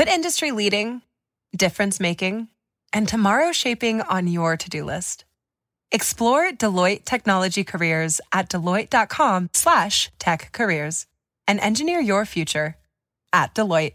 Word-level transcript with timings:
Put 0.00 0.08
industry 0.08 0.50
leading, 0.50 1.02
difference 1.54 2.00
making, 2.00 2.48
and 2.90 3.06
tomorrow 3.06 3.52
shaping 3.52 4.00
on 4.00 4.26
your 4.26 4.56
to 4.56 4.70
do 4.70 4.82
list. 4.82 5.26
Explore 5.92 6.52
Deloitte 6.52 7.04
Technology 7.04 7.64
Careers 7.64 8.18
at 8.32 8.48
deloitte.com 8.48 9.50
slash 9.52 10.10
tech 10.18 10.52
careers 10.52 11.06
and 11.46 11.60
engineer 11.60 12.00
your 12.00 12.24
future 12.24 12.78
at 13.34 13.54
Deloitte. 13.54 13.92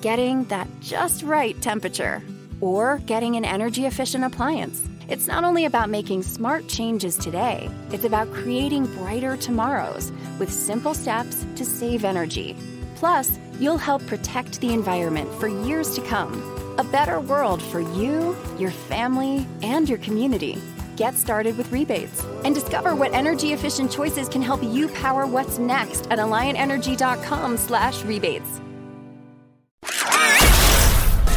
Getting 0.00 0.44
that 0.44 0.66
just 0.80 1.22
right 1.22 1.60
temperature 1.60 2.22
or 2.62 2.96
getting 3.04 3.36
an 3.36 3.44
energy 3.44 3.84
efficient 3.84 4.24
appliance. 4.24 4.82
It's 5.10 5.26
not 5.26 5.44
only 5.44 5.66
about 5.66 5.90
making 5.90 6.22
smart 6.22 6.68
changes 6.68 7.18
today, 7.18 7.68
it's 7.90 8.04
about 8.04 8.32
creating 8.32 8.86
brighter 8.96 9.36
tomorrows 9.36 10.10
with 10.38 10.50
simple 10.50 10.94
steps 10.94 11.44
to 11.56 11.66
save 11.66 12.02
energy. 12.02 12.56
Plus, 12.94 13.38
you'll 13.60 13.78
help 13.78 14.06
protect 14.06 14.60
the 14.60 14.72
environment 14.72 15.32
for 15.40 15.48
years 15.48 15.94
to 15.94 16.00
come. 16.02 16.32
A 16.78 16.84
better 16.84 17.20
world 17.20 17.62
for 17.62 17.80
you, 17.80 18.36
your 18.58 18.70
family, 18.70 19.46
and 19.62 19.88
your 19.88 19.98
community. 19.98 20.60
Get 20.96 21.14
started 21.14 21.56
with 21.58 21.70
rebates 21.72 22.24
and 22.44 22.54
discover 22.54 22.94
what 22.94 23.12
energy 23.12 23.52
efficient 23.52 23.90
choices 23.90 24.28
can 24.28 24.42
help 24.42 24.62
you 24.62 24.88
power 24.88 25.26
what's 25.26 25.58
next 25.58 26.06
at 26.10 26.18
alliantenergy.com/slash 26.18 28.04
rebates. 28.04 28.60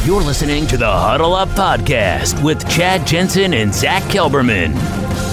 You're 0.06 0.22
listening 0.22 0.66
to 0.68 0.78
the 0.78 0.90
Huddle 0.90 1.34
Up 1.34 1.50
Podcast 1.50 2.42
with 2.42 2.66
Chad 2.70 3.06
Jensen 3.06 3.52
and 3.52 3.74
Zach 3.74 4.02
Kelberman. 4.04 5.29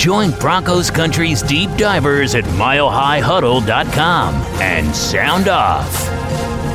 Join 0.00 0.30
Broncos 0.30 0.90
Country's 0.90 1.42
deep 1.42 1.68
divers 1.76 2.34
at 2.34 2.44
milehighhuddle.com 2.44 4.34
and 4.58 4.96
sound 4.96 5.46
off. 5.46 6.08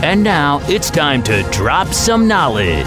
And 0.03 0.23
now 0.23 0.59
it's 0.65 0.91
time 0.91 1.23
to 1.23 1.41
drop 1.51 1.87
some 1.87 2.27
knowledge. 2.27 2.85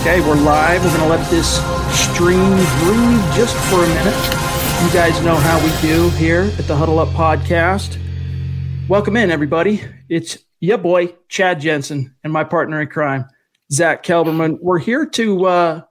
Okay, 0.00 0.22
we're 0.22 0.36
live. 0.36 0.82
We're 0.82 0.96
going 0.96 1.02
to 1.02 1.08
let 1.08 1.30
this 1.30 1.58
stream 1.94 2.54
breathe 2.78 3.20
just 3.36 3.54
for 3.68 3.84
a 3.84 3.86
minute. 3.86 4.16
You 4.82 4.90
guys 4.94 5.22
know 5.22 5.36
how 5.36 5.62
we 5.62 5.70
do 5.86 6.08
here 6.16 6.50
at 6.58 6.66
the 6.66 6.74
Huddle 6.74 6.98
Up 6.98 7.08
Podcast. 7.08 7.98
Welcome 8.88 9.18
in, 9.18 9.30
everybody. 9.30 9.82
It's 10.08 10.38
yeah, 10.60 10.78
boy, 10.78 11.08
Chad 11.28 11.60
Jensen, 11.60 12.16
and 12.24 12.32
my 12.32 12.44
partner 12.44 12.80
in 12.80 12.88
crime, 12.88 13.26
Zach 13.70 14.02
Kelberman. 14.02 14.56
We're 14.62 14.78
here 14.78 15.04
to 15.04 15.44
uh, 15.44 15.82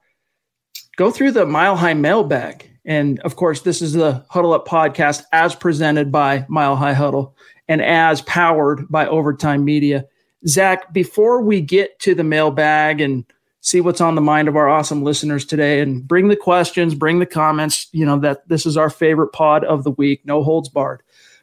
go 0.98 1.12
through 1.12 1.34
the 1.34 1.46
Mile 1.46 1.76
High 1.76 1.94
mailbag. 1.94 2.72
And 2.86 3.20
of 3.22 3.36
course, 3.36 3.62
this 3.62 3.82
is 3.82 3.94
the 3.94 4.24
Huddle 4.30 4.54
Up 4.54 4.68
podcast 4.68 5.24
as 5.32 5.56
presented 5.56 6.12
by 6.12 6.46
Mile 6.48 6.76
High 6.76 6.94
Huddle 6.94 7.36
and 7.68 7.82
as 7.82 8.22
powered 8.22 8.88
by 8.90 9.08
Overtime 9.08 9.66
Media. 9.66 10.06
Zach, 10.48 10.94
before 10.94 11.42
we 11.42 11.62
get 11.62 11.98
to 12.00 12.14
the 12.14 12.24
mailbag 12.24 13.02
and 13.02 13.26
see 13.62 13.82
what's 13.82 14.02
on 14.02 14.14
the 14.14 14.22
mind 14.22 14.48
of 14.48 14.56
our 14.56 14.70
awesome 14.70 15.04
listeners 15.04 15.44
today 15.44 15.80
and 15.82 16.08
bring 16.08 16.28
the 16.28 16.36
questions, 16.36 16.94
bring 16.94 17.18
the 17.18 17.26
comments, 17.26 17.88
you 17.92 18.06
know, 18.06 18.20
that 18.20 18.48
this 18.48 18.68
is 18.68 18.78
our 18.78 18.92
favorite 18.92 19.30
pod 19.30 19.64
of 19.64 19.84
the 19.84 19.92
week, 19.92 20.22
no 20.24 20.44
holds 20.44 20.70
barred. 20.70 21.02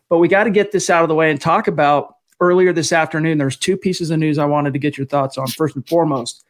But 0.09 0.19
we 0.19 0.29
got 0.29 0.45
to 0.45 0.51
get 0.51 0.71
this 0.71 0.89
out 0.89 1.03
of 1.03 1.09
the 1.09 1.17
way 1.17 1.33
and 1.33 1.41
talk 1.41 1.67
about 1.67 2.17
earlier 2.43 2.73
this 2.73 2.93
afternoon, 2.93 3.39
there's 3.39 3.57
two 3.57 3.77
pieces 3.77 4.11
of 4.11 4.19
news 4.19 4.37
I 4.37 4.45
wanted 4.45 4.73
to 4.73 4.79
get 4.79 4.99
your 4.99 5.07
thoughts 5.07 5.39
on. 5.39 5.47
First 5.47 5.77
and 5.77 5.89
foremost, 5.89 6.45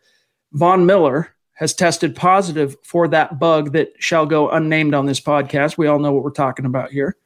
Von 0.53 0.87
Miller 0.87 1.35
has 1.63 1.75
tested 1.75 2.17
positive 2.17 2.75
for 2.83 3.07
that 3.07 3.39
bug 3.39 3.71
that 3.71 3.93
shall 4.01 4.27
go 4.27 4.51
unnamed 4.51 4.95
on 4.95 5.07
this 5.07 5.21
podcast. 5.21 5.79
We 5.79 5.87
all 5.87 6.01
know 6.01 6.13
what 6.13 6.25
we're 6.25 6.31
talking 6.31 6.65
about 6.65 6.91
here. 6.91 7.17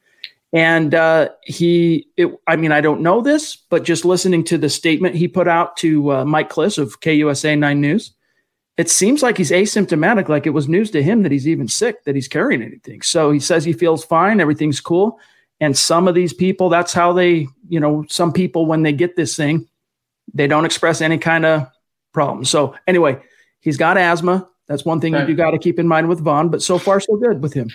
And 0.53 0.93
uh, 0.93 1.29
he, 1.41 2.07
it, 2.17 2.39
I 2.45 2.55
mean, 2.55 2.71
I 2.71 2.79
don't 2.79 3.01
know 3.01 3.21
this, 3.21 3.55
but 3.55 3.83
just 3.83 4.05
listening 4.05 4.43
to 4.43 4.59
the 4.59 4.69
statement 4.69 5.15
he 5.15 5.27
put 5.27 5.47
out 5.47 5.75
to 5.77 6.11
uh, 6.11 6.23
Mike 6.25 6.51
Klis 6.51 6.77
of 6.77 6.99
KUSA 6.99 7.57
9 7.57 7.81
News, 7.81 8.11
it 8.77 8.91
seems 8.91 9.23
like 9.23 9.37
he's 9.37 9.49
asymptomatic, 9.49 10.29
like 10.29 10.45
it 10.45 10.51
was 10.51 10.69
news 10.69 10.91
to 10.91 11.01
him 11.01 11.23
that 11.23 11.31
he's 11.31 11.47
even 11.47 11.67
sick, 11.67 12.03
that 12.03 12.13
he's 12.13 12.27
carrying 12.27 12.61
anything. 12.61 13.01
So 13.01 13.31
he 13.31 13.39
says 13.39 13.65
he 13.65 13.73
feels 13.73 14.05
fine, 14.05 14.39
everything's 14.39 14.79
cool. 14.79 15.19
And 15.59 15.75
some 15.75 16.07
of 16.07 16.13
these 16.13 16.31
people, 16.31 16.69
that's 16.69 16.93
how 16.93 17.11
they, 17.11 17.47
you 17.69 17.79
know, 17.79 18.05
some 18.07 18.31
people, 18.31 18.67
when 18.67 18.83
they 18.83 18.93
get 18.93 19.15
this 19.15 19.35
thing, 19.35 19.67
they 20.31 20.45
don't 20.45 20.65
express 20.65 21.01
any 21.01 21.17
kind 21.17 21.43
of 21.43 21.67
problem. 22.13 22.45
So, 22.45 22.75
anyway, 22.85 23.19
he's 23.67 23.75
got 23.75 23.97
asthma. 23.97 24.47
That's 24.67 24.85
one 24.85 25.01
thing 25.01 25.11
right. 25.11 25.27
you 25.27 25.35
got 25.35 25.51
to 25.51 25.59
keep 25.59 25.77
in 25.77 25.89
mind 25.89 26.07
with 26.07 26.21
Von, 26.21 26.47
but 26.47 26.61
so 26.61 26.77
far, 26.77 27.01
so 27.01 27.17
good 27.17 27.43
with 27.43 27.53
him. 27.53 27.69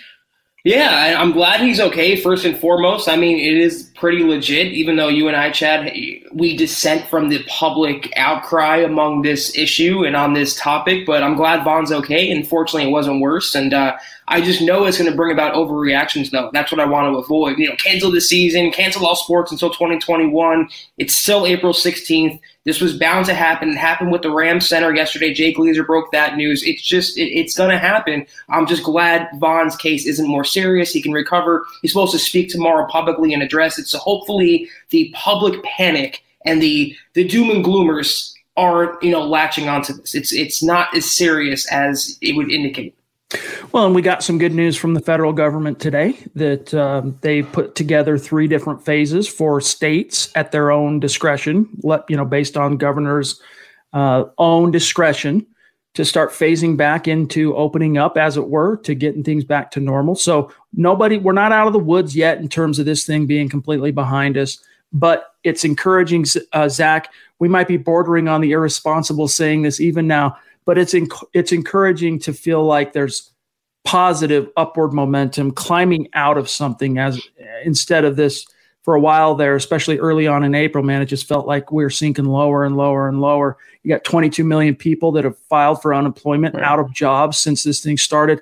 Yeah, 0.63 1.17
I'm 1.19 1.33
glad 1.33 1.59
he's 1.59 1.79
okay. 1.79 2.15
First 2.15 2.45
and 2.45 2.57
foremost, 2.57 3.07
I 3.07 3.15
mean, 3.15 3.37
it 3.37 3.53
is 3.57 3.91
pretty 3.95 4.23
legit. 4.23 4.71
Even 4.71 4.95
though 4.95 5.09
you 5.09 5.27
and 5.27 5.35
I, 5.35 5.51
Chad, 5.51 5.91
we 6.31 6.57
dissent 6.57 7.05
from 7.09 7.29
the 7.29 7.43
public 7.43 8.11
outcry 8.15 8.77
among 8.77 9.21
this 9.21 9.55
issue 9.55 10.03
and 10.03 10.15
on 10.15 10.33
this 10.33 10.55
topic, 10.55 11.05
but 11.05 11.21
I'm 11.21 11.35
glad 11.35 11.63
Von's 11.63 11.91
okay. 11.91 12.31
And 12.31 12.47
fortunately, 12.47 12.89
it 12.89 12.93
wasn't 12.93 13.19
worse. 13.19 13.53
And 13.53 13.71
uh, 13.71 13.97
I 14.27 14.41
just 14.41 14.61
know 14.61 14.85
it's 14.85 14.97
going 14.97 15.09
to 15.09 15.15
bring 15.15 15.33
about 15.33 15.53
overreactions, 15.53 16.31
though. 16.31 16.49
That's 16.53 16.71
what 16.71 16.79
I 16.79 16.85
want 16.85 17.13
to 17.13 17.17
avoid. 17.17 17.57
You 17.57 17.69
know, 17.69 17.75
cancel 17.75 18.11
the 18.11 18.21
season, 18.21 18.71
cancel 18.71 19.05
all 19.05 19.15
sports 19.15 19.51
until 19.51 19.69
2021. 19.69 20.69
It's 20.97 21.17
still 21.17 21.45
April 21.45 21.73
16th. 21.73 22.39
This 22.65 22.79
was 22.79 22.97
bound 22.97 23.25
to 23.25 23.33
happen. 23.33 23.69
It 23.69 23.77
happened 23.77 24.11
with 24.11 24.21
the 24.21 24.31
Rams 24.31 24.67
center 24.67 24.95
yesterday. 24.95 25.33
Jake 25.33 25.57
Glazer 25.57 25.85
broke 25.85 26.11
that 26.13 26.37
news. 26.37 26.63
It's 26.63 26.81
just, 26.81 27.17
it, 27.17 27.37
it's 27.37 27.57
going 27.57 27.71
to 27.71 27.77
happen. 27.77 28.25
I'm 28.49 28.65
just 28.65 28.83
glad 28.83 29.27
Von's 29.39 29.75
case 29.75 30.05
isn't 30.05 30.27
more 30.27 30.45
serious. 30.45 30.91
He 30.91 31.01
can 31.01 31.11
recover. 31.11 31.65
He's 31.81 31.91
supposed 31.91 32.13
to 32.13 32.19
speak 32.19 32.49
tomorrow 32.49 32.87
publicly 32.87 33.33
and 33.33 33.43
address 33.43 33.77
it. 33.77 33.87
So 33.87 33.97
hopefully 33.97 34.69
the 34.91 35.13
public 35.13 35.61
panic 35.63 36.23
and 36.45 36.61
the, 36.61 36.95
the 37.13 37.27
doom 37.27 37.49
and 37.49 37.65
gloomers 37.65 38.33
aren't, 38.55 39.01
you 39.03 39.11
know, 39.11 39.25
latching 39.25 39.67
onto 39.67 39.93
this. 39.93 40.15
It's, 40.15 40.31
it's 40.31 40.63
not 40.63 40.95
as 40.95 41.15
serious 41.15 41.69
as 41.71 42.17
it 42.21 42.35
would 42.37 42.51
indicate. 42.51 42.95
Well, 43.71 43.85
and 43.85 43.95
we 43.95 44.01
got 44.01 44.23
some 44.23 44.37
good 44.37 44.53
news 44.53 44.77
from 44.77 44.93
the 44.93 44.99
federal 44.99 45.33
government 45.33 45.79
today 45.79 46.17
that 46.35 46.73
um, 46.73 47.17
they 47.21 47.41
put 47.41 47.75
together 47.75 48.17
three 48.17 48.47
different 48.47 48.83
phases 48.85 49.27
for 49.27 49.59
states 49.61 50.31
at 50.35 50.51
their 50.51 50.71
own 50.71 50.99
discretion, 50.99 51.69
let, 51.81 52.07
you 52.09 52.15
know, 52.15 52.25
based 52.25 52.55
on 52.55 52.77
governor's 52.77 53.41
uh, 53.93 54.25
own 54.37 54.71
discretion 54.71 55.45
to 55.95 56.03
start 56.03 56.31
phasing 56.31 56.75
back 56.75 57.07
into 57.07 57.55
opening 57.55 57.97
up, 57.97 58.17
as 58.17 58.35
it 58.37 58.47
were, 58.47 58.77
to 58.77 58.95
getting 58.95 59.23
things 59.23 59.43
back 59.43 59.69
to 59.71 59.79
normal. 59.79 60.15
So 60.15 60.51
nobody, 60.73 61.17
we're 61.17 61.33
not 61.33 61.51
out 61.51 61.67
of 61.67 61.73
the 61.73 61.79
woods 61.79 62.15
yet 62.15 62.39
in 62.39 62.49
terms 62.49 62.79
of 62.79 62.85
this 62.85 63.05
thing 63.05 63.25
being 63.27 63.47
completely 63.47 63.91
behind 63.91 64.37
us, 64.37 64.57
but 64.91 65.35
it's 65.43 65.63
encouraging, 65.63 66.25
uh, 66.53 66.69
Zach. 66.69 67.11
We 67.39 67.47
might 67.47 67.67
be 67.67 67.77
bordering 67.77 68.27
on 68.27 68.41
the 68.41 68.51
irresponsible 68.51 69.27
saying 69.27 69.63
this 69.63 69.79
even 69.79 70.07
now 70.07 70.37
but 70.65 70.77
it's 70.77 70.93
inc- 70.93 71.27
it's 71.33 71.51
encouraging 71.51 72.19
to 72.19 72.33
feel 72.33 72.63
like 72.63 72.93
there's 72.93 73.31
positive 73.83 74.49
upward 74.55 74.93
momentum 74.93 75.51
climbing 75.51 76.07
out 76.13 76.37
of 76.37 76.49
something 76.49 76.97
as 76.97 77.21
instead 77.65 78.05
of 78.05 78.15
this 78.15 78.47
for 78.81 78.95
a 78.95 78.99
while 78.99 79.35
there 79.35 79.55
especially 79.55 79.99
early 79.99 80.25
on 80.25 80.43
in 80.43 80.55
April 80.55 80.83
man 80.83 81.01
it 81.01 81.05
just 81.05 81.27
felt 81.27 81.47
like 81.47 81.71
we 81.71 81.83
are 81.83 81.89
sinking 81.89 82.25
lower 82.25 82.63
and 82.63 82.77
lower 82.77 83.07
and 83.07 83.19
lower. 83.19 83.57
You 83.83 83.89
got 83.89 84.05
22 84.05 84.43
million 84.43 84.75
people 84.75 85.11
that 85.13 85.25
have 85.25 85.37
filed 85.37 85.81
for 85.81 85.93
unemployment 85.93 86.55
right. 86.55 86.63
out 86.63 86.79
of 86.79 86.93
jobs 86.93 87.37
since 87.37 87.63
this 87.63 87.83
thing 87.83 87.97
started. 87.97 88.41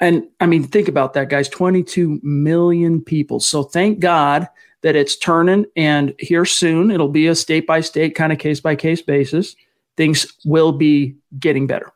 And 0.00 0.26
I 0.40 0.46
mean 0.46 0.64
think 0.64 0.88
about 0.88 1.12
that 1.14 1.28
guys 1.28 1.48
22 1.48 2.20
million 2.22 3.02
people. 3.02 3.40
So 3.40 3.62
thank 3.62 4.00
god 4.00 4.48
that 4.80 4.96
it's 4.96 5.16
turning 5.16 5.66
and 5.76 6.14
here 6.18 6.44
soon 6.44 6.90
it'll 6.90 7.08
be 7.08 7.26
a 7.26 7.34
state 7.34 7.66
by 7.66 7.80
state 7.82 8.14
kind 8.14 8.32
of 8.32 8.38
case 8.38 8.60
by 8.60 8.74
case 8.74 9.02
basis 9.02 9.54
things 9.96 10.26
will 10.44 10.72
be 10.72 11.16
getting 11.38 11.66
better. 11.66 11.92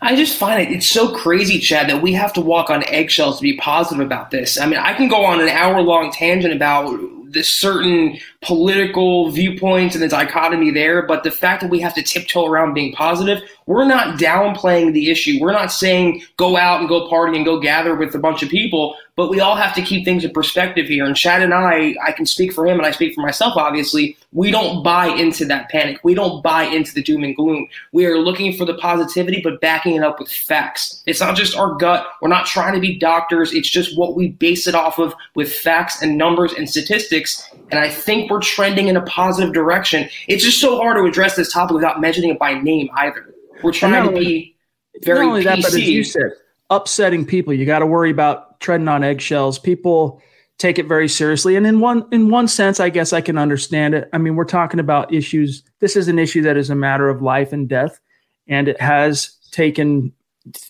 I 0.00 0.16
just 0.16 0.38
find 0.38 0.62
it 0.62 0.74
it's 0.74 0.86
so 0.86 1.14
crazy, 1.14 1.58
Chad, 1.58 1.88
that 1.90 2.02
we 2.02 2.12
have 2.14 2.32
to 2.34 2.40
walk 2.40 2.70
on 2.70 2.84
eggshells 2.84 3.38
to 3.38 3.42
be 3.42 3.56
positive 3.56 4.04
about 4.04 4.30
this. 4.30 4.58
I 4.58 4.66
mean, 4.66 4.78
I 4.78 4.94
can 4.94 5.08
go 5.08 5.24
on 5.24 5.40
an 5.40 5.48
hour 5.48 5.82
long 5.82 6.10
tangent 6.12 6.54
about 6.54 6.98
this 7.30 7.58
certain 7.58 8.18
political 8.40 9.30
viewpoints 9.30 9.94
and 9.94 10.02
the 10.02 10.08
dichotomy 10.08 10.70
there, 10.70 11.02
but 11.02 11.24
the 11.24 11.30
fact 11.30 11.60
that 11.60 11.70
we 11.70 11.80
have 11.80 11.94
to 11.94 12.02
tiptoe 12.02 12.46
around 12.46 12.72
being 12.72 12.92
positive, 12.92 13.42
we're 13.66 13.86
not 13.86 14.18
downplaying 14.18 14.92
the 14.92 15.10
issue. 15.10 15.38
We're 15.40 15.52
not 15.52 15.72
saying 15.72 16.22
go 16.36 16.56
out 16.56 16.80
and 16.80 16.88
go 16.88 17.08
party 17.08 17.36
and 17.36 17.44
go 17.44 17.60
gather 17.60 17.94
with 17.94 18.14
a 18.14 18.18
bunch 18.18 18.42
of 18.42 18.48
people, 18.48 18.96
but 19.16 19.30
we 19.30 19.40
all 19.40 19.56
have 19.56 19.74
to 19.74 19.82
keep 19.82 20.04
things 20.04 20.24
in 20.24 20.30
perspective 20.30 20.86
here. 20.86 21.06
And 21.06 21.16
Chad 21.16 21.42
and 21.42 21.54
I, 21.54 21.94
I 22.04 22.12
can 22.12 22.26
speak 22.26 22.52
for 22.52 22.66
him 22.66 22.76
and 22.76 22.86
I 22.86 22.90
speak 22.90 23.14
for 23.14 23.22
myself, 23.22 23.56
obviously. 23.56 24.16
We 24.32 24.50
don't 24.50 24.82
buy 24.82 25.06
into 25.06 25.46
that 25.46 25.70
panic. 25.70 26.00
We 26.04 26.14
don't 26.14 26.42
buy 26.42 26.64
into 26.64 26.92
the 26.92 27.02
doom 27.02 27.24
and 27.24 27.34
gloom. 27.34 27.66
We 27.92 28.04
are 28.04 28.18
looking 28.18 28.52
for 28.52 28.66
the 28.66 28.74
positivity, 28.74 29.40
but 29.42 29.58
backing 29.62 29.96
it 29.96 30.02
up 30.02 30.18
with 30.20 30.30
facts. 30.30 31.02
It's 31.06 31.20
not 31.20 31.34
just 31.34 31.56
our 31.56 31.74
gut. 31.76 32.06
We're 32.20 32.28
not 32.28 32.44
trying 32.44 32.74
to 32.74 32.80
be 32.80 32.98
doctors. 32.98 33.54
It's 33.54 33.70
just 33.70 33.96
what 33.96 34.14
we 34.14 34.28
base 34.28 34.66
it 34.66 34.74
off 34.74 34.98
of 34.98 35.14
with 35.34 35.50
facts 35.50 36.02
and 36.02 36.18
numbers 36.18 36.52
and 36.52 36.68
statistics. 36.68 37.42
And 37.70 37.80
I 37.80 37.88
think 37.88 38.30
we're 38.30 38.42
trending 38.42 38.88
in 38.88 38.98
a 38.98 39.02
positive 39.06 39.54
direction. 39.54 40.10
It's 40.28 40.44
just 40.44 40.60
so 40.60 40.76
hard 40.76 40.98
to 40.98 41.04
address 41.04 41.36
this 41.36 41.50
topic 41.50 41.74
without 41.74 42.02
mentioning 42.02 42.30
it 42.30 42.38
by 42.38 42.52
name 42.60 42.90
either. 42.94 43.34
We're 43.62 43.72
trying 43.72 44.04
to 44.04 44.12
be 44.14 44.54
very 45.02 45.20
not 45.20 45.28
only 45.28 45.40
PC. 45.40 45.44
that, 45.44 45.62
but 45.62 45.72
as 45.72 45.88
you 45.88 46.04
said, 46.04 46.32
upsetting 46.68 47.24
people. 47.24 47.54
You 47.54 47.64
got 47.64 47.78
to 47.78 47.86
worry 47.86 48.10
about 48.10 48.45
treading 48.60 48.88
on 48.88 49.04
eggshells. 49.04 49.58
People 49.58 50.20
take 50.58 50.78
it 50.78 50.86
very 50.86 51.08
seriously. 51.08 51.56
And 51.56 51.66
in 51.66 51.80
one 51.80 52.06
in 52.12 52.30
one 52.30 52.48
sense, 52.48 52.80
I 52.80 52.88
guess 52.88 53.12
I 53.12 53.20
can 53.20 53.38
understand 53.38 53.94
it. 53.94 54.08
I 54.12 54.18
mean, 54.18 54.36
we're 54.36 54.44
talking 54.44 54.80
about 54.80 55.12
issues. 55.12 55.62
This 55.80 55.96
is 55.96 56.08
an 56.08 56.18
issue 56.18 56.42
that 56.42 56.56
is 56.56 56.70
a 56.70 56.74
matter 56.74 57.08
of 57.08 57.22
life 57.22 57.52
and 57.52 57.68
death, 57.68 58.00
and 58.48 58.68
it 58.68 58.80
has 58.80 59.36
taken 59.50 60.12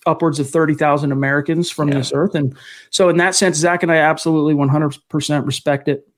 upwards 0.06 0.38
of 0.38 0.48
30,000 0.48 1.12
Americans 1.12 1.70
from 1.70 1.88
yeah. 1.88 1.98
this 1.98 2.12
earth. 2.14 2.34
And 2.34 2.56
so 2.90 3.08
in 3.08 3.16
that 3.18 3.34
sense, 3.34 3.56
Zach 3.56 3.82
and 3.82 3.92
I 3.92 3.96
absolutely 3.96 4.54
100% 4.54 5.46
respect 5.46 5.88
it. 5.88 6.08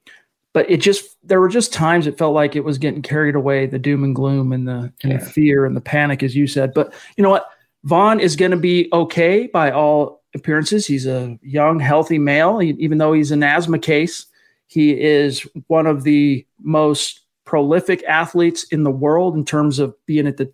But 0.55 0.71
it 0.71 0.79
just, 0.79 1.17
there 1.23 1.41
were 1.41 1.49
just 1.49 1.73
times 1.73 2.07
it 2.07 2.19
felt 2.19 2.35
like 2.35 2.57
it 2.57 2.65
was 2.65 2.79
getting 2.79 3.03
carried 3.03 3.35
away, 3.35 3.67
the 3.67 3.79
doom 3.79 4.03
and 4.03 4.15
gloom 4.15 4.53
and 4.53 4.67
the, 4.67 4.93
and 5.03 5.13
yeah. 5.13 5.19
the 5.19 5.27
fear 5.27 5.67
and 5.67 5.77
the 5.77 5.81
panic, 5.81 6.23
as 6.23 6.35
you 6.35 6.47
said. 6.47 6.73
But 6.73 6.95
you 7.17 7.23
know 7.23 7.31
what? 7.31 7.49
Von 7.85 8.19
is 8.19 8.35
going 8.35 8.51
to 8.51 8.57
be 8.57 8.89
okay 8.93 9.47
by 9.47 9.71
all 9.71 10.18
appearances. 10.35 10.87
He's 10.87 11.07
a 11.07 11.39
young, 11.43 11.81
healthy 11.81 12.19
male, 12.19 12.61
even 12.63 12.99
though 12.99 13.13
he's 13.13 13.31
an 13.31 13.43
asthma 13.43 13.79
case. 13.79 14.27
He 14.67 15.01
is 15.01 15.47
one 15.69 15.87
of 15.87 16.05
the 16.05 16.47
most 16.61 17.21
prolific 17.45 18.05
athletes 18.05 18.65
in 18.65 18.83
the 18.83 18.91
world 18.91 19.35
in 19.35 19.45
terms 19.45 19.79
of 19.79 19.95
being 20.07 20.27
at 20.27 20.37
the 20.37 20.53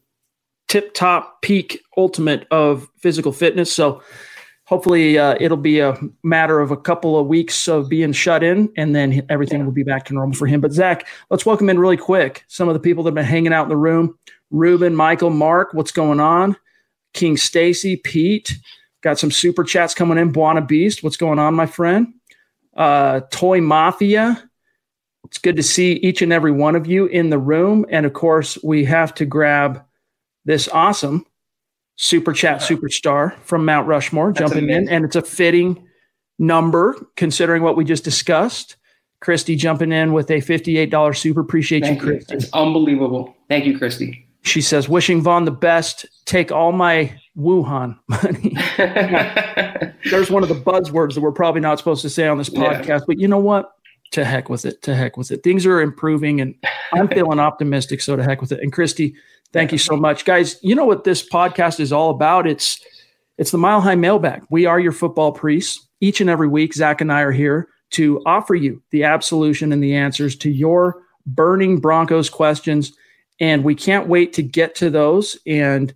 tip 0.69 0.95
top 0.95 1.43
peak 1.43 1.81
ultimate 1.97 2.47
of 2.51 2.89
physical 3.01 3.33
fitness. 3.33 3.73
So 3.73 4.01
hopefully 4.67 5.19
uh, 5.19 5.37
it'll 5.41 5.57
be 5.57 5.81
a 5.81 5.99
matter 6.23 6.61
of 6.61 6.71
a 6.71 6.77
couple 6.77 7.19
of 7.19 7.27
weeks 7.27 7.69
of 7.69 7.89
being 7.89 8.13
shut 8.13 8.43
in 8.43 8.73
and 8.77 8.95
then 8.95 9.27
everything 9.29 9.65
will 9.65 9.73
be 9.73 9.83
back 9.83 10.05
to 10.07 10.15
normal 10.15 10.37
for 10.37 10.47
him. 10.47 10.61
But 10.61 10.73
Zach, 10.73 11.07
let's 11.31 11.45
welcome 11.45 11.69
in 11.69 11.79
really 11.79 11.97
quick 11.97 12.45
some 12.49 12.69
of 12.69 12.75
the 12.75 12.81
people 12.81 13.05
that 13.05 13.09
have 13.09 13.15
been 13.15 13.25
hanging 13.25 13.53
out 13.53 13.65
in 13.65 13.69
the 13.69 13.77
room. 13.77 14.19
Ruben, 14.51 14.95
Michael, 14.95 15.31
Mark, 15.31 15.75
what's 15.75 15.93
going 15.93 16.21
on? 16.21 16.57
King 17.13 17.37
Stacy, 17.37 17.97
Pete, 17.97 18.57
got 19.05 19.19
some 19.19 19.31
super 19.31 19.63
chats 19.63 19.95
coming 19.95 20.19
in. 20.19 20.33
Buana 20.33 20.67
Beast, 20.67 21.05
what's 21.05 21.19
going 21.19 21.39
on, 21.39 21.55
my 21.55 21.67
friend? 21.67 22.15
Uh, 22.75 23.21
Toy 23.31 23.61
Mafia, 23.61 24.43
it's 25.25 25.39
good 25.39 25.57
to 25.57 25.63
see 25.63 25.93
each 25.93 26.23
and 26.23 26.33
every 26.33 26.51
one 26.51 26.75
of 26.75 26.87
you 26.87 27.07
in 27.07 27.31
the 27.31 27.39
room. 27.39 27.87
And 27.91 28.07
of 28.07 28.15
course, 28.15 28.59
we 28.65 28.85
have 28.87 29.15
to 29.17 29.27
grab 29.27 29.85
this 30.45 30.69
awesome 30.69 31.27
super 31.97 32.33
chat 32.33 32.61
superstar 32.61 33.39
from 33.41 33.65
Mount 33.65 33.87
Rushmore 33.87 34.33
That's 34.33 34.41
jumping 34.41 34.65
amazing. 34.65 34.89
in, 34.89 34.89
and 34.89 35.05
it's 35.05 35.17
a 35.17 35.23
fitting 35.23 35.87
number 36.39 36.97
considering 37.15 37.63
what 37.63 37.77
we 37.77 37.85
just 37.85 38.05
discussed. 38.05 38.77
Christy 39.21 39.55
jumping 39.55 39.93
in 39.93 40.13
with 40.13 40.31
a 40.31 40.41
$58 40.41 41.17
super. 41.17 41.41
Appreciate 41.41 41.83
Thank 41.83 42.01
you, 42.03 42.07
Christy. 42.09 42.35
It's 42.35 42.53
unbelievable. 42.53 43.37
Thank 43.49 43.67
you, 43.67 43.79
Christy. 43.79 44.27
She 44.43 44.61
says, 44.61 44.89
wishing 44.89 45.23
Von 45.23 45.45
the 45.45 45.51
best. 45.51 46.05
Take 46.27 46.51
all 46.51 46.73
my 46.73 47.19
Wuhan 47.37 47.99
money. 48.09 48.57
There's 50.11 50.31
one 50.31 50.43
of 50.43 50.49
the 50.49 50.55
buzzwords 50.55 51.15
that 51.15 51.21
we're 51.21 51.33
probably 51.33 51.61
not 51.61 51.79
supposed 51.79 52.03
to 52.03 52.11
say 52.11 52.29
on 52.29 52.39
this 52.39 52.51
podcast, 52.51 52.87
yeah. 52.87 53.01
but 53.07 53.19
you 53.19 53.29
know 53.29 53.39
what? 53.39 53.73
To 54.13 54.25
heck 54.25 54.49
with 54.49 54.65
it. 54.65 54.83
To 54.83 54.95
heck 54.95 55.17
with 55.17 55.31
it. 55.31 55.43
Things 55.43 55.67
are 55.67 55.81
improving 55.81 56.41
and 56.41 56.55
I'm 56.93 57.09
feeling 57.15 57.41
optimistic. 57.41 58.01
So 58.01 58.15
to 58.17 58.23
heck 58.23 58.41
with 58.41 58.53
it. 58.53 58.61
And 58.61 58.73
Christy, 58.73 59.17
Thank 59.55 59.71
you 59.71 59.79
so 59.79 59.97
much, 59.97 60.25
guys. 60.25 60.59
You 60.63 60.75
know 60.75 60.85
what 60.85 61.05
this 61.05 61.27
podcast 61.27 61.79
is 61.79 61.93
all 61.93 62.11
about? 62.11 62.45
It's 62.45 62.81
it's 63.39 63.53
the 63.53 63.59
Mile 63.59 63.81
High 63.81 63.95
Mailbag. 63.95 64.43
We 64.51 64.67
are 64.67 64.81
your 64.81 64.91
football 64.91 65.31
priests. 65.31 65.87
Each 66.01 66.21
and 66.21 66.29
every 66.29 66.49
week, 66.49 66.75
Zach 66.75 67.01
and 67.01 67.13
I 67.13 67.21
are 67.21 67.31
here 67.31 67.69
to 67.91 68.21
offer 68.27 68.57
you 68.57 68.83
the 68.91 69.05
absolution 69.05 69.73
and 69.73 69.83
the 69.83 69.95
answers 69.95 70.35
to 70.39 70.51
your 70.51 71.03
burning 71.25 71.79
Broncos 71.79 72.29
questions. 72.29 72.93
And 73.39 73.63
we 73.63 73.77
can't 73.77 74.09
wait 74.09 74.33
to 74.35 74.43
get 74.43 74.75
to 74.77 74.91
those 74.91 75.39
and 75.47 75.95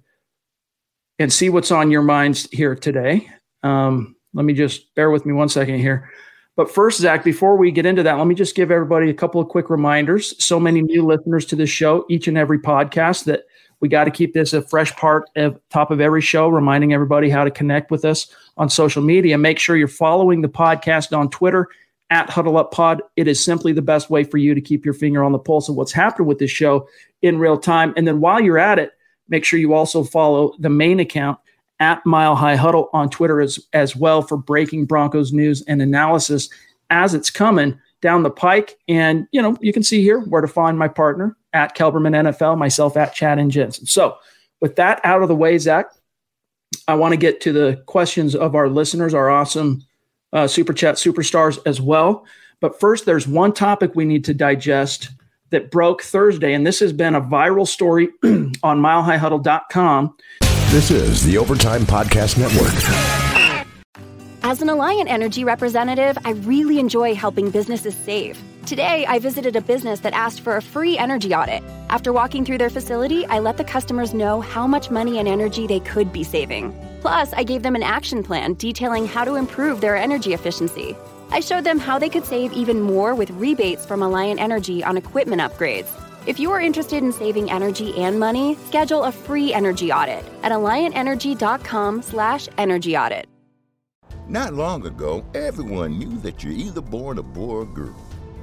and 1.19 1.33
see 1.33 1.51
what's 1.51 1.71
on 1.71 1.91
your 1.91 2.03
minds 2.03 2.49
here 2.51 2.75
today. 2.75 3.31
Um, 3.63 4.17
let 4.35 4.45
me 4.45 4.53
just 4.53 4.95
bear 4.95 5.11
with 5.11 5.27
me 5.27 5.33
one 5.33 5.49
second 5.49 5.79
here. 5.79 6.11
But 6.57 6.71
first, 6.71 6.99
Zach, 6.99 7.23
before 7.23 7.57
we 7.57 7.71
get 7.71 7.87
into 7.87 8.03
that, 8.03 8.19
let 8.19 8.27
me 8.27 8.35
just 8.35 8.57
give 8.57 8.71
everybody 8.71 9.11
a 9.11 9.15
couple 9.15 9.41
of 9.41 9.49
quick 9.49 9.71
reminders. 9.71 10.43
So 10.43 10.59
many 10.59 10.83
new 10.83 11.07
listeners 11.07 11.45
to 11.47 11.57
this 11.57 11.71
show, 11.71 12.05
each 12.09 12.27
and 12.27 12.37
every 12.37 12.59
podcast, 12.59 13.25
that 13.25 13.45
we 13.81 13.89
got 13.89 14.05
to 14.05 14.11
keep 14.11 14.35
this 14.35 14.53
a 14.53 14.63
fresh 14.63 14.95
part 14.97 15.31
of 15.37 15.61
top 15.71 15.93
of 15.93 16.01
every 16.01 16.21
show, 16.21 16.49
reminding 16.49 16.93
everybody 16.93 17.31
how 17.31 17.45
to 17.45 17.51
connect 17.51 17.93
with 17.93 18.05
us 18.05 18.27
on 18.57 18.69
social 18.69 19.03
media. 19.03 19.39
Make 19.39 19.61
sure 19.61 19.77
you're 19.77 19.87
following 19.87 20.43
the 20.43 20.49
podcast 20.49 21.17
on 21.17 21.31
Twitter 21.31 21.69
at 22.11 22.29
Huddle 22.29 22.57
Up 22.57 22.73
Pod. 22.73 23.03
It 23.17 23.29
is 23.29 23.45
simply 23.45 23.73
the 23.73 23.83
best 23.83 24.11
way 24.11 24.25
for 24.25 24.39
you 24.39 24.53
to 24.55 24.61
keep 24.61 24.85
your 24.85 24.95
finger 24.95 25.23
on 25.23 25.31
the 25.31 25.39
pulse 25.39 25.69
of 25.69 25.77
what's 25.77 25.93
happening 25.93 26.27
with 26.27 26.39
this 26.39 26.51
show 26.51 26.89
in 27.23 27.39
real 27.39 27.57
time. 27.59 27.95
And 27.97 28.07
then 28.07 28.21
while 28.21 28.41
you're 28.41 28.59
at 28.59 28.81
it, 28.81 28.93
make 29.29 29.45
sure 29.45 29.59
you 29.59 29.75
also 29.75 30.05
follow 30.05 30.55
the 30.59 30.71
main 30.71 31.01
account 31.01 31.39
at 31.81 32.05
Mile 32.05 32.35
High 32.35 32.57
Huddle 32.57 32.91
on 32.93 33.09
Twitter 33.09 33.41
as, 33.41 33.59
as 33.73 33.95
well 33.95 34.23
for 34.23 34.37
breaking 34.37 34.87
Broncos 34.87 35.33
news 35.33 35.63
and 35.63 35.81
analysis 35.81 36.49
as 36.91 37.15
it's 37.15 37.31
coming 37.31 37.79
down 38.01 38.23
the 38.23 38.31
pike. 38.31 38.79
And, 38.89 39.27
you 39.33 39.41
know, 39.41 39.57
you 39.61 39.73
can 39.73 39.83
see 39.83 40.03
here 40.03 40.21
where 40.21 40.41
to 40.41 40.49
find 40.49 40.79
my 40.79 40.89
partner 40.89 41.37
at 41.53 41.77
Kelberman 41.77 42.15
NFL, 42.15 42.59
myself 42.59 42.97
at 42.97 43.15
Chad 43.15 43.39
and 43.39 43.51
Jensen. 43.51 43.87
So 43.87 44.17
with 44.61 44.77
that 44.77 45.01
out 45.05 45.23
of 45.23 45.29
the 45.29 45.37
way, 45.37 45.57
Zach, 45.59 45.87
I 46.87 46.95
want 46.95 47.13
to 47.13 47.17
get 47.17 47.41
to 47.43 47.53
the 47.53 47.83
questions 47.87 48.35
of 48.35 48.55
our 48.55 48.69
listeners, 48.69 49.15
our 49.15 49.31
awesome 49.31 49.85
uh, 50.33 50.47
Super 50.47 50.73
Chat 50.73 50.97
superstars 50.97 51.59
as 51.67 51.81
well. 51.81 52.27
But 52.61 52.79
first, 52.79 53.07
there's 53.07 53.27
one 53.27 53.53
topic 53.53 53.93
we 53.95 54.05
need 54.05 54.25
to 54.25 54.35
digest 54.35 55.11
that 55.51 55.71
broke 55.71 56.03
Thursday, 56.03 56.55
and 56.55 56.67
this 56.67 56.81
has 56.81 56.93
been 56.93 57.15
a 57.15 57.21
viral 57.21 57.67
story 57.67 58.09
on 58.23 58.53
milehighhuddle.com 58.63 60.15
this 60.71 60.91
is 60.91 61.25
the 61.25 61.39
Overtime 61.39 61.87
Podcast 61.87 62.37
Network. 62.37 62.75
As 64.43 64.61
an 64.61 64.69
Alliant 64.69 65.09
Energy 65.09 65.43
representative, 65.43 66.19
I 66.27 66.33
really 66.33 66.79
enjoy 66.79 67.15
helping 67.15 67.51
businesses 67.51 67.97
save. 67.97 68.39
Today, 68.67 69.07
I 69.07 69.19
visited 69.19 69.57
a 69.57 69.63
business 69.63 70.01
that 70.01 70.13
asked 70.13 70.43
for 70.43 70.59
a 70.59 70.63
free 70.63 70.99
energy 70.99 71.35
audit. 71.35 71.63
After 71.89 72.13
walking 72.13 72.45
through 72.45 72.59
their 72.59 72.69
facility, 72.69 73.25
I 73.29 73.39
let 73.39 73.57
the 73.57 73.65
customers 73.65 74.13
know 74.13 74.43
how 74.43 74.67
much 74.67 74.91
money 74.91 75.19
and 75.19 75.27
energy 75.27 75.67
they 75.67 75.81
could 75.81 76.13
be 76.13 76.23
saving. 76.23 76.79
Plus, 77.01 77.33
I 77.33 77.45
gave 77.45 77.63
them 77.63 77.75
an 77.75 77.83
action 77.83 78.23
plan 78.23 78.53
detailing 78.53 79.07
how 79.07 79.25
to 79.25 79.37
improve 79.37 79.81
their 79.81 79.97
energy 79.97 80.35
efficiency. 80.35 80.95
I 81.31 81.41
showed 81.41 81.65
them 81.65 81.79
how 81.79 81.99
they 81.99 82.09
could 82.09 82.25
save 82.25 82.53
even 82.53 82.81
more 82.81 83.15
with 83.15 83.31
rebates 83.31 83.85
from 83.85 84.01
Alliant 84.01 84.39
Energy 84.39 84.83
on 84.83 84.97
equipment 84.97 85.43
upgrades. 85.43 85.89
If 86.27 86.39
you 86.39 86.51
are 86.53 86.61
interested 86.61 87.03
in 87.03 87.13
saving 87.13 87.51
energy 87.51 87.97
and 87.97 88.19
money, 88.19 88.55
schedule 88.67 89.05
a 89.05 89.13
free 89.13 89.53
energy 89.53 89.93
audit 89.93 90.25
at 90.43 90.53
alliantenergy.com 90.53 92.03
slash 92.03 92.49
energy 92.59 92.97
audit. 92.97 93.27
Not 94.27 94.53
long 94.53 94.87
ago, 94.87 95.25
everyone 95.35 95.99
knew 95.99 96.19
that 96.19 96.45
you're 96.45 96.53
either 96.53 96.83
born 96.83 97.19
a 97.19 97.23
boy 97.23 97.55
or 97.55 97.65
girl. 97.65 97.97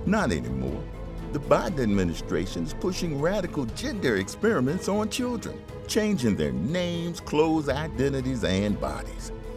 Not 0.07 0.31
anymore. 0.31 0.83
The 1.31 1.39
Biden 1.39 1.83
administration 1.83 2.63
is 2.63 2.73
pushing 2.73 3.21
radical 3.21 3.65
gender 3.65 4.15
experiments 4.15 4.87
on 4.87 5.09
children, 5.09 5.61
changing 5.87 6.37
their 6.37 6.53
names, 6.53 7.19
clothes, 7.19 7.69
identities, 7.69 8.43
and 8.43 8.79
bodies. 8.79 9.31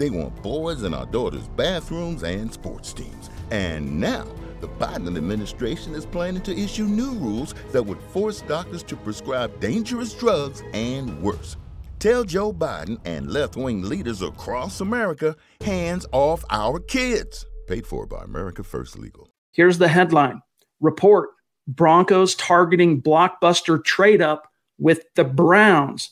They 0.00 0.08
want 0.08 0.42
boys 0.42 0.84
in 0.84 0.94
our 0.94 1.04
daughters' 1.04 1.46
bathrooms 1.56 2.22
and 2.22 2.50
sports 2.50 2.94
teams. 2.94 3.28
And 3.50 4.00
now, 4.00 4.26
the 4.62 4.68
Biden 4.68 5.14
administration 5.14 5.94
is 5.94 6.06
planning 6.06 6.40
to 6.44 6.58
issue 6.58 6.86
new 6.86 7.12
rules 7.16 7.54
that 7.72 7.82
would 7.82 8.00
force 8.04 8.40
doctors 8.40 8.82
to 8.84 8.96
prescribe 8.96 9.60
dangerous 9.60 10.14
drugs 10.14 10.62
and 10.72 11.20
worse. 11.20 11.58
Tell 11.98 12.24
Joe 12.24 12.50
Biden 12.50 12.98
and 13.04 13.30
left 13.30 13.56
wing 13.56 13.82
leaders 13.82 14.22
across 14.22 14.80
America 14.80 15.36
hands 15.60 16.06
off 16.12 16.46
our 16.48 16.80
kids. 16.80 17.44
Paid 17.68 17.86
for 17.86 18.06
by 18.06 18.24
America 18.24 18.64
First 18.64 18.98
Legal. 18.98 19.28
Here's 19.52 19.76
the 19.76 19.88
headline 19.88 20.40
Report 20.80 21.28
Broncos 21.68 22.34
targeting 22.36 23.02
blockbuster 23.02 23.84
trade 23.84 24.22
up 24.22 24.50
with 24.78 25.04
the 25.14 25.24
Browns. 25.24 26.10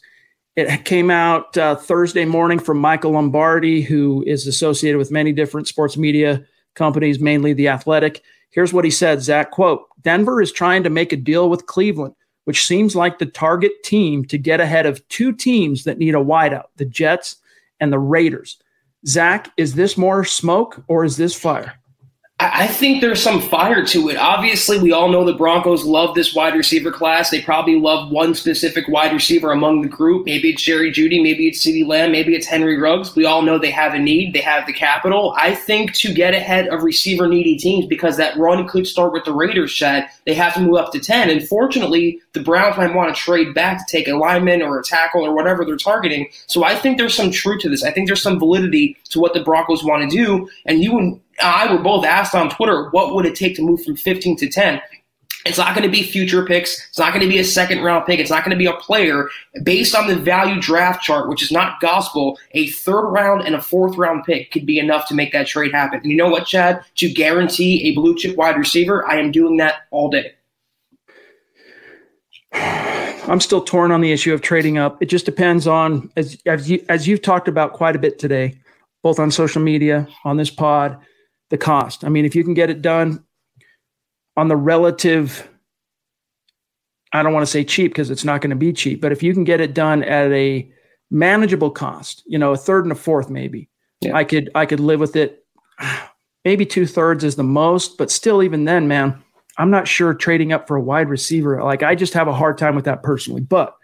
It 0.58 0.84
came 0.84 1.08
out 1.08 1.56
uh, 1.56 1.76
Thursday 1.76 2.24
morning 2.24 2.58
from 2.58 2.80
Michael 2.80 3.12
Lombardi, 3.12 3.80
who 3.80 4.24
is 4.26 4.44
associated 4.48 4.98
with 4.98 5.12
many 5.12 5.30
different 5.30 5.68
sports 5.68 5.96
media 5.96 6.44
companies, 6.74 7.20
mainly 7.20 7.52
The 7.52 7.68
Athletic. 7.68 8.24
Here's 8.50 8.72
what 8.72 8.84
he 8.84 8.90
said, 8.90 9.22
Zach, 9.22 9.52
quote, 9.52 9.86
Denver 10.02 10.42
is 10.42 10.50
trying 10.50 10.82
to 10.82 10.90
make 10.90 11.12
a 11.12 11.16
deal 11.16 11.48
with 11.48 11.66
Cleveland, 11.66 12.16
which 12.42 12.66
seems 12.66 12.96
like 12.96 13.20
the 13.20 13.26
target 13.26 13.70
team 13.84 14.24
to 14.24 14.36
get 14.36 14.60
ahead 14.60 14.84
of 14.84 15.06
two 15.06 15.32
teams 15.32 15.84
that 15.84 15.98
need 15.98 16.16
a 16.16 16.18
wideout, 16.18 16.66
the 16.74 16.84
Jets 16.84 17.36
and 17.78 17.92
the 17.92 18.00
Raiders. 18.00 18.60
Zach, 19.06 19.52
is 19.56 19.76
this 19.76 19.96
more 19.96 20.24
smoke 20.24 20.82
or 20.88 21.04
is 21.04 21.16
this 21.18 21.36
fire? 21.38 21.77
I 22.40 22.68
think 22.68 23.00
there's 23.00 23.20
some 23.20 23.40
fire 23.40 23.84
to 23.86 24.10
it. 24.10 24.16
Obviously, 24.16 24.78
we 24.78 24.92
all 24.92 25.08
know 25.08 25.24
the 25.24 25.32
Broncos 25.32 25.84
love 25.84 26.14
this 26.14 26.36
wide 26.36 26.54
receiver 26.54 26.92
class. 26.92 27.30
They 27.30 27.42
probably 27.42 27.80
love 27.80 28.12
one 28.12 28.32
specific 28.32 28.86
wide 28.86 29.12
receiver 29.12 29.50
among 29.50 29.82
the 29.82 29.88
group. 29.88 30.24
Maybe 30.24 30.50
it's 30.50 30.62
Jerry 30.62 30.92
Jeudy, 30.92 31.20
maybe 31.20 31.48
it's 31.48 31.66
CeeDee 31.66 31.84
Lamb, 31.84 32.12
maybe 32.12 32.36
it's 32.36 32.46
Henry 32.46 32.78
Ruggs. 32.78 33.16
We 33.16 33.24
all 33.24 33.42
know 33.42 33.58
they 33.58 33.72
have 33.72 33.92
a 33.92 33.98
need. 33.98 34.34
They 34.34 34.40
have 34.40 34.68
the 34.68 34.72
capital. 34.72 35.34
I 35.36 35.52
think 35.52 35.94
to 35.94 36.14
get 36.14 36.32
ahead 36.32 36.68
of 36.68 36.84
receiver 36.84 37.26
needy 37.26 37.56
teams, 37.56 37.86
because 37.86 38.16
that 38.18 38.36
run 38.38 38.68
could 38.68 38.86
start 38.86 39.12
with 39.12 39.24
the 39.24 39.34
Raiders, 39.34 39.74
Chad, 39.74 40.08
they 40.24 40.34
have 40.34 40.54
to 40.54 40.60
move 40.60 40.76
up 40.76 40.92
to 40.92 41.00
10. 41.00 41.30
And 41.30 41.48
fortunately, 41.48 42.20
the 42.34 42.40
Browns 42.40 42.76
might 42.76 42.94
want 42.94 43.12
to 43.12 43.20
trade 43.20 43.52
back 43.52 43.78
to 43.78 43.90
take 43.90 44.06
a 44.06 44.14
lineman 44.14 44.62
or 44.62 44.78
a 44.78 44.84
tackle 44.84 45.26
or 45.26 45.34
whatever 45.34 45.64
they're 45.64 45.76
targeting. 45.76 46.28
So 46.46 46.62
I 46.62 46.76
think 46.76 46.98
there's 46.98 47.16
some 47.16 47.32
truth 47.32 47.62
to 47.62 47.68
this. 47.68 47.82
I 47.82 47.90
think 47.90 48.06
there's 48.06 48.22
some 48.22 48.38
validity 48.38 48.96
to 49.08 49.18
what 49.18 49.34
the 49.34 49.42
Broncos 49.42 49.82
want 49.82 50.08
to 50.08 50.16
do. 50.16 50.48
And 50.66 50.84
you 50.84 50.96
and 50.96 51.20
I 51.40 51.72
were 51.72 51.82
both 51.82 52.04
asked 52.04 52.34
on 52.34 52.50
Twitter, 52.50 52.90
what 52.90 53.14
would 53.14 53.26
it 53.26 53.34
take 53.34 53.56
to 53.56 53.62
move 53.62 53.82
from 53.82 53.96
15 53.96 54.36
to 54.36 54.48
10? 54.48 54.80
It's 55.46 55.56
not 55.56 55.74
going 55.74 55.88
to 55.88 55.90
be 55.90 56.02
future 56.02 56.44
picks. 56.44 56.86
It's 56.88 56.98
not 56.98 57.12
going 57.12 57.24
to 57.24 57.28
be 57.28 57.38
a 57.38 57.44
second 57.44 57.82
round 57.82 58.06
pick. 58.06 58.18
It's 58.18 58.30
not 58.30 58.44
going 58.44 58.50
to 58.50 58.56
be 58.56 58.66
a 58.66 58.74
player. 58.74 59.30
Based 59.62 59.94
on 59.94 60.08
the 60.08 60.16
value 60.16 60.60
draft 60.60 61.02
chart, 61.02 61.28
which 61.28 61.42
is 61.42 61.52
not 61.52 61.80
gospel, 61.80 62.38
a 62.52 62.68
third 62.68 63.08
round 63.08 63.42
and 63.42 63.54
a 63.54 63.60
fourth 63.60 63.96
round 63.96 64.24
pick 64.24 64.50
could 64.50 64.66
be 64.66 64.78
enough 64.78 65.08
to 65.08 65.14
make 65.14 65.32
that 65.32 65.46
trade 65.46 65.72
happen. 65.72 66.00
And 66.02 66.10
you 66.10 66.16
know 66.16 66.28
what, 66.28 66.46
Chad? 66.46 66.84
To 66.96 67.08
guarantee 67.10 67.88
a 67.88 67.94
blue 67.94 68.16
chip 68.16 68.36
wide 68.36 68.56
receiver, 68.56 69.08
I 69.08 69.18
am 69.18 69.32
doing 69.32 69.56
that 69.58 69.82
all 69.90 70.10
day. 70.10 70.32
I'm 72.52 73.40
still 73.40 73.60
torn 73.60 73.90
on 73.90 74.00
the 74.00 74.10
issue 74.12 74.34
of 74.34 74.42
trading 74.42 74.76
up. 74.78 75.02
It 75.02 75.06
just 75.06 75.24
depends 75.24 75.66
on 75.66 76.10
as 76.16 76.38
as 76.46 76.70
you 76.70 76.84
as 76.88 77.06
you've 77.06 77.22
talked 77.22 77.46
about 77.46 77.74
quite 77.74 77.94
a 77.94 77.98
bit 77.98 78.18
today, 78.18 78.58
both 79.02 79.18
on 79.18 79.30
social 79.30 79.62
media, 79.62 80.08
on 80.24 80.36
this 80.36 80.50
pod 80.50 80.98
the 81.50 81.58
cost. 81.58 82.04
I 82.04 82.08
mean, 82.08 82.24
if 82.24 82.34
you 82.34 82.44
can 82.44 82.54
get 82.54 82.70
it 82.70 82.82
done 82.82 83.24
on 84.36 84.48
the 84.48 84.56
relative, 84.56 85.48
I 87.12 87.22
don't 87.22 87.32
want 87.32 87.46
to 87.46 87.50
say 87.50 87.64
cheap 87.64 87.92
because 87.92 88.10
it's 88.10 88.24
not 88.24 88.40
going 88.40 88.50
to 88.50 88.56
be 88.56 88.72
cheap, 88.72 89.00
but 89.00 89.12
if 89.12 89.22
you 89.22 89.32
can 89.32 89.44
get 89.44 89.60
it 89.60 89.74
done 89.74 90.02
at 90.02 90.30
a 90.32 90.70
manageable 91.10 91.70
cost, 91.70 92.22
you 92.26 92.38
know, 92.38 92.52
a 92.52 92.56
third 92.56 92.84
and 92.84 92.92
a 92.92 92.96
fourth, 92.96 93.30
maybe 93.30 93.68
yeah. 94.00 94.16
I 94.16 94.24
could, 94.24 94.50
I 94.54 94.66
could 94.66 94.80
live 94.80 95.00
with 95.00 95.16
it. 95.16 95.44
Maybe 96.44 96.64
two 96.64 96.86
thirds 96.86 97.24
is 97.24 97.36
the 97.36 97.42
most, 97.42 97.98
but 97.98 98.12
still, 98.12 98.42
even 98.42 98.64
then, 98.64 98.88
man, 98.88 99.22
I'm 99.58 99.70
not 99.70 99.88
sure 99.88 100.14
trading 100.14 100.52
up 100.52 100.68
for 100.68 100.76
a 100.76 100.80
wide 100.80 101.10
receiver. 101.10 101.62
Like, 101.62 101.82
I 101.82 101.94
just 101.94 102.14
have 102.14 102.28
a 102.28 102.32
hard 102.32 102.56
time 102.56 102.76
with 102.76 102.84
that 102.84 103.02
personally. 103.02 103.40
But 103.42 103.76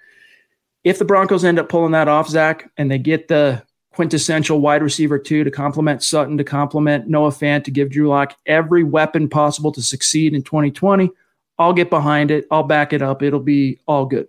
if 0.85 0.99
the 0.99 1.05
Broncos 1.05 1.45
end 1.45 1.59
up 1.59 1.69
pulling 1.69 1.93
that 1.93 2.09
off, 2.09 2.29
Zach, 2.29 2.71
and 2.79 2.91
they 2.91 2.99
get 2.99 3.29
the 3.29 3.63
quintessential 3.95 4.61
wide 4.61 4.83
receiver 4.83 5.19
two 5.19 5.45
to 5.45 5.51
complement 5.51 6.03
Sutton, 6.03 6.37
to 6.39 6.45
complement 6.45 7.09
Noah 7.09 7.31
Fant, 7.31 7.65
to 7.65 7.71
give 7.71 7.91
Drew 7.91 8.09
Lock 8.09 8.37
every 8.47 8.83
weapon 8.83 9.29
possible 9.29 9.73
to 9.73 9.83
succeed 9.83 10.35
in 10.35 10.43
2020. 10.43 11.11
I'll 11.59 11.73
get 11.73 11.91
behind 11.91 12.31
it. 12.31 12.47
I'll 12.51 12.65
back 12.65 12.93
it 12.93 13.03
up. 13.03 13.23
It'll 13.23 13.39
be 13.39 13.81
all 13.87 14.07
good. 14.07 14.29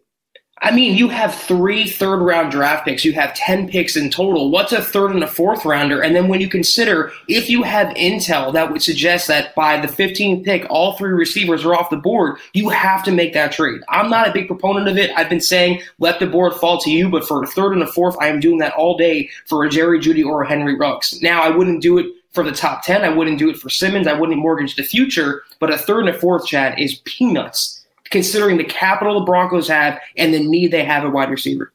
I 0.62 0.72
mean, 0.72 0.96
you 0.96 1.10
have 1.10 1.36
three 1.36 1.86
third 1.86 2.22
round 2.22 2.52
draft 2.52 2.86
picks. 2.86 3.04
You 3.04 3.12
have 3.14 3.34
10 3.34 3.68
picks 3.68 3.98
in 3.98 4.10
total. 4.10 4.50
What's 4.50 4.72
a 4.72 4.82
third 4.82 5.12
and 5.12 5.24
a 5.24 5.28
fourth 5.28 5.66
rounder? 5.66 6.02
And 6.02 6.16
then 6.16 6.30
when 6.30 6.40
you 6.40 6.48
consider 6.48 7.12
if 7.28 7.50
you 7.50 7.62
have 7.64 7.94
intel 7.96 8.54
that 8.54 8.72
would 8.72 8.82
suggest 8.82 9.28
that 9.28 9.54
by 9.54 9.80
the 9.80 9.88
15th 9.88 10.46
pick, 10.46 10.66
all 10.70 10.94
three 10.94 11.12
receivers 11.12 11.66
are 11.66 11.76
off 11.76 11.90
the 11.90 11.98
board, 11.98 12.40
you 12.54 12.70
have 12.70 13.04
to 13.04 13.12
make 13.12 13.34
that 13.34 13.52
trade. 13.52 13.82
I'm 13.90 14.10
not 14.10 14.30
a 14.30 14.32
big 14.32 14.48
proponent 14.48 14.88
of 14.88 14.98
it. 14.98 15.12
I've 15.18 15.30
been 15.30 15.42
saying 15.42 15.82
let 16.00 16.20
the 16.20 16.28
board 16.28 16.54
fall 16.54 16.80
to 16.80 16.90
you, 16.90 17.10
but 17.10 17.28
for 17.28 17.44
a 17.44 17.48
third 17.48 17.74
and 17.74 17.84
a 17.84 17.88
fourth, 17.88 18.16
I 18.22 18.30
am 18.30 18.40
doing 18.40 18.60
that 18.60 18.74
all 18.76 18.96
day 18.98 19.30
for 19.48 19.66
a 19.66 19.70
Jerry 19.70 20.00
Jeudy 20.00 20.26
or 20.26 20.44
a 20.44 20.48
Henry 20.48 20.78
Ruggs. 20.78 21.22
Now, 21.22 21.42
I 21.42 21.50
wouldn't 21.50 21.82
do 21.82 21.98
it 21.98 22.08
for 22.32 22.44
the 22.44 22.54
top 22.54 22.84
10. 22.84 23.04
I 23.04 23.10
wouldn't 23.10 23.40
do 23.40 23.50
it 23.50 23.58
for 23.58 23.70
Simmons. 23.70 24.08
I 24.08 24.14
wouldn't 24.14 24.40
mortgage 24.40 24.76
the 24.76 24.84
future, 24.84 25.44
but 25.60 25.72
a 25.72 25.78
third 25.78 26.06
and 26.06 26.16
a 26.16 26.20
fourth, 26.20 26.48
Chad, 26.48 26.80
is 26.80 26.96
peanuts 27.06 27.75
considering 28.12 28.58
the 28.58 28.64
capital 28.64 29.20
the 29.20 29.26
Broncos 29.26 29.68
have 29.68 30.00
and 30.18 30.34
the 30.34 30.40
need 30.40 30.72
they 30.72 30.84
have 30.84 31.04
at 31.04 31.12
wide 31.12 31.30
receiver. 31.30 31.74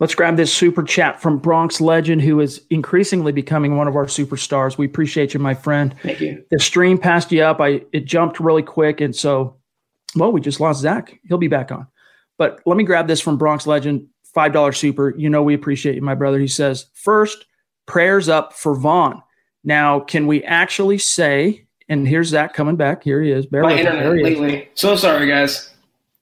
Let's 0.00 0.14
grab 0.14 0.36
this 0.36 0.52
super 0.52 0.82
chat 0.82 1.20
from 1.20 1.38
Bronx 1.38 1.80
Legend, 1.80 2.22
who 2.22 2.40
is 2.40 2.64
increasingly 2.70 3.30
becoming 3.30 3.76
one 3.76 3.86
of 3.86 3.94
our 3.94 4.06
superstars. 4.06 4.76
We 4.76 4.86
appreciate 4.86 5.32
you, 5.34 5.38
my 5.38 5.54
friend. 5.54 5.94
Thank 6.02 6.20
you. 6.20 6.44
The 6.50 6.58
stream 6.58 6.98
passed 6.98 7.30
you 7.30 7.42
up. 7.42 7.60
I 7.60 7.84
it 7.92 8.04
jumped 8.04 8.40
really 8.40 8.62
quick, 8.62 9.00
and 9.00 9.14
so, 9.14 9.58
well, 10.16 10.32
we 10.32 10.40
just 10.40 10.60
lost 10.60 10.80
Zach. 10.80 11.20
He'll 11.28 11.38
be 11.38 11.46
back 11.46 11.70
on. 11.70 11.86
But 12.36 12.60
let 12.66 12.76
me 12.76 12.84
grab 12.84 13.06
this 13.06 13.20
from 13.20 13.38
Bronx 13.38 13.66
Legend, 13.66 14.08
five 14.24 14.52
dollar 14.52 14.72
super. 14.72 15.14
You 15.16 15.30
know 15.30 15.42
we 15.42 15.54
appreciate 15.54 15.94
you, 15.94 16.02
my 16.02 16.16
brother. 16.16 16.38
He 16.40 16.48
says, 16.48 16.86
first, 16.94 17.44
prayers 17.86 18.28
up 18.28 18.54
for 18.54 18.74
Von. 18.74 19.22
Now, 19.62 20.00
can 20.00 20.26
we 20.26 20.42
actually 20.42 20.98
say 20.98 21.66
and 21.88 22.06
here's 22.06 22.28
Zach 22.28 22.54
coming 22.54 22.76
back. 22.76 23.04
Here 23.04 23.22
he 23.22 23.30
is. 23.30 23.46
Bear 23.46 23.62
My 23.62 23.78
internet 23.78 24.22
lately. 24.22 24.68
So 24.74 24.96
sorry, 24.96 25.26
guys. 25.26 25.70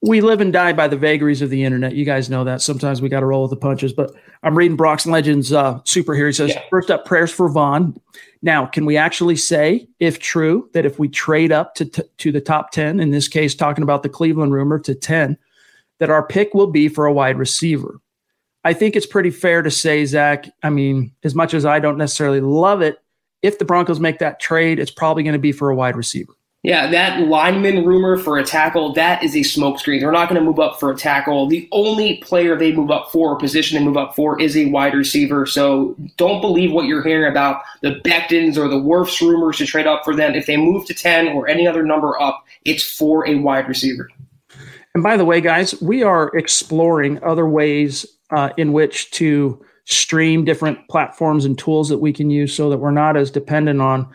We 0.02 0.22
live 0.22 0.40
and 0.40 0.52
die 0.52 0.72
by 0.72 0.88
the 0.88 0.96
vagaries 0.96 1.42
of 1.42 1.50
the 1.50 1.62
internet. 1.62 1.94
You 1.94 2.06
guys 2.06 2.30
know 2.30 2.42
that. 2.44 2.62
Sometimes 2.62 3.02
we 3.02 3.10
got 3.10 3.20
to 3.20 3.26
roll 3.26 3.42
with 3.42 3.50
the 3.50 3.56
punches. 3.56 3.92
But 3.92 4.14
I'm 4.42 4.56
reading 4.56 4.76
Brock's 4.76 5.06
Legends 5.06 5.52
uh, 5.52 5.80
super 5.84 6.14
here. 6.14 6.26
He 6.26 6.32
says, 6.32 6.50
yeah. 6.50 6.62
first 6.70 6.90
up, 6.90 7.04
prayers 7.04 7.30
for 7.30 7.50
Von. 7.50 8.00
Now, 8.40 8.64
can 8.64 8.86
we 8.86 8.96
actually 8.96 9.36
say, 9.36 9.86
if 9.98 10.18
true, 10.18 10.70
that 10.72 10.86
if 10.86 10.98
we 10.98 11.08
trade 11.08 11.52
up 11.52 11.74
to, 11.74 11.84
t- 11.84 12.02
to 12.16 12.32
the 12.32 12.40
top 12.40 12.70
10, 12.70 12.98
in 12.98 13.10
this 13.10 13.28
case, 13.28 13.54
talking 13.54 13.82
about 13.82 14.02
the 14.02 14.08
Cleveland 14.08 14.54
rumor 14.54 14.78
to 14.78 14.94
10, 14.94 15.36
that 15.98 16.08
our 16.08 16.26
pick 16.26 16.54
will 16.54 16.68
be 16.68 16.88
for 16.88 17.04
a 17.04 17.12
wide 17.12 17.38
receiver? 17.38 18.00
I 18.64 18.72
think 18.72 18.96
it's 18.96 19.06
pretty 19.06 19.30
fair 19.30 19.60
to 19.60 19.70
say, 19.70 20.06
Zach. 20.06 20.48
I 20.62 20.70
mean, 20.70 21.12
as 21.24 21.34
much 21.34 21.52
as 21.52 21.66
I 21.66 21.78
don't 21.78 21.98
necessarily 21.98 22.40
love 22.40 22.80
it, 22.80 23.02
if 23.42 23.58
the 23.58 23.64
Broncos 23.64 24.00
make 24.00 24.18
that 24.18 24.40
trade, 24.40 24.78
it's 24.78 24.90
probably 24.90 25.22
going 25.22 25.34
to 25.34 25.38
be 25.38 25.52
for 25.52 25.70
a 25.70 25.74
wide 25.74 25.96
receiver. 25.96 26.34
Yeah, 26.62 26.90
that 26.90 27.20
lineman 27.20 27.86
rumor 27.86 28.18
for 28.18 28.36
a 28.36 28.44
tackle, 28.44 28.92
that 28.92 29.24
is 29.24 29.34
a 29.34 29.38
smokescreen. 29.38 29.98
They're 29.98 30.12
not 30.12 30.28
going 30.28 30.38
to 30.38 30.44
move 30.44 30.60
up 30.60 30.78
for 30.78 30.90
a 30.90 30.96
tackle. 30.96 31.48
The 31.48 31.66
only 31.72 32.18
player 32.18 32.54
they 32.54 32.70
move 32.70 32.90
up 32.90 33.10
for, 33.10 33.30
or 33.30 33.38
position 33.38 33.78
they 33.78 33.84
move 33.84 33.96
up 33.96 34.14
for, 34.14 34.38
is 34.38 34.58
a 34.58 34.66
wide 34.66 34.92
receiver. 34.92 35.46
So 35.46 35.96
don't 36.18 36.42
believe 36.42 36.70
what 36.70 36.84
you're 36.84 37.02
hearing 37.02 37.30
about 37.30 37.62
the 37.80 37.98
Bectons 38.04 38.58
or 38.58 38.68
the 38.68 38.76
Wirfs 38.76 39.22
rumors 39.22 39.56
to 39.56 39.66
trade 39.66 39.86
up 39.86 40.04
for 40.04 40.14
them. 40.14 40.34
If 40.34 40.44
they 40.44 40.58
move 40.58 40.84
to 40.86 40.94
10 40.94 41.28
or 41.28 41.48
any 41.48 41.66
other 41.66 41.82
number 41.82 42.20
up, 42.20 42.44
it's 42.66 42.84
for 42.84 43.26
a 43.26 43.36
wide 43.36 43.66
receiver. 43.66 44.10
And 44.94 45.02
by 45.02 45.16
the 45.16 45.24
way, 45.24 45.40
guys, 45.40 45.80
we 45.80 46.02
are 46.02 46.28
exploring 46.36 47.22
other 47.24 47.46
ways 47.46 48.04
uh, 48.30 48.50
in 48.58 48.74
which 48.74 49.10
to 49.12 49.64
stream 49.90 50.44
different 50.44 50.88
platforms 50.88 51.44
and 51.44 51.58
tools 51.58 51.88
that 51.88 51.98
we 51.98 52.12
can 52.12 52.30
use 52.30 52.54
so 52.54 52.70
that 52.70 52.78
we're 52.78 52.90
not 52.90 53.16
as 53.16 53.30
dependent 53.30 53.80
on 53.80 54.08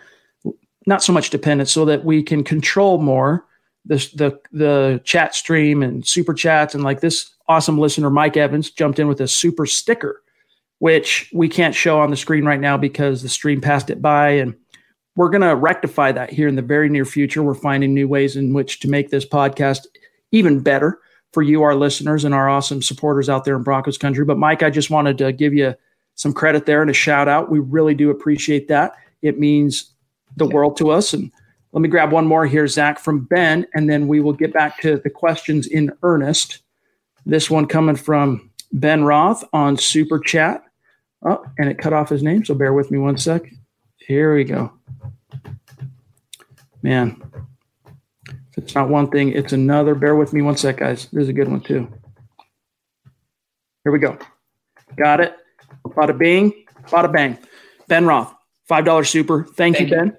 not 0.88 1.04
so 1.04 1.12
much 1.12 1.30
dependent 1.30 1.68
so 1.68 1.86
that 1.86 2.06
we 2.06 2.22
can 2.22 2.44
control 2.44 2.98
more 2.98 3.46
the 3.86 3.98
the 4.16 4.40
the 4.52 5.02
chat 5.04 5.36
stream 5.36 5.84
and 5.84 6.08
super 6.08 6.34
chats. 6.34 6.74
And 6.74 6.84
like 6.84 7.02
this 7.02 7.32
awesome 7.48 7.78
listener 7.78 8.10
Mike 8.10 8.38
Evans 8.38 8.72
jumped 8.72 9.00
in 9.00 9.08
with 9.08 9.22
a 9.22 9.28
super 9.28 9.66
sticker 9.66 10.22
which 10.80 11.30
we 11.34 11.48
can't 11.48 11.76
show 11.76 12.00
on 12.00 12.12
the 12.12 12.18
screen 12.18 12.46
right 12.46 12.60
now 12.60 12.78
because 12.78 13.22
the 13.22 13.30
stream 13.30 13.62
passed 13.62 13.90
it 13.90 14.02
by. 14.02 14.30
And 14.30 14.56
we're 15.16 15.30
going 15.30 15.42
to 15.42 15.56
rectify 15.56 16.12
that 16.12 16.30
here 16.30 16.48
in 16.48 16.56
the 16.56 16.62
very 16.62 16.90
near 16.90 17.06
future. 17.06 17.42
We're 17.42 17.54
finding 17.54 17.94
new 17.94 18.08
ways 18.08 18.36
in 18.36 18.54
which 18.54 18.82
to 18.82 18.90
make 18.90 19.10
this 19.10 19.26
podcast 19.26 19.88
even 20.32 20.60
better 20.60 21.00
for 21.36 21.44
you, 21.44 21.64
our 21.64 21.76
listeners, 21.76 22.24
and 22.24 22.34
our 22.34 22.50
awesome 22.50 22.82
supporters 22.82 23.28
out 23.28 23.44
there 23.44 23.58
in 23.58 23.62
Broncos 23.62 23.98
country. 23.98 24.24
But 24.24 24.38
Mike, 24.38 24.64
I 24.64 24.70
just 24.70 24.90
wanted 24.90 25.18
to 25.18 25.34
give 25.34 25.54
you 25.54 25.76
some 26.16 26.32
credit 26.32 26.66
there 26.66 26.82
and 26.82 26.90
a 26.90 26.94
shout 26.94 27.28
out. 27.28 27.52
We 27.52 27.60
really 27.60 27.94
do 27.94 28.10
appreciate 28.10 28.70
that. 28.70 28.96
It 29.22 29.38
means 29.38 29.92
the 30.38 30.48
world 30.48 30.78
to 30.78 30.92
us. 30.92 31.14
And 31.14 31.30
let 31.74 31.82
me 31.82 31.90
grab 31.90 32.14
one 32.14 32.26
more 32.26 32.46
here, 32.46 32.70
Zach, 32.70 33.00
from 33.00 33.26
Ben, 33.26 33.68
and 33.74 33.90
then 33.90 34.08
we 34.08 34.22
will 34.22 34.32
get 34.32 34.54
back 34.54 34.80
to 34.80 34.96
the 34.96 35.10
questions 35.10 35.68
in 35.68 35.92
earnest. 36.04 36.62
This 37.26 37.50
one 37.50 37.66
coming 37.66 37.98
from 37.98 38.50
Ben 38.72 39.04
Roth 39.04 39.44
on 39.52 39.76
Super 39.76 40.20
Chat. 40.20 40.64
Oh, 41.26 41.44
and 41.58 41.68
it 41.68 41.80
cut 41.80 41.92
off 41.92 42.08
his 42.08 42.24
name, 42.24 42.46
so 42.46 42.56
bear 42.56 42.72
with 42.72 42.92
me 42.92 42.98
one 42.98 43.18
sec. 43.18 43.42
Here 43.98 44.34
we 44.34 44.46
go. 44.46 44.72
Man, 46.82 47.22
it's 48.58 48.76
not 48.76 48.90
one 48.90 49.10
thing, 49.10 49.30
it's 49.30 49.54
another. 49.54 49.96
Bear 49.96 50.16
with 50.16 50.34
me 50.34 50.42
one 50.42 50.58
sec, 50.58 50.78
guys. 50.78 51.08
There's 51.12 51.30
a 51.30 51.34
good 51.34 51.48
one 51.48 51.62
too. 51.62 51.88
Here 53.84 53.92
we 53.92 54.00
go. 54.00 54.18
Got 54.98 55.22
it. 55.22 55.36
Bada 55.86 56.18
bing, 56.18 56.66
bada 56.88 57.12
bang. 57.12 57.38
Ben 57.88 58.06
Roth, 58.06 58.34
$5 58.70 59.08
super. 59.08 59.44
Thank, 59.44 59.78
Thank 59.78 59.90
you, 59.92 59.96
Ben. 59.96 60.18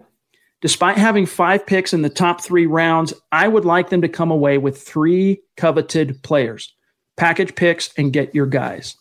Despite 0.62 0.96
having 0.96 1.26
five 1.26 1.66
picks 1.66 1.92
in 1.92 2.02
the 2.02 2.08
top 2.08 2.40
three 2.40 2.66
rounds, 2.66 3.12
I 3.30 3.46
would 3.48 3.64
like 3.64 3.90
them 3.90 4.02
to 4.02 4.08
come 4.08 4.30
away 4.30 4.58
with 4.58 4.80
three 4.80 5.42
coveted 5.56 6.22
players. 6.22 6.74
Package 7.16 7.54
picks 7.54 7.90
and 7.96 8.12
get 8.12 8.34
your 8.34 8.46
guys. 8.46 8.96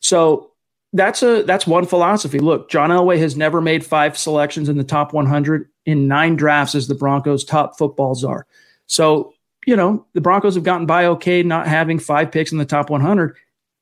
So 0.00 0.52
that's 0.92 1.22
a 1.22 1.42
that's 1.42 1.66
one 1.66 1.86
philosophy. 1.86 2.38
Look, 2.38 2.70
John 2.70 2.90
Elway 2.90 3.18
has 3.18 3.36
never 3.36 3.60
made 3.60 3.84
five 3.84 4.16
selections 4.16 4.68
in 4.68 4.76
the 4.76 4.84
top 4.84 5.12
100 5.12 5.68
in 5.86 6.08
nine 6.08 6.36
drafts 6.36 6.74
as 6.74 6.88
the 6.88 6.94
Broncos' 6.94 7.44
top 7.44 7.76
football 7.78 8.14
czar. 8.14 8.46
So, 8.88 9.34
you 9.66 9.76
know, 9.76 10.04
the 10.14 10.20
Broncos 10.20 10.56
have 10.56 10.64
gotten 10.64 10.86
by 10.86 11.06
okay 11.06 11.42
not 11.42 11.68
having 11.68 11.98
five 11.98 12.32
picks 12.32 12.50
in 12.50 12.58
the 12.58 12.64
top 12.64 12.90
100. 12.90 13.36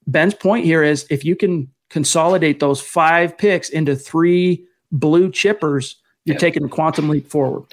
Ben's 0.06 0.34
point 0.34 0.64
here 0.64 0.82
is 0.82 1.06
if 1.08 1.24
you 1.24 1.34
can 1.34 1.70
consolidate 1.88 2.60
those 2.60 2.80
five 2.80 3.38
picks 3.38 3.70
into 3.70 3.96
three 3.96 4.64
blue 4.92 5.30
chippers, 5.30 5.94
You're 6.24 6.34
yep. 6.34 6.40
taking 6.40 6.64
a 6.64 6.68
quantum 6.68 7.08
leap 7.08 7.28
forward 7.28 7.66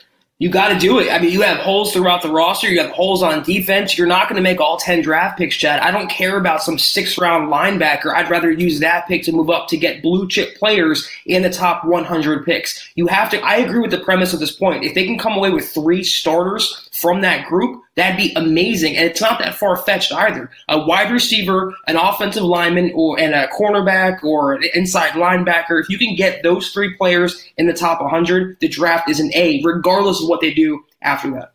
you 0.43 0.49
got 0.49 0.69
to 0.69 0.77
do 0.77 0.99
it. 0.99 1.09
I 1.09 1.19
mean, 1.19 1.31
you 1.31 1.41
have 1.41 1.59
holes 1.59 1.93
throughout 1.93 2.21
the 2.21 2.29
roster. 2.29 2.67
You 2.67 2.81
have 2.81 2.91
holes 2.91 3.23
on 3.23 3.43
defense. 3.43 3.97
You're 3.97 4.07
not 4.07 4.27
going 4.27 4.35
to 4.35 4.41
make 4.41 4.59
all 4.59 4.75
10 4.75 5.01
draft 5.01 5.37
picks, 5.37 5.55
Chad. 5.55 5.79
I 5.79 5.89
don't 5.89 6.09
care 6.09 6.35
about 6.35 6.61
some 6.61 6.77
six 6.77 7.17
round 7.17 7.49
linebacker. 7.49 8.13
I'd 8.13 8.29
rather 8.29 8.51
use 8.51 8.81
that 8.81 9.07
pick 9.07 9.23
to 9.23 9.31
move 9.31 9.49
up 9.49 9.69
to 9.69 9.77
get 9.77 10.01
blue 10.01 10.27
chip 10.27 10.57
players 10.57 11.07
in 11.25 11.43
the 11.43 11.49
top 11.49 11.85
100 11.85 12.45
picks. 12.45 12.91
You 12.95 13.07
have 13.07 13.29
to, 13.29 13.39
I 13.39 13.55
agree 13.57 13.79
with 13.79 13.91
the 13.91 13.99
premise 13.99 14.33
of 14.33 14.41
this 14.41 14.51
point. 14.51 14.83
If 14.83 14.95
they 14.95 15.05
can 15.05 15.17
come 15.17 15.31
away 15.31 15.49
with 15.49 15.69
three 15.69 16.03
starters 16.03 16.82
from 17.03 17.21
that 17.21 17.45
group, 17.47 17.83
That'd 17.95 18.17
be 18.17 18.33
amazing. 18.35 18.97
And 18.97 19.05
it's 19.05 19.21
not 19.21 19.39
that 19.39 19.55
far 19.55 19.77
fetched 19.77 20.11
either. 20.11 20.49
A 20.67 20.79
wide 20.79 21.11
receiver, 21.11 21.73
an 21.87 21.95
offensive 21.95 22.43
lineman, 22.43 22.91
or 22.95 23.19
and 23.19 23.35
a 23.35 23.47
cornerback 23.49 24.23
or 24.23 24.53
an 24.53 24.63
inside 24.73 25.11
linebacker. 25.11 25.79
If 25.79 25.89
you 25.89 25.99
can 25.99 26.15
get 26.15 26.41
those 26.41 26.71
three 26.71 26.95
players 26.95 27.43
in 27.57 27.67
the 27.67 27.73
top 27.73 28.01
100, 28.01 28.59
the 28.59 28.67
draft 28.67 29.09
is 29.09 29.19
an 29.19 29.31
A, 29.35 29.61
regardless 29.63 30.21
of 30.23 30.27
what 30.27 30.41
they 30.41 30.53
do 30.53 30.83
after 31.03 31.29
that. 31.31 31.53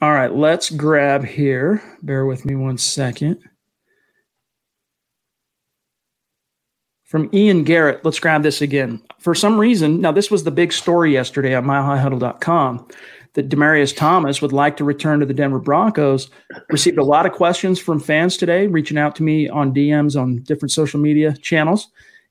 All 0.00 0.12
right, 0.12 0.32
let's 0.32 0.70
grab 0.70 1.24
here. 1.24 1.82
Bear 2.00 2.24
with 2.24 2.44
me 2.44 2.54
one 2.54 2.78
second. 2.78 3.38
From 7.02 7.30
Ian 7.32 7.64
Garrett, 7.64 8.04
let's 8.04 8.20
grab 8.20 8.44
this 8.44 8.60
again. 8.60 9.02
For 9.18 9.34
some 9.34 9.58
reason, 9.58 10.00
now 10.00 10.12
this 10.12 10.30
was 10.30 10.44
the 10.44 10.50
big 10.52 10.72
story 10.72 11.14
yesterday 11.14 11.54
on 11.54 11.64
milehighhuddle.com 11.64 12.86
that 13.34 13.48
Demaryius 13.48 13.96
Thomas 13.96 14.42
would 14.42 14.52
like 14.52 14.76
to 14.76 14.84
return 14.84 15.20
to 15.20 15.26
the 15.26 15.34
Denver 15.34 15.58
Broncos. 15.58 16.30
Received 16.70 16.98
a 16.98 17.04
lot 17.04 17.26
of 17.26 17.32
questions 17.32 17.78
from 17.78 18.00
fans 18.00 18.36
today, 18.36 18.66
reaching 18.66 18.98
out 18.98 19.14
to 19.16 19.22
me 19.22 19.48
on 19.48 19.74
DMs 19.74 20.20
on 20.20 20.42
different 20.42 20.72
social 20.72 21.00
media 21.00 21.34
channels. 21.36 21.88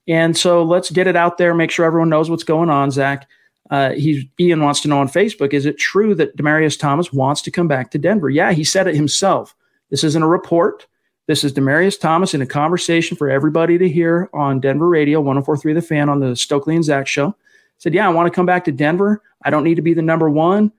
And 0.08 0.38
so 0.38 0.64
let's 0.64 0.90
get 0.90 1.08
it 1.08 1.16
out 1.16 1.38
there, 1.38 1.54
make 1.54 1.72
sure 1.72 1.86
everyone 1.86 2.10
knows 2.10 2.30
what's 2.30 2.44
going 2.44 2.70
on, 2.70 2.92
Zach. 2.92 3.28
Uh, 3.70 3.92
he's 3.92 4.24
Ian 4.40 4.64
wants 4.64 4.80
to 4.82 4.88
know 4.88 5.00
on 5.00 5.10
Facebook: 5.10 5.54
Is 5.54 5.66
it 5.66 5.78
true 5.78 6.16
that 6.16 6.38
Demaryius 6.38 6.80
Thomas 6.80 7.12
wants 7.12 7.42
to 7.42 7.52
come 7.52 7.68
back 7.68 7.92
to 7.92 7.98
Denver? 7.98 8.30
Yeah, 8.30 8.54
he 8.54 8.64
said 8.64 8.88
it 8.88 8.96
himself. 8.96 9.54
This 9.90 10.04
isn't 10.04 10.24
a 10.24 10.28
report. 10.28 10.88
This 11.28 11.44
is 11.44 11.52
Demaryius 11.52 12.00
Thomas 12.00 12.34
in 12.34 12.42
a 12.42 12.46
conversation 12.46 13.18
for 13.18 13.30
everybody 13.30 13.78
to 13.78 13.90
hear 13.90 14.30
on 14.34 14.62
Denver 14.62 14.88
Radio 14.88 15.22
104.3 15.22 15.74
The 15.74 15.82
Fan 15.82 16.08
on 16.08 16.22
the 16.22 16.36
Stokley 16.38 16.76
and 16.76 16.86
Zach 16.86 17.08
show. 17.08 17.36
Said, 17.78 17.94
"Yeah, 17.94 18.08
I 18.08 18.14
want 18.14 18.28
to 18.28 18.36
come 18.36 18.46
back 18.46 18.64
to 18.66 18.72
Denver. 18.72 19.22
I 19.44 19.50
don't 19.50 19.66
need 19.66 19.76
to 19.76 19.82
be 19.82 19.94
the 19.94 20.02
number 20.02 20.30
one. 20.30 20.72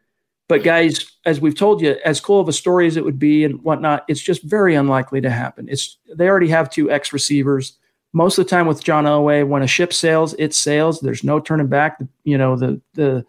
But 0.49 0.65
guys, 0.65 1.13
as 1.27 1.41
we've 1.41 1.55
told 1.55 1.83
you, 1.83 1.97
as 2.05 2.21
cool 2.21 2.41
of 2.41 2.49
a 2.49 2.55
story 2.55 2.87
as 2.87 2.97
it 2.97 3.05
would 3.05 3.19
be 3.19 3.45
and 3.45 3.63
whatnot, 3.63 4.05
it's 4.09 4.21
just 4.21 4.43
very 4.43 4.75
unlikely 4.75 5.21
to 5.21 5.31
happen. 5.31 5.69
It's 5.69 5.99
they 6.15 6.29
already 6.29 6.49
have 6.49 6.71
two 6.71 6.91
ex 6.91 7.13
receivers. 7.13 7.75
Most 8.15 8.39
of 8.39 8.47
the 8.47 8.51
time 8.51 8.67
with 8.67 8.83
John 8.83 9.05
Elway, 9.05 9.47
when 9.47 9.63
a 9.63 9.67
ship 9.67 9.93
sails, 9.93 10.35
it 10.39 10.55
sails. 10.55 11.01
There's 11.01 11.23
no 11.23 11.39
turning 11.39 11.67
back. 11.67 12.01
You 12.25 12.39
know 12.39 12.57
the 12.57 12.81
the 12.95 13.27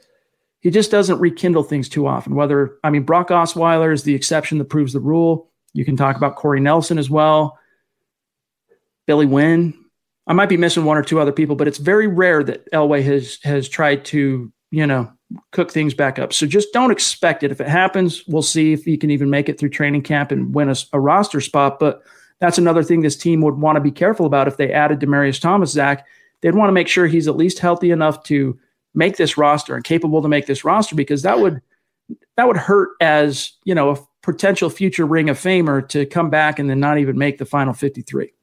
he 0.61 0.69
just 0.71 0.91
doesn't 0.91 1.19
rekindle 1.19 1.63
things 1.63 1.89
too 1.89 2.07
often. 2.07 2.35
Whether 2.35 2.77
I 2.85 2.89
mean 2.89 3.03
Brock 3.03 3.27
Osweiler 3.27 3.93
is 3.93 4.03
the 4.03 4.15
exception 4.15 4.57
that 4.57 4.65
proves 4.65 4.93
the 4.93 5.01
rule. 5.01 5.51
You 5.73 5.83
can 5.83 5.97
talk 5.97 6.15
about 6.15 6.37
Corey 6.37 6.61
Nelson 6.61 6.97
as 6.97 7.09
well. 7.09 7.59
Billy 9.07 9.25
Winn. 9.25 9.73
I 10.25 10.33
might 10.33 10.49
be 10.49 10.57
missing 10.57 10.85
one 10.85 10.95
or 10.95 11.03
two 11.03 11.19
other 11.19 11.31
people, 11.31 11.55
but 11.55 11.67
it's 11.67 11.79
very 11.79 12.07
rare 12.07 12.43
that 12.43 12.71
Elway 12.71 13.03
has 13.03 13.39
has 13.43 13.67
tried 13.67 14.05
to 14.05 14.53
you 14.71 14.87
know 14.87 15.11
cook 15.51 15.71
things 15.71 15.93
back 15.93 16.17
up. 16.17 16.33
So 16.33 16.45
just 16.45 16.73
don't 16.73 16.91
expect 16.91 17.43
it. 17.43 17.51
If 17.51 17.61
it 17.61 17.67
happens, 17.67 18.23
we'll 18.27 18.41
see 18.41 18.73
if 18.73 18.83
he 18.83 18.97
can 18.97 19.11
even 19.11 19.29
make 19.29 19.49
it 19.49 19.59
through 19.59 19.69
training 19.69 20.01
camp 20.01 20.31
and 20.31 20.53
win 20.53 20.69
a, 20.69 20.75
a 20.93 20.99
roster 20.99 21.41
spot. 21.41 21.79
But 21.79 22.03
that's 22.39 22.57
another 22.57 22.83
thing 22.83 23.01
this 23.01 23.17
team 23.17 23.41
would 23.41 23.55
want 23.55 23.75
to 23.75 23.81
be 23.81 23.91
careful 23.91 24.25
about 24.25 24.47
if 24.47 24.57
they 24.57 24.71
added 24.71 24.99
Demaryius 24.99 25.39
Thomas, 25.39 25.71
Zach. 25.71 26.05
They'd 26.41 26.55
want 26.55 26.69
to 26.69 26.73
make 26.73 26.87
sure 26.87 27.05
he's 27.05 27.27
at 27.27 27.35
least 27.35 27.59
healthy 27.59 27.91
enough 27.91 28.23
to 28.23 28.57
make 28.95 29.17
this 29.17 29.37
roster 29.37 29.75
and 29.75 29.83
capable 29.83 30.21
to 30.21 30.27
make 30.27 30.47
this 30.47 30.63
roster 30.63 30.95
because 30.95 31.21
that 31.21 31.39
would 31.39 31.61
that 32.37 32.47
would 32.47 32.57
hurt 32.57 32.89
as 33.01 33.53
you 33.65 33.75
know 33.75 33.91
a 33.91 33.97
potential 34.23 34.69
future 34.69 35.05
ring 35.05 35.29
of 35.29 35.37
famer 35.37 35.87
to 35.89 36.05
come 36.05 36.29
back 36.29 36.57
and 36.59 36.69
then 36.69 36.79
not 36.79 36.97
even 36.97 37.17
make 37.17 37.37
the 37.37 37.45
final 37.45 37.73
53 37.73 38.33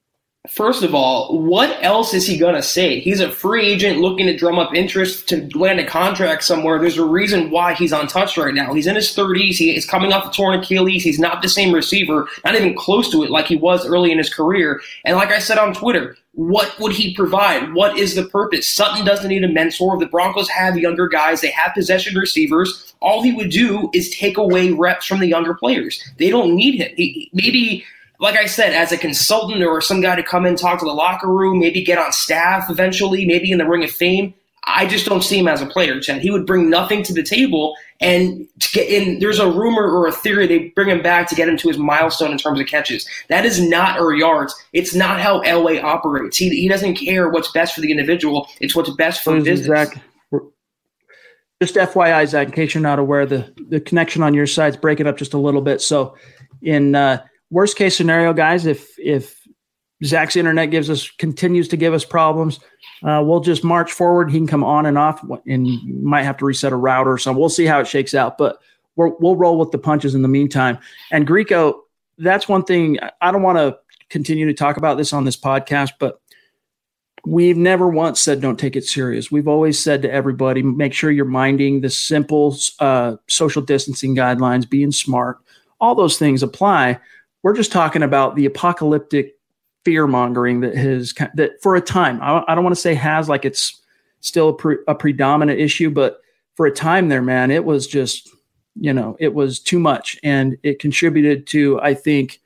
First 0.48 0.82
of 0.82 0.94
all, 0.94 1.38
what 1.38 1.76
else 1.82 2.14
is 2.14 2.26
he 2.26 2.38
going 2.38 2.54
to 2.54 2.62
say? 2.62 3.00
He's 3.00 3.20
a 3.20 3.30
free 3.30 3.66
agent 3.66 3.98
looking 3.98 4.26
to 4.26 4.36
drum 4.36 4.58
up 4.58 4.74
interest 4.74 5.28
to 5.28 5.48
land 5.58 5.80
a 5.80 5.86
contract 5.86 6.44
somewhere. 6.44 6.78
There's 6.78 6.98
a 6.98 7.04
reason 7.04 7.50
why 7.50 7.74
he's 7.74 7.92
untouched 7.92 8.36
right 8.36 8.54
now. 8.54 8.72
He's 8.72 8.86
in 8.86 8.96
his 8.96 9.14
30s. 9.14 9.56
He 9.56 9.76
is 9.76 9.86
coming 9.86 10.12
off 10.12 10.30
a 10.30 10.36
torn 10.36 10.58
Achilles. 10.58 11.02
He's 11.02 11.18
not 11.18 11.42
the 11.42 11.48
same 11.48 11.74
receiver, 11.74 12.28
not 12.44 12.54
even 12.54 12.76
close 12.76 13.10
to 13.12 13.24
it 13.24 13.30
like 13.30 13.46
he 13.46 13.56
was 13.56 13.86
early 13.86 14.12
in 14.12 14.18
his 14.18 14.32
career. 14.32 14.80
And 15.04 15.16
like 15.16 15.30
I 15.30 15.38
said 15.38 15.58
on 15.58 15.74
Twitter, 15.74 16.16
what 16.32 16.78
would 16.78 16.92
he 16.92 17.14
provide? 17.14 17.72
What 17.72 17.98
is 17.98 18.14
the 18.14 18.26
purpose? 18.26 18.68
Sutton 18.68 19.06
doesn't 19.06 19.28
need 19.28 19.42
a 19.42 19.48
mentor. 19.48 19.98
The 19.98 20.06
Broncos 20.06 20.50
have 20.50 20.76
younger 20.76 21.08
guys. 21.08 21.40
They 21.40 21.50
have 21.50 21.72
possession 21.72 22.14
receivers. 22.14 22.94
All 23.00 23.22
he 23.22 23.32
would 23.32 23.50
do 23.50 23.90
is 23.94 24.10
take 24.10 24.36
away 24.36 24.70
reps 24.72 25.06
from 25.06 25.20
the 25.20 25.26
younger 25.26 25.54
players. 25.54 26.02
They 26.18 26.28
don't 26.28 26.54
need 26.54 26.80
him. 26.80 26.94
He, 26.94 27.30
maybe 27.32 27.84
like 28.18 28.36
I 28.36 28.46
said, 28.46 28.72
as 28.72 28.92
a 28.92 28.96
consultant 28.96 29.62
or 29.62 29.80
some 29.80 30.00
guy 30.00 30.16
to 30.16 30.22
come 30.22 30.46
in, 30.46 30.56
talk 30.56 30.78
to 30.80 30.84
the 30.84 30.92
locker 30.92 31.28
room, 31.28 31.58
maybe 31.58 31.82
get 31.82 31.98
on 31.98 32.12
staff 32.12 32.70
eventually, 32.70 33.26
maybe 33.26 33.50
in 33.50 33.58
the 33.58 33.66
Ring 33.66 33.84
of 33.84 33.90
Fame. 33.90 34.34
I 34.68 34.86
just 34.86 35.06
don't 35.06 35.22
see 35.22 35.38
him 35.38 35.46
as 35.46 35.62
a 35.62 35.66
player, 35.66 36.00
Chad. 36.00 36.22
He 36.22 36.30
would 36.30 36.44
bring 36.44 36.68
nothing 36.68 37.04
to 37.04 37.12
the 37.12 37.22
table. 37.22 37.76
And 38.00 38.48
to 38.58 38.68
get 38.72 38.88
in, 38.88 39.20
there's 39.20 39.38
a 39.38 39.48
rumor 39.48 39.88
or 39.88 40.08
a 40.08 40.12
theory 40.12 40.48
they 40.48 40.70
bring 40.70 40.88
him 40.88 41.02
back 41.02 41.28
to 41.28 41.36
get 41.36 41.48
him 41.48 41.56
to 41.58 41.68
his 41.68 41.78
milestone 41.78 42.32
in 42.32 42.38
terms 42.38 42.58
of 42.60 42.66
catches. 42.66 43.08
That 43.28 43.46
is 43.46 43.60
not 43.60 44.00
or 44.00 44.12
yards. 44.12 44.54
It's 44.72 44.92
not 44.92 45.20
how 45.20 45.40
Elway 45.42 45.82
operates. 45.82 46.36
He, 46.36 46.48
he 46.50 46.68
doesn't 46.68 46.96
care 46.96 47.28
what's 47.28 47.52
best 47.52 47.74
for 47.74 47.80
the 47.80 47.92
individual. 47.92 48.48
It's 48.60 48.74
what's 48.74 48.90
best 48.90 49.22
for 49.22 49.40
business. 49.40 49.66
Zach, 49.66 50.02
just 51.62 51.76
FYI, 51.76 52.26
Zach, 52.26 52.48
in 52.48 52.52
case 52.52 52.74
you're 52.74 52.82
not 52.82 52.98
aware, 52.98 53.24
the 53.24 53.52
the 53.68 53.80
connection 53.80 54.22
on 54.22 54.34
your 54.34 54.46
side's 54.46 54.76
breaking 54.76 55.06
up 55.06 55.16
just 55.16 55.32
a 55.32 55.38
little 55.38 55.62
bit. 55.62 55.80
So 55.80 56.16
in 56.60 56.94
uh, 56.94 57.24
worst 57.56 57.78
case 57.78 57.96
scenario, 57.96 58.34
guys, 58.34 58.66
if 58.66 58.98
if 58.98 59.40
Zach's 60.04 60.36
internet 60.36 60.70
gives 60.70 60.90
us 60.90 61.10
continues 61.12 61.68
to 61.68 61.78
give 61.78 61.94
us 61.94 62.04
problems, 62.04 62.60
uh, 63.02 63.22
we'll 63.24 63.40
just 63.40 63.64
march 63.64 63.92
forward. 63.92 64.30
He 64.30 64.36
can 64.36 64.46
come 64.46 64.62
on 64.62 64.84
and 64.84 64.98
off, 64.98 65.24
and 65.46 65.66
might 66.04 66.24
have 66.24 66.36
to 66.36 66.44
reset 66.44 66.74
a 66.74 66.76
router 66.76 67.12
or 67.12 67.16
something. 67.16 67.40
We'll 67.40 67.48
see 67.48 67.64
how 67.64 67.80
it 67.80 67.86
shakes 67.86 68.12
out, 68.12 68.36
but 68.36 68.60
we 68.96 69.10
will 69.20 69.36
roll 69.36 69.58
with 69.58 69.70
the 69.70 69.78
punches 69.78 70.14
in 70.14 70.20
the 70.20 70.28
meantime. 70.28 70.78
And 71.10 71.26
Greco, 71.26 71.84
that's 72.18 72.46
one 72.46 72.62
thing 72.62 72.98
I 73.22 73.32
don't 73.32 73.42
want 73.42 73.56
to 73.56 73.78
continue 74.10 74.44
to 74.44 74.54
talk 74.54 74.76
about 74.76 74.98
this 74.98 75.14
on 75.14 75.24
this 75.24 75.36
podcast, 75.38 75.92
but 75.98 76.20
we've 77.24 77.56
never 77.56 77.88
once 77.88 78.20
said 78.20 78.42
don't 78.42 78.60
take 78.60 78.76
it 78.76 78.84
serious. 78.84 79.32
We've 79.32 79.48
always 79.48 79.82
said 79.82 80.02
to 80.02 80.12
everybody, 80.12 80.62
make 80.62 80.92
sure 80.92 81.10
you're 81.10 81.24
minding 81.24 81.80
the 81.80 81.90
simple 81.90 82.54
uh, 82.80 83.16
social 83.28 83.62
distancing 83.62 84.14
guidelines, 84.14 84.68
being 84.68 84.92
smart. 84.92 85.38
All 85.80 85.94
those 85.94 86.18
things 86.18 86.42
apply. 86.42 87.00
We're 87.46 87.54
just 87.54 87.70
talking 87.70 88.02
about 88.02 88.34
the 88.34 88.44
apocalyptic 88.46 89.38
fear 89.84 90.08
mongering 90.08 90.62
that 90.62 90.74
has 90.74 91.14
that 91.34 91.62
for 91.62 91.76
a 91.76 91.80
time. 91.80 92.20
I, 92.20 92.42
I 92.48 92.56
don't 92.56 92.64
want 92.64 92.74
to 92.74 92.80
say 92.80 92.92
has 92.94 93.28
like 93.28 93.44
it's 93.44 93.80
still 94.18 94.48
a, 94.48 94.52
pre, 94.52 94.78
a 94.88 94.96
predominant 94.96 95.60
issue, 95.60 95.90
but 95.90 96.18
for 96.56 96.66
a 96.66 96.72
time 96.72 97.08
there, 97.08 97.22
man, 97.22 97.52
it 97.52 97.64
was 97.64 97.86
just 97.86 98.28
you 98.74 98.92
know 98.92 99.16
it 99.20 99.32
was 99.32 99.60
too 99.60 99.78
much, 99.78 100.18
and 100.24 100.56
it 100.64 100.80
contributed 100.80 101.46
to 101.46 101.80
I 101.80 101.94
think 101.94 102.40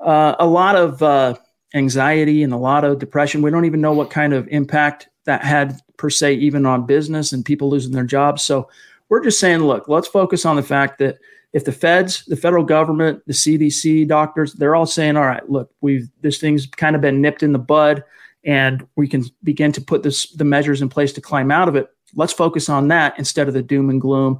uh, 0.00 0.34
a 0.40 0.46
lot 0.48 0.74
of 0.74 1.00
uh, 1.04 1.36
anxiety 1.72 2.42
and 2.42 2.52
a 2.52 2.56
lot 2.56 2.82
of 2.82 2.98
depression. 2.98 3.42
We 3.42 3.52
don't 3.52 3.64
even 3.64 3.80
know 3.80 3.92
what 3.92 4.10
kind 4.10 4.32
of 4.32 4.48
impact 4.48 5.08
that 5.26 5.44
had 5.44 5.78
per 5.98 6.10
se, 6.10 6.34
even 6.34 6.66
on 6.66 6.84
business 6.84 7.30
and 7.30 7.44
people 7.44 7.70
losing 7.70 7.92
their 7.92 8.02
jobs. 8.02 8.42
So 8.42 8.68
we're 9.08 9.22
just 9.22 9.38
saying, 9.38 9.60
look, 9.60 9.86
let's 9.86 10.08
focus 10.08 10.44
on 10.44 10.56
the 10.56 10.64
fact 10.64 10.98
that 10.98 11.18
if 11.56 11.64
the 11.64 11.72
feds, 11.72 12.22
the 12.26 12.36
federal 12.36 12.62
government, 12.62 13.22
the 13.26 13.32
CDC, 13.32 14.06
doctors, 14.06 14.52
they're 14.52 14.76
all 14.76 14.84
saying, 14.84 15.16
all 15.16 15.24
right, 15.24 15.48
look, 15.48 15.70
we've 15.80 16.10
this 16.20 16.36
thing's 16.36 16.66
kind 16.66 16.94
of 16.94 17.00
been 17.00 17.22
nipped 17.22 17.42
in 17.42 17.54
the 17.54 17.58
bud 17.58 18.04
and 18.44 18.86
we 18.94 19.08
can 19.08 19.24
begin 19.42 19.72
to 19.72 19.80
put 19.80 20.02
this 20.02 20.30
the 20.32 20.44
measures 20.44 20.82
in 20.82 20.90
place 20.90 21.14
to 21.14 21.22
climb 21.22 21.50
out 21.50 21.66
of 21.66 21.74
it. 21.74 21.88
Let's 22.14 22.34
focus 22.34 22.68
on 22.68 22.88
that 22.88 23.18
instead 23.18 23.48
of 23.48 23.54
the 23.54 23.62
doom 23.62 23.88
and 23.88 24.02
gloom. 24.02 24.38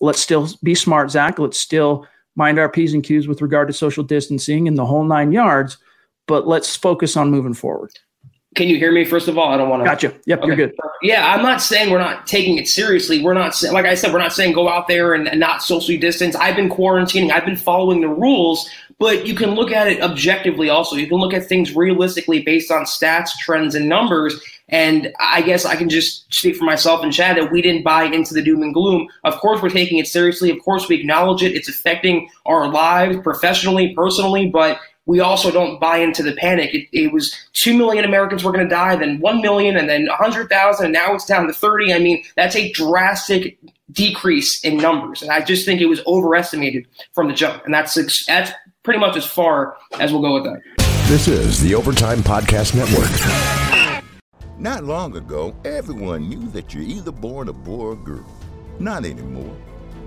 Let's 0.00 0.18
still 0.18 0.48
be 0.64 0.74
smart, 0.74 1.12
Zach. 1.12 1.38
Let's 1.38 1.60
still 1.60 2.08
mind 2.34 2.58
our 2.58 2.68
P's 2.68 2.92
and 2.92 3.04
Q's 3.04 3.28
with 3.28 3.40
regard 3.40 3.68
to 3.68 3.72
social 3.72 4.02
distancing 4.02 4.66
and 4.66 4.76
the 4.76 4.84
whole 4.84 5.04
nine 5.04 5.30
yards, 5.30 5.78
but 6.26 6.48
let's 6.48 6.74
focus 6.74 7.16
on 7.16 7.30
moving 7.30 7.54
forward. 7.54 7.92
Can 8.58 8.66
you 8.66 8.76
hear 8.76 8.90
me? 8.90 9.04
First 9.04 9.28
of 9.28 9.38
all, 9.38 9.52
I 9.52 9.56
don't 9.56 9.68
want 9.68 9.82
to. 9.82 9.84
Gotcha. 9.84 10.12
Yep, 10.26 10.40
okay. 10.40 10.46
you're 10.48 10.56
good. 10.56 10.74
Yeah, 11.00 11.32
I'm 11.32 11.42
not 11.42 11.62
saying 11.62 11.92
we're 11.92 12.00
not 12.00 12.26
taking 12.26 12.58
it 12.58 12.66
seriously. 12.66 13.22
We're 13.22 13.32
not 13.32 13.54
like 13.70 13.86
I 13.86 13.94
said, 13.94 14.12
we're 14.12 14.18
not 14.18 14.32
saying 14.32 14.52
go 14.52 14.68
out 14.68 14.88
there 14.88 15.14
and, 15.14 15.28
and 15.28 15.38
not 15.38 15.62
socially 15.62 15.96
distance. 15.96 16.34
I've 16.34 16.56
been 16.56 16.68
quarantining. 16.68 17.30
I've 17.30 17.44
been 17.44 17.54
following 17.54 18.00
the 18.00 18.08
rules, 18.08 18.68
but 18.98 19.28
you 19.28 19.36
can 19.36 19.50
look 19.50 19.70
at 19.70 19.86
it 19.86 20.02
objectively. 20.02 20.70
Also, 20.70 20.96
you 20.96 21.06
can 21.06 21.18
look 21.18 21.32
at 21.32 21.46
things 21.46 21.76
realistically 21.76 22.42
based 22.42 22.72
on 22.72 22.82
stats, 22.82 23.30
trends, 23.38 23.76
and 23.76 23.88
numbers. 23.88 24.42
And 24.70 25.14
I 25.20 25.40
guess 25.42 25.64
I 25.64 25.76
can 25.76 25.88
just 25.88 26.32
speak 26.34 26.56
for 26.56 26.64
myself 26.64 27.04
and 27.04 27.12
Chad 27.12 27.36
that 27.36 27.52
we 27.52 27.62
didn't 27.62 27.84
buy 27.84 28.04
into 28.04 28.34
the 28.34 28.42
doom 28.42 28.62
and 28.62 28.74
gloom. 28.74 29.08
Of 29.22 29.36
course, 29.36 29.62
we're 29.62 29.70
taking 29.70 29.98
it 29.98 30.08
seriously. 30.08 30.50
Of 30.50 30.58
course, 30.64 30.88
we 30.88 30.96
acknowledge 30.96 31.44
it. 31.44 31.54
It's 31.54 31.68
affecting 31.68 32.28
our 32.44 32.68
lives 32.68 33.18
professionally, 33.22 33.94
personally, 33.94 34.48
but 34.48 34.80
we 35.08 35.20
also 35.20 35.50
don't 35.50 35.80
buy 35.80 35.96
into 35.96 36.22
the 36.22 36.34
panic. 36.34 36.74
It, 36.74 36.86
it 36.92 37.12
was 37.14 37.34
2 37.54 37.76
million 37.76 38.04
Americans 38.04 38.44
were 38.44 38.52
going 38.52 38.68
to 38.68 38.70
die, 38.70 38.94
then 38.94 39.18
1 39.20 39.40
million, 39.40 39.78
and 39.78 39.88
then 39.88 40.06
100,000, 40.06 40.84
and 40.84 40.92
now 40.92 41.14
it's 41.14 41.24
down 41.24 41.46
to 41.46 41.52
30. 41.52 41.94
I 41.94 41.98
mean, 41.98 42.22
that's 42.36 42.54
a 42.54 42.70
drastic 42.72 43.58
decrease 43.90 44.62
in 44.62 44.76
numbers. 44.76 45.22
And 45.22 45.30
I 45.30 45.40
just 45.40 45.64
think 45.64 45.80
it 45.80 45.86
was 45.86 46.02
overestimated 46.06 46.86
from 47.14 47.28
the 47.28 47.34
jump. 47.34 47.64
And 47.64 47.72
that's, 47.72 47.94
that's 48.26 48.52
pretty 48.82 49.00
much 49.00 49.16
as 49.16 49.24
far 49.24 49.78
as 49.98 50.12
we'll 50.12 50.20
go 50.20 50.34
with 50.34 50.44
that. 50.44 50.60
This 51.08 51.26
is 51.26 51.58
the 51.62 51.74
Overtime 51.74 52.18
Podcast 52.18 52.74
Network. 52.74 53.08
Not 54.58 54.84
long 54.84 55.16
ago, 55.16 55.56
everyone 55.64 56.28
knew 56.28 56.48
that 56.50 56.74
you're 56.74 56.82
either 56.82 57.12
born 57.12 57.48
a 57.48 57.54
boy 57.54 57.84
or 57.86 57.96
girl. 57.96 58.26
Not 58.78 59.06
anymore. 59.06 59.56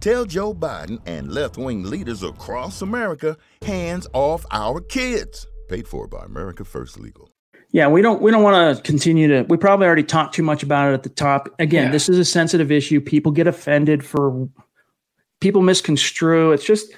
Tell 0.00 0.24
Joe 0.24 0.54
Biden 0.54 0.98
and 1.04 1.30
left 1.30 1.58
wing 1.58 1.82
leaders 1.82 2.22
across 2.22 2.80
America 2.80 3.36
hands 3.60 4.08
off 4.14 4.46
our 4.50 4.80
kids. 4.80 5.46
Paid 5.68 5.86
for 5.86 6.08
by 6.08 6.24
America 6.24 6.64
First 6.64 6.98
Legal. 6.98 7.30
Yeah, 7.70 7.86
we 7.88 8.00
don't 8.00 8.22
we 8.22 8.30
don't 8.30 8.42
want 8.42 8.78
to 8.78 8.82
continue 8.82 9.28
to 9.28 9.42
we 9.42 9.58
probably 9.58 9.86
already 9.86 10.02
talked 10.02 10.34
too 10.34 10.42
much 10.42 10.62
about 10.62 10.90
it 10.90 10.94
at 10.94 11.02
the 11.02 11.10
top. 11.10 11.50
Again, 11.58 11.86
yeah. 11.86 11.92
this 11.92 12.08
is 12.08 12.18
a 12.18 12.24
sensitive 12.24 12.72
issue. 12.72 12.98
People 12.98 13.30
get 13.30 13.46
offended 13.46 14.02
for 14.02 14.48
people 15.38 15.60
misconstrue. 15.60 16.52
It's 16.52 16.64
just 16.64 16.90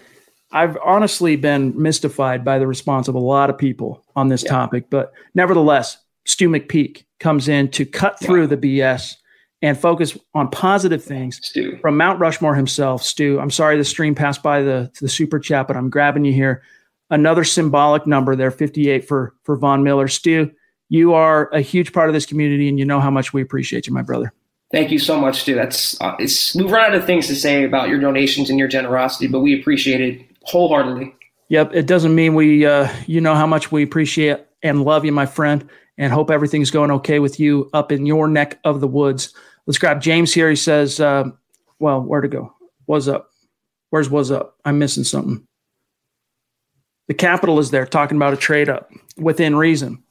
I've 0.53 0.79
honestly 0.85 1.35
been 1.35 1.81
mystified 1.81 2.45
by 2.45 2.61
the 2.61 2.69
response 2.69 3.09
of 3.09 3.17
a 3.17 3.21
lot 3.21 3.51
of 3.51 3.59
people 3.59 4.05
on 4.15 4.29
this 4.29 4.45
yeah. 4.45 4.51
topic, 4.51 4.91
but 4.91 5.13
nevertheless, 5.35 5.99
Stu 6.25 6.49
McPeak 6.49 7.05
comes 7.19 7.49
in 7.49 7.69
to 7.73 7.85
cut 7.85 8.21
through 8.21 8.47
the 8.47 8.57
BS 8.57 9.17
and 9.63 9.79
focus 9.79 10.19
on 10.35 10.51
positive 10.51 11.03
things. 11.03 11.41
Stu. 11.43 11.79
From 11.79 11.97
Mount 11.97 12.19
Rushmore 12.19 12.55
himself, 12.55 13.03
Stu. 13.03 13.39
I'm 13.41 13.51
sorry 13.51 13.79
the 13.79 13.85
stream 13.85 14.15
passed 14.15 14.43
by 14.43 14.61
the 14.61 14.91
the 15.01 15.09
super 15.09 15.39
chat, 15.39 15.69
but 15.69 15.77
I'm 15.77 15.89
grabbing 15.89 16.25
you 16.25 16.33
here. 16.33 16.63
Another 17.11 17.45
symbolic 17.45 18.07
number 18.07 18.35
there, 18.37 18.51
58 18.51 19.07
for 19.07 19.35
for 19.45 19.57
Von 19.57 19.83
Miller. 19.83 20.09
Stu, 20.09 20.51
you 20.89 21.15
are 21.15 21.49
a 21.55 21.61
huge 21.61 21.93
part 21.93 22.09
of 22.09 22.15
this 22.15 22.27
community, 22.27 22.69
and 22.69 22.79
you 22.79 22.85
know 22.85 23.01
how 23.01 23.11
much 23.11 23.33
we 23.33 23.41
appreciate 23.41 23.87
you, 23.87 23.95
my 23.95 24.03
brother. 24.03 24.33
Thank 24.73 24.91
you 24.91 24.99
so 24.99 25.21
much, 25.21 25.43
Stu. 25.43 25.55
That's 25.55 26.01
uh, 26.01 26.17
it's 26.19 26.55
we've 26.55 26.71
run 26.71 26.91
out 26.91 26.95
of 26.95 27.05
things 27.05 27.27
to 27.29 27.37
say 27.37 27.65
about 27.65 27.89
your 27.89 28.01
donations 28.01 28.51
and 28.51 28.59
your 28.59 28.69
generosity, 28.69 29.29
but 29.29 29.41
we 29.41 29.59
appreciate 29.59 30.01
it 30.01 30.27
wholeheartedly. 30.43 31.15
Yep, 31.49 31.75
it 31.75 31.87
doesn't 31.87 32.15
mean 32.15 32.35
we 32.35 32.67
uh, 32.67 32.89
you 33.07 33.21
know 33.21 33.35
how 33.35 33.47
much 33.47 33.71
we 33.71 33.83
appreciate 33.83 34.41
and 34.63 34.83
love 34.85 35.05
you, 35.05 35.13
my 35.13 35.27
friend, 35.27 35.69
and 35.99 36.13
hope 36.13 36.31
everything's 36.31 36.71
going 36.71 36.91
okay 36.91 37.19
with 37.19 37.39
you 37.39 37.69
up 37.75 37.93
in 37.93 38.07
your 38.07 38.27
neck 38.27 38.59
of 38.65 38.81
the 38.81 38.89
woods. 38.89 39.35
Let's 39.67 39.79
grab 39.79 40.01
James 40.01 40.33
here. 40.33 40.51
He 40.51 40.57
says, 40.57 41.01
uh, 41.01 41.25
"Well, 41.79 42.03
where 42.03 42.21
to 42.21 42.29
go? 42.29 42.55
What's 42.87 43.09
up? 43.09 43.31
Where's 43.91 44.11
what's 44.11 44.31
up? 44.31 44.57
I'm 44.65 44.79
missing 44.79 45.05
something." 45.05 45.47
The 47.09 47.15
capital 47.15 47.59
is 47.59 47.71
there 47.71 47.87
talking 47.87 48.17
about 48.17 48.33
a 48.33 48.39
trade 48.39 48.69
up 48.69 48.91
within 49.17 49.57
reason 49.57 50.03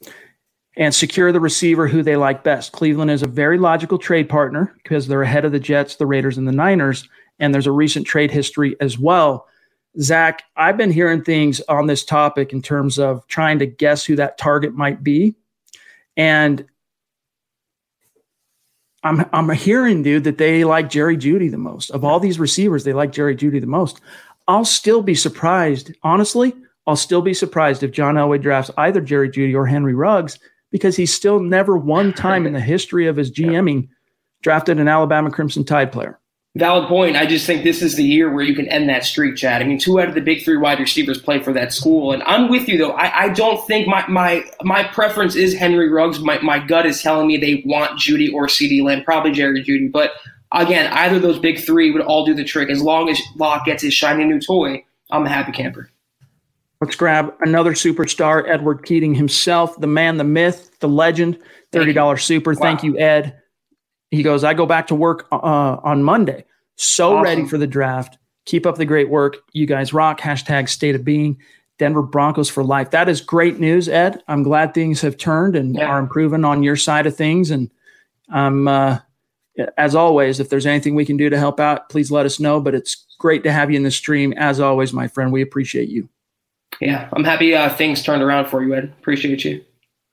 and 0.78 0.94
secure 0.94 1.32
the 1.32 1.40
receiver 1.40 1.88
who 1.88 2.04
they 2.04 2.16
like 2.16 2.44
best. 2.44 2.72
Cleveland 2.72 3.12
is 3.12 3.24
a 3.24 3.28
very 3.28 3.58
logical 3.58 3.98
trade 3.98 4.30
partner 4.30 4.74
because 4.84 5.08
they're 5.08 5.24
ahead 5.24 5.46
of 5.46 5.52
the 5.52 5.60
Jets, 5.60 5.96
the 5.96 6.06
Raiders, 6.06 6.38
and 6.38 6.48
the 6.48 6.52
Niners. 6.52 7.08
And 7.40 7.54
there's 7.54 7.68
a 7.68 7.72
recent 7.72 8.06
trade 8.06 8.32
history 8.32 8.76
as 8.80 8.98
well. 8.98 9.48
Zach, 10.00 10.44
I've 10.56 10.78
been 10.78 10.92
hearing 10.92 11.24
things 11.24 11.60
on 11.68 11.88
this 11.88 12.06
topic 12.06 12.54
in 12.54 12.62
terms 12.62 12.98
of 12.98 13.26
trying 13.28 13.60
to 13.60 13.66
guess 13.66 14.06
who 14.06 14.16
that 14.16 14.38
target 14.38 14.74
might 14.74 15.04
be. 15.04 15.36
And 16.16 16.66
I'm 19.04 19.26
I'm 19.34 19.50
hearing, 19.50 20.04
dude, 20.04 20.24
that 20.26 20.38
they 20.38 20.64
like 20.64 20.90
Jerry 20.90 21.18
Jeudy 21.18 21.50
the 21.50 21.58
most. 21.58 21.90
Of 21.92 22.04
all 22.04 22.20
these 22.20 22.40
receivers, 22.40 22.84
they 22.84 22.94
like 22.94 23.12
Jerry 23.12 23.36
Jeudy 23.36 23.60
the 23.60 23.68
most. 23.68 24.00
I'll 24.48 24.66
still 24.66 25.02
be 25.02 25.16
surprised, 25.16 25.94
honestly. 26.04 26.54
I'll 26.88 26.96
still 26.96 27.22
be 27.22 27.34
surprised 27.34 27.84
if 27.84 27.92
John 27.92 28.16
Elway 28.16 28.42
drafts 28.42 28.72
either 28.78 29.02
Jerry 29.02 29.30
Jeudy 29.30 29.56
or 29.56 29.66
Henry 29.66 29.94
Ruggs 29.94 30.40
because 30.72 30.96
he's 30.96 31.14
still 31.14 31.40
never 31.40 31.78
one 31.78 32.14
time 32.14 32.48
in 32.48 32.54
the 32.54 32.60
history 32.60 33.08
of 33.08 33.18
his 33.18 33.32
GMing 33.38 33.90
drafted 34.42 34.80
an 34.80 34.88
Alabama 34.88 35.30
Crimson 35.30 35.64
Tide 35.64 35.92
player. 35.92 36.20
Valid 36.58 36.90
point. 36.90 37.16
I 37.16 37.26
just 37.26 37.46
think 37.46 37.64
this 37.64 37.82
is 37.82 37.96
the 37.96 38.04
year 38.04 38.30
where 38.30 38.44
you 38.44 38.54
can 38.54 38.68
end 38.68 38.90
that 38.90 39.06
streak, 39.06 39.38
Chad. 39.38 39.62
I 39.62 39.66
mean, 39.66 39.80
two 39.80 40.02
out 40.02 40.10
of 40.10 40.16
the 40.16 40.22
big 40.22 40.44
three 40.44 40.58
wide 40.58 40.80
receivers 40.80 41.22
play 41.22 41.40
for 41.42 41.54
that 41.54 41.72
school. 41.72 42.12
And 42.12 42.22
I'm 42.24 42.50
with 42.50 42.68
you, 42.68 42.78
though. 42.78 42.92
I, 42.92 43.24
I 43.24 43.30
don't 43.30 43.66
think 43.68 43.88
my, 43.88 44.06
my 44.08 44.44
my 44.62 44.84
preference 44.84 45.36
is 45.36 45.54
Henry 45.54 45.88
Ruggs. 45.88 46.20
My, 46.20 46.40
my 46.42 46.60
gut 46.60 46.86
is 46.86 47.02
telling 47.02 47.28
me 47.28 47.38
they 47.38 47.64
want 47.66 47.98
Jeudy 47.98 48.34
or 48.34 48.48
CeeDee 48.48 48.84
Lamb, 48.84 49.04
probably 49.06 49.32
Jerry 49.32 49.64
Judy. 49.64 49.88
But 49.88 50.12
again, 50.52 50.92
either 50.92 51.16
of 51.16 51.22
those 51.22 51.40
big 51.40 51.58
three 51.58 51.90
would 51.92 52.02
all 52.02 52.26
do 52.26 52.34
the 52.34 52.44
trick. 52.44 52.70
As 52.70 52.82
long 52.82 53.08
as 53.08 53.22
Lock 53.38 53.64
gets 53.64 53.82
his 53.82 53.94
shiny 53.94 54.26
new 54.26 54.42
toy, 54.42 54.84
I'm 55.10 55.26
a 55.26 55.30
happy 55.30 55.54
camper. 55.54 55.90
Let's 56.82 56.96
grab 56.98 57.34
another 57.42 57.74
superstar, 57.74 58.44
Edward 58.50 58.84
Keating 58.84 59.14
himself, 59.14 59.80
the 59.80 59.88
man, 59.88 60.18
the 60.18 60.24
myth, 60.24 60.80
the 60.80 60.90
legend, 60.90 61.38
$30 61.72 62.20
super. 62.20 62.54
Wow. 62.54 62.60
Thank 62.60 62.84
you, 62.84 62.98
Ed. 62.98 63.41
He 64.12 64.24
goes, 64.24 64.44
I 64.44 64.54
go 64.54 64.66
back 64.66 64.88
to 64.88 64.96
work 64.96 65.28
uh, 65.32 65.36
on 65.36 66.04
Monday. 66.04 66.46
So 66.76 67.14
awesome. 67.14 67.24
ready 67.24 67.46
for 67.46 67.58
the 67.58 67.68
draft. 67.68 68.18
Keep 68.46 68.66
up 68.66 68.76
the 68.76 68.86
great 68.86 69.10
work. 69.10 69.38
You 69.54 69.66
guys 69.66 69.94
rock. 69.94 70.20
Hashtag 70.20 70.70
state 70.70 70.96
of 70.96 71.04
being. 71.04 71.38
Denver 71.80 72.04
Broncos 72.04 72.50
for 72.50 72.64
life. 72.64 72.92
That 72.92 73.10
is 73.10 73.22
great 73.22 73.60
news, 73.60 73.90
Ed. 73.90 74.22
I'm 74.28 74.44
glad 74.44 74.74
things 74.74 75.02
have 75.02 75.18
turned 75.18 75.56
and 75.56 75.76
yeah. 75.76 75.88
are 75.88 75.98
improving 75.98 76.46
on 76.46 76.62
your 76.62 76.76
side 76.76 77.08
of 77.08 77.16
things. 77.16 77.50
And 77.50 77.72
I'm, 78.30 78.68
uh, 78.68 79.00
as 79.78 79.96
always, 79.96 80.40
if 80.40 80.50
there's 80.50 80.68
anything 80.68 80.94
we 80.94 81.06
can 81.06 81.18
do 81.18 81.30
to 81.30 81.40
help 81.40 81.60
out, 81.60 81.90
please 81.90 82.12
let 82.12 82.28
us 82.28 82.40
know. 82.40 82.60
But 82.62 82.76
it's 82.76 83.06
great 83.18 83.44
to 83.44 83.52
have 83.52 83.72
you 83.72 83.78
in 83.78 83.84
the 83.84 83.90
stream. 83.90 84.32
As 84.38 84.60
always, 84.60 84.94
my 84.94 85.08
friend, 85.08 85.32
we 85.32 85.42
appreciate 85.42 85.90
you 85.90 86.08
yeah, 86.82 87.08
I'm 87.14 87.24
happy 87.24 87.54
uh, 87.56 87.70
things 87.70 88.02
turned 88.02 88.24
around 88.24 88.48
for 88.48 88.64
you, 88.64 88.74
Ed. 88.74 88.86
Appreciate 89.00 89.46
you. 89.46 89.64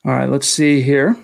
All 0.04 0.12
right, 0.12 0.28
let's 0.28 0.46
see 0.46 0.82
here. 0.82 1.16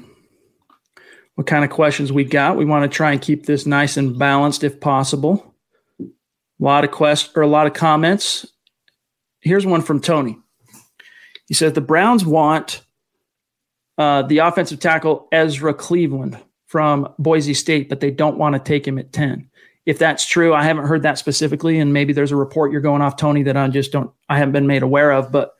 What 1.34 1.46
kind 1.46 1.64
of 1.64 1.70
questions 1.70 2.12
we 2.12 2.24
got? 2.24 2.56
We 2.56 2.64
want 2.64 2.90
to 2.90 2.94
try 2.94 3.12
and 3.12 3.20
keep 3.20 3.46
this 3.46 3.66
nice 3.66 3.96
and 3.96 4.18
balanced 4.18 4.62
if 4.62 4.80
possible. 4.80 5.54
A 6.00 6.04
lot 6.60 6.84
of 6.84 6.92
questions 6.92 7.36
or 7.36 7.42
a 7.42 7.48
lot 7.48 7.66
of 7.66 7.74
comments. 7.74 8.46
here's 9.40 9.66
one 9.66 9.82
from 9.82 10.00
Tony. 10.00 10.38
He 11.46 11.54
says 11.54 11.72
the 11.72 11.80
Browns 11.80 12.24
want 12.24 12.82
uh, 13.98 14.22
the 14.22 14.38
offensive 14.38 14.80
tackle 14.80 15.28
Ezra 15.32 15.74
Cleveland 15.74 16.38
from 16.66 17.12
Boise 17.18 17.54
State, 17.54 17.88
but 17.88 18.00
they 18.00 18.10
don't 18.10 18.38
want 18.38 18.54
to 18.54 18.58
take 18.58 18.86
him 18.86 18.98
at 18.98 19.12
10. 19.12 19.48
If 19.86 19.98
that's 19.98 20.26
true, 20.26 20.54
I 20.54 20.62
haven't 20.62 20.86
heard 20.86 21.02
that 21.02 21.18
specifically, 21.18 21.78
and 21.78 21.92
maybe 21.92 22.12
there's 22.12 22.32
a 22.32 22.36
report 22.36 22.72
you're 22.72 22.80
going 22.80 23.02
off, 23.02 23.16
Tony, 23.16 23.42
that 23.42 23.56
I 23.56 23.68
just 23.68 23.92
don't, 23.92 24.10
I 24.28 24.38
haven't 24.38 24.52
been 24.52 24.66
made 24.66 24.82
aware 24.82 25.12
of, 25.12 25.30
but 25.30 25.54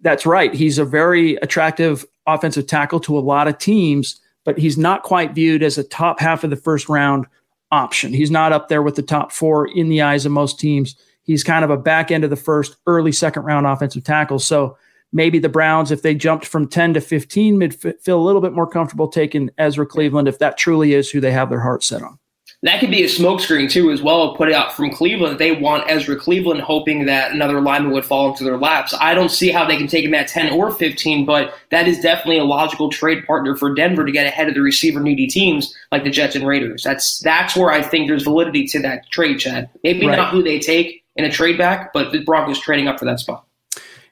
that's 0.00 0.24
right. 0.24 0.54
He's 0.54 0.78
a 0.78 0.84
very 0.84 1.36
attractive 1.36 2.06
offensive 2.26 2.66
tackle 2.66 3.00
to 3.00 3.18
a 3.18 3.20
lot 3.20 3.46
of 3.46 3.58
teams, 3.58 4.20
but 4.48 4.56
he's 4.56 4.78
not 4.78 5.02
quite 5.02 5.34
viewed 5.34 5.62
as 5.62 5.76
a 5.76 5.84
top 5.84 6.18
half 6.18 6.42
of 6.42 6.48
the 6.48 6.56
first 6.56 6.88
round 6.88 7.26
option. 7.70 8.14
He's 8.14 8.30
not 8.30 8.50
up 8.50 8.70
there 8.70 8.80
with 8.80 8.94
the 8.94 9.02
top 9.02 9.30
four 9.30 9.68
in 9.68 9.90
the 9.90 10.00
eyes 10.00 10.24
of 10.24 10.32
most 10.32 10.58
teams. 10.58 10.96
He's 11.22 11.44
kind 11.44 11.66
of 11.66 11.70
a 11.70 11.76
back 11.76 12.10
end 12.10 12.24
of 12.24 12.30
the 12.30 12.36
first, 12.36 12.76
early 12.86 13.12
second 13.12 13.42
round 13.42 13.66
offensive 13.66 14.04
tackle. 14.04 14.38
So 14.38 14.78
maybe 15.12 15.38
the 15.38 15.50
Browns, 15.50 15.90
if 15.90 16.00
they 16.00 16.14
jumped 16.14 16.46
from 16.46 16.66
10 16.66 16.94
to 16.94 17.02
15, 17.02 17.58
would 17.58 17.74
feel 17.74 18.18
a 18.18 18.24
little 18.24 18.40
bit 18.40 18.54
more 18.54 18.66
comfortable 18.66 19.08
taking 19.08 19.50
Ezra 19.58 19.84
Cleveland 19.84 20.28
if 20.28 20.38
that 20.38 20.56
truly 20.56 20.94
is 20.94 21.10
who 21.10 21.20
they 21.20 21.32
have 21.32 21.50
their 21.50 21.60
heart 21.60 21.84
set 21.84 22.00
on. 22.00 22.18
That 22.64 22.80
could 22.80 22.90
be 22.90 23.04
a 23.04 23.06
smokescreen 23.06 23.70
too, 23.70 23.92
as 23.92 24.02
well. 24.02 24.34
Put 24.34 24.52
out 24.52 24.72
from 24.72 24.90
Cleveland. 24.90 25.38
They 25.38 25.52
want 25.52 25.88
Ezra 25.88 26.16
Cleveland, 26.16 26.60
hoping 26.60 27.06
that 27.06 27.30
another 27.30 27.60
lineman 27.60 27.92
would 27.92 28.04
fall 28.04 28.30
into 28.30 28.42
their 28.42 28.58
laps. 28.58 28.92
I 29.00 29.14
don't 29.14 29.30
see 29.30 29.50
how 29.50 29.64
they 29.64 29.76
can 29.76 29.86
take 29.86 30.04
him 30.04 30.14
at 30.14 30.26
10 30.26 30.52
or 30.52 30.72
15, 30.72 31.24
but 31.24 31.54
that 31.70 31.86
is 31.86 32.00
definitely 32.00 32.38
a 32.38 32.44
logical 32.44 32.90
trade 32.90 33.24
partner 33.26 33.54
for 33.54 33.72
Denver 33.74 34.04
to 34.04 34.10
get 34.10 34.26
ahead 34.26 34.48
of 34.48 34.54
the 34.54 34.60
receiver 34.60 34.98
needy 34.98 35.28
teams 35.28 35.72
like 35.92 36.02
the 36.02 36.10
Jets 36.10 36.34
and 36.34 36.46
Raiders. 36.46 36.82
That's 36.82 37.20
that's 37.20 37.54
where 37.54 37.70
I 37.70 37.80
think 37.80 38.08
there's 38.08 38.24
validity 38.24 38.66
to 38.68 38.82
that 38.82 39.08
trade, 39.12 39.38
Chad. 39.38 39.70
Maybe 39.84 40.06
right. 40.06 40.16
not 40.16 40.32
who 40.32 40.42
they 40.42 40.58
take 40.58 41.04
in 41.14 41.24
a 41.24 41.30
trade 41.30 41.58
back, 41.58 41.92
but 41.92 42.10
the 42.10 42.24
Broncos 42.24 42.58
trading 42.58 42.88
up 42.88 42.98
for 42.98 43.04
that 43.04 43.20
spot. 43.20 43.44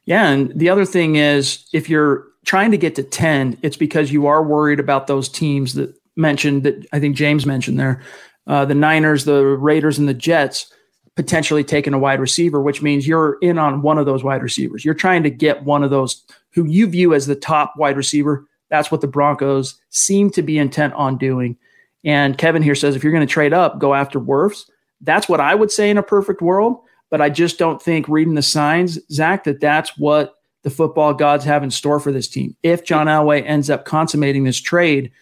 Yeah, 0.04 0.28
and 0.28 0.52
the 0.54 0.68
other 0.68 0.84
thing 0.84 1.16
is 1.16 1.66
if 1.72 1.90
you're 1.90 2.24
trying 2.44 2.70
to 2.70 2.78
get 2.78 2.94
to 2.94 3.02
10, 3.02 3.58
it's 3.62 3.76
because 3.76 4.12
you 4.12 4.28
are 4.28 4.40
worried 4.40 4.78
about 4.78 5.08
those 5.08 5.28
teams 5.28 5.74
that 5.74 5.92
mentioned 6.14 6.62
that 6.62 6.86
I 6.92 7.00
think 7.00 7.16
James 7.16 7.44
mentioned 7.44 7.78
there. 7.78 8.00
Uh, 8.46 8.64
the 8.64 8.74
Niners, 8.74 9.24
the 9.24 9.44
Raiders, 9.44 9.98
and 9.98 10.08
the 10.08 10.14
Jets 10.14 10.72
potentially 11.16 11.64
taking 11.64 11.94
a 11.94 11.98
wide 11.98 12.20
receiver, 12.20 12.60
which 12.60 12.82
means 12.82 13.08
you're 13.08 13.38
in 13.40 13.58
on 13.58 13.82
one 13.82 13.98
of 13.98 14.06
those 14.06 14.22
wide 14.22 14.42
receivers. 14.42 14.84
You're 14.84 14.94
trying 14.94 15.22
to 15.22 15.30
get 15.30 15.64
one 15.64 15.82
of 15.82 15.90
those 15.90 16.22
who 16.52 16.66
you 16.66 16.86
view 16.86 17.14
as 17.14 17.26
the 17.26 17.34
top 17.34 17.74
wide 17.76 17.96
receiver. 17.96 18.46
That's 18.68 18.90
what 18.90 19.00
the 19.00 19.06
Broncos 19.06 19.80
seem 19.88 20.30
to 20.30 20.42
be 20.42 20.58
intent 20.58 20.92
on 20.94 21.16
doing. 21.16 21.56
And 22.04 22.36
Kevin 22.38 22.62
here 22.62 22.74
says 22.74 22.94
if 22.94 23.02
you're 23.02 23.12
going 23.12 23.26
to 23.26 23.32
trade 23.32 23.54
up, 23.54 23.78
go 23.78 23.94
after 23.94 24.20
Wirfs. 24.20 24.68
That's 25.00 25.28
what 25.28 25.40
I 25.40 25.54
would 25.54 25.72
say 25.72 25.90
in 25.90 25.98
a 25.98 26.02
perfect 26.02 26.42
world. 26.42 26.80
But 27.10 27.20
I 27.20 27.30
just 27.30 27.58
don't 27.58 27.80
think 27.80 28.08
reading 28.08 28.34
the 28.34 28.42
signs, 28.42 28.98
Zach, 29.10 29.44
that 29.44 29.60
that's 29.60 29.96
what 29.96 30.34
the 30.62 30.70
football 30.70 31.14
gods 31.14 31.44
have 31.44 31.62
in 31.62 31.70
store 31.70 32.00
for 32.00 32.10
this 32.10 32.28
team. 32.28 32.56
If 32.62 32.84
John 32.84 33.06
Elway 33.06 33.44
ends 33.46 33.70
up 33.70 33.84
consummating 33.84 34.44
this 34.44 34.60
trade, 34.60 35.12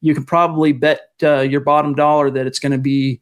you 0.00 0.14
can 0.14 0.24
probably 0.24 0.72
bet 0.72 1.10
uh, 1.22 1.40
your 1.40 1.60
bottom 1.60 1.94
dollar 1.94 2.30
that 2.30 2.46
it's 2.46 2.58
going 2.58 2.72
to 2.72 2.78
be 2.78 3.20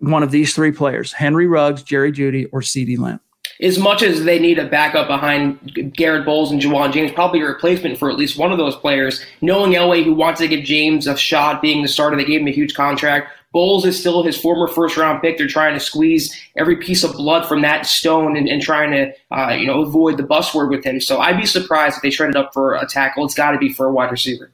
one 0.00 0.22
of 0.22 0.30
these 0.30 0.54
three 0.54 0.72
players 0.72 1.12
Henry 1.12 1.46
Ruggs, 1.46 1.82
Jerry 1.82 2.12
Jeudy, 2.12 2.48
or 2.52 2.60
CeeDee 2.60 2.98
Lamb. 2.98 3.20
As 3.60 3.78
much 3.78 4.02
as 4.02 4.22
they 4.22 4.38
need 4.38 4.58
a 4.58 4.68
backup 4.68 5.08
behind 5.08 5.92
Garett 5.96 6.24
Bolles 6.24 6.52
and 6.52 6.60
Ja'Wuan 6.60 6.92
James, 6.92 7.10
probably 7.10 7.40
a 7.40 7.46
replacement 7.46 7.98
for 7.98 8.08
at 8.08 8.16
least 8.16 8.38
one 8.38 8.52
of 8.52 8.58
those 8.58 8.76
players, 8.76 9.24
knowing 9.40 9.72
Elway 9.72 10.04
who 10.04 10.14
wants 10.14 10.40
to 10.40 10.46
give 10.46 10.64
James 10.64 11.08
a 11.08 11.16
shot 11.16 11.60
being 11.60 11.82
the 11.82 11.88
starter, 11.88 12.16
they 12.16 12.24
gave 12.24 12.40
him 12.40 12.46
a 12.46 12.52
huge 12.52 12.74
contract. 12.74 13.32
Bolles 13.52 13.84
is 13.84 13.98
still 13.98 14.22
his 14.22 14.40
former 14.40 14.68
first 14.68 14.96
round 14.96 15.22
pick. 15.22 15.38
They're 15.38 15.48
trying 15.48 15.74
to 15.74 15.80
squeeze 15.80 16.38
every 16.56 16.76
piece 16.76 17.02
of 17.02 17.14
blood 17.14 17.48
from 17.48 17.62
that 17.62 17.86
stone 17.86 18.36
and, 18.36 18.46
and 18.46 18.62
trying 18.62 18.92
to, 18.92 19.12
uh, 19.36 19.54
you 19.54 19.66
know, 19.66 19.82
avoid 19.82 20.18
the 20.18 20.22
bus 20.22 20.54
word 20.54 20.70
with 20.70 20.84
him. 20.84 21.00
So 21.00 21.18
I'd 21.18 21.40
be 21.40 21.46
surprised 21.46 21.96
if 21.96 22.02
they 22.02 22.10
traded 22.10 22.36
up 22.36 22.52
for 22.52 22.74
a 22.74 22.86
tackle. 22.86 23.24
It's 23.24 23.34
got 23.34 23.52
to 23.52 23.58
be 23.58 23.72
for 23.72 23.86
a 23.86 23.92
wide 23.92 24.10
receiver. 24.10 24.52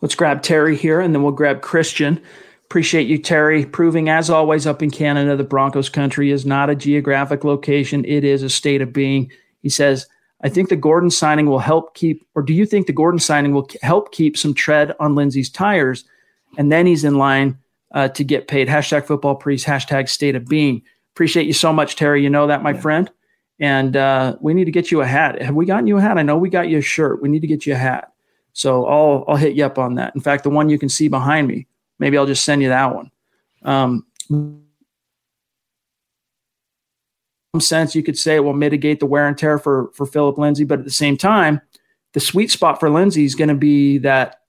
Let's 0.00 0.14
grab 0.14 0.42
Terry 0.42 0.76
here 0.76 1.00
and 1.00 1.14
then 1.14 1.22
we'll 1.22 1.32
grab 1.32 1.62
Christian. 1.62 2.20
Appreciate 2.64 3.08
you, 3.08 3.18
Terry, 3.18 3.66
proving 3.66 4.08
as 4.08 4.30
always 4.30 4.66
up 4.66 4.82
in 4.82 4.90
Canada, 4.90 5.36
the 5.36 5.44
Broncos 5.44 5.88
country 5.88 6.30
is 6.30 6.46
not 6.46 6.70
a 6.70 6.76
geographic 6.76 7.42
location. 7.42 8.04
It 8.04 8.24
is 8.24 8.42
a 8.42 8.48
state 8.48 8.80
of 8.80 8.92
being. 8.92 9.30
He 9.62 9.68
says, 9.68 10.06
I 10.42 10.48
think 10.48 10.68
the 10.68 10.76
Gordon 10.76 11.10
signing 11.10 11.46
will 11.46 11.58
help 11.58 11.94
keep, 11.94 12.24
or 12.34 12.42
do 12.42 12.54
you 12.54 12.64
think 12.64 12.86
the 12.86 12.92
Gordon 12.92 13.18
signing 13.18 13.52
will 13.52 13.68
help 13.82 14.12
keep 14.12 14.38
some 14.38 14.54
tread 14.54 14.94
on 15.00 15.14
Lindsay's 15.14 15.50
tires? 15.50 16.04
And 16.56 16.70
then 16.70 16.86
he's 16.86 17.04
in 17.04 17.18
line 17.18 17.58
uh, 17.92 18.08
to 18.08 18.24
get 18.24 18.48
paid. 18.48 18.68
Hashtag 18.68 19.06
football 19.06 19.34
priest, 19.34 19.66
hashtag 19.66 20.08
state 20.08 20.36
of 20.36 20.46
being. 20.46 20.82
Appreciate 21.14 21.46
you 21.46 21.52
so 21.52 21.72
much, 21.72 21.96
Terry. 21.96 22.22
You 22.22 22.30
know 22.30 22.46
that, 22.46 22.62
my 22.62 22.70
yeah. 22.70 22.80
friend. 22.80 23.10
And 23.58 23.96
uh, 23.96 24.36
we 24.40 24.54
need 24.54 24.64
to 24.64 24.70
get 24.70 24.90
you 24.90 25.02
a 25.02 25.06
hat. 25.06 25.42
Have 25.42 25.54
we 25.54 25.66
gotten 25.66 25.86
you 25.86 25.98
a 25.98 26.00
hat? 26.00 26.16
I 26.16 26.22
know 26.22 26.38
we 26.38 26.48
got 26.48 26.68
you 26.68 26.78
a 26.78 26.82
shirt. 26.82 27.20
We 27.20 27.28
need 27.28 27.40
to 27.40 27.46
get 27.46 27.66
you 27.66 27.74
a 27.74 27.76
hat. 27.76 28.12
So 28.60 28.84
I'll 28.84 29.24
I'll 29.26 29.36
hit 29.36 29.56
you 29.56 29.64
up 29.64 29.78
on 29.78 29.94
that. 29.94 30.14
In 30.14 30.20
fact, 30.20 30.44
the 30.44 30.50
one 30.50 30.68
you 30.68 30.78
can 30.78 30.90
see 30.90 31.08
behind 31.08 31.48
me, 31.48 31.66
maybe 31.98 32.18
I'll 32.18 32.26
just 32.26 32.44
send 32.44 32.60
you 32.60 32.68
that 32.68 32.94
one. 32.94 33.10
Um, 33.62 34.04
some 34.28 34.60
sense 37.60 37.94
you 37.94 38.02
could 38.02 38.18
say 38.18 38.36
it 38.36 38.44
will 38.44 38.52
mitigate 38.52 39.00
the 39.00 39.06
wear 39.06 39.26
and 39.26 39.38
tear 39.38 39.58
for 39.58 39.90
for 39.94 40.04
Phillip 40.04 40.36
Lindsay, 40.36 40.64
but 40.64 40.78
at 40.78 40.84
the 40.84 40.90
same 40.90 41.16
time, 41.16 41.62
the 42.12 42.20
sweet 42.20 42.50
spot 42.50 42.78
for 42.78 42.90
Lindsay 42.90 43.24
is 43.24 43.34
going 43.34 43.48
to 43.48 43.54
be 43.54 43.96
that 43.98 44.42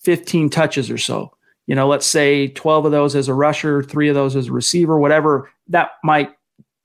15 0.00 0.50
touches 0.50 0.90
or 0.90 0.98
so. 0.98 1.32
You 1.66 1.76
know, 1.76 1.86
let's 1.86 2.06
say 2.06 2.48
12 2.48 2.86
of 2.86 2.90
those 2.90 3.14
as 3.14 3.28
a 3.28 3.34
rusher, 3.34 3.84
three 3.84 4.08
of 4.08 4.16
those 4.16 4.34
as 4.34 4.48
a 4.48 4.52
receiver, 4.52 4.98
whatever. 4.98 5.48
That 5.68 5.92
might, 6.02 6.32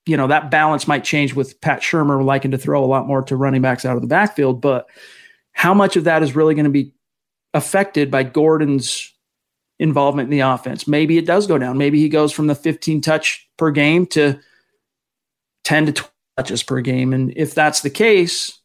you 0.05 0.15
know, 0.15 0.27
that 0.27 0.51
balance 0.51 0.87
might 0.87 1.03
change 1.03 1.33
with 1.33 1.59
Pat 1.59 1.81
Shurmur 1.81 2.23
liking 2.23 2.51
to 2.51 2.57
throw 2.59 2.83
a 2.83 2.85
lot 2.85 3.07
more 3.07 3.23
to 3.23 3.35
running 3.35 3.63
backs 3.63 3.83
out 3.83 3.95
of 3.95 4.03
the 4.03 4.07
backfield, 4.07 4.61
but 4.61 4.85
how 5.57 5.73
much 5.73 5.95
of 5.95 6.03
that 6.03 6.21
is 6.21 6.35
really 6.35 6.53
going 6.53 6.65
to 6.65 6.71
be 6.71 6.93
affected 7.55 8.11
by 8.11 8.21
Gordon's 8.21 9.11
involvement 9.79 10.27
in 10.27 10.29
the 10.29 10.41
offense? 10.41 10.87
Maybe 10.87 11.17
it 11.17 11.25
does 11.25 11.47
go 11.47 11.57
down. 11.57 11.79
Maybe 11.79 11.99
he 11.99 12.09
goes 12.09 12.31
from 12.31 12.45
the 12.45 12.53
15 12.53 13.01
touch 13.01 13.49
per 13.57 13.71
game 13.71 14.05
to 14.07 14.39
10 15.63 15.87
to 15.87 15.91
12 15.93 16.11
touches 16.37 16.61
per 16.61 16.79
game. 16.81 17.11
And 17.11 17.33
if 17.35 17.55
that's 17.55 17.81
the 17.81 17.89
case, 17.89 18.59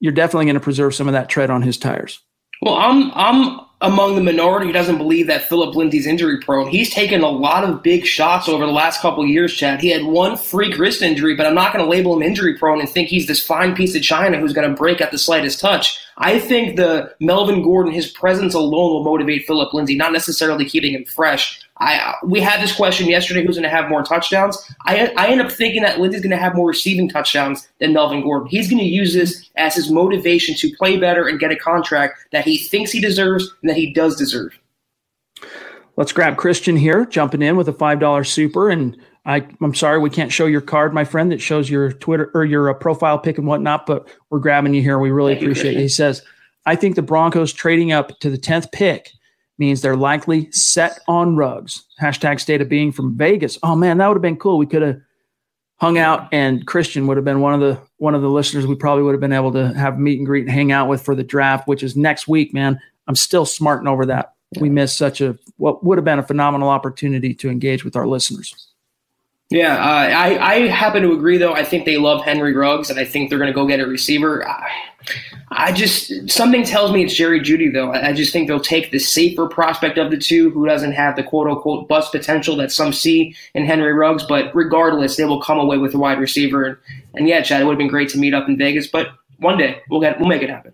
you're 0.00 0.12
definitely 0.12 0.44
going 0.44 0.54
to 0.56 0.60
preserve 0.60 0.94
some 0.94 1.08
of 1.08 1.14
that 1.14 1.30
tread 1.30 1.48
on 1.48 1.62
his 1.62 1.78
tires. 1.78 2.20
Well, 2.60 2.74
I'm 2.74 3.10
I'm 3.14 3.60
among 3.84 4.14
the 4.14 4.22
minority 4.22 4.66
who 4.66 4.72
doesn't 4.72 4.96
believe 4.96 5.26
that 5.26 5.46
Phillip 5.48 5.74
Lindsay's 5.74 6.06
injury 6.06 6.40
prone. 6.40 6.68
He's 6.68 6.90
taken 6.90 7.20
a 7.20 7.28
lot 7.28 7.64
of 7.64 7.82
big 7.82 8.06
shots 8.06 8.48
over 8.48 8.64
the 8.64 8.72
last 8.72 9.00
couple 9.00 9.26
years, 9.26 9.54
Chad. 9.54 9.80
He 9.80 9.90
had 9.90 10.04
one 10.04 10.38
freak 10.38 10.78
wrist 10.78 11.02
injury, 11.02 11.34
but 11.36 11.46
I'm 11.46 11.54
not 11.54 11.72
going 11.72 11.84
to 11.84 11.90
label 11.90 12.16
him 12.16 12.22
injury 12.22 12.56
prone 12.56 12.80
and 12.80 12.88
think 12.88 13.08
he's 13.08 13.26
this 13.26 13.44
fine 13.46 13.74
piece 13.74 13.94
of 13.94 14.02
china 14.02 14.38
who's 14.38 14.54
going 14.54 14.68
to 14.68 14.74
break 14.74 15.02
at 15.02 15.10
the 15.10 15.18
slightest 15.18 15.60
touch. 15.60 15.98
I 16.16 16.38
think 16.38 16.76
the 16.76 17.14
Melvin 17.20 17.62
Gordon, 17.62 17.92
his 17.92 18.10
presence 18.10 18.54
alone 18.54 18.92
will 18.92 19.04
motivate 19.04 19.46
Phillip 19.46 19.74
Lindsay, 19.74 19.96
not 19.96 20.12
necessarily 20.12 20.64
keeping 20.64 20.94
him 20.94 21.04
fresh. 21.04 21.60
I 21.78 22.14
we 22.22 22.40
had 22.40 22.62
this 22.62 22.74
question 22.74 23.08
yesterday: 23.08 23.44
who's 23.44 23.56
going 23.56 23.64
to 23.64 23.68
have 23.68 23.88
more 23.88 24.02
touchdowns? 24.02 24.56
I 24.82 25.12
I 25.16 25.28
end 25.28 25.40
up 25.40 25.50
thinking 25.50 25.82
that 25.82 25.98
Lindsay's 25.98 26.22
going 26.22 26.30
to 26.30 26.36
have 26.36 26.54
more 26.54 26.68
receiving 26.68 27.08
touchdowns 27.08 27.68
than 27.80 27.92
Melvin 27.92 28.22
Gordon. 28.22 28.48
He's 28.48 28.68
going 28.68 28.78
to 28.78 28.84
use 28.84 29.12
this 29.12 29.50
as 29.56 29.74
his 29.74 29.90
motivation 29.90 30.54
to 30.56 30.74
play 30.76 30.96
better 30.96 31.26
and 31.26 31.40
get 31.40 31.50
a 31.50 31.56
contract 31.56 32.18
that 32.30 32.44
he 32.44 32.58
thinks 32.58 32.92
he 32.92 33.00
deserves 33.00 33.50
and 33.60 33.70
that 33.70 33.76
he 33.76 33.92
does 33.92 34.16
deserve. 34.16 34.58
Let's 35.96 36.12
grab 36.12 36.36
Christian 36.36 36.76
here, 36.76 37.04
jumping 37.06 37.42
in 37.42 37.56
with 37.56 37.68
a 37.68 37.72
five 37.72 37.98
dollar 37.98 38.24
super, 38.24 38.70
and 38.70 38.96
I, 39.26 39.46
am 39.62 39.74
sorry 39.74 39.98
we 39.98 40.10
can't 40.10 40.32
show 40.32 40.46
your 40.46 40.60
card, 40.60 40.92
my 40.92 41.04
friend, 41.04 41.32
that 41.32 41.40
shows 41.40 41.70
your 41.70 41.92
Twitter 41.92 42.30
or 42.34 42.44
your 42.44 42.70
uh, 42.70 42.74
profile 42.74 43.18
pic 43.18 43.38
and 43.38 43.46
whatnot, 43.46 43.86
but 43.86 44.08
we're 44.30 44.38
grabbing 44.38 44.74
you 44.74 44.82
here. 44.82 44.98
We 44.98 45.10
really 45.10 45.34
Thank 45.34 45.44
appreciate 45.44 45.74
you. 45.74 45.80
He 45.80 45.88
says, 45.88 46.22
I 46.66 46.76
think 46.76 46.94
the 46.94 47.02
Broncos 47.02 47.52
trading 47.52 47.90
up 47.90 48.18
to 48.20 48.30
the 48.30 48.38
10th 48.38 48.70
pick 48.70 49.12
means 49.58 49.80
they're 49.80 49.96
likely 49.96 50.50
set 50.50 50.98
on 51.08 51.36
Ruggs. 51.36 51.84
Hashtag 52.00 52.40
state 52.40 52.60
of 52.60 52.68
being 52.68 52.92
from 52.92 53.16
Vegas. 53.16 53.58
Oh 53.62 53.76
man, 53.76 53.98
that 53.98 54.08
would 54.08 54.16
have 54.16 54.22
been 54.22 54.36
cool. 54.36 54.58
We 54.58 54.66
could 54.66 54.82
have 54.82 55.00
hung 55.76 55.98
out 55.98 56.28
and 56.32 56.66
Christian 56.66 57.06
would 57.06 57.16
have 57.16 57.24
been 57.24 57.40
one 57.40 57.54
of 57.54 57.60
the 57.60 57.80
one 57.98 58.14
of 58.14 58.22
the 58.22 58.30
listeners 58.30 58.66
we 58.66 58.74
probably 58.74 59.02
would 59.02 59.12
have 59.12 59.20
been 59.20 59.32
able 59.32 59.52
to 59.52 59.72
have 59.74 59.98
meet 59.98 60.18
and 60.18 60.26
greet 60.26 60.44
and 60.44 60.50
hang 60.50 60.72
out 60.72 60.88
with 60.88 61.02
for 61.02 61.14
the 61.14 61.24
draft, 61.24 61.68
which 61.68 61.82
is 61.82 61.96
next 61.96 62.28
week, 62.28 62.54
man. 62.54 62.80
I'm 63.06 63.16
still 63.16 63.46
smarting 63.46 63.88
over 63.88 64.06
that. 64.06 64.34
We 64.60 64.70
missed 64.70 64.96
such 64.96 65.20
a 65.20 65.38
what 65.56 65.84
would 65.84 65.98
have 65.98 66.04
been 66.04 66.18
a 66.18 66.26
phenomenal 66.26 66.68
opportunity 66.68 67.34
to 67.34 67.50
engage 67.50 67.84
with 67.84 67.96
our 67.96 68.06
listeners. 68.06 68.73
Yeah, 69.54 69.76
uh, 69.76 70.08
I 70.08 70.54
I 70.54 70.66
happen 70.66 71.04
to 71.04 71.12
agree 71.12 71.38
though. 71.38 71.52
I 71.52 71.62
think 71.62 71.84
they 71.84 71.96
love 71.96 72.24
Henry 72.24 72.52
Ruggs, 72.52 72.90
and 72.90 72.98
I 72.98 73.04
think 73.04 73.30
they're 73.30 73.38
going 73.38 73.52
to 73.52 73.54
go 73.54 73.68
get 73.68 73.78
a 73.78 73.86
receiver. 73.86 74.44
I, 74.48 74.68
I, 75.52 75.70
just 75.70 76.28
something 76.28 76.64
tells 76.64 76.90
me 76.90 77.04
it's 77.04 77.14
Jerry 77.14 77.38
Jeudy, 77.38 77.72
though. 77.72 77.92
I, 77.92 78.08
I, 78.08 78.12
just 78.14 78.32
think 78.32 78.48
they'll 78.48 78.58
take 78.58 78.90
the 78.90 78.98
safer 78.98 79.46
prospect 79.46 79.96
of 79.96 80.10
the 80.10 80.18
two, 80.18 80.50
who 80.50 80.66
doesn't 80.66 80.90
have 80.90 81.14
the 81.14 81.22
quote 81.22 81.46
unquote 81.46 81.86
bust 81.86 82.10
potential 82.10 82.56
that 82.56 82.72
some 82.72 82.92
see 82.92 83.36
in 83.54 83.64
Henry 83.64 83.92
Ruggs. 83.92 84.24
But 84.24 84.52
regardless, 84.56 85.14
they 85.16 85.24
will 85.24 85.40
come 85.40 85.60
away 85.60 85.78
with 85.78 85.94
a 85.94 85.98
wide 85.98 86.18
receiver. 86.18 86.64
And, 86.64 86.76
and 87.14 87.28
yeah, 87.28 87.40
Chad, 87.40 87.62
it 87.62 87.64
would 87.64 87.74
have 87.74 87.78
been 87.78 87.86
great 87.86 88.08
to 88.08 88.18
meet 88.18 88.34
up 88.34 88.48
in 88.48 88.58
Vegas, 88.58 88.88
but 88.88 89.10
one 89.38 89.56
day 89.56 89.80
we'll 89.88 90.00
get 90.00 90.18
we'll 90.18 90.28
make 90.28 90.42
it 90.42 90.50
happen. 90.50 90.72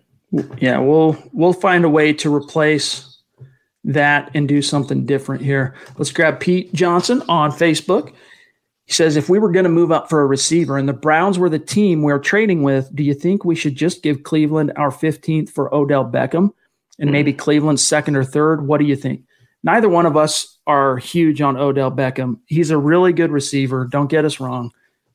Yeah, 0.57 0.79
we'll 0.79 1.15
we'll 1.33 1.53
find 1.53 1.85
a 1.85 1.89
way 1.89 2.13
to 2.13 2.33
replace 2.33 3.19
that 3.83 4.31
and 4.33 4.47
do 4.47 4.63
something 4.63 5.05
different 5.05 5.43
here. 5.43 5.75
Let's 5.99 6.11
grab 6.11 6.39
Pete 6.39 6.73
Johnson 6.73 7.21
on 7.29 7.51
Facebook. 7.51 8.11
He 8.91 8.95
says, 8.95 9.15
if 9.15 9.29
we 9.29 9.39
were 9.39 9.53
going 9.53 9.63
to 9.63 9.69
move 9.69 9.89
up 9.89 10.09
for 10.09 10.21
a 10.21 10.25
receiver 10.25 10.77
and 10.77 10.89
the 10.89 10.91
Browns 10.91 11.39
were 11.39 11.47
the 11.47 11.57
team 11.57 12.01
we're 12.01 12.19
trading 12.19 12.61
with, 12.61 12.93
do 12.93 13.03
you 13.03 13.13
think 13.13 13.45
we 13.45 13.55
should 13.55 13.73
just 13.73 14.03
give 14.03 14.23
Cleveland 14.23 14.73
our 14.75 14.89
15th 14.89 15.49
for 15.49 15.73
Odell 15.73 16.03
Beckham 16.03 16.51
and 16.99 17.07
mm-hmm. 17.07 17.11
maybe 17.11 17.31
Cleveland's 17.31 17.81
second 17.81 18.17
or 18.17 18.25
third? 18.25 18.67
What 18.67 18.81
do 18.81 18.85
you 18.85 18.97
think? 18.97 19.23
Neither 19.63 19.87
one 19.87 20.05
of 20.05 20.17
us 20.17 20.57
are 20.67 20.97
huge 20.97 21.39
on 21.39 21.55
Odell 21.55 21.89
Beckham. 21.89 22.41
He's 22.47 22.69
a 22.69 22.77
really 22.77 23.13
good 23.13 23.31
receiver. 23.31 23.85
Don't 23.85 24.09
get 24.09 24.25
us 24.25 24.41
wrong, 24.41 24.71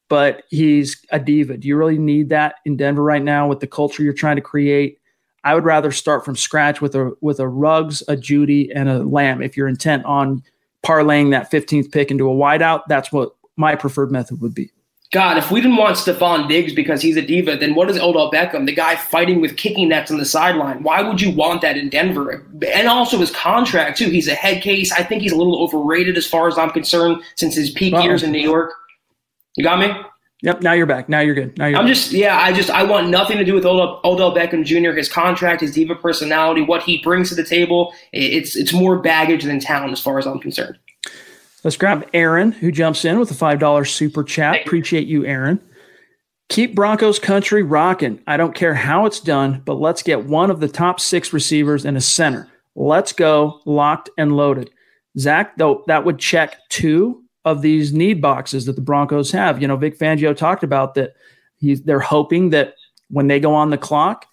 but 0.09 0.45
he's 0.49 1.05
a 1.11 1.19
diva. 1.19 1.59
Do 1.59 1.69
you 1.69 1.77
really 1.77 1.99
need 1.99 2.31
that 2.31 2.55
in 2.65 2.79
Denver 2.79 3.03
right 3.03 3.23
now 3.23 3.47
with 3.47 3.61
the 3.61 3.67
culture 3.67 4.03
you're 4.03 4.15
trying 4.15 4.37
to 4.37 4.43
create? 4.43 5.01
I 5.45 5.55
would 5.55 5.67
rather 5.67 5.93
start 5.93 6.25
from 6.25 6.35
scratch 6.35 6.81
with 6.81 6.95
a 6.95 7.13
with 7.21 7.41
a 7.41 7.47
Ruggs, 7.47 8.03
a 8.09 8.17
Jeudy, 8.17 8.71
and 8.75 8.89
a 8.89 9.03
Lamb. 9.03 9.43
If 9.43 9.55
you're 9.55 9.69
intent 9.69 10.07
on 10.07 10.43
parlaying 10.83 11.33
that 11.33 11.51
15th 11.51 11.91
pick 11.93 12.11
into 12.11 12.31
a 12.31 12.35
wideout, 12.35 12.83
that's 12.89 13.13
what 13.13 13.33
my 13.57 13.75
preferred 13.75 14.11
method 14.11 14.41
would 14.41 14.55
be. 14.55 14.71
God, 15.13 15.39
if 15.39 15.53
we 15.53 15.61
didn't 15.61 15.77
want 15.77 15.97
Stefon 15.97 16.49
Diggs 16.49 16.73
because 16.73 17.01
he's 17.01 17.17
a 17.17 17.23
diva, 17.23 17.57
then 17.57 17.77
what 17.77 17.89
is 17.89 17.97
Odell 17.97 18.31
Beckham, 18.31 18.67
the 18.67 18.75
guy 18.75 18.97
fighting 18.97 19.41
with 19.41 19.57
kicking 19.57 19.89
nets 19.89 20.11
on 20.11 20.19
the 20.19 20.25
sideline? 20.25 20.83
Why 20.83 21.01
would 21.01 21.21
you 21.21 21.31
want 21.31 21.63
that 21.63 21.77
in 21.77 21.89
Denver? 21.89 22.45
And 22.75 22.89
also 22.89 23.19
his 23.19 23.31
contract, 23.31 23.99
too. 23.99 24.11
He's 24.11 24.27
a 24.27 24.35
head 24.35 24.63
case. 24.63 24.91
I 24.91 25.05
think 25.05 25.23
he's 25.23 25.33
a 25.33 25.37
little 25.37 25.63
overrated 25.63 26.17
as 26.17 26.27
far 26.27 26.49
as 26.49 26.59
I'm 26.59 26.71
concerned 26.71 27.23
since 27.37 27.55
his 27.55 27.71
peak 27.71 27.95
Uh-oh. 27.95 28.03
years 28.03 28.25
in 28.25 28.33
New 28.33 28.41
York. 28.41 28.73
You 29.57 29.63
got 29.63 29.79
me? 29.79 29.95
Yep. 30.43 30.63
Now 30.63 30.73
you're 30.73 30.87
back. 30.87 31.09
Now 31.09 31.21
you're 31.21 31.35
good. 31.35 31.57
Now 31.57 31.67
you're. 31.67 31.79
I'm 31.79 31.87
back. 31.87 31.95
just 31.95 32.13
yeah. 32.13 32.39
I 32.39 32.53
just 32.53 32.69
I 32.69 32.83
want 32.83 33.09
nothing 33.09 33.39
to 33.39 33.45
do 33.45 33.55
with 33.55 33.65
Odell, 33.65 34.01
Odell 34.05 34.35
Beckham 34.35 34.65
Jr. 34.65 34.91
His 34.91 35.09
contract, 35.09 35.63
his 35.63 35.73
diva 35.73 35.95
personality, 35.95 36.61
what 36.61 36.83
he 36.83 37.01
brings 37.01 37.31
to 37.31 37.35
the 37.35 37.45
table. 37.45 37.95
It's 38.13 38.55
it's 38.55 38.73
more 38.73 38.99
baggage 38.99 39.45
than 39.45 39.61
talent 39.61 39.93
as 39.93 40.01
far 40.01 40.19
as 40.19 40.27
I'm 40.27 40.39
concerned. 40.39 40.79
Let's 41.67 41.77
grab 41.77 42.09
Aaron, 42.15 42.53
who 42.53 42.71
jumps 42.71 43.05
in 43.05 43.19
with 43.19 43.29
a 43.33 43.35
$5 43.35 43.89
super 43.89 44.23
chat. 44.23 44.61
Appreciate 44.65 45.09
you, 45.09 45.27
Aaron. 45.27 45.61
Keep 46.49 46.77
Broncos 46.77 47.19
country 47.19 47.65
rocking. 47.65 48.23
I 48.29 48.37
don't 48.37 48.55
care 48.55 48.73
how 48.73 49.05
it's 49.05 49.19
done, 49.19 49.63
but 49.65 49.81
let's 49.81 50.01
get 50.05 50.27
one 50.27 50.53
of 50.53 50.61
the 50.61 50.69
top 50.69 51.01
six 51.01 51.33
receivers 51.33 51.85
in 51.85 51.97
a 51.97 52.01
center. 52.01 52.49
Let's 52.77 53.13
go 53.13 53.63
locked 53.65 54.11
and 54.17 54.37
loaded. 54.37 54.71
Zach, 55.19 55.57
though, 55.57 55.83
that 55.89 56.05
would 56.05 56.21
check 56.21 56.57
two 56.69 57.25
of 57.45 57.63
these 57.63 57.93
need 57.93 58.21
boxes 58.21 58.67
that 58.67 58.77
the 58.77 58.81
Broncos 58.81 59.33
have. 59.33 59.61
You 59.61 59.67
know, 59.67 59.77
Vic 59.77 59.99
Fangio 59.99 60.37
talked 60.37 60.63
about 60.63 60.95
that 60.95 61.15
he's, 61.59 61.83
they're 61.83 61.99
hoping 61.99 62.51
that 62.51 62.75
when 63.11 63.27
they 63.27 63.41
go 63.41 63.53
on 63.53 63.71
the 63.71 63.77
clock, 63.77 64.27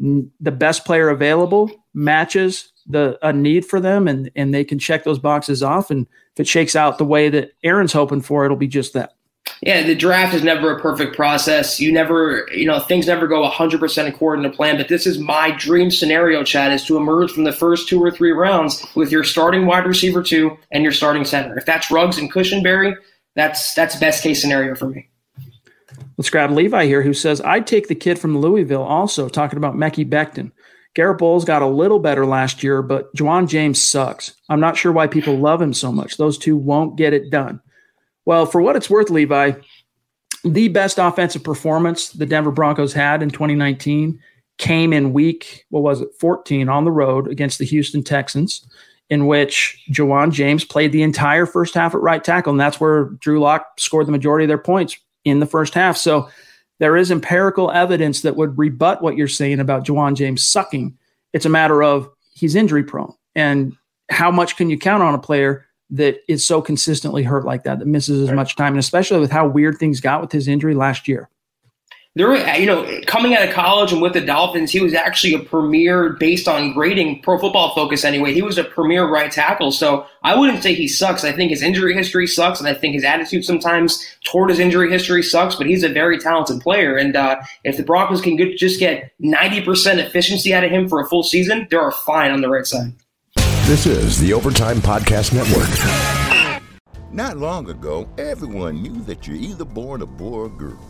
the 0.00 0.50
best 0.50 0.84
player 0.84 1.08
available 1.08 1.70
matches 1.94 2.72
the 2.86 3.18
a 3.22 3.32
need 3.32 3.64
for 3.64 3.80
them 3.80 4.08
and 4.08 4.30
and 4.34 4.52
they 4.52 4.64
can 4.64 4.78
check 4.78 5.04
those 5.04 5.18
boxes 5.18 5.62
off 5.62 5.90
and 5.90 6.06
if 6.40 6.46
it 6.46 6.48
shakes 6.48 6.74
out 6.74 6.98
the 6.98 7.04
way 7.04 7.28
that 7.28 7.52
Aaron's 7.62 7.92
hoping 7.92 8.22
for 8.22 8.44
it'll 8.44 8.56
be 8.56 8.66
just 8.66 8.94
that. 8.94 9.14
Yeah, 9.62 9.82
the 9.82 9.94
draft 9.94 10.32
is 10.32 10.42
never 10.42 10.74
a 10.74 10.80
perfect 10.80 11.14
process. 11.14 11.78
You 11.78 11.92
never, 11.92 12.48
you 12.50 12.64
know, 12.64 12.78
things 12.78 13.06
never 13.06 13.26
go 13.26 13.46
100% 13.46 14.06
according 14.06 14.42
to 14.44 14.50
plan, 14.50 14.78
but 14.78 14.88
this 14.88 15.06
is 15.06 15.18
my 15.18 15.50
dream 15.50 15.90
scenario, 15.90 16.42
Chad, 16.42 16.72
is 16.72 16.84
to 16.86 16.96
emerge 16.96 17.32
from 17.32 17.44
the 17.44 17.52
first 17.52 17.88
two 17.88 18.02
or 18.02 18.10
three 18.10 18.30
rounds 18.30 18.86
with 18.94 19.12
your 19.12 19.22
starting 19.22 19.66
wide 19.66 19.86
receiver 19.86 20.22
two 20.22 20.56
and 20.70 20.82
your 20.82 20.92
starting 20.92 21.24
center. 21.24 21.58
If 21.58 21.66
that's 21.66 21.90
Ruggs 21.90 22.16
and 22.16 22.32
Cushenberry, 22.32 22.94
that's 23.34 23.74
that's 23.74 23.96
best 23.96 24.22
case 24.22 24.40
scenario 24.40 24.74
for 24.74 24.88
me. 24.88 25.08
Let's 26.16 26.30
grab 26.30 26.50
Levi 26.52 26.86
here, 26.86 27.02
who 27.02 27.12
says, 27.14 27.40
I'd 27.42 27.66
take 27.66 27.88
the 27.88 27.94
kid 27.94 28.18
from 28.18 28.38
Louisville 28.38 28.82
also, 28.82 29.28
talking 29.28 29.56
about 29.56 29.74
Mekhi 29.74 30.08
Becton. 30.08 30.52
Garett 30.94 31.18
Bolles 31.18 31.44
got 31.44 31.62
a 31.62 31.66
little 31.66 31.98
better 32.00 32.26
last 32.26 32.62
year, 32.62 32.82
but 32.82 33.14
Ja'Wuan 33.14 33.48
James 33.48 33.80
sucks. 33.80 34.34
I'm 34.48 34.60
not 34.60 34.76
sure 34.76 34.92
why 34.92 35.06
people 35.06 35.36
love 35.38 35.62
him 35.62 35.72
so 35.72 35.92
much. 35.92 36.16
Those 36.16 36.36
two 36.36 36.56
won't 36.56 36.96
get 36.96 37.12
it 37.12 37.30
done. 37.30 37.60
Well, 38.24 38.46
for 38.46 38.60
what 38.60 38.76
it's 38.76 38.90
worth, 38.90 39.10
Levi, 39.10 39.52
the 40.44 40.68
best 40.68 40.98
offensive 40.98 41.44
performance 41.44 42.10
the 42.10 42.26
Denver 42.26 42.50
Broncos 42.50 42.92
had 42.92 43.22
in 43.22 43.30
2019 43.30 44.18
came 44.58 44.92
in 44.92 45.12
week, 45.12 45.64
what 45.70 45.82
was 45.82 46.00
it, 46.00 46.10
14 46.18 46.68
on 46.68 46.84
the 46.84 46.90
road 46.90 47.28
against 47.28 47.58
the 47.58 47.64
Houston 47.64 48.02
Texans, 48.02 48.66
in 49.08 49.26
which 49.26 49.82
Ja'Wuan 49.90 50.32
James 50.32 50.64
played 50.64 50.92
the 50.92 51.02
entire 51.02 51.46
first 51.46 51.74
half 51.74 51.94
at 51.94 52.00
right 52.00 52.22
tackle. 52.22 52.52
And 52.52 52.60
that's 52.60 52.80
where 52.80 53.04
Drew 53.20 53.40
Lock 53.40 53.78
scored 53.78 54.06
the 54.06 54.12
majority 54.12 54.44
of 54.44 54.48
their 54.48 54.58
points 54.58 54.96
in 55.24 55.40
the 55.40 55.46
first 55.46 55.74
half. 55.74 55.96
So 55.96 56.28
there 56.80 56.96
is 56.96 57.10
empirical 57.10 57.70
evidence 57.70 58.22
that 58.22 58.36
would 58.36 58.58
rebut 58.58 59.02
what 59.02 59.16
you're 59.16 59.28
saying 59.28 59.60
about 59.60 59.86
Ja'Wuan 59.86 60.16
James 60.16 60.42
sucking. 60.42 60.96
It's 61.32 61.46
a 61.46 61.50
matter 61.50 61.82
of 61.82 62.10
he's 62.32 62.56
injury 62.56 62.82
prone. 62.82 63.14
And 63.36 63.76
how 64.08 64.30
much 64.30 64.56
can 64.56 64.70
you 64.70 64.78
count 64.78 65.02
on 65.02 65.14
a 65.14 65.18
player 65.18 65.66
that 65.90 66.20
is 66.26 66.44
so 66.44 66.62
consistently 66.62 67.22
hurt 67.22 67.44
like 67.44 67.64
that, 67.64 67.78
that 67.78 67.86
misses 67.86 68.28
as 68.28 68.34
much 68.34 68.56
time, 68.56 68.72
and 68.72 68.80
especially 68.80 69.20
with 69.20 69.30
how 69.30 69.46
weird 69.46 69.78
things 69.78 70.00
got 70.00 70.20
with 70.20 70.32
his 70.32 70.48
injury 70.48 70.74
last 70.74 71.06
year? 71.06 71.28
There, 72.20 72.58
you 72.58 72.66
know, 72.66 73.00
coming 73.06 73.34
out 73.34 73.46
of 73.48 73.54
college 73.54 73.92
and 73.92 74.02
with 74.02 74.12
the 74.12 74.20
Dolphins, 74.20 74.70
he 74.70 74.80
was 74.80 74.92
actually 74.92 75.34
a 75.34 75.38
premier 75.38 76.10
based 76.10 76.46
on 76.46 76.72
grading 76.72 77.22
Pro 77.22 77.38
Football 77.38 77.74
Focus 77.74 78.04
anyway. 78.04 78.34
He 78.34 78.42
was 78.42 78.58
a 78.58 78.64
premier 78.64 79.08
right 79.08 79.32
tackle, 79.32 79.72
so 79.72 80.06
I 80.22 80.38
wouldn't 80.38 80.62
say 80.62 80.74
he 80.74 80.86
sucks. 80.86 81.24
I 81.24 81.32
think 81.32 81.50
his 81.50 81.62
injury 81.62 81.94
history 81.94 82.26
sucks, 82.26 82.60
and 82.60 82.68
I 82.68 82.74
think 82.74 82.94
his 82.94 83.04
attitude 83.04 83.44
sometimes 83.44 84.04
toward 84.24 84.50
his 84.50 84.58
injury 84.58 84.90
history 84.90 85.22
sucks. 85.22 85.56
But 85.56 85.66
he's 85.66 85.82
a 85.82 85.88
very 85.88 86.18
talented 86.18 86.60
player, 86.60 86.96
and 86.96 87.16
uh, 87.16 87.40
if 87.64 87.78
the 87.78 87.82
Broncos 87.82 88.20
can 88.20 88.36
get, 88.36 88.58
just 88.58 88.78
get 88.78 89.12
ninety 89.18 89.62
percent 89.62 89.98
efficiency 89.98 90.52
out 90.52 90.64
of 90.64 90.70
him 90.70 90.88
for 90.88 91.00
a 91.00 91.06
full 91.06 91.22
season, 91.22 91.66
they're 91.70 91.90
fine 91.90 92.32
on 92.32 92.42
the 92.42 92.50
right 92.50 92.66
side. 92.66 92.92
This 93.64 93.86
is 93.86 94.20
the 94.20 94.34
Overtime 94.34 94.78
Podcast 94.78 95.32
Network. 95.32 95.68
Not 97.12 97.38
long 97.38 97.70
ago, 97.70 98.08
everyone 98.18 98.82
knew 98.82 99.00
that 99.04 99.26
you're 99.26 99.36
either 99.36 99.64
born 99.64 100.02
a 100.02 100.06
boy 100.06 100.32
or 100.32 100.46
a 100.46 100.50
girl. 100.50 100.89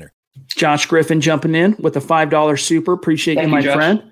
winner. 0.00 0.12
Josh 0.48 0.86
Griffin 0.86 1.20
jumping 1.20 1.54
in 1.54 1.76
with 1.78 1.96
a 1.96 2.00
$5 2.00 2.60
super. 2.60 2.92
Appreciate 2.92 3.36
Thank 3.36 3.46
you, 3.46 3.52
my 3.52 3.60
you, 3.60 3.72
friend. 3.72 4.02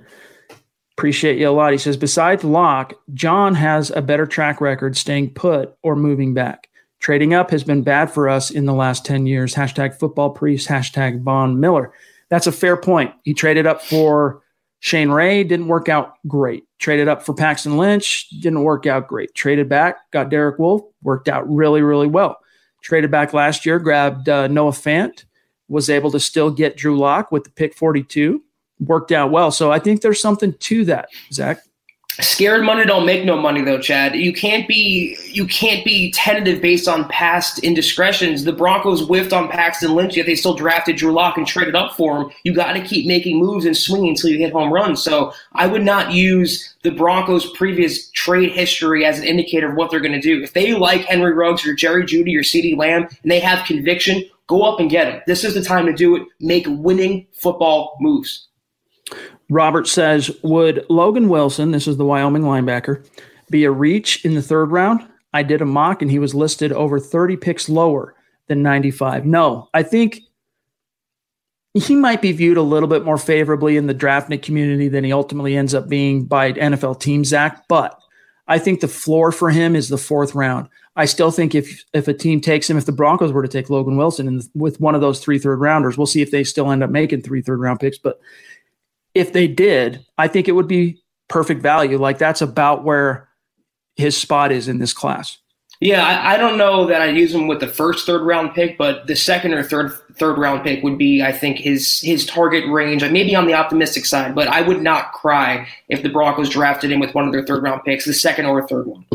Appreciate 0.97 1.39
you 1.39 1.49
a 1.49 1.51
lot. 1.51 1.73
He 1.73 1.79
says, 1.79 1.97
besides 1.97 2.45
Lock, 2.45 2.95
John 3.15 3.55
has 3.55 3.91
a 3.91 4.03
better 4.03 4.27
track 4.27 4.61
record 4.61 4.97
staying 4.97 5.35
put 5.35 5.77
or 5.83 5.97
moving 5.97 6.35
back. 6.35 6.69
Trading 7.01 7.33
up 7.35 7.51
has 7.51 7.63
been 7.63 7.83
bad 7.83 8.11
for 8.11 8.29
us 8.29 8.51
in 8.51 8.67
the 8.67 8.73
last 8.73 9.05
10 9.05 9.27
years. 9.27 9.55
Hashtag 9.55 9.99
football 9.99 10.31
priest, 10.31 10.69
hashtag 10.69 11.23
Von 11.23 11.61
Miller. 11.61 11.93
That's 12.29 12.49
a 12.49 12.53
fair 12.53 12.77
point. 12.77 13.15
He 13.23 13.33
traded 13.33 13.67
up 13.67 13.81
for 13.81 14.43
Shane 14.81 15.11
Ray, 15.11 15.45
didn't 15.45 15.69
work 15.69 15.89
out 15.89 16.15
great. 16.27 16.65
Traded 16.79 17.07
up 17.07 17.23
for 17.23 17.35
Paxton 17.35 17.77
Lynch, 17.77 18.29
didn't 18.41 18.63
work 18.65 18.87
out 18.87 19.07
great. 19.07 19.33
Traded 19.35 19.69
back, 19.69 20.11
got 20.11 20.29
Derek 20.29 20.59
Wolfe, 20.59 20.83
worked 21.03 21.29
out 21.29 21.49
really, 21.49 21.83
really 21.83 22.09
well. 22.09 22.39
Traded 22.83 23.11
back 23.11 23.33
last 23.33 23.65
year, 23.65 23.79
grabbed 23.79 24.29
uh, 24.29 24.49
Noah 24.49 24.73
Fant, 24.73 25.25
was 25.69 25.91
able 25.91 26.11
to 26.11 26.21
still 26.21 26.51
get 26.51 26.77
Drew 26.77 26.99
Lock 26.99 27.31
with 27.31 27.45
the 27.45 27.51
pick 27.51 27.75
42. 27.75 28.43
Worked 28.81 29.13
out 29.13 29.31
well. 29.31 29.51
So 29.51 29.73
I 29.73 29.81
think 29.81 30.03
there's 30.03 30.23
something 30.23 30.53
to 30.53 30.85
that, 30.85 31.09
Zach. 31.33 31.61
Scared 32.21 32.65
money 32.65 32.85
don't 32.85 33.07
make 33.07 33.25
no 33.25 33.37
money 33.41 33.63
though, 33.63 33.79
Chad. 33.79 34.17
You 34.17 34.33
can't 34.33 34.67
be 34.67 35.17
you 35.31 35.47
can't 35.47 35.85
be 35.85 36.11
tentative 36.11 36.61
based 36.61 36.89
on 36.89 37.09
past 37.09 37.61
indiscretions. 37.61 38.43
The 38.43 38.53
Broncos 38.53 39.07
whiffed 39.07 39.33
on 39.33 39.49
Paxton 39.49 39.95
Lynch, 39.95 40.17
yet 40.17 40.27
they 40.27 40.35
still 40.35 40.55
drafted 40.55 40.97
Drew 40.97 41.13
Lock 41.13 41.37
and 41.37 41.47
traded 41.47 41.77
up 41.77 41.93
for 41.93 42.23
him. 42.23 42.31
You 42.43 42.53
got 42.53 42.73
to 42.73 42.83
keep 42.83 43.07
making 43.07 43.39
moves 43.39 43.65
and 43.67 43.77
swinging 43.77 44.11
until 44.11 44.31
you 44.31 44.39
hit 44.39 44.53
home 44.53 44.73
runs. 44.73 45.01
So 45.01 45.33
I 45.53 45.69
would 45.69 45.85
not 45.85 46.11
use 46.11 46.75
the 46.83 46.91
Broncos' 46.91 47.53
previous 47.53 48.11
trade 48.11 48.51
history 48.51 49.05
as 49.05 49.21
an 49.21 49.25
indicator 49.25 49.71
of 49.71 49.77
what 49.77 49.93
they're 49.93 50.01
going 50.01 50.13
to 50.13 50.21
do. 50.21 50.43
If 50.43 50.55
they 50.55 50.75
like 50.75 51.03
Henry 51.03 51.33
Ruggs 51.33 51.65
or 51.65 51.73
Jerry 51.73 52.05
Jeudy 52.05 52.37
or 52.37 52.43
CeeDee 52.43 52.77
Lamb 52.77 53.07
and 53.23 53.31
they 53.31 53.39
have 53.39 53.65
conviction, 53.65 54.25
go 54.49 54.63
up 54.63 54.81
and 54.81 54.91
get 54.91 55.05
them. 55.05 55.23
This 55.27 55.45
is 55.45 55.55
the 55.55 55.63
time 55.63 55.87
to 55.87 55.93
do 55.93 56.17
it. 56.17 56.23
Make 56.41 56.67
winning 56.69 57.29
football 57.33 57.97
moves. 58.01 58.49
Robert 59.49 59.87
says, 59.87 60.31
Would 60.43 60.85
Logan 60.91 61.29
Wilson, 61.29 61.71
this 61.71 61.87
is 61.87 61.97
the 61.97 62.05
Wyoming 62.05 62.43
linebacker, 62.43 63.07
be 63.51 63.65
a 63.65 63.71
reach 63.71 64.25
in 64.25 64.35
the 64.35 64.43
third 64.43 64.71
round? 64.71 65.07
I 65.33 65.43
did 65.43 65.63
a 65.63 65.67
mock 65.67 66.03
and 66.03 66.11
he 66.11 66.19
was 66.19 66.35
listed 66.35 66.73
over 66.73 66.99
30 66.99 67.37
picks 67.37 67.69
lower 67.69 68.15
than 68.49 68.63
95. 68.63 69.25
No, 69.25 69.69
I 69.73 69.83
think 69.83 70.23
he 71.75 71.95
might 71.95 72.23
be 72.23 72.33
viewed 72.33 72.57
a 72.57 72.63
little 72.63 72.89
bit 72.89 73.05
more 73.05 73.19
favorably 73.19 73.77
in 73.77 73.87
the 73.87 73.95
draftnik 73.95 74.43
community 74.43 74.89
than 74.89 75.05
he 75.05 75.13
ultimately 75.13 75.57
ends 75.57 75.75
up 75.75 75.89
being 75.89 76.25
by 76.25 76.53
NFL 76.53 77.01
team, 77.01 77.25
Zach. 77.25 77.65
But 77.69 77.99
I 78.49 78.59
think 78.59 78.81
the 78.81 78.89
floor 78.89 79.31
for 79.31 79.51
him 79.51 79.77
is 79.77 79.89
the 79.89 79.99
fourth 79.99 80.35
round. 80.35 80.69
I 80.97 81.05
still 81.05 81.31
think 81.31 81.55
if 81.55 81.85
if 81.93 82.09
a 82.09 82.15
team 82.15 82.41
takes 82.41 82.69
him, 82.69 82.77
if 82.77 82.87
the 82.87 82.93
Broncos 82.93 83.31
were 83.31 83.43
to 83.43 83.49
take 83.49 83.71
Logan 83.71 83.97
Wilson 83.97 84.27
and 84.27 84.43
with 84.55 84.81
one 84.81 84.95
of 84.95 85.01
those 85.01 85.21
three 85.21 85.39
third 85.39 85.61
rounders, 85.61 85.97
we'll 85.97 86.07
see 86.07 86.23
if 86.23 86.31
they 86.31 86.43
still 86.43 86.73
end 86.73 86.83
up 86.83 86.91
making 86.91 87.23
three 87.23 87.43
third 87.43 87.61
round 87.61 87.79
picks. 87.79 87.99
But 87.99 88.19
if 89.15 89.33
they 89.33 89.47
did, 89.47 90.05
I 90.17 90.27
think 90.29 90.49
it 90.49 90.53
would 90.53 90.67
be 90.67 91.01
perfect 91.29 91.63
value. 91.63 91.99
Like 91.99 92.19
that's 92.19 92.43
about 92.43 92.85
where 92.85 93.29
his 93.97 94.17
spot 94.17 94.51
is 94.51 94.67
in 94.67 94.79
this 94.79 94.93
class. 94.93 95.39
Yeah, 95.81 96.05
I, 96.05 96.35
I, 96.35 96.37
don't 96.39 96.59
know 96.59 96.87
that 96.87 97.01
I'd 97.01 97.17
use 97.17 97.33
him 97.33 97.47
with 97.47 97.61
the 97.61 97.69
first 97.69 98.05
third 98.05 98.23
round 98.23 98.53
pick, 98.53 98.77
but 98.77 99.07
the 99.07 99.15
second 99.15 99.55
or 99.55 99.63
third 99.63 99.93
third 100.15 100.37
round 100.37 100.65
pick 100.65 100.83
would 100.83 100.99
be, 100.99 101.23
I 101.23 101.31
think, 101.31 101.59
his 101.59 102.01
his 102.01 102.27
target 102.27 102.69
range. 102.69 103.03
Maybe 103.03 103.37
on 103.37 103.47
the 103.47 103.55
optimistic 103.55 104.05
side, 104.05 104.35
but 104.35 104.49
I 104.49 104.61
would 104.63 104.83
not 104.83 105.13
cry 105.13 105.69
if 105.89 106.03
the 106.03 106.09
Broncos 106.09 106.49
drafted 106.49 106.91
him 106.91 106.99
with 106.99 107.15
one 107.15 107.27
of 107.27 107.33
their 107.33 107.47
third 107.47 107.63
round 107.63 107.85
picks, 107.85 108.07
the 108.07 108.13
second 108.13 108.47
or 108.47 108.67
third 108.67 108.89
one. 108.89 109.07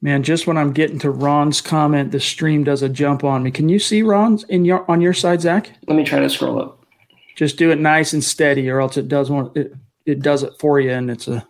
Man, 0.00 0.24
just 0.24 0.48
when 0.48 0.58
I'm 0.58 0.72
getting 0.72 0.98
to 0.98 1.10
Ron's 1.10 1.60
comment, 1.60 2.10
the 2.10 2.18
stream 2.18 2.64
does 2.64 2.82
a 2.82 2.88
jump 2.88 3.22
on 3.22 3.44
me. 3.44 3.52
Can 3.52 3.68
you 3.68 3.78
see 3.78 4.02
Ron's 4.02 4.42
in 4.44 4.64
your 4.64 4.90
on 4.90 5.00
your 5.00 5.14
side, 5.14 5.40
Zach? 5.40 5.70
Let 5.86 5.96
me 5.96 6.02
try 6.02 6.18
to 6.18 6.28
scroll 6.28 6.60
up. 6.60 6.84
Just 7.36 7.56
do 7.56 7.70
it 7.70 7.78
nice 7.78 8.12
and 8.12 8.24
steady, 8.24 8.68
or 8.68 8.80
else 8.80 8.96
it 8.96 9.06
does 9.06 9.30
it. 9.54 9.72
It 10.06 10.22
does 10.22 10.42
it 10.42 10.54
for 10.58 10.80
you, 10.80 10.90
and 10.90 11.08
it's 11.08 11.28
a 11.28 11.46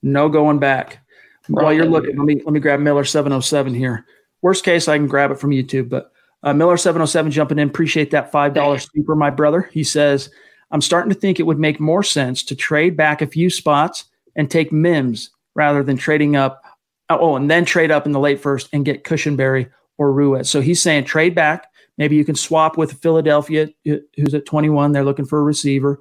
no 0.00 0.28
going 0.28 0.60
back. 0.60 1.00
While 1.48 1.72
you're 1.72 1.86
looking, 1.86 2.16
let 2.16 2.24
me 2.24 2.42
let 2.44 2.52
me 2.52 2.60
grab 2.60 2.80
Miller 2.80 3.04
seven 3.04 3.32
oh 3.32 3.40
seven 3.40 3.74
here. 3.74 4.06
Worst 4.42 4.64
case, 4.64 4.88
I 4.88 4.96
can 4.96 5.06
grab 5.06 5.30
it 5.30 5.40
from 5.40 5.50
YouTube, 5.50 5.88
but 5.88 6.12
uh, 6.42 6.52
Miller 6.52 6.76
seven 6.76 7.02
oh 7.02 7.06
seven 7.06 7.30
jumping 7.30 7.58
in. 7.58 7.68
Appreciate 7.68 8.10
that 8.12 8.30
five 8.30 8.54
dollar 8.54 8.78
super, 8.78 9.14
my 9.14 9.30
brother. 9.30 9.68
He 9.72 9.84
says, 9.84 10.30
"I'm 10.70 10.82
starting 10.82 11.12
to 11.12 11.18
think 11.18 11.38
it 11.40 11.46
would 11.46 11.58
make 11.58 11.80
more 11.80 12.02
sense 12.02 12.42
to 12.44 12.56
trade 12.56 12.96
back 12.96 13.22
a 13.22 13.26
few 13.26 13.50
spots 13.50 14.04
and 14.36 14.50
take 14.50 14.72
Mims 14.72 15.30
rather 15.54 15.82
than 15.82 15.96
trading 15.96 16.36
up. 16.36 16.62
Oh, 17.10 17.36
and 17.36 17.50
then 17.50 17.64
trade 17.64 17.90
up 17.90 18.06
in 18.06 18.12
the 18.12 18.20
late 18.20 18.40
first 18.40 18.68
and 18.72 18.84
get 18.84 19.04
Cushenberry 19.04 19.70
or 19.96 20.12
Ruiz." 20.12 20.48
So 20.48 20.60
he's 20.60 20.82
saying 20.82 21.04
trade 21.04 21.34
back, 21.34 21.68
Maybe 21.98 22.14
you 22.14 22.24
can 22.24 22.36
swap 22.36 22.78
with 22.78 23.02
Philadelphia, 23.02 23.68
who's 23.84 24.32
at 24.32 24.46
21. 24.46 24.92
They're 24.92 25.04
looking 25.04 25.26
for 25.26 25.40
a 25.40 25.42
receiver. 25.42 26.00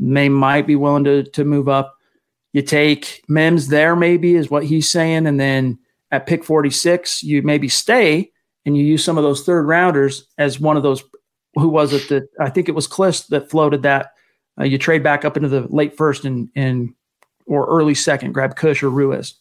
They 0.00 0.28
might 0.28 0.66
be 0.66 0.74
willing 0.74 1.04
to, 1.04 1.22
to 1.22 1.44
move 1.44 1.68
up. 1.68 1.96
You 2.58 2.62
take 2.62 3.22
Mims 3.28 3.68
there, 3.68 3.94
maybe, 3.94 4.34
is 4.34 4.50
what 4.50 4.64
he's 4.64 4.90
saying. 4.90 5.28
And 5.28 5.38
then 5.38 5.78
at 6.10 6.26
pick 6.26 6.42
46, 6.42 7.22
you 7.22 7.40
maybe 7.40 7.68
stay 7.68 8.32
and 8.66 8.76
you 8.76 8.84
use 8.84 9.04
some 9.04 9.16
of 9.16 9.22
those 9.22 9.44
third 9.44 9.68
rounders 9.68 10.26
as 10.38 10.58
one 10.58 10.76
of 10.76 10.82
those. 10.82 11.04
Who 11.54 11.68
was 11.68 11.92
it 11.92 12.08
that 12.08 12.24
I 12.40 12.50
think 12.50 12.68
it 12.68 12.74
was 12.74 12.88
Cliss 12.88 13.26
that 13.28 13.48
floated 13.48 13.84
that? 13.84 14.10
Uh, 14.60 14.64
you 14.64 14.76
trade 14.76 15.04
back 15.04 15.24
up 15.24 15.36
into 15.36 15.48
the 15.48 15.68
late 15.68 15.96
first 15.96 16.24
and, 16.24 16.48
and 16.56 16.94
or 17.46 17.64
early 17.66 17.94
second, 17.94 18.32
grab 18.32 18.56
Cush 18.56 18.82
or 18.82 18.90
Ruiz. 18.90 19.34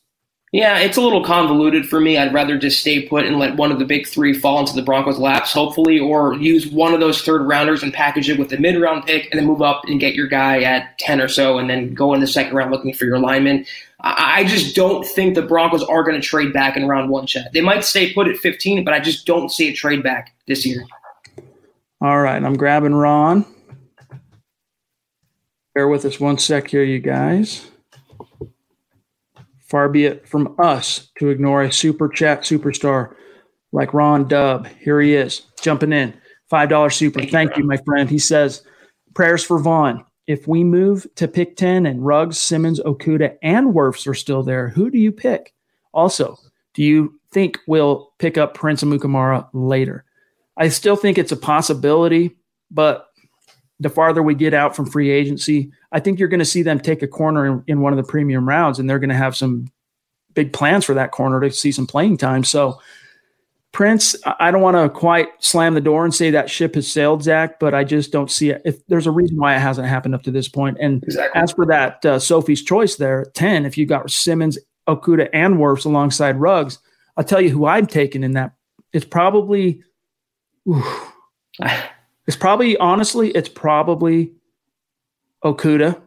Yeah, 0.53 0.79
it's 0.79 0.95
a 0.95 1.01
little 1.01 1.25
convoluted 1.25 1.89
for 1.89 1.99
me. 1.99 2.17
I'd 2.17 2.33
rather 2.33 2.57
just 2.57 2.79
stay 2.79 3.05
put 3.05 3.25
and 3.25 3.37
let 3.37 3.57
one 3.57 3.69
of 3.69 3.79
the 3.79 3.85
big 3.85 4.07
three 4.07 4.33
fall 4.33 4.61
into 4.61 4.73
the 4.73 4.81
Broncos' 4.81 5.19
laps, 5.19 5.51
hopefully, 5.51 5.99
or 5.99 6.35
use 6.35 6.67
one 6.67 6.93
of 6.93 7.01
those 7.01 7.21
third 7.21 7.41
rounders 7.41 7.83
and 7.83 7.93
package 7.93 8.29
it 8.29 8.39
with 8.39 8.53
a 8.53 8.57
mid 8.57 8.79
round 8.81 9.05
pick 9.05 9.27
and 9.29 9.37
then 9.37 9.45
move 9.45 9.61
up 9.61 9.81
and 9.87 9.99
get 9.99 10.15
your 10.15 10.27
guy 10.27 10.61
at 10.61 10.97
10 10.99 11.19
or 11.19 11.27
so 11.27 11.57
and 11.57 11.69
then 11.69 11.93
go 11.93 12.13
in 12.13 12.21
the 12.21 12.27
second 12.27 12.55
round 12.55 12.71
looking 12.71 12.93
for 12.93 13.03
your 13.03 13.19
lineman. 13.19 13.65
I 13.99 14.45
just 14.45 14.73
don't 14.73 15.05
think 15.05 15.35
the 15.35 15.41
Broncos 15.41 15.83
are 15.83 16.03
going 16.03 16.19
to 16.19 16.25
trade 16.25 16.53
back 16.53 16.77
in 16.77 16.87
round 16.87 17.09
one, 17.09 17.27
Chad. 17.27 17.49
They 17.53 17.61
might 17.61 17.83
stay 17.83 18.13
put 18.13 18.27
at 18.27 18.37
15, 18.37 18.85
but 18.85 18.93
I 18.93 18.99
just 18.99 19.25
don't 19.25 19.51
see 19.51 19.67
a 19.67 19.73
trade 19.73 20.01
back 20.01 20.33
this 20.47 20.65
year. 20.65 20.85
All 21.99 22.21
right, 22.21 22.41
I'm 22.41 22.55
grabbing 22.55 22.93
Ron. 22.93 23.45
Bear 25.73 25.87
with 25.87 26.05
us 26.05 26.19
one 26.19 26.37
sec 26.37 26.69
here, 26.69 26.83
you 26.83 26.99
guys. 26.99 27.67
Far 29.67 29.89
be 29.89 30.05
it 30.05 30.27
from 30.27 30.55
us 30.59 31.09
to 31.19 31.29
ignore 31.29 31.61
a 31.61 31.71
super 31.71 32.07
chat 32.07 32.41
superstar 32.41 33.13
like 33.71 33.93
Ron 33.93 34.27
Dub. 34.27 34.67
Here 34.79 35.01
he 35.01 35.13
is, 35.13 35.41
jumping 35.61 35.93
in. 35.93 36.13
$5 36.51 36.93
super. 36.93 37.19
Thank, 37.19 37.31
Thank 37.31 37.57
you, 37.57 37.65
my 37.65 37.77
friend. 37.77 38.09
He 38.09 38.19
says, 38.19 38.63
prayers 39.13 39.43
for 39.43 39.59
Von. 39.59 40.05
If 40.25 40.47
we 40.47 40.63
move 40.63 41.07
to 41.15 41.27
pick 41.27 41.57
10 41.57 41.85
and 41.85 42.05
Ruggs, 42.05 42.37
Simmons, 42.37 42.79
Okudah, 42.79 43.37
and 43.41 43.73
Wirfs 43.73 44.07
are 44.07 44.13
still 44.13 44.43
there, 44.43 44.69
who 44.69 44.89
do 44.89 44.97
you 44.97 45.11
pick? 45.11 45.53
Also, 45.93 46.37
do 46.73 46.83
you 46.83 47.19
think 47.31 47.57
we'll 47.67 48.13
pick 48.19 48.37
up 48.37 48.53
Prince 48.53 48.83
Amukamara 48.83 49.47
later? 49.53 50.05
I 50.57 50.69
still 50.69 50.95
think 50.95 51.17
it's 51.17 51.31
a 51.31 51.37
possibility, 51.37 52.37
but 52.71 53.06
the 53.79 53.89
farther 53.89 54.23
we 54.23 54.35
get 54.35 54.53
out 54.53 54.75
from 54.75 54.85
free 54.85 55.11
agency, 55.11 55.71
I 55.91 55.99
think 55.99 56.19
you're 56.19 56.27
going 56.27 56.39
to 56.39 56.45
see 56.45 56.63
them 56.63 56.79
take 56.79 57.03
a 57.03 57.07
corner 57.07 57.45
in, 57.45 57.63
in 57.67 57.81
one 57.81 57.93
of 57.93 57.97
the 57.97 58.09
premium 58.09 58.47
rounds, 58.47 58.79
and 58.79 58.89
they're 58.89 58.99
going 58.99 59.09
to 59.09 59.15
have 59.15 59.35
some 59.35 59.67
big 60.33 60.53
plans 60.53 60.85
for 60.85 60.93
that 60.93 61.11
corner 61.11 61.39
to 61.39 61.51
see 61.51 61.71
some 61.71 61.87
playing 61.87 62.17
time. 62.17 62.43
So, 62.43 62.79
Prince, 63.71 64.15
I 64.39 64.49
don't 64.49 64.61
want 64.61 64.77
to 64.77 64.89
quite 64.89 65.27
slam 65.39 65.75
the 65.75 65.81
door 65.81 66.03
and 66.03 66.13
say 66.13 66.31
that 66.31 66.49
ship 66.49 66.73
has 66.75 66.91
sailed, 66.91 67.21
Zach, 67.21 67.59
but 67.59 67.75
I 67.75 67.83
just 67.83 68.11
don't 68.11 68.31
see 68.31 68.49
it. 68.49 68.61
If 68.65 68.85
there's 68.87 69.05
a 69.05 69.11
reason 69.11 69.37
why 69.37 69.55
it 69.55 69.59
hasn't 69.59 69.87
happened 69.87 70.15
up 70.15 70.23
to 70.23 70.31
this 70.31 70.47
point. 70.47 70.77
And 70.79 71.03
exactly. 71.03 71.39
as 71.39 71.51
for 71.51 71.65
that 71.67 72.03
uh, 72.05 72.17
Sophie's 72.17 72.63
choice 72.63 72.95
there, 72.95 73.25
ten, 73.35 73.65
if 73.65 73.77
you 73.77 73.85
got 73.85 74.09
Simmons, 74.09 74.57
Okudah, 74.87 75.29
and 75.33 75.55
Wirfs 75.57 75.85
alongside 75.85 76.37
Ruggs, 76.37 76.79
I'll 77.17 77.23
tell 77.23 77.41
you 77.41 77.49
who 77.49 77.65
I'm 77.65 77.85
taking 77.85 78.23
in 78.23 78.31
that. 78.33 78.53
It's 78.93 79.05
probably, 79.05 79.83
it's 82.27 82.37
probably 82.37 82.77
honestly, 82.77 83.31
it's 83.31 83.49
probably 83.49 84.33
Okudah 85.43 85.99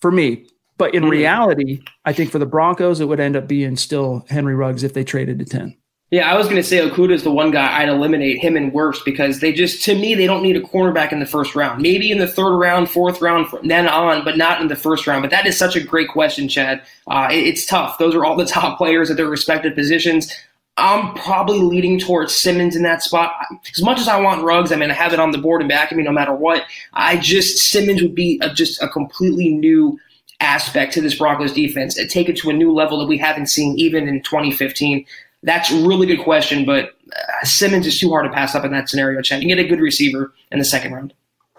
for 0.00 0.10
me. 0.10 0.46
But 0.76 0.94
in 0.94 1.02
mm-hmm. 1.02 1.10
reality, 1.10 1.82
I 2.04 2.12
think 2.12 2.30
for 2.30 2.38
the 2.38 2.46
Broncos, 2.46 3.00
it 3.00 3.04
would 3.04 3.20
end 3.20 3.36
up 3.36 3.46
being 3.46 3.76
still 3.76 4.24
Henry 4.28 4.54
Ruggs 4.54 4.82
if 4.82 4.94
they 4.94 5.04
traded 5.04 5.38
to 5.38 5.44
10. 5.44 5.76
Yeah, 6.10 6.28
I 6.28 6.36
was 6.36 6.46
going 6.46 6.56
to 6.56 6.64
say 6.64 6.78
Okudah 6.78 7.12
is 7.12 7.22
the 7.22 7.30
one 7.30 7.52
guy 7.52 7.80
I'd 7.80 7.88
eliminate 7.88 8.40
him 8.40 8.56
and 8.56 8.72
Wirfs 8.72 9.04
because 9.04 9.38
they 9.38 9.52
just, 9.52 9.84
to 9.84 9.94
me, 9.94 10.16
they 10.16 10.26
don't 10.26 10.42
need 10.42 10.56
a 10.56 10.60
cornerback 10.60 11.12
in 11.12 11.20
the 11.20 11.26
first 11.26 11.54
round. 11.54 11.80
Maybe 11.80 12.10
in 12.10 12.18
the 12.18 12.26
third 12.26 12.56
round, 12.56 12.90
fourth 12.90 13.20
round, 13.20 13.46
then 13.62 13.86
on, 13.86 14.24
but 14.24 14.36
not 14.36 14.60
in 14.60 14.66
the 14.66 14.74
first 14.74 15.06
round. 15.06 15.22
But 15.22 15.30
that 15.30 15.46
is 15.46 15.56
such 15.56 15.76
a 15.76 15.80
great 15.80 16.08
question, 16.08 16.48
Chad. 16.48 16.82
Uh, 17.06 17.28
it, 17.30 17.46
it's 17.46 17.64
tough. 17.64 17.98
Those 17.98 18.16
are 18.16 18.24
all 18.24 18.34
the 18.34 18.44
top 18.46 18.76
players 18.76 19.08
at 19.08 19.18
their 19.18 19.28
respective 19.28 19.76
positions. 19.76 20.34
I'm 20.80 21.14
probably 21.14 21.60
leading 21.60 21.98
towards 21.98 22.34
Simmons 22.34 22.74
in 22.74 22.82
that 22.82 23.02
spot. 23.02 23.32
As 23.74 23.82
much 23.82 24.00
as 24.00 24.08
I 24.08 24.20
want 24.20 24.42
Ruggs, 24.42 24.72
I 24.72 24.76
mean, 24.76 24.90
I 24.90 24.94
have 24.94 25.12
it 25.12 25.20
on 25.20 25.30
the 25.30 25.38
board 25.38 25.60
and 25.60 25.68
back 25.68 25.90
of 25.90 25.96
me 25.96 26.02
no 26.02 26.12
matter 26.12 26.34
what. 26.34 26.64
I 26.94 27.18
just 27.18 27.58
Simmons 27.58 28.02
would 28.02 28.14
be 28.14 28.40
a, 28.42 28.52
just 28.52 28.82
a 28.82 28.88
completely 28.88 29.50
new 29.50 29.98
aspect 30.40 30.94
to 30.94 31.00
this 31.00 31.14
Broncos 31.14 31.52
defense 31.52 31.98
and 31.98 32.08
take 32.08 32.28
it 32.28 32.36
to 32.38 32.50
a 32.50 32.52
new 32.52 32.72
level 32.72 32.98
that 32.98 33.06
we 33.06 33.18
haven't 33.18 33.46
seen 33.46 33.78
even 33.78 34.08
in 34.08 34.22
2015. 34.22 35.04
That's 35.42 35.70
a 35.70 35.86
really 35.86 36.06
good 36.06 36.22
question, 36.22 36.64
but 36.64 36.96
uh, 37.14 37.44
Simmons 37.44 37.86
is 37.86 37.98
too 37.98 38.10
hard 38.10 38.24
to 38.24 38.30
pass 38.30 38.54
up 38.54 38.64
in 38.64 38.72
that 38.72 38.88
scenario. 38.88 39.20
Chad, 39.22 39.42
you 39.42 39.48
can 39.48 39.56
get 39.56 39.64
a 39.64 39.68
good 39.68 39.80
receiver 39.80 40.32
in 40.50 40.58
the 40.58 40.64
second 40.64 40.92
round. 40.92 41.14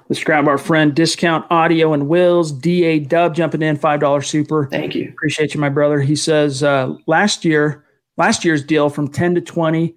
Let's 0.10 0.24
grab 0.24 0.48
our 0.48 0.58
friend 0.58 0.94
Discount 0.94 1.46
Audio 1.50 1.94
and 1.94 2.10
Wills, 2.10 2.52
DA 2.52 3.00
Dub 3.00 3.34
jumping 3.34 3.62
in, 3.62 3.78
$5 3.78 4.26
super. 4.26 4.68
Thank 4.68 4.94
you. 4.94 5.08
Appreciate 5.10 5.54
you, 5.54 5.62
my 5.62 5.70
brother. 5.70 6.02
He 6.02 6.18
says 6.18 6.64
uh, 6.64 6.96
last 7.08 7.46
year, 7.46 7.86
last 8.22 8.46
year's 8.46 8.64
deal 8.64 8.88
from 8.88 9.08
10 9.08 9.34
to 9.34 9.42
20 9.42 9.96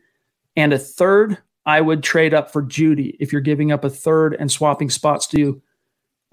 and 0.57 0.73
a 0.73 0.79
third, 0.79 1.37
I 1.67 1.79
would 1.79 2.03
trade 2.03 2.33
up 2.33 2.51
for 2.51 2.63
Jeudy 2.63 3.19
if 3.21 3.33
you're 3.33 3.43
giving 3.43 3.71
up 3.71 3.85
a 3.85 3.91
third 3.91 4.35
and 4.41 4.51
swapping 4.51 4.89
spots 4.89 5.27
to 5.29 5.61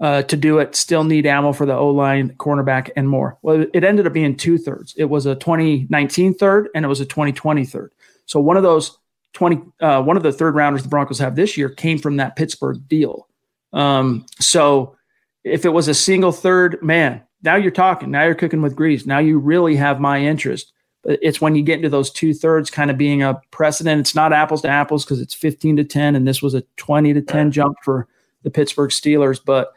uh, 0.00 0.22
to 0.22 0.36
do 0.38 0.58
it. 0.58 0.74
Still 0.74 1.04
need 1.04 1.26
ammo 1.26 1.52
for 1.52 1.66
the 1.66 1.74
O 1.74 1.90
line, 1.90 2.30
cornerback, 2.38 2.88
and 2.96 3.06
more. 3.06 3.38
Well, 3.42 3.66
it 3.74 3.84
ended 3.84 4.06
up 4.06 4.14
being 4.14 4.36
two 4.36 4.56
thirds. 4.56 4.94
It 4.96 5.04
was 5.04 5.26
a 5.26 5.34
2019 5.34 6.32
third 6.32 6.70
and 6.74 6.82
it 6.82 6.88
was 6.88 7.00
a 7.00 7.04
2020 7.04 7.66
third. 7.66 7.92
So 8.24 8.40
one 8.40 8.56
of 8.56 8.62
those 8.62 8.96
20, 9.34 9.60
uh, 9.80 10.02
one 10.02 10.16
of 10.16 10.22
the 10.22 10.32
third 10.32 10.54
rounders 10.54 10.82
the 10.82 10.88
Broncos 10.88 11.18
have 11.18 11.36
this 11.36 11.58
year 11.58 11.68
came 11.68 11.98
from 11.98 12.16
that 12.16 12.36
Pittsburgh 12.36 12.88
deal. 12.88 13.28
Um, 13.74 14.24
so 14.40 14.96
if 15.44 15.66
it 15.66 15.74
was 15.74 15.88
a 15.88 15.94
single 15.94 16.32
third, 16.32 16.82
man, 16.82 17.20
now 17.42 17.56
you're 17.56 17.70
talking. 17.70 18.10
Now 18.10 18.24
you're 18.24 18.34
cooking 18.34 18.62
with 18.62 18.76
grease. 18.76 19.04
Now 19.04 19.18
you 19.18 19.38
really 19.38 19.76
have 19.76 20.00
my 20.00 20.22
interest. 20.22 20.72
It's 21.04 21.40
when 21.40 21.54
you 21.56 21.62
get 21.62 21.76
into 21.76 21.88
those 21.88 22.10
two 22.10 22.32
thirds 22.32 22.70
kind 22.70 22.90
of 22.90 22.96
being 22.96 23.22
a 23.22 23.40
precedent. 23.50 24.00
It's 24.00 24.14
not 24.14 24.32
apples 24.32 24.62
to 24.62 24.68
apples 24.68 25.04
because 25.04 25.20
it's 25.20 25.34
15 25.34 25.76
to 25.78 25.84
10, 25.84 26.14
and 26.14 26.26
this 26.26 26.42
was 26.42 26.54
a 26.54 26.62
20 26.76 27.12
to 27.14 27.22
10 27.22 27.50
jump 27.50 27.76
for 27.82 28.06
the 28.42 28.50
Pittsburgh 28.50 28.90
Steelers. 28.90 29.40
But 29.44 29.72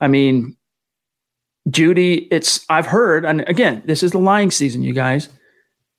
I 0.00 0.08
mean, 0.08 0.56
Jeudy, 1.68 2.28
it's 2.30 2.64
I've 2.68 2.86
heard, 2.86 3.24
and 3.24 3.42
again, 3.48 3.82
this 3.84 4.02
is 4.02 4.12
the 4.12 4.18
lying 4.18 4.50
season, 4.50 4.82
you 4.82 4.92
guys. 4.92 5.28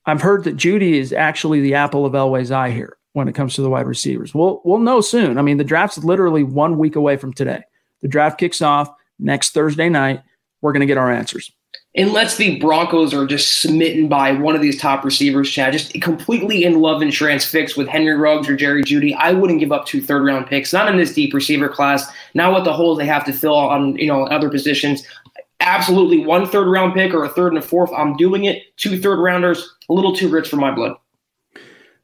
I've 0.06 0.22
heard 0.22 0.44
that 0.44 0.58
Jeudy 0.58 1.00
is 1.00 1.14
actually 1.14 1.62
the 1.62 1.76
apple 1.76 2.06
of 2.06 2.14
Elway's 2.14 2.52
eye 2.52 2.72
here 2.72 2.98
when 3.14 3.28
it 3.28 3.34
comes 3.34 3.56
to 3.56 3.62
the 3.62 3.70
wide 3.70 3.88
receivers. 3.88 4.34
We'll 4.34 4.62
we'll 4.64 4.80
know 4.80 5.02
soon. 5.02 5.38
I 5.38 5.42
mean, 5.42 5.58
the 5.58 5.64
draft's 5.64 5.98
literally 6.04 6.44
one 6.44 6.78
week 6.78 6.96
away 6.96 7.18
from 7.18 7.34
today. 7.34 7.64
The 8.02 8.08
draft 8.08 8.40
kicks 8.40 8.62
off 8.62 8.90
next 9.20 9.54
Thursday 9.54 9.90
night. 9.90 10.22
We're 10.62 10.74
going 10.74 10.82
to 10.82 10.86
get 10.86 10.98
our 10.98 11.12
answers. 11.12 11.52
Unless 11.98 12.36
the 12.36 12.60
Broncos 12.60 13.14
are 13.14 13.26
just 13.26 13.62
smitten 13.62 14.10
by 14.10 14.34
one 14.34 14.54
of 14.54 14.62
these 14.62 14.80
top 14.80 15.06
receivers, 15.06 15.50
Chad, 15.50 15.72
just 15.72 15.94
completely 16.02 16.66
in 16.66 16.82
love 16.82 17.02
and 17.02 17.12
transfixed 17.12 17.78
with 17.78 17.88
Henry 17.88 18.16
Ruggs 18.16 18.50
or 18.50 18.56
Jerry 18.58 18.84
Jeudy, 18.84 19.16
I 19.16 19.32
wouldn't 19.32 19.62
give 19.62 19.72
up 19.72 19.86
two 19.86 20.02
third 20.02 20.26
round 20.26 20.48
picks. 20.48 20.74
Not 20.74 20.90
in 20.90 20.98
this 20.98 21.14
deep 21.14 21.34
receiver 21.34 21.70
class. 21.70 22.06
Not 22.34 22.54
with 22.54 22.66
the 22.66 22.74
holes 22.74 22.98
they 22.98 23.06
have 23.06 23.24
to 23.26 23.34
fill 23.34 23.56
on 23.56 23.96
you 23.96 24.08
know 24.08 24.26
other 24.28 24.50
positions 24.50 25.04
absolutely 25.66 26.26
one 26.26 26.48
third 26.48 26.68
round 26.68 26.94
pick 26.94 27.14
or 27.14 27.24
a 27.24 27.30
third 27.30 27.50
and 27.50 27.58
a 27.58 27.62
fourth. 27.62 27.92
I'm 27.96 28.16
doing 28.16 28.46
it. 28.46 28.64
Two 28.78 29.02
third 29.02 29.20
rounders, 29.20 29.68
a 29.90 29.94
little 29.94 30.16
too 30.16 30.30
rich 30.30 30.50
for 30.50 30.58
my 30.58 30.72
blood. 30.72 30.94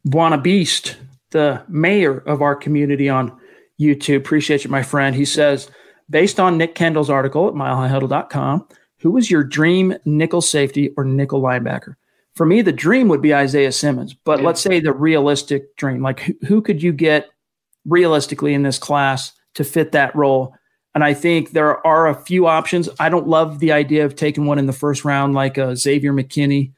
Buona 0.04 0.38
Beast, 0.38 0.98
the 1.32 1.64
mayor 1.68 2.18
of 2.20 2.42
our 2.42 2.56
community 2.56 3.08
on 3.08 3.38
YouTube, 3.80 4.18
appreciate 4.18 4.64
you, 4.64 4.72
my 4.72 4.84
friend. 4.84 5.16
He 5.16 5.26
says, 5.26 5.70
based 6.10 6.39
on 6.39 6.58
Nick 6.58 6.76
Kendell's 6.76 7.10
article 7.10 7.48
at 7.48 7.54
milehighhuddle.com, 7.54 8.68
who 9.02 9.12
was 9.12 9.32
your 9.32 9.43
dream 9.43 9.95
nickel 10.06 10.41
safety 10.41 10.93
or 10.95 11.04
nickel 11.04 11.41
linebacker? 11.41 11.95
For 12.36 12.45
me, 12.45 12.62
the 12.62 12.72
dream 12.72 13.08
would 13.10 13.22
be 13.22 13.34
Isaiah 13.34 13.72
Simmons, 13.72 14.14
but 14.14 14.39
yeah. 14.39 14.45
let's 14.45 14.62
say 14.62 14.80
the 14.80 14.93
realistic 14.93 15.76
dream, 15.76 16.02
like 16.02 16.22
who, 16.22 16.34
who 16.47 16.62
could 16.62 16.82
you 16.82 16.93
get 16.93 17.30
realistically 17.86 18.54
in 18.54 18.64
this 18.64 18.78
class 18.78 19.34
to 19.56 19.64
fit 19.64 19.91
that 19.91 20.16
role? 20.16 20.56
And 20.93 21.04
I 21.04 21.14
think 21.14 21.52
there 21.52 21.86
are 21.86 22.08
a 22.08 22.16
few 22.16 22.47
options. 22.47 22.89
I 22.99 23.10
don't 23.10 23.28
love 23.28 23.60
the 23.60 23.72
idea 23.72 24.06
of 24.06 24.16
taking 24.16 24.45
one 24.45 24.60
in 24.60 24.66
the 24.66 24.74
first 24.74 25.04
round 25.04 25.34
like 25.34 25.58
uh, 25.58 25.76
Xavier 25.76 26.14
McKinney. 26.14 26.72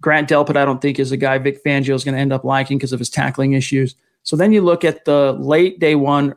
Grant 0.00 0.28
Delpit, 0.28 0.56
I 0.56 0.64
don't 0.64 0.82
think 0.82 0.98
is 0.98 1.12
a 1.12 1.16
guy 1.16 1.38
Vic 1.38 1.62
Fangio 1.62 1.94
is 1.94 2.02
going 2.02 2.16
to 2.16 2.20
end 2.20 2.32
up 2.32 2.44
liking 2.44 2.76
because 2.76 2.92
of 2.92 2.98
his 2.98 3.10
tackling 3.10 3.52
issues. 3.52 3.94
So 4.24 4.36
then 4.36 4.52
you 4.52 4.60
look 4.62 4.84
at 4.84 5.04
the 5.04 5.36
late 5.38 5.78
day 5.78 5.94
one, 5.94 6.34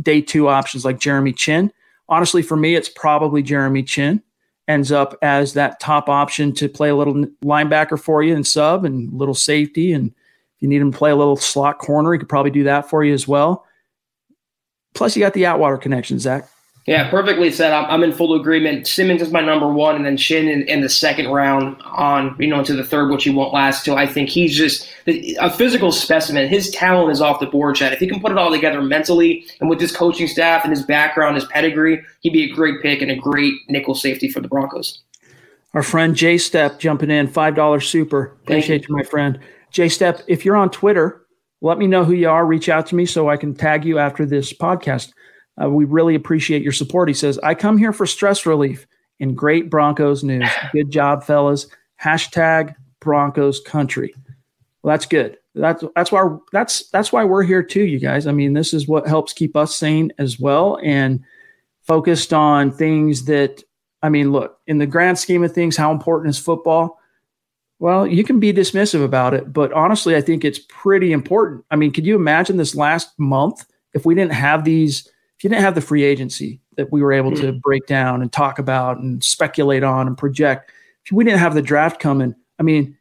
day 0.00 0.22
two 0.22 0.48
options 0.48 0.84
like 0.84 0.98
Jeremy 0.98 1.32
Chinn. 1.32 1.70
Honestly, 2.08 2.40
for 2.40 2.56
me, 2.56 2.74
it's 2.74 2.88
probably 2.88 3.42
Jeremy 3.42 3.82
Chinn 3.82 4.22
ends 4.68 4.90
up 4.92 5.16
as 5.22 5.52
that 5.54 5.80
top 5.80 6.08
option 6.08 6.52
to 6.54 6.68
play 6.68 6.88
a 6.88 6.96
little 6.96 7.14
linebacker 7.44 8.00
for 8.00 8.22
you 8.22 8.34
and 8.34 8.46
sub 8.46 8.84
and 8.84 9.12
little 9.12 9.34
safety. 9.34 9.92
And 9.92 10.08
if 10.08 10.62
you 10.62 10.68
need 10.68 10.80
him 10.80 10.92
to 10.92 10.98
play 10.98 11.10
a 11.10 11.16
little 11.16 11.36
slot 11.36 11.78
corner, 11.78 12.12
he 12.12 12.18
could 12.18 12.28
probably 12.28 12.50
do 12.50 12.64
that 12.64 12.88
for 12.88 13.04
you 13.04 13.12
as 13.12 13.28
well. 13.28 13.66
Plus, 14.94 15.16
you 15.16 15.20
got 15.20 15.34
the 15.34 15.46
Atwater 15.46 15.76
connection, 15.76 16.18
Zach. 16.18 16.48
Yeah, 16.86 17.08
perfectly 17.08 17.50
said. 17.50 17.72
I'm, 17.72 17.86
I'm 17.86 18.02
in 18.02 18.12
full 18.12 18.34
agreement. 18.34 18.86
Simmons 18.86 19.22
is 19.22 19.30
my 19.30 19.40
number 19.40 19.68
one, 19.68 19.96
and 19.96 20.04
then 20.04 20.18
Chinn 20.18 20.48
in, 20.48 20.62
in, 20.68 20.82
the 20.82 20.88
second 20.90 21.28
round 21.28 21.80
on, 21.82 22.36
you 22.38 22.46
know, 22.46 22.58
into 22.58 22.74
the 22.74 22.84
third, 22.84 23.10
which 23.10 23.24
he 23.24 23.30
won't 23.30 23.54
last 23.54 23.86
till. 23.86 23.96
I 23.96 24.06
think 24.06 24.28
he's 24.28 24.54
just 24.54 24.86
a 25.06 25.50
physical 25.50 25.92
specimen. 25.92 26.46
His 26.46 26.70
talent 26.70 27.10
is 27.10 27.22
off 27.22 27.40
the 27.40 27.46
board, 27.46 27.76
Chad. 27.76 27.94
If 27.94 28.00
he 28.00 28.06
can 28.06 28.20
put 28.20 28.32
it 28.32 28.38
all 28.38 28.50
together 28.50 28.82
mentally 28.82 29.46
and 29.60 29.70
with 29.70 29.80
his 29.80 29.96
coaching 29.96 30.26
staff 30.26 30.62
and 30.62 30.70
his 30.70 30.84
background, 30.84 31.36
his 31.36 31.46
pedigree, 31.46 32.02
he'd 32.20 32.34
be 32.34 32.50
a 32.50 32.54
great 32.54 32.82
pick 32.82 33.00
and 33.00 33.10
a 33.10 33.16
great 33.16 33.54
nickel 33.68 33.94
safety 33.94 34.28
for 34.28 34.40
the 34.40 34.48
Broncos. 34.48 35.00
Our 35.72 35.82
friend 35.82 36.14
Jay 36.14 36.36
Step 36.36 36.78
jumping 36.78 37.10
in, 37.10 37.28
$5 37.28 37.82
super. 37.82 38.36
Appreciate 38.42 38.82
you. 38.82 38.88
you, 38.90 38.96
my 38.96 39.02
friend. 39.04 39.40
Jay 39.70 39.88
Step, 39.88 40.20
if 40.28 40.44
you're 40.44 40.56
on 40.56 40.70
Twitter, 40.70 41.22
let 41.62 41.78
me 41.78 41.86
know 41.86 42.04
who 42.04 42.12
you 42.12 42.28
are. 42.28 42.44
Reach 42.44 42.68
out 42.68 42.86
to 42.88 42.94
me 42.94 43.06
so 43.06 43.30
I 43.30 43.38
can 43.38 43.54
tag 43.54 43.86
you 43.86 43.98
after 43.98 44.26
this 44.26 44.52
podcast. 44.52 45.14
Uh, 45.62 45.70
we 45.70 45.84
really 45.84 46.14
appreciate 46.14 46.62
your 46.62 46.72
support. 46.72 47.08
He 47.08 47.14
says, 47.14 47.38
I 47.38 47.54
come 47.54 47.78
here 47.78 47.92
for 47.92 48.06
stress 48.06 48.46
relief 48.46 48.86
and 49.20 49.36
great 49.36 49.70
Broncos 49.70 50.24
news. 50.24 50.48
Good 50.72 50.90
job, 50.90 51.24
fellas. 51.24 51.66
Hashtag 52.02 52.74
Broncos 53.00 53.60
country. 53.60 54.14
Well, 54.82 54.92
that's 54.92 55.06
good. 55.06 55.38
That's 55.54 55.84
that's 55.94 56.12
why 56.12 56.36
that's 56.52 56.90
that's 56.90 57.12
why 57.12 57.24
we're 57.24 57.44
here 57.44 57.62
too, 57.62 57.84
you 57.84 57.98
guys. 57.98 58.26
I 58.26 58.32
mean, 58.32 58.52
this 58.52 58.74
is 58.74 58.88
what 58.88 59.06
helps 59.06 59.32
keep 59.32 59.56
us 59.56 59.74
sane 59.74 60.12
as 60.18 60.38
well 60.38 60.78
and 60.82 61.24
focused 61.82 62.32
on 62.34 62.70
things 62.70 63.24
that 63.26 63.62
I 64.02 64.10
mean, 64.10 64.32
look, 64.32 64.58
in 64.66 64.78
the 64.78 64.86
grand 64.86 65.18
scheme 65.18 65.42
of 65.42 65.54
things, 65.54 65.76
how 65.76 65.90
important 65.90 66.30
is 66.30 66.38
football? 66.38 66.98
Well, 67.78 68.06
you 68.06 68.24
can 68.24 68.40
be 68.40 68.52
dismissive 68.52 69.02
about 69.02 69.32
it, 69.32 69.52
but 69.52 69.72
honestly, 69.72 70.16
I 70.16 70.20
think 70.20 70.44
it's 70.44 70.60
pretty 70.68 71.12
important. 71.12 71.64
I 71.70 71.76
mean, 71.76 71.92
could 71.92 72.04
you 72.04 72.14
imagine 72.14 72.56
this 72.56 72.74
last 72.74 73.18
month 73.18 73.64
if 73.94 74.04
we 74.04 74.14
didn't 74.14 74.32
have 74.32 74.64
these, 74.64 75.08
you 75.44 75.50
didn't 75.50 75.62
have 75.62 75.74
the 75.74 75.80
free 75.82 76.02
agency 76.02 76.60
that 76.76 76.90
we 76.90 77.02
were 77.02 77.12
able 77.12 77.30
mm-hmm. 77.30 77.42
to 77.46 77.52
break 77.52 77.86
down 77.86 78.22
and 78.22 78.32
talk 78.32 78.58
about 78.58 78.98
and 78.98 79.22
speculate 79.22 79.82
on 79.82 80.06
and 80.06 80.16
project, 80.16 80.72
if 81.04 81.12
we 81.12 81.22
didn't 81.22 81.38
have 81.38 81.54
the 81.54 81.62
draft 81.62 82.00
coming, 82.00 82.34
I 82.58 82.62
mean, 82.62 82.96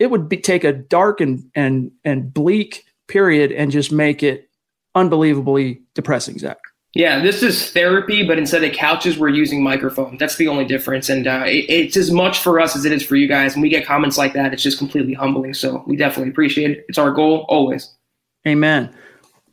it 0.00 0.10
would 0.10 0.28
be, 0.28 0.38
take 0.38 0.64
a 0.64 0.72
dark 0.72 1.20
and 1.20 1.48
and 1.54 1.92
and 2.04 2.34
bleak 2.34 2.84
period 3.06 3.52
and 3.52 3.70
just 3.70 3.92
make 3.92 4.22
it 4.22 4.50
unbelievably 4.94 5.80
depressing, 5.94 6.38
Zach. 6.38 6.58
Yeah, 6.94 7.20
this 7.20 7.42
is 7.42 7.70
therapy, 7.70 8.26
but 8.26 8.38
instead 8.38 8.64
of 8.64 8.72
couches, 8.72 9.18
we're 9.18 9.28
using 9.28 9.62
microphone. 9.62 10.16
That's 10.18 10.36
the 10.36 10.48
only 10.48 10.64
difference, 10.64 11.08
and 11.08 11.26
uh, 11.26 11.44
it, 11.46 11.66
it's 11.68 11.96
as 11.96 12.10
much 12.10 12.40
for 12.40 12.58
us 12.58 12.74
as 12.74 12.84
it 12.84 12.92
is 12.92 13.04
for 13.04 13.14
you 13.14 13.28
guys. 13.28 13.54
When 13.54 13.62
we 13.62 13.68
get 13.68 13.86
comments 13.86 14.18
like 14.18 14.32
that, 14.32 14.52
it's 14.52 14.62
just 14.62 14.78
completely 14.78 15.14
humbling. 15.14 15.54
So 15.54 15.84
we 15.86 15.96
definitely 15.96 16.30
appreciate 16.30 16.70
it. 16.72 16.86
It's 16.88 16.98
our 16.98 17.12
goal 17.12 17.46
always. 17.48 17.94
Amen. 18.46 18.94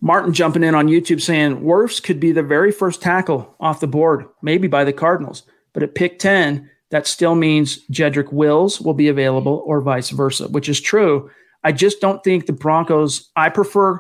Martin 0.06 0.34
jumping 0.34 0.64
in 0.64 0.76
on 0.76 0.88
YouTube 0.88 1.20
saying 1.20 1.62
Wirfs 1.62 2.02
could 2.02 2.20
be 2.20 2.32
the 2.32 2.44
very 2.44 2.72
first 2.72 3.02
tackle 3.02 3.56
off 3.60 3.80
the 3.80 3.88
board, 3.88 4.24
maybe 4.44 4.68
by 4.68 4.84
the 4.84 4.94
Cardinals, 4.94 5.42
but 5.74 5.82
at 5.82 5.96
pick 5.96 6.20
ten, 6.20 6.70
that 6.92 7.08
still 7.08 7.34
means 7.34 7.84
Jedrick 7.88 8.32
Wills 8.32 8.80
will 8.80 8.94
be 8.94 9.08
available, 9.08 9.64
or 9.66 9.82
vice 9.82 10.12
versa, 10.12 10.48
which 10.50 10.70
is 10.70 10.80
true. 10.80 11.32
I 11.64 11.72
just 11.72 12.02
don't 12.02 12.24
think 12.24 12.46
the 12.46 12.54
Broncos. 12.54 13.32
I 13.36 13.50
prefer 13.50 14.00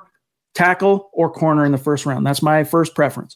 tackle 0.53 1.09
or 1.11 1.31
corner 1.31 1.65
in 1.65 1.71
the 1.71 1.79
first 1.79 2.05
round. 2.05 2.23
That's 2.23 2.43
my 2.43 2.63
first 2.63 2.93
preference. 2.93 3.35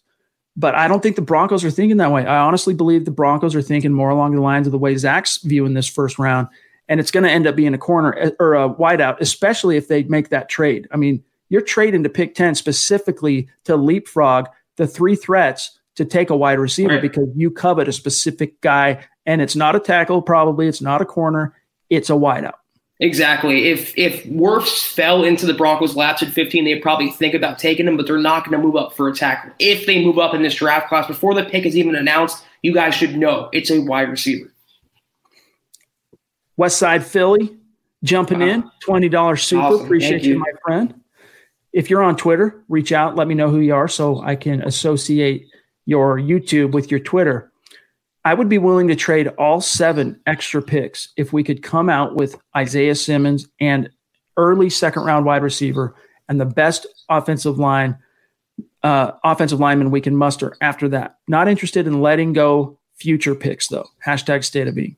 But 0.55 0.75
I 0.75 0.87
don't 0.87 1.01
think 1.01 1.15
the 1.15 1.23
Broncos 1.23 1.65
are 1.65 1.71
thinking 1.71 1.97
that 1.97 2.11
way. 2.11 2.27
I 2.27 2.37
honestly 2.37 2.75
believe 2.75 3.03
the 3.03 3.09
Broncos 3.09 3.55
are 3.55 3.63
thinking 3.63 3.93
more 3.93 4.11
along 4.11 4.35
the 4.35 4.41
lines 4.41 4.67
of 4.67 4.71
the 4.71 4.77
way 4.77 4.95
Zach's 4.95 5.39
viewing 5.41 5.73
this 5.73 5.87
first 5.87 6.19
round. 6.19 6.47
And 6.87 6.99
it's 6.99 7.11
going 7.11 7.23
to 7.23 7.31
end 7.31 7.47
up 7.47 7.55
being 7.55 7.73
a 7.73 7.79
corner 7.79 8.15
eh, 8.15 8.29
or 8.39 8.53
a 8.53 8.69
wideout, 8.69 9.19
especially 9.21 9.75
if 9.75 9.87
they 9.87 10.03
make 10.03 10.29
that 10.29 10.49
trade. 10.49 10.87
I 10.91 10.97
mean, 10.97 11.23
you're 11.49 11.61
trading 11.61 12.03
to 12.03 12.09
pick 12.09 12.35
10 12.35 12.55
specifically 12.55 13.49
to 13.65 13.75
leapfrog 13.75 14.47
the 14.77 14.87
three 14.87 15.15
threats 15.15 15.79
to 15.95 16.05
take 16.05 16.29
a 16.29 16.37
wide 16.37 16.59
receiver 16.59 16.93
right. 16.93 17.01
because 17.01 17.27
you 17.35 17.51
covet 17.51 17.87
a 17.87 17.91
specific 17.91 18.61
guy. 18.61 19.05
And 19.25 19.41
it's 19.41 19.55
not 19.55 19.75
a 19.75 19.79
tackle, 19.79 20.21
probably. 20.21 20.67
It's 20.67 20.81
not 20.81 21.01
a 21.01 21.05
corner. 21.05 21.53
It's 21.89 22.09
a 22.09 22.13
wideout. 22.13 22.53
Exactly. 23.01 23.69
If 23.69 23.97
if 23.97 24.25
Wirfs 24.25 24.85
fell 24.85 25.23
into 25.23 25.45
the 25.45 25.53
Broncos' 25.53 25.95
laps 25.95 26.21
at 26.21 26.29
15, 26.29 26.65
they'd 26.65 26.81
probably 26.81 27.09
think 27.11 27.33
about 27.33 27.57
taking 27.57 27.87
him, 27.87 27.95
but 27.95 28.05
they're 28.05 28.17
not 28.17 28.43
going 28.43 28.59
to 28.59 28.65
move 28.65 28.75
up 28.75 28.93
for 28.93 29.07
a 29.07 29.15
tackle. 29.15 29.51
If 29.57 29.85
they 29.85 30.03
move 30.03 30.19
up 30.19 30.33
in 30.33 30.41
this 30.41 30.55
draft 30.55 30.89
class 30.89 31.07
before 31.07 31.33
the 31.33 31.45
pick 31.45 31.65
is 31.65 31.77
even 31.77 31.95
announced, 31.95 32.43
you 32.61 32.73
guys 32.73 32.93
should 32.93 33.15
know 33.15 33.49
it's 33.53 33.71
a 33.71 33.79
wide 33.79 34.09
receiver. 34.09 34.51
West 36.57 36.77
Side 36.77 37.05
Philly 37.05 37.57
jumping 38.03 38.41
ah. 38.41 38.47
in, 38.47 38.71
twenty 38.81 39.07
dollars 39.07 39.43
super. 39.43 39.61
Awesome. 39.61 39.85
Appreciate 39.85 40.23
you. 40.23 40.33
you, 40.33 40.39
my 40.39 40.51
friend. 40.65 40.99
If 41.71 41.89
you're 41.89 42.03
on 42.03 42.17
Twitter, 42.17 42.63
reach 42.67 42.91
out. 42.91 43.15
Let 43.15 43.27
me 43.27 43.35
know 43.35 43.49
who 43.49 43.59
you 43.59 43.75
are 43.75 43.87
so 43.87 44.21
I 44.21 44.35
can 44.35 44.61
associate 44.61 45.47
your 45.85 46.17
YouTube 46.17 46.71
with 46.71 46.91
your 46.91 46.99
Twitter. 46.99 47.51
I 48.25 48.33
would 48.33 48.49
be 48.49 48.57
willing 48.57 48.87
to 48.89 48.95
trade 48.95 49.27
all 49.37 49.61
seven 49.61 50.19
extra 50.25 50.61
picks 50.61 51.09
if 51.15 51.31
we 51.31 51.43
could 51.43 51.63
come 51.63 51.89
out 51.89 52.15
with 52.15 52.39
Isaiah 52.55 52.95
Simmons 52.95 53.47
and 53.59 53.89
early 54.35 54.69
second 54.69 55.03
round 55.03 55.25
wide 55.25 55.43
receiver 55.43 55.95
and 56.27 56.39
the 56.39 56.45
best 56.45 56.85
offensive 57.09 57.57
line 57.57 57.97
uh, 58.83 59.11
offensive 59.23 59.59
lineman 59.59 59.91
we 59.91 60.01
can 60.01 60.15
muster 60.15 60.55
after 60.61 60.89
that. 60.89 61.17
Not 61.27 61.47
interested 61.47 61.87
in 61.87 62.01
letting 62.01 62.33
go 62.33 62.79
future 62.95 63.35
picks 63.35 63.67
though. 63.67 63.87
Hashtag 64.05 64.43
state 64.43 64.67
of 64.67 64.75
being. 64.75 64.95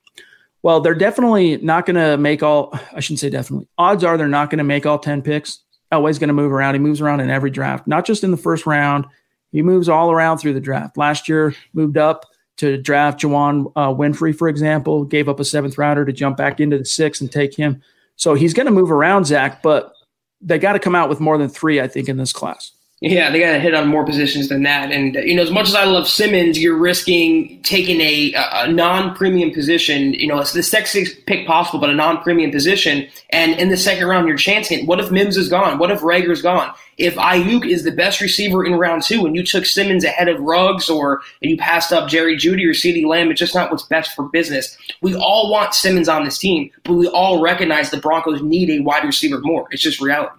Well, 0.64 0.82
they're 0.82 0.94
definitely 0.94 1.58
not 1.58 1.86
going 1.86 1.96
to 1.96 2.18
make 2.18 2.44
all. 2.44 2.78
I 2.94 3.00
shouldn't 3.00 3.20
say 3.20 3.30
definitely. 3.30 3.68
Odds 3.78 4.04
are 4.04 4.18
they're 4.18 4.28
not 4.28 4.50
going 4.50 4.60
to 4.60 4.64
make 4.64 4.86
all 4.86 5.00
ten 5.00 5.22
picks. 5.22 5.60
Elway's 5.92 6.20
going 6.20 6.30
to 6.30 6.34
move 6.34 6.52
around. 6.52 6.76
He 6.76 6.80
moves 6.80 7.02
around 7.02 7.20
in 7.20 7.30
every 7.30 7.52
draft, 7.52 7.88
not 7.88 8.06
just 8.06 8.24
in 8.24 8.32
the 8.32 8.38
first 8.38 8.66
round. 8.66 9.06
He 9.52 9.62
moves 9.62 9.90
all 9.90 10.12
around 10.12 10.38
through 10.38 10.54
the 10.54 10.62
draft. 10.62 10.98
Last 10.98 11.28
year, 11.28 11.54
moved 11.74 11.98
up 11.98 12.26
to 12.58 12.78
draft 12.78 13.22
Juwann 13.22 13.72
uh, 13.76 13.90
Winfree, 13.90 14.36
for 14.36 14.48
example, 14.48 15.04
gave 15.04 15.28
up 15.28 15.40
a 15.40 15.46
seventh 15.46 15.78
rounder 15.78 16.06
to 16.06 16.14
jump 16.14 16.38
back 16.38 16.60
into 16.60 16.78
the 16.78 16.86
sixth 16.86 17.22
and 17.22 17.32
take 17.32 17.56
him. 17.56 17.82
So 18.16 18.34
he's 18.34 18.54
going 18.54 18.68
to 18.68 18.72
move 18.72 18.92
around, 18.92 19.26
Zach. 19.26 19.64
But 19.64 19.94
they 20.42 20.60
got 20.60 20.74
to 20.74 20.80
come 20.80 20.96
out 20.96 21.10
with 21.10 21.20
more 21.20 21.38
than 21.38 21.50
three, 21.50 21.82
I 21.82 21.88
think, 21.88 22.08
in 22.08 22.18
this 22.18 22.34
class. 22.34 22.72
Yeah, 23.04 23.32
they 23.32 23.40
got 23.40 23.54
to 23.54 23.60
hit 23.60 23.74
on 23.74 23.88
more 23.88 24.06
positions 24.06 24.48
than 24.48 24.62
that. 24.62 24.92
And, 24.92 25.18
uh, 25.18 25.22
you 25.22 25.34
know, 25.34 25.42
as 25.42 25.50
much 25.50 25.68
as 25.68 25.74
I 25.74 25.86
love 25.86 26.08
Simmons, 26.08 26.60
you're 26.60 26.78
risking 26.78 27.60
taking 27.64 28.00
a, 28.00 28.32
a 28.36 28.72
non 28.72 29.16
premium 29.16 29.50
position. 29.50 30.14
You 30.14 30.28
know, 30.28 30.38
it's 30.38 30.54
the 30.54 30.60
sexiest 30.60 31.26
pick 31.26 31.48
possible, 31.48 31.80
but 31.80 31.90
a 31.90 31.96
non 31.96 32.22
premium 32.22 32.52
position. 32.52 33.08
And 33.32 33.60
in 33.60 33.70
the 33.70 33.78
second 33.78 34.06
round, 34.06 34.28
you're 34.28 34.38
chancing. 34.38 34.86
What 34.86 35.00
if 35.00 35.10
Mims 35.10 35.36
is 35.36 35.50
gone? 35.50 35.80
What 35.80 35.90
if 35.90 36.02
Reagor's 36.02 36.44
gone? 36.44 36.76
If 37.00 37.16
Aiyuk 37.16 37.66
is 37.66 37.84
the 37.84 37.92
best 37.92 38.22
receiver 38.22 38.64
in 38.64 38.76
round 38.76 39.02
two 39.02 39.26
and 39.26 39.36
you 39.36 39.44
took 39.44 39.66
Simmons 39.66 40.04
ahead 40.04 40.28
of 40.28 40.40
Ruggs 40.40 40.88
or 40.88 41.22
you 41.40 41.58
passed 41.58 41.92
up 41.92 42.08
Jerry 42.08 42.38
Jeudy 42.38 42.68
or 42.68 42.76
CeeDee 42.76 43.08
Lamb, 43.08 43.32
it's 43.32 43.40
just 43.40 43.56
not 43.56 43.72
what's 43.72 43.82
best 43.82 44.16
for 44.16 44.30
business. 44.30 44.78
We 45.02 45.16
all 45.16 45.52
want 45.52 45.74
Simmons 45.74 46.08
on 46.08 46.24
this 46.24 46.38
team, 46.38 46.70
but 46.84 46.94
we 46.94 47.08
all 47.08 47.42
recognize 47.42 47.90
the 47.90 47.98
Broncos 47.98 48.44
need 48.44 48.70
a 48.70 48.82
wide 48.82 49.06
receiver 49.06 49.40
more. 49.42 49.68
It's 49.72 49.82
just 49.82 50.00
reality. 50.00 50.36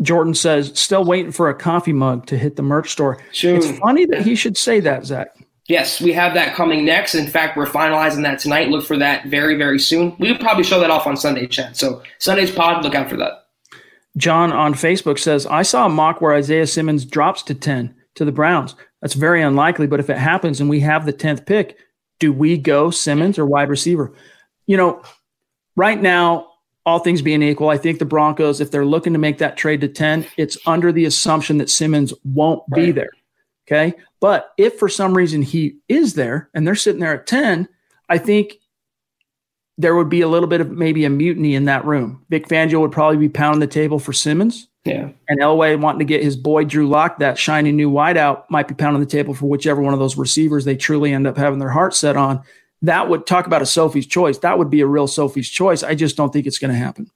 Jordan 0.00 0.34
says, 0.34 0.72
still 0.78 1.04
waiting 1.04 1.32
for 1.32 1.48
a 1.48 1.54
coffee 1.54 1.92
mug 1.92 2.26
to 2.26 2.38
hit 2.38 2.56
the 2.56 2.62
merch 2.62 2.90
store. 2.90 3.18
Sure. 3.32 3.56
It's 3.56 3.70
funny 3.78 4.06
that 4.06 4.22
he 4.22 4.34
should 4.34 4.56
say 4.56 4.80
that, 4.80 5.04
Zach. 5.04 5.28
Yes, 5.68 6.00
we 6.00 6.12
have 6.12 6.32
that 6.34 6.54
coming 6.54 6.84
next. 6.84 7.14
In 7.14 7.26
fact, 7.26 7.56
we're 7.56 7.66
finalizing 7.66 8.22
that 8.22 8.38
tonight. 8.38 8.68
Look 8.68 8.86
for 8.86 8.96
that 8.96 9.26
very, 9.26 9.56
very 9.56 9.78
soon. 9.78 10.16
We'll 10.18 10.38
probably 10.38 10.64
show 10.64 10.80
that 10.80 10.90
off 10.90 11.06
on 11.06 11.16
Sunday, 11.16 11.46
chat. 11.46 11.76
So 11.76 12.02
Sunday's 12.18 12.50
pod, 12.50 12.82
look 12.84 12.94
out 12.94 13.10
for 13.10 13.16
that. 13.16 13.32
John 14.16 14.50
on 14.50 14.72
Facebook 14.72 15.18
says, 15.18 15.46
I 15.46 15.62
saw 15.62 15.86
a 15.86 15.90
mock 15.90 16.20
where 16.20 16.34
Isaiah 16.34 16.66
Simmons 16.66 17.04
drops 17.04 17.42
to 17.44 17.54
10 17.54 17.94
to 18.14 18.24
the 18.24 18.32
Browns. 18.32 18.76
That's 19.02 19.14
very 19.14 19.42
unlikely, 19.42 19.86
but 19.86 20.00
if 20.00 20.08
it 20.08 20.16
happens 20.16 20.60
and 20.60 20.70
we 20.70 20.80
have 20.80 21.04
the 21.04 21.12
10th 21.12 21.44
pick, 21.44 21.76
do 22.18 22.32
we 22.32 22.56
go 22.56 22.90
Simmons 22.90 23.38
or 23.38 23.46
wide 23.46 23.68
receiver? 23.68 24.12
You 24.66 24.76
know, 24.76 25.02
right 25.76 26.00
now, 26.00 26.48
all 26.88 26.98
things 26.98 27.20
being 27.20 27.42
equal, 27.42 27.68
I 27.68 27.76
think 27.76 27.98
the 27.98 28.06
Broncos, 28.06 28.60
if 28.60 28.70
they're 28.70 28.86
looking 28.86 29.12
to 29.12 29.18
make 29.18 29.38
that 29.38 29.58
trade 29.58 29.82
to 29.82 29.88
10, 29.88 30.26
it's 30.38 30.56
under 30.66 30.90
the 30.90 31.04
assumption 31.04 31.58
that 31.58 31.68
Simmons 31.68 32.14
won't 32.24 32.62
right. 32.70 32.86
be 32.86 32.92
there. 32.92 33.10
Okay. 33.66 33.94
But 34.20 34.52
if 34.56 34.78
for 34.78 34.88
some 34.88 35.14
reason 35.14 35.42
he 35.42 35.76
is 35.88 36.14
there 36.14 36.48
and 36.54 36.66
they're 36.66 36.74
sitting 36.74 37.00
there 37.00 37.14
at 37.14 37.26
10, 37.26 37.68
I 38.08 38.16
think 38.16 38.54
there 39.76 39.94
would 39.94 40.08
be 40.08 40.22
a 40.22 40.28
little 40.28 40.48
bit 40.48 40.62
of 40.62 40.70
maybe 40.70 41.04
a 41.04 41.10
mutiny 41.10 41.54
in 41.54 41.66
that 41.66 41.84
room. 41.84 42.24
Vic 42.30 42.48
Fangio 42.48 42.80
would 42.80 42.90
probably 42.90 43.18
be 43.18 43.28
pounding 43.28 43.60
the 43.60 43.66
table 43.66 43.98
for 43.98 44.14
Simmons. 44.14 44.66
Yeah. 44.86 45.10
And 45.28 45.40
Elway 45.40 45.78
wanting 45.78 45.98
to 45.98 46.06
get 46.06 46.22
his 46.22 46.36
boy 46.36 46.64
Drew 46.64 46.88
Lock, 46.88 47.18
that 47.18 47.38
shiny 47.38 47.70
new 47.70 47.90
wideout, 47.90 48.44
might 48.48 48.66
be 48.66 48.74
pounding 48.74 49.00
the 49.00 49.06
table 49.06 49.34
for 49.34 49.46
whichever 49.46 49.82
one 49.82 49.92
of 49.92 50.00
those 50.00 50.16
receivers 50.16 50.64
they 50.64 50.76
truly 50.76 51.12
end 51.12 51.26
up 51.26 51.36
having 51.36 51.58
their 51.58 51.68
heart 51.68 51.94
set 51.94 52.16
on 52.16 52.42
that 52.82 53.08
would 53.08 53.26
talk 53.26 53.46
about 53.46 53.62
a 53.62 53.66
Sophie's 53.66 54.06
choice. 54.06 54.38
That 54.38 54.58
would 54.58 54.70
be 54.70 54.80
a 54.80 54.86
real 54.86 55.06
Sophie's 55.06 55.48
choice. 55.48 55.82
I 55.82 55.94
just 55.94 56.16
don't 56.16 56.32
think 56.32 56.46
it's 56.46 56.58
going 56.58 56.72
to 56.72 56.78
happen. 56.78 57.10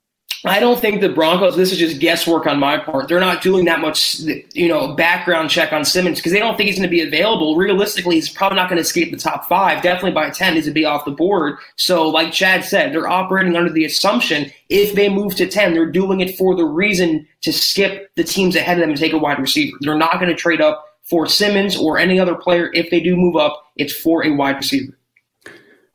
I 0.45 0.59
don't 0.59 0.77
think 0.77 0.99
the 0.99 1.07
Broncos. 1.07 1.55
This 1.55 1.71
is 1.71 1.77
just 1.77 2.01
guesswork 2.01 2.47
on 2.47 2.59
my 2.59 2.77
part. 2.77 3.07
They're 3.07 3.21
not 3.21 3.41
doing 3.41 3.63
that 3.63 3.79
much, 3.79 4.19
you 4.19 4.67
know, 4.67 4.93
background 4.93 5.49
check 5.49 5.71
on 5.71 5.85
Simmons 5.85 6.19
because 6.19 6.33
they 6.33 6.39
don't 6.39 6.57
think 6.57 6.67
he's 6.67 6.77
going 6.77 6.89
to 6.89 6.93
be 6.93 6.99
available. 6.99 7.55
Realistically, 7.55 8.15
he's 8.15 8.29
probably 8.29 8.57
not 8.57 8.67
going 8.67 8.75
to 8.75 8.81
escape 8.81 9.11
the 9.11 9.17
top 9.17 9.47
five. 9.47 9.81
Definitely 9.81 10.11
by 10.11 10.29
ten, 10.31 10.55
he's 10.55 10.65
going 10.65 10.73
to 10.73 10.79
be 10.79 10.83
off 10.83 11.05
the 11.05 11.11
board. 11.11 11.59
So, 11.77 12.09
like 12.09 12.33
Chad 12.33 12.65
said, 12.65 12.91
they're 12.91 13.07
operating 13.07 13.55
under 13.55 13.71
the 13.71 13.85
assumption 13.85 14.51
if 14.67 14.95
they 14.95 15.07
move 15.07 15.33
to 15.35 15.47
ten, 15.47 15.73
they're 15.73 15.89
doing 15.89 16.19
it 16.19 16.37
for 16.37 16.55
the 16.55 16.65
reason 16.65 17.25
to 17.43 17.53
skip 17.53 18.13
the 18.15 18.25
teams 18.25 18.57
ahead 18.57 18.77
of 18.77 18.81
them 18.81 18.89
and 18.89 18.99
take 18.99 19.13
a 19.13 19.17
wide 19.17 19.39
receiver. 19.39 19.77
They're 19.79 19.95
not 19.95 20.15
going 20.15 20.27
to 20.27 20.35
trade 20.35 20.59
up 20.59 20.85
for 21.03 21.25
Simmons 21.25 21.77
or 21.77 21.97
any 21.97 22.19
other 22.19 22.35
player. 22.35 22.69
If 22.73 22.89
they 22.89 22.99
do 22.99 23.15
move 23.15 23.37
up, 23.37 23.71
it's 23.77 23.93
for 23.93 24.25
a 24.25 24.31
wide 24.31 24.57
receiver. 24.57 24.97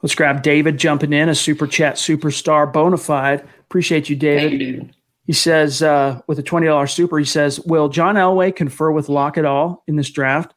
Let's 0.03 0.15
grab 0.15 0.43
David 0.43 0.79
jumping 0.79 1.13
in, 1.13 1.29
a 1.29 1.35
super 1.35 1.67
chat 1.67 1.97
superstar, 1.97 2.73
bona 2.73 2.97
fide. 2.97 3.47
Appreciate 3.61 4.09
you, 4.09 4.17
David. 4.17 4.59
David. 4.59 4.95
He 5.25 5.33
says, 5.33 5.83
uh, 5.83 6.23
with 6.27 6.39
a 6.39 6.43
$20 6.43 6.89
super, 6.89 7.19
he 7.19 7.25
says, 7.25 7.61
Will 7.61 7.89
John 7.89 8.15
Elway 8.15 8.55
confer 8.55 8.91
with 8.91 9.11
Lock 9.11 9.37
at 9.37 9.45
all 9.45 9.83
in 9.87 9.97
this 9.97 10.11
draft? 10.11 10.55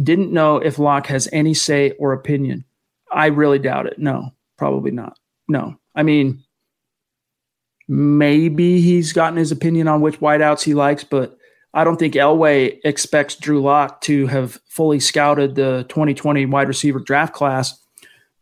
Didn't 0.00 0.32
know 0.32 0.58
if 0.58 0.78
Lock 0.78 1.06
has 1.06 1.28
any 1.32 1.54
say 1.54 1.92
or 1.92 2.12
opinion. 2.12 2.64
I 3.10 3.26
really 3.26 3.58
doubt 3.58 3.86
it. 3.86 3.98
No, 3.98 4.30
probably 4.58 4.90
not. 4.90 5.18
No. 5.48 5.76
I 5.94 6.02
mean, 6.02 6.44
maybe 7.88 8.80
he's 8.80 9.12
gotten 9.12 9.38
his 9.38 9.50
opinion 9.50 9.88
on 9.88 10.02
which 10.02 10.20
wideouts 10.20 10.62
he 10.62 10.74
likes, 10.74 11.02
but 11.02 11.36
I 11.72 11.82
don't 11.82 11.96
think 11.96 12.14
Elway 12.14 12.78
expects 12.84 13.36
Drew 13.36 13.60
Lock 13.60 14.02
to 14.02 14.26
have 14.26 14.60
fully 14.68 15.00
scouted 15.00 15.54
the 15.54 15.84
2020 15.88 16.46
wide 16.46 16.68
receiver 16.68 17.00
draft 17.00 17.32
class 17.32 17.85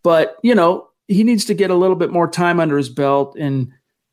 but, 0.05 0.37
you 0.43 0.55
know, 0.55 0.89
he 1.09 1.25
needs 1.25 1.45
to 1.47 1.55
get 1.55 1.73
a 1.73 1.75
little 1.75 1.97
bit 1.97 2.11
more 2.11 2.29
time 2.29 2.61
under 2.61 2.77
his 2.77 2.89
belt. 2.89 3.37
And 3.37 3.73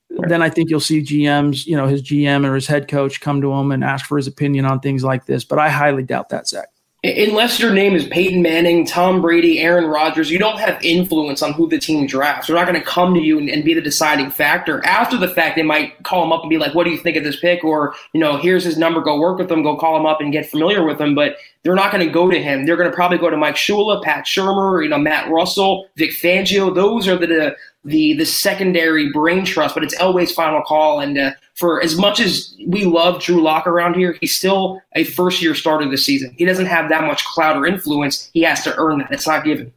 right. 0.10 0.28
then 0.28 0.42
I 0.42 0.50
think 0.50 0.72
you'll 0.72 0.80
see 0.80 1.04
GMs, 1.04 1.68
you 1.68 1.78
know, 1.78 1.86
his 1.86 2.02
GM 2.02 2.44
or 2.46 2.56
his 2.56 2.66
head 2.66 2.88
coach 2.88 3.22
come 3.22 3.42
to 3.42 3.54
him 3.54 3.72
and 3.72 3.84
ask 3.84 4.08
for 4.08 4.18
his 4.18 4.26
opinion 4.26 4.66
on 4.66 4.80
things 4.80 5.04
like 5.04 5.28
this. 5.28 5.44
But 5.44 5.60
I 5.60 5.70
highly 5.70 6.02
doubt 6.02 6.30
that, 6.30 6.48
Zach 6.48 6.71
unless 7.04 7.60
your 7.60 7.74
name 7.74 7.96
is 7.96 8.06
Peyton 8.08 8.44
Manning, 8.44 8.86
Tom 8.86 9.22
Brady, 9.22 9.60
Aaron 9.60 9.86
Rodgers, 9.86 10.30
you 10.30 10.38
don't 10.38 10.60
have 10.60 10.84
influence 10.84 11.42
on 11.42 11.54
who 11.54 11.68
the 11.68 11.80
team 11.80 12.06
drafts. 12.06 12.46
They're 12.46 12.56
not 12.56 12.68
going 12.68 12.80
to 12.80 12.86
come 12.86 13.16
to 13.16 13.20
you 13.20 13.40
and, 13.40 13.50
and, 13.50 13.64
be 13.64 13.74
the 13.74 13.82
deciding 13.82 14.30
factor. 14.30 14.86
After 14.86 15.18
the 15.18 15.28
fact, 15.28 15.56
they 15.56 15.64
might 15.64 16.04
call 16.04 16.24
him 16.24 16.32
up 16.32 16.42
and 16.42 16.50
be 16.50 16.60
like, 16.60 16.76
"What 16.76 16.84
do 16.84 16.92
you 16.92 16.98
think 16.98 17.18
of 17.18 17.24
this 17.24 17.40
pick?" 17.40 17.64
Or, 17.64 17.96
you 18.14 18.20
know, 18.20 18.38
here's 18.38 18.64
his 18.64 18.78
number. 18.78 19.02
Go 19.02 19.20
work 19.20 19.40
with 19.40 19.52
him. 19.52 19.64
Go 19.64 19.78
call 19.78 19.98
him 19.98 20.06
up 20.06 20.22
and 20.22 20.32
get 20.32 20.50
familiar 20.50 20.84
with 20.84 21.02
him. 21.02 21.16
But 21.16 21.38
they're 21.64 21.76
not 21.76 21.92
going 21.92 22.06
to 22.06 22.12
go 22.12 22.30
to 22.30 22.42
him. 22.42 22.66
They're 22.66 22.78
going 22.78 22.90
to 22.90 22.96
probably 22.96 23.18
go 23.18 23.30
to 23.30 23.38
Mike 23.38 23.56
Shula, 23.56 24.04
Pat 24.04 24.26
Shurmur, 24.26 24.84
you 24.84 24.90
know, 24.90 25.00
Matt 25.00 25.30
Russell, 25.30 25.88
Vic 25.96 26.12
Fangio. 26.12 26.74
Those 26.74 27.08
are 27.08 27.18
the 27.18 27.56
the 27.84 28.14
the 28.14 28.26
secondary 28.26 29.12
brain 29.12 29.44
trust. 29.44 29.74
But 29.74 29.84
it's 29.84 29.96
Elway's 29.96 30.32
final 30.32 30.62
call, 30.62 31.00
and 31.00 31.18
uh, 31.18 31.32
for 31.62 31.82
as 31.84 31.96
much 31.96 32.20
as 32.20 32.56
we 32.66 32.86
love 32.86 33.22
Drew 33.22 33.40
Lock 33.40 33.68
around 33.68 33.94
here, 33.94 34.18
he's 34.20 34.36
still 34.36 34.82
a 34.96 35.04
first 35.04 35.44
year 35.44 35.54
starter 35.54 35.88
this 35.88 36.04
season. 36.04 36.34
He 36.36 36.44
doesn't 36.44 36.66
have 36.66 36.90
that 36.90 37.04
much 37.04 37.24
clout 37.24 37.56
or 37.56 37.68
influence. 37.68 38.32
He 38.34 38.42
has 38.42 38.64
to 38.64 38.76
earn 38.78 38.98
that. 38.98 39.12
It's 39.12 39.28
not 39.28 39.46
given. 39.46 39.72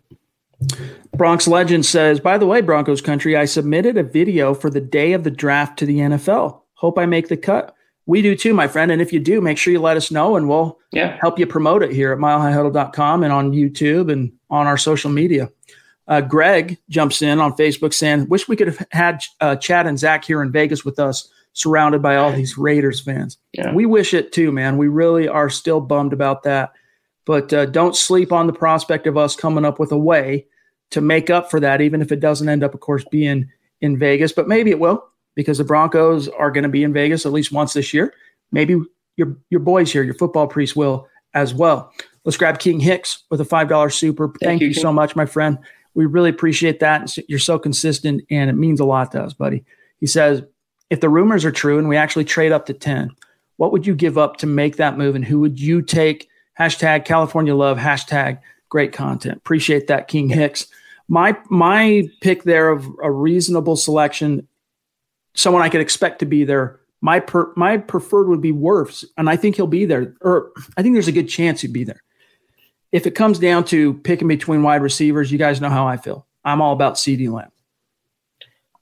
Bronx 1.14 1.47
Legend 1.47 1.85
says, 1.85 2.20
by 2.20 2.39
the 2.39 2.47
way, 2.47 2.62
Broncos 2.62 3.03
country, 3.03 3.37
I 3.37 3.45
submitted 3.45 3.99
a 3.99 4.03
video 4.03 4.55
for 4.55 4.70
the 4.70 4.80
day 4.80 5.12
of 5.12 5.24
the 5.24 5.30
draft 5.30 5.78
to 5.80 5.87
the 5.87 5.99
NFL. 5.99 6.62
Hope 6.72 6.99
I 6.99 7.05
make 7.05 7.28
the 7.28 7.37
cut. 7.37 7.76
We 8.07 8.22
do 8.22 8.35
too, 8.35 8.55
my 8.55 8.66
friend. 8.66 8.91
And 8.91 9.03
if 9.03 9.12
you 9.12 9.20
do, 9.20 9.43
make 9.43 9.59
sure 9.59 9.70
you 9.70 9.80
let 9.80 9.99
us 9.99 10.11
know 10.11 10.37
and 10.37 10.49
we'll 10.49 10.78
yeah. 10.91 11.18
help 11.20 11.39
you 11.39 11.47
promote 11.47 11.82
it 11.82 11.93
here 11.93 12.12
at 12.12 12.18
milehighhuddle.com 12.18 13.22
and 13.22 13.32
on 13.32 13.53
YouTube 13.53 14.11
and 14.11 14.32
on 14.49 14.66
our 14.66 14.78
social 14.78 15.11
media. 15.11 15.51
Uh, 16.09 16.22
Greg 16.22 16.78
jumps 16.89 17.20
in 17.20 17.41
on 17.41 17.53
Facebook 17.53 17.93
saying, 17.93 18.26
Wish 18.30 18.49
we 18.49 18.57
could 18.57 18.68
have 18.68 18.87
had 18.91 19.22
uh, 19.43 19.57
Chad 19.57 19.87
and 19.87 19.99
Zach 19.99 20.24
here 20.24 20.41
in 20.41 20.51
Vegas 20.51 20.82
with 20.82 20.99
us 20.99 21.30
surrounded 21.55 22.03
by 22.03 22.17
all 22.17 22.33
these 22.33 22.59
Raiders 22.59 23.01
fans. 23.01 23.39
Yeah. 23.53 23.73
We 23.73 23.87
wish 23.87 24.13
it 24.13 24.33
too, 24.33 24.53
man. 24.53 24.77
We 24.77 24.89
really 24.89 25.27
are 25.27 25.49
still 25.49 25.81
bummed 25.81 26.13
about 26.13 26.43
that. 26.43 26.73
But 27.25 27.53
uh, 27.53 27.67
don't 27.67 27.97
sleep 27.97 28.33
on 28.33 28.47
the 28.47 28.53
prospect 28.53 29.07
of 29.07 29.17
us 29.17 29.35
coming 29.35 29.65
up 29.65 29.79
with 29.79 29.93
a 29.93 29.99
way 29.99 30.47
to 30.91 31.01
make 31.01 31.31
up 31.31 31.51
for 31.51 31.61
that, 31.61 31.81
even 31.81 32.03
if 32.03 32.13
it 32.13 32.21
doesn't 32.21 32.49
end 32.49 32.63
up, 32.63 32.75
of 32.75 32.81
course, 32.81 33.05
being 33.11 33.49
in 33.81 33.99
Vegas. 33.99 34.33
But 34.33 34.49
maybe 34.49 34.71
it 34.71 34.79
will 34.79 35.05
because 35.35 35.59
the 35.59 35.65
Broncos 35.65 36.29
are 36.29 36.51
going 36.51 36.65
to 36.65 36.69
be 36.69 36.85
in 36.85 36.93
Vegas 36.93 37.25
at 37.25 37.33
least 37.33 37.51
once 37.51 37.73
this 37.73 37.95
year. 37.95 38.13
Maybe 38.53 38.77
your 39.17 39.37
your 39.49 39.61
boys 39.61 39.93
here, 39.93 40.03
your 40.03 40.15
football 40.15 40.47
priest, 40.47 40.77
will 40.77 41.09
as 41.33 41.55
well. 41.55 41.93
Let's 42.25 42.37
grab 42.37 42.59
King 42.59 42.81
Hicks 42.81 43.25
with 43.31 43.41
a 43.41 43.45
five 43.45 43.69
dollar 43.69 43.91
super. 43.91 44.29
Thank, 44.29 44.41
Thank 44.41 44.61
you, 44.63 44.69
you 44.69 44.75
so 44.75 44.93
much, 44.93 45.17
my 45.17 45.27
friend. 45.27 45.59
We 45.95 46.07
really 46.07 46.31
appreciate 46.31 46.81
that. 46.81 47.17
You're 47.29 47.39
so 47.39 47.59
consistent, 47.59 48.23
and 48.31 48.51
it 48.51 48.55
means 48.55 48.81
a 48.81 48.85
lot 48.85 49.13
to 49.13 49.23
us, 49.23 49.33
buddy. 49.33 49.65
He 50.01 50.07
says, 50.07 50.43
if 50.95 51.01
the 51.01 51.09
rumors 51.09 51.45
are 51.45 51.51
true 51.51 51.77
and 51.77 51.89
we 51.89 51.97
actually 51.97 52.25
trade 52.25 52.53
up 52.53 52.67
to 52.67 52.73
10, 52.73 53.11
what 53.57 53.73
would 53.73 53.85
you 53.85 53.97
give 53.97 54.17
up 54.17 54.37
to 54.37 54.47
make 54.47 54.77
that 54.77 54.97
move? 54.97 55.17
And 55.17 55.25
who 55.25 55.41
would 55.41 55.59
you 55.59 55.83
take? 55.83 56.29
Hashtag 56.57 57.05
California 57.05 57.53
love, 57.53 57.79
hashtag 57.79 58.39
great 58.69 58.93
content. 58.93 59.39
Appreciate 59.39 59.89
that, 59.89 60.07
King 60.07 60.29
Hicks. 60.29 60.69
My 61.09 61.37
my 61.51 62.09
pick 62.21 62.45
there 62.45 62.71
of 62.71 62.87
a 63.03 63.11
reasonable 63.11 63.75
selection, 63.75 64.47
someone 65.35 65.63
I 65.63 65.69
could 65.69 65.81
expect 65.81 66.21
to 66.21 66.27
be 66.27 66.45
there. 66.45 66.79
My 67.01 67.19
per, 67.19 67.53
my 67.57 67.77
preferred 67.77 68.29
would 68.29 68.41
be 68.41 68.53
Wirfs, 68.53 69.05
and 69.17 69.29
I 69.29 69.35
think 69.35 69.57
he'll 69.57 69.67
be 69.67 69.87
there. 69.87 70.15
Or 70.21 70.53
I 70.77 70.83
think 70.83 70.95
there's 70.95 71.09
a 71.09 71.13
good 71.13 71.29
chance 71.29 71.61
he'd 71.61 71.73
be 71.73 71.83
there. 71.83 72.05
If 72.93 73.05
it 73.05 73.17
comes 73.17 73.41
down 73.41 73.65
to 73.65 73.95
picking 73.95 74.29
between 74.29 74.63
wide 74.63 74.81
receivers, 74.81 75.33
you 75.33 75.39
guys 75.39 75.61
know 75.61 75.71
how 75.71 75.89
I 75.89 75.97
feel. 75.97 76.25
I'm 76.45 76.63
all 76.63 76.73
about 76.73 76.95
CeeDee 76.95 77.33
Lamb. 77.33 77.51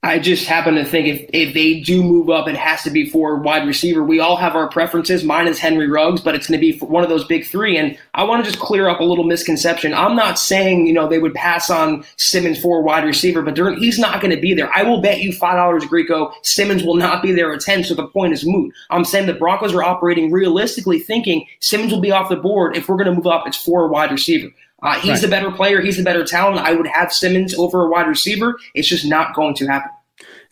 I 0.05 0.19
just 0.19 0.45
happen 0.45 0.75
to 0.75 0.83
think 0.83 1.07
if, 1.07 1.29
if 1.31 1.53
they 1.53 1.79
do 1.79 2.03
move 2.03 2.29
up, 2.29 2.49
it 2.49 2.57
has 2.57 2.83
to 2.83 2.89
be 2.89 3.09
for 3.09 3.37
wide 3.37 3.65
receiver. 3.65 4.03
We 4.03 4.19
all 4.19 4.35
have 4.35 4.53
our 4.53 4.67
preferences. 4.67 5.23
Mine 5.23 5.47
is 5.47 5.59
Henry 5.59 5.87
Ruggs, 5.87 6.19
but 6.19 6.35
it's 6.35 6.47
going 6.47 6.59
to 6.59 6.61
be 6.61 6.77
one 6.79 7.03
of 7.03 7.09
those 7.09 7.23
big 7.23 7.45
three. 7.45 7.77
And 7.77 7.97
I 8.13 8.25
want 8.25 8.43
to 8.43 8.51
just 8.51 8.61
clear 8.61 8.89
up 8.89 8.99
a 8.99 9.03
little 9.05 9.23
misconception. 9.23 9.93
I'm 9.93 10.17
not 10.17 10.37
saying, 10.37 10.87
you 10.87 10.93
know, 10.93 11.07
they 11.07 11.19
would 11.19 11.33
pass 11.33 11.69
on 11.69 12.03
Simmons 12.17 12.61
for 12.61 12.81
wide 12.81 13.05
receiver, 13.05 13.41
but 13.41 13.57
he's 13.77 13.97
not 13.97 14.19
going 14.19 14.35
to 14.35 14.41
be 14.41 14.53
there. 14.53 14.69
I 14.75 14.83
will 14.83 15.01
bet 15.01 15.21
you 15.21 15.31
$5 15.31 15.87
Greco 15.87 16.33
Simmons 16.41 16.83
will 16.83 16.95
not 16.95 17.23
be 17.23 17.31
there 17.31 17.53
at 17.53 17.61
10, 17.61 17.85
so 17.85 17.95
the 17.95 18.07
point 18.07 18.33
is 18.33 18.45
moot. 18.45 18.73
I'm 18.89 19.05
saying 19.05 19.27
the 19.27 19.33
Broncos 19.33 19.73
are 19.73 19.83
operating 19.83 20.33
realistically 20.33 20.99
thinking 20.99 21.47
Simmons 21.61 21.93
will 21.93 22.01
be 22.01 22.11
off 22.11 22.27
the 22.27 22.35
board. 22.35 22.75
If 22.75 22.89
we're 22.89 22.97
going 22.97 23.09
to 23.09 23.15
move 23.15 23.27
up, 23.27 23.47
it's 23.47 23.57
for 23.57 23.85
a 23.85 23.87
wide 23.87 24.11
receiver. 24.11 24.49
Uh, 24.83 24.99
he's 24.99 25.11
right. 25.11 25.21
the 25.21 25.27
better 25.29 25.51
player. 25.51 25.81
He's 25.81 25.97
the 25.97 26.03
better 26.03 26.25
talent. 26.25 26.59
I 26.59 26.73
would 26.73 26.87
have 26.87 27.11
Simmons 27.11 27.55
over 27.55 27.85
a 27.85 27.89
wide 27.89 28.07
receiver. 28.07 28.59
It's 28.75 28.87
just 28.87 29.05
not 29.05 29.33
going 29.33 29.55
to 29.55 29.67
happen. 29.67 29.89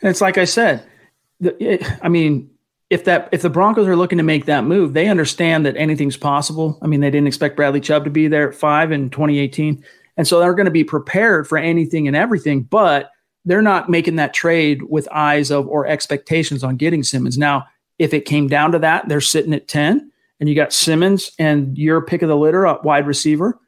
And 0.02 0.10
it's 0.10 0.22
like 0.22 0.38
I 0.38 0.46
said, 0.46 0.88
the, 1.42 1.62
it, 1.62 1.86
I 2.02 2.08
mean, 2.08 2.50
if 2.90 3.06
that 3.06 3.30
if 3.32 3.42
the 3.42 3.50
Broncos 3.50 3.88
are 3.88 3.96
looking 3.96 4.18
to 4.18 4.24
make 4.24 4.46
that 4.46 4.64
move, 4.64 4.94
they 4.94 5.08
understand 5.08 5.66
that 5.66 5.78
anything's 5.78 6.18
possible. 6.18 6.78
I 6.82 6.88
mean, 6.88 7.02
they 7.02 7.10
didn't 7.10 7.28
expect 7.28 7.56
Bradley 7.56 7.82
Chubb 7.82 8.06
to 8.06 8.10
be 8.10 8.28
there 8.28 8.50
at 8.50 8.56
five 8.56 8.92
in 8.92 9.10
2018, 9.10 9.84
and 10.18 10.28
so 10.28 10.40
they're 10.40 10.54
going 10.54 10.66
to 10.66 10.72
be 10.72 10.84
prepared 10.84 11.48
for 11.48 11.58
anything 11.58 12.08
and 12.08 12.16
everything. 12.16 12.64
But 12.64 13.12
they're 13.46 13.62
not 13.62 13.90
making 13.90 14.18
that 14.18 14.34
trade 14.34 14.84
with 14.84 15.08
eyes 15.12 15.52
of 15.52 15.68
or 15.68 15.88
expectations 15.88 16.64
on 16.64 16.76
getting 16.76 17.04
Simmons. 17.04 17.38
Now, 17.38 17.66
if 17.98 18.14
it 18.14 18.26
came 18.26 18.48
down 18.48 18.72
to 18.74 18.80
that, 18.80 19.08
they're 19.08 19.22
sitting 19.22 19.54
at 19.54 19.68
10, 19.68 20.12
and 20.40 20.50
you 20.50 20.56
got 20.56 20.74
Simmons 20.74 21.32
and 21.40 21.78
your 21.78 22.02
pick 22.02 22.22
of 22.22 22.30
the 22.30 22.38
litter 22.38 22.66
a 22.66 22.80
wide 22.84 23.08
receiver. 23.08 23.60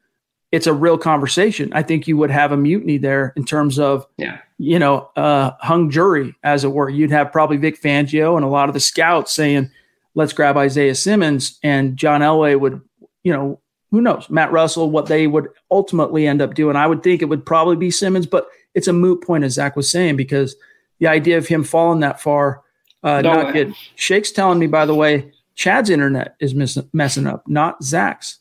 It's 0.54 0.66
a 0.66 0.72
real 0.72 0.98
conversation. 0.98 1.72
I 1.72 1.82
think 1.82 2.06
you 2.06 2.16
would 2.16 2.30
have 2.30 2.52
a 2.52 2.56
mutiny 2.56 2.98
there 2.98 3.32
in 3.36 3.44
terms 3.44 3.78
of 3.78 4.06
yeah 4.16 4.38
you 4.58 4.78
know, 4.78 5.10
uh, 5.16 5.52
hung 5.60 5.90
jury, 5.90 6.34
as 6.42 6.64
it 6.64 6.72
were. 6.72 6.88
You'd 6.88 7.10
have 7.10 7.32
probably 7.32 7.56
Vic 7.56 7.80
Fangio 7.80 8.36
and 8.36 8.44
a 8.44 8.48
lot 8.48 8.68
of 8.68 8.74
the 8.74 8.80
scouts 8.80 9.34
saying, 9.34 9.70
let's 10.14 10.32
grab 10.32 10.56
Isaiah 10.56 10.94
Simmons. 10.94 11.58
And 11.62 11.96
John 11.96 12.20
Elway 12.20 12.58
would, 12.58 12.80
you 13.22 13.32
know, 13.32 13.60
who 13.90 14.00
knows, 14.00 14.28
Matt 14.30 14.52
Russell, 14.52 14.90
what 14.90 15.06
they 15.06 15.26
would 15.26 15.48
ultimately 15.70 16.26
end 16.26 16.42
up 16.42 16.54
doing. 16.54 16.76
I 16.76 16.86
would 16.86 17.02
think 17.02 17.22
it 17.22 17.26
would 17.26 17.46
probably 17.46 17.76
be 17.76 17.90
Simmons, 17.90 18.26
but 18.26 18.48
it's 18.74 18.88
a 18.88 18.92
moot 18.92 19.22
point, 19.22 19.44
as 19.44 19.54
Zach 19.54 19.76
was 19.76 19.90
saying, 19.90 20.16
because 20.16 20.56
the 20.98 21.06
idea 21.06 21.38
of 21.38 21.46
him 21.46 21.64
falling 21.64 22.00
that 22.00 22.20
far, 22.20 22.62
uh, 23.02 23.20
no 23.20 23.34
not 23.34 23.46
way. 23.46 23.52
good. 23.52 23.74
Shake's 23.94 24.32
telling 24.32 24.58
me, 24.58 24.66
by 24.66 24.86
the 24.86 24.94
way, 24.94 25.32
Chad's 25.54 25.90
internet 25.90 26.34
is 26.40 26.54
messing 26.92 27.26
up, 27.26 27.46
not 27.46 27.84
Zach's, 27.84 28.40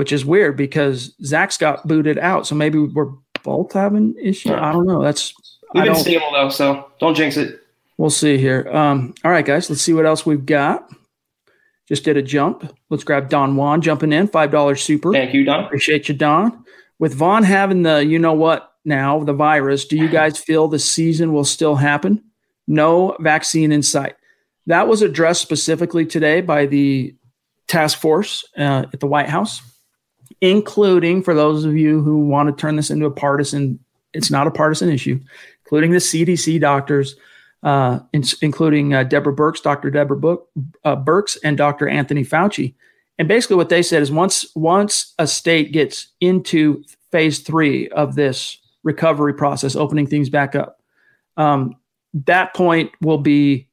which 0.00 0.12
is 0.12 0.24
weird 0.24 0.56
because 0.56 1.14
Zach's 1.22 1.58
got 1.58 1.86
booted 1.86 2.16
out. 2.18 2.46
So 2.46 2.54
maybe 2.54 2.78
we're 2.78 3.12
both 3.42 3.74
having 3.74 4.14
issue. 4.18 4.54
I 4.54 4.72
don't 4.72 4.86
know. 4.86 5.02
That's 5.02 5.34
we've 5.74 5.84
been 5.84 5.94
stable 5.94 6.32
though, 6.32 6.48
so 6.48 6.90
don't 7.00 7.14
jinx 7.14 7.36
it. 7.36 7.60
We'll 7.98 8.08
see 8.08 8.38
here. 8.38 8.66
Um, 8.72 9.14
all 9.22 9.30
right, 9.30 9.44
guys, 9.44 9.68
let's 9.68 9.82
see 9.82 9.92
what 9.92 10.06
else 10.06 10.24
we've 10.24 10.46
got. 10.46 10.88
Just 11.86 12.04
did 12.04 12.16
a 12.16 12.22
jump. 12.22 12.74
Let's 12.88 13.04
grab 13.04 13.28
Don 13.28 13.56
Juan 13.56 13.82
jumping 13.82 14.10
in, 14.10 14.26
five 14.26 14.50
dollars 14.50 14.82
super. 14.82 15.12
Thank 15.12 15.34
you, 15.34 15.44
Don. 15.44 15.64
Appreciate 15.64 16.08
you, 16.08 16.14
Don. 16.14 16.64
With 16.98 17.12
Von 17.12 17.42
having 17.42 17.82
the 17.82 18.02
you 18.02 18.18
know 18.18 18.32
what 18.32 18.72
now, 18.86 19.22
the 19.22 19.34
virus, 19.34 19.84
do 19.84 19.98
you 19.98 20.08
guys 20.20 20.38
feel 20.38 20.66
the 20.66 20.78
season 20.78 21.34
will 21.34 21.44
still 21.44 21.76
happen? 21.76 22.24
No 22.66 23.18
vaccine 23.20 23.70
in 23.70 23.82
sight. 23.82 24.16
That 24.66 24.88
was 24.88 25.02
addressed 25.02 25.42
specifically 25.42 26.06
today 26.06 26.40
by 26.40 26.64
the 26.64 27.14
task 27.68 27.98
force 27.98 28.46
uh, 28.56 28.86
at 28.90 29.00
the 29.00 29.06
White 29.06 29.28
House 29.28 29.60
including 30.40 31.22
for 31.22 31.34
those 31.34 31.64
of 31.64 31.76
you 31.76 32.02
who 32.02 32.18
want 32.18 32.48
to 32.48 32.60
turn 32.60 32.76
this 32.76 32.90
into 32.90 33.06
a 33.06 33.10
partisan, 33.10 33.78
it's 34.12 34.30
not 34.30 34.46
a 34.46 34.50
partisan 34.50 34.90
issue, 34.90 35.20
including 35.64 35.90
the 35.92 35.98
CDC 35.98 36.60
doctors, 36.60 37.16
uh, 37.62 38.00
in, 38.12 38.22
including 38.40 38.94
uh, 38.94 39.02
Deborah 39.02 39.34
Birx, 39.34 39.62
Dr. 39.62 39.90
Deborah 39.90 40.16
Book, 40.16 40.48
uh, 40.84 40.96
Birx, 40.96 41.36
and 41.44 41.56
Dr. 41.56 41.88
Anthony 41.88 42.24
Fauci. 42.24 42.74
And 43.18 43.28
basically, 43.28 43.56
what 43.56 43.68
they 43.68 43.82
said 43.82 44.00
is 44.00 44.10
once 44.10 44.46
once 44.56 45.12
a 45.18 45.26
state 45.26 45.72
gets 45.72 46.08
into 46.22 46.82
phase 47.12 47.40
three 47.40 47.88
of 47.88 48.14
this 48.14 48.58
recovery 48.82 49.34
process, 49.34 49.76
opening 49.76 50.06
things 50.06 50.30
back 50.30 50.54
up, 50.54 50.80
um, 51.36 51.76
that 52.14 52.54
point 52.54 52.90
will 53.02 53.18
be 53.18 53.68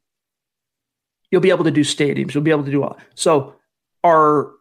you'll 1.32 1.42
be 1.42 1.50
able 1.50 1.64
to 1.64 1.72
do 1.72 1.82
stadiums. 1.82 2.34
You'll 2.34 2.44
be 2.44 2.52
able 2.52 2.66
to 2.66 2.72
do 2.72 2.84
all. 2.84 2.98
So, 3.16 3.56
our 4.04 4.52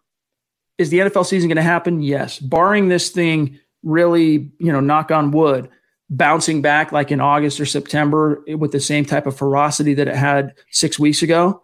is 0.78 0.90
the 0.90 0.98
NFL 0.98 1.26
season 1.26 1.48
going 1.48 1.56
to 1.56 1.62
happen? 1.62 2.02
Yes. 2.02 2.38
Barring 2.38 2.88
this 2.88 3.10
thing 3.10 3.58
really, 3.82 4.50
you 4.58 4.72
know, 4.72 4.80
knock 4.80 5.10
on 5.10 5.30
wood, 5.30 5.68
bouncing 6.10 6.62
back 6.62 6.92
like 6.92 7.10
in 7.10 7.20
August 7.20 7.60
or 7.60 7.66
September 7.66 8.42
with 8.56 8.72
the 8.72 8.80
same 8.80 9.04
type 9.04 9.26
of 9.26 9.36
ferocity 9.36 9.94
that 9.94 10.08
it 10.08 10.16
had 10.16 10.54
six 10.70 10.98
weeks 10.98 11.22
ago, 11.22 11.62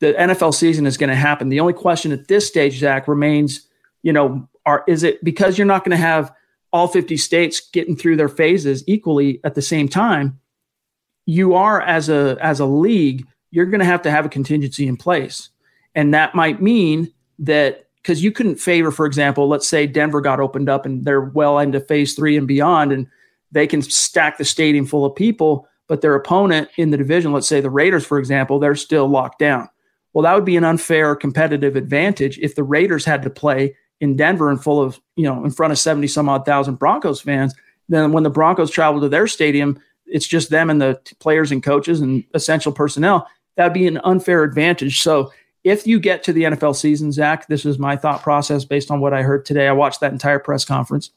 the 0.00 0.12
NFL 0.14 0.54
season 0.54 0.86
is 0.86 0.96
going 0.96 1.10
to 1.10 1.16
happen. 1.16 1.48
The 1.48 1.60
only 1.60 1.72
question 1.72 2.12
at 2.12 2.28
this 2.28 2.46
stage, 2.46 2.78
Zach, 2.78 3.08
remains, 3.08 3.68
you 4.02 4.12
know, 4.12 4.48
are 4.66 4.84
is 4.86 5.02
it 5.02 5.22
because 5.24 5.58
you're 5.58 5.66
not 5.66 5.84
going 5.84 5.96
to 5.96 6.04
have 6.04 6.32
all 6.72 6.88
50 6.88 7.16
states 7.16 7.60
getting 7.72 7.96
through 7.96 8.16
their 8.16 8.28
phases 8.28 8.84
equally 8.86 9.40
at 9.44 9.54
the 9.54 9.62
same 9.62 9.88
time? 9.88 10.40
You 11.26 11.54
are 11.54 11.80
as 11.80 12.08
a 12.08 12.36
as 12.40 12.60
a 12.60 12.66
league, 12.66 13.26
you're 13.50 13.66
going 13.66 13.80
to 13.80 13.86
have 13.86 14.02
to 14.02 14.10
have 14.10 14.26
a 14.26 14.28
contingency 14.28 14.88
in 14.88 14.96
place. 14.96 15.50
And 15.94 16.14
that 16.14 16.34
might 16.34 16.60
mean 16.60 17.12
that 17.40 17.88
because 18.02 18.22
you 18.22 18.32
couldn't 18.32 18.56
favor, 18.56 18.90
for 18.90 19.06
example, 19.06 19.48
let's 19.48 19.66
say 19.66 19.86
Denver 19.86 20.20
got 20.20 20.40
opened 20.40 20.68
up 20.68 20.84
and 20.84 21.04
they're 21.04 21.20
well 21.20 21.58
into 21.58 21.80
phase 21.80 22.14
three 22.14 22.36
and 22.36 22.48
beyond, 22.48 22.92
and 22.92 23.06
they 23.52 23.66
can 23.66 23.80
stack 23.82 24.38
the 24.38 24.44
stadium 24.44 24.86
full 24.86 25.04
of 25.04 25.14
people, 25.14 25.68
but 25.86 26.00
their 26.00 26.14
opponent 26.14 26.68
in 26.76 26.90
the 26.90 26.96
division, 26.96 27.32
let's 27.32 27.46
say 27.46 27.60
the 27.60 27.70
Raiders, 27.70 28.04
for 28.04 28.18
example, 28.18 28.58
they're 28.58 28.74
still 28.74 29.06
locked 29.08 29.38
down. 29.38 29.68
Well, 30.12 30.22
that 30.24 30.34
would 30.34 30.44
be 30.44 30.56
an 30.56 30.64
unfair 30.64 31.14
competitive 31.14 31.76
advantage 31.76 32.38
if 32.38 32.54
the 32.54 32.64
Raiders 32.64 33.04
had 33.04 33.22
to 33.22 33.30
play 33.30 33.76
in 34.00 34.16
Denver 34.16 34.50
and 34.50 34.62
full 34.62 34.82
of, 34.82 35.00
you 35.16 35.24
know, 35.24 35.44
in 35.44 35.50
front 35.50 35.72
of 35.72 35.78
70 35.78 36.08
some 36.08 36.28
odd 36.28 36.44
thousand 36.44 36.76
Broncos 36.76 37.20
fans. 37.20 37.54
Then 37.88 38.12
when 38.12 38.24
the 38.24 38.30
Broncos 38.30 38.70
travel 38.70 39.00
to 39.00 39.08
their 39.08 39.26
stadium, 39.26 39.80
it's 40.06 40.26
just 40.26 40.50
them 40.50 40.70
and 40.70 40.82
the 40.82 41.00
players 41.20 41.52
and 41.52 41.62
coaches 41.62 42.00
and 42.00 42.24
essential 42.34 42.72
personnel. 42.72 43.28
That'd 43.56 43.72
be 43.72 43.86
an 43.86 44.00
unfair 44.04 44.42
advantage. 44.42 45.00
So 45.00 45.32
if 45.64 45.86
you 45.86 46.00
get 46.00 46.24
to 46.24 46.32
the 46.32 46.44
NFL 46.44 46.76
season, 46.76 47.12
Zach, 47.12 47.46
this 47.46 47.64
is 47.64 47.78
my 47.78 47.96
thought 47.96 48.22
process 48.22 48.64
based 48.64 48.90
on 48.90 49.00
what 49.00 49.14
I 49.14 49.22
heard 49.22 49.44
today. 49.44 49.68
I 49.68 49.72
watched 49.72 50.00
that 50.00 50.12
entire 50.12 50.38
press 50.38 50.64
conference. 50.64 51.10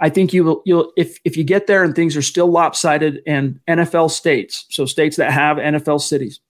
I 0.00 0.08
think 0.08 0.32
you 0.32 0.42
will 0.42 0.62
you'll 0.64 0.92
if 0.96 1.18
if 1.24 1.36
you 1.36 1.44
get 1.44 1.68
there 1.68 1.84
and 1.84 1.94
things 1.94 2.16
are 2.16 2.22
still 2.22 2.48
lopsided 2.50 3.22
and 3.24 3.60
NFL 3.68 4.10
states, 4.10 4.66
so 4.68 4.84
states 4.84 5.16
that 5.16 5.30
have 5.30 5.58
NFL 5.58 6.00
cities, 6.00 6.40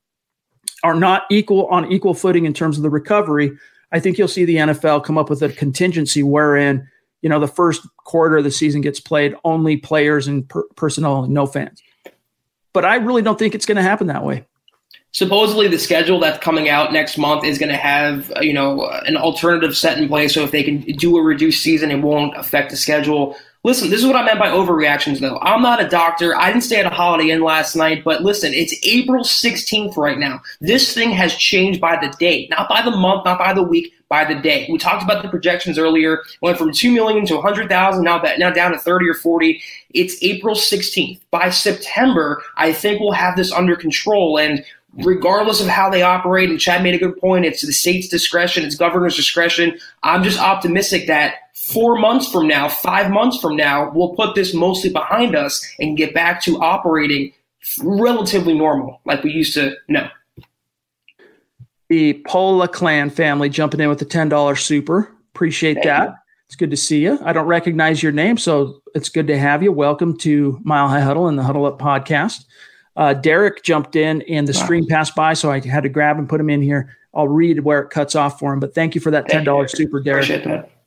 are 0.82 0.94
not 0.94 1.24
equal 1.30 1.66
on 1.66 1.92
equal 1.92 2.14
footing 2.14 2.46
in 2.46 2.54
terms 2.54 2.78
of 2.78 2.82
the 2.82 2.88
recovery, 2.88 3.52
I 3.92 4.00
think 4.00 4.16
you'll 4.16 4.28
see 4.28 4.46
the 4.46 4.56
NFL 4.56 5.04
come 5.04 5.18
up 5.18 5.28
with 5.28 5.42
a 5.42 5.50
contingency 5.50 6.22
wherein 6.22 6.88
you 7.20 7.28
know 7.28 7.38
the 7.38 7.46
first 7.46 7.86
quarter 7.98 8.38
of 8.38 8.44
the 8.44 8.50
season 8.50 8.80
gets 8.80 9.00
played 9.00 9.34
only 9.44 9.76
players 9.76 10.26
and 10.26 10.48
per- 10.48 10.66
personnel, 10.76 11.26
no 11.26 11.44
fans. 11.44 11.82
But 12.72 12.86
I 12.86 12.96
really 12.96 13.20
don't 13.20 13.38
think 13.38 13.54
it's 13.54 13.66
going 13.66 13.76
to 13.76 13.82
happen 13.82 14.06
that 14.06 14.24
way 14.24 14.46
supposedly 15.12 15.68
the 15.68 15.78
schedule 15.78 16.18
that's 16.18 16.38
coming 16.38 16.68
out 16.68 16.92
next 16.92 17.18
month 17.18 17.44
is 17.44 17.58
going 17.58 17.68
to 17.68 17.76
have 17.76 18.32
you 18.40 18.52
know 18.52 18.86
an 19.06 19.16
alternative 19.16 19.76
set 19.76 19.98
in 19.98 20.08
place 20.08 20.34
so 20.34 20.42
if 20.42 20.50
they 20.50 20.62
can 20.62 20.80
do 20.80 21.16
a 21.16 21.22
reduced 21.22 21.62
season 21.62 21.90
it 21.90 22.00
won't 22.00 22.36
affect 22.36 22.70
the 22.70 22.76
schedule. 22.76 23.36
Listen 23.64 23.90
this 23.90 24.00
is 24.00 24.06
what 24.06 24.16
i 24.16 24.24
meant 24.24 24.40
by 24.40 24.48
overreactions 24.48 25.20
though. 25.20 25.38
I'm 25.40 25.62
not 25.62 25.82
a 25.82 25.88
doctor. 25.88 26.34
I 26.36 26.48
didn't 26.48 26.64
stay 26.64 26.80
at 26.80 26.86
a 26.86 26.94
holiday 26.94 27.30
inn 27.30 27.42
last 27.42 27.76
night 27.76 28.02
but 28.04 28.22
listen 28.22 28.52
it's 28.54 28.74
april 28.84 29.22
16th 29.22 29.96
right 29.96 30.18
now. 30.18 30.40
This 30.60 30.92
thing 30.92 31.10
has 31.10 31.34
changed 31.36 31.80
by 31.80 31.96
the 32.00 32.12
day 32.18 32.48
not 32.50 32.68
by 32.68 32.82
the 32.82 32.90
month 32.90 33.24
not 33.24 33.38
by 33.38 33.52
the 33.52 33.62
week 33.62 33.92
by 34.08 34.24
the 34.26 34.34
day. 34.34 34.68
We 34.70 34.76
talked 34.76 35.02
about 35.02 35.22
the 35.22 35.30
projections 35.30 35.78
earlier. 35.78 36.22
Went 36.42 36.58
from 36.58 36.70
2 36.70 36.92
million 36.92 37.24
to 37.26 37.36
100000 37.36 38.04
now 38.04 38.20
now 38.36 38.50
down 38.50 38.72
to 38.72 38.78
30 38.78 39.08
or 39.08 39.14
40 39.14 39.62
it's 39.94 40.16
april 40.22 40.54
16th 40.54 41.20
by 41.30 41.50
september 41.50 42.42
i 42.56 42.72
think 42.72 42.98
we'll 42.98 43.12
have 43.12 43.36
this 43.36 43.52
under 43.52 43.76
control 43.76 44.38
and 44.38 44.64
regardless 44.94 45.60
of 45.60 45.68
how 45.68 45.90
they 45.90 46.02
operate, 46.02 46.50
and 46.50 46.60
Chad 46.60 46.82
made 46.82 46.94
a 46.94 46.98
good 46.98 47.16
point, 47.18 47.44
it's 47.44 47.64
the 47.64 47.72
state's 47.72 48.08
discretion, 48.08 48.64
it's 48.64 48.74
governor's 48.74 49.16
discretion. 49.16 49.78
I'm 50.02 50.22
just 50.22 50.38
optimistic 50.38 51.06
that 51.06 51.36
four 51.54 51.98
months 51.98 52.30
from 52.30 52.46
now, 52.46 52.68
five 52.68 53.10
months 53.10 53.38
from 53.38 53.56
now, 53.56 53.90
we'll 53.94 54.14
put 54.14 54.34
this 54.34 54.54
mostly 54.54 54.90
behind 54.90 55.34
us 55.34 55.66
and 55.78 55.96
get 55.96 56.14
back 56.14 56.42
to 56.42 56.60
operating 56.60 57.32
relatively 57.82 58.54
normal 58.54 59.00
like 59.04 59.22
we 59.22 59.30
used 59.30 59.54
to 59.54 59.76
know. 59.88 60.08
The 61.88 62.22
Pola 62.26 62.68
clan 62.68 63.10
family 63.10 63.48
jumping 63.48 63.80
in 63.80 63.88
with 63.88 63.98
the 63.98 64.06
$10 64.06 64.58
super. 64.58 65.14
Appreciate 65.34 65.74
Thank 65.74 65.84
that. 65.84 66.08
You. 66.08 66.14
It's 66.46 66.56
good 66.56 66.70
to 66.70 66.76
see 66.76 67.02
you. 67.02 67.18
I 67.24 67.32
don't 67.32 67.46
recognize 67.46 68.02
your 68.02 68.12
name, 68.12 68.36
so 68.36 68.82
it's 68.94 69.08
good 69.08 69.26
to 69.28 69.38
have 69.38 69.62
you. 69.62 69.72
Welcome 69.72 70.18
to 70.18 70.60
Mile 70.64 70.88
High 70.88 71.00
Huddle 71.00 71.28
and 71.28 71.38
the 71.38 71.42
Huddle 71.42 71.64
Up 71.64 71.78
podcast. 71.78 72.44
Uh, 72.96 73.14
Derek 73.14 73.62
jumped 73.62 73.96
in 73.96 74.22
and 74.22 74.46
the 74.46 74.52
stream 74.52 74.86
passed 74.86 75.14
by, 75.14 75.32
so 75.34 75.50
I 75.50 75.60
had 75.60 75.82
to 75.84 75.88
grab 75.88 76.18
and 76.18 76.28
put 76.28 76.40
him 76.40 76.50
in 76.50 76.60
here. 76.60 76.96
I'll 77.14 77.28
read 77.28 77.60
where 77.60 77.80
it 77.80 77.90
cuts 77.90 78.14
off 78.14 78.38
for 78.38 78.52
him, 78.52 78.60
but 78.60 78.74
thank 78.74 78.94
you 78.94 79.00
for 79.00 79.10
that 79.10 79.28
ten 79.28 79.44
dollars 79.44 79.76
super, 79.76 80.00
Derek. 80.00 80.26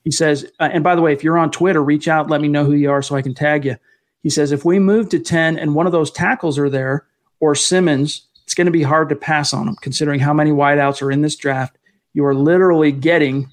He 0.03 0.11
says, 0.11 0.45
uh, 0.59 0.69
and 0.71 0.83
by 0.83 0.95
the 0.95 1.01
way, 1.01 1.13
if 1.13 1.23
you're 1.23 1.37
on 1.37 1.49
Twitter, 1.49 1.83
reach 1.83 2.07
out, 2.07 2.29
let 2.29 2.41
me 2.41 2.47
know 2.47 2.63
who 2.63 2.73
you 2.73 2.91
are, 2.91 3.01
so 3.01 3.15
I 3.15 3.23
can 3.23 3.33
tag 3.33 3.65
you. 3.65 3.75
He 4.21 4.29
says, 4.29 4.51
if 4.51 4.63
we 4.65 4.77
move 4.77 5.09
to 5.09 5.19
ten 5.19 5.57
and 5.57 5.73
one 5.73 5.87
of 5.87 5.91
those 5.91 6.11
tackles 6.11 6.59
are 6.59 6.69
there 6.69 7.05
or 7.39 7.55
Simmons, 7.55 8.27
it's 8.43 8.53
going 8.53 8.65
to 8.65 8.71
be 8.71 8.83
hard 8.83 9.09
to 9.09 9.15
pass 9.15 9.53
on 9.53 9.65
them, 9.65 9.75
considering 9.81 10.19
how 10.19 10.33
many 10.33 10.51
wideouts 10.51 11.01
are 11.01 11.11
in 11.11 11.21
this 11.21 11.35
draft. 11.35 11.77
You 12.13 12.25
are 12.25 12.35
literally 12.35 12.91
getting 12.91 13.51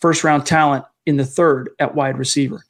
first 0.00 0.24
round 0.24 0.46
talent 0.46 0.86
in 1.04 1.18
the 1.18 1.26
third 1.26 1.70
at 1.78 1.94
wide 1.94 2.18
receiver. 2.18 2.64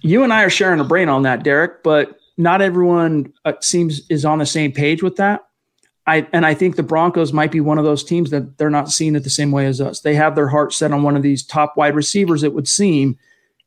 You 0.00 0.24
and 0.24 0.32
I 0.32 0.42
are 0.42 0.50
sharing 0.50 0.80
a 0.80 0.84
brain 0.84 1.08
on 1.08 1.22
that, 1.22 1.44
Derek, 1.44 1.84
but 1.84 2.18
not 2.36 2.62
everyone 2.62 3.32
uh, 3.44 3.52
seems 3.60 4.08
is 4.08 4.24
on 4.24 4.38
the 4.38 4.46
same 4.46 4.72
page 4.72 5.02
with 5.02 5.16
that. 5.16 5.42
I 6.06 6.26
and 6.32 6.44
I 6.44 6.54
think 6.54 6.76
the 6.76 6.82
Broncos 6.82 7.32
might 7.32 7.52
be 7.52 7.60
one 7.60 7.78
of 7.78 7.84
those 7.84 8.02
teams 8.02 8.30
that 8.30 8.58
they're 8.58 8.70
not 8.70 8.90
seeing 8.90 9.14
it 9.14 9.20
the 9.20 9.30
same 9.30 9.52
way 9.52 9.66
as 9.66 9.80
us. 9.80 10.00
They 10.00 10.14
have 10.14 10.34
their 10.34 10.48
heart 10.48 10.72
set 10.72 10.92
on 10.92 11.02
one 11.02 11.16
of 11.16 11.22
these 11.22 11.44
top 11.44 11.76
wide 11.76 11.94
receivers, 11.94 12.42
it 12.42 12.54
would 12.54 12.68
seem, 12.68 13.18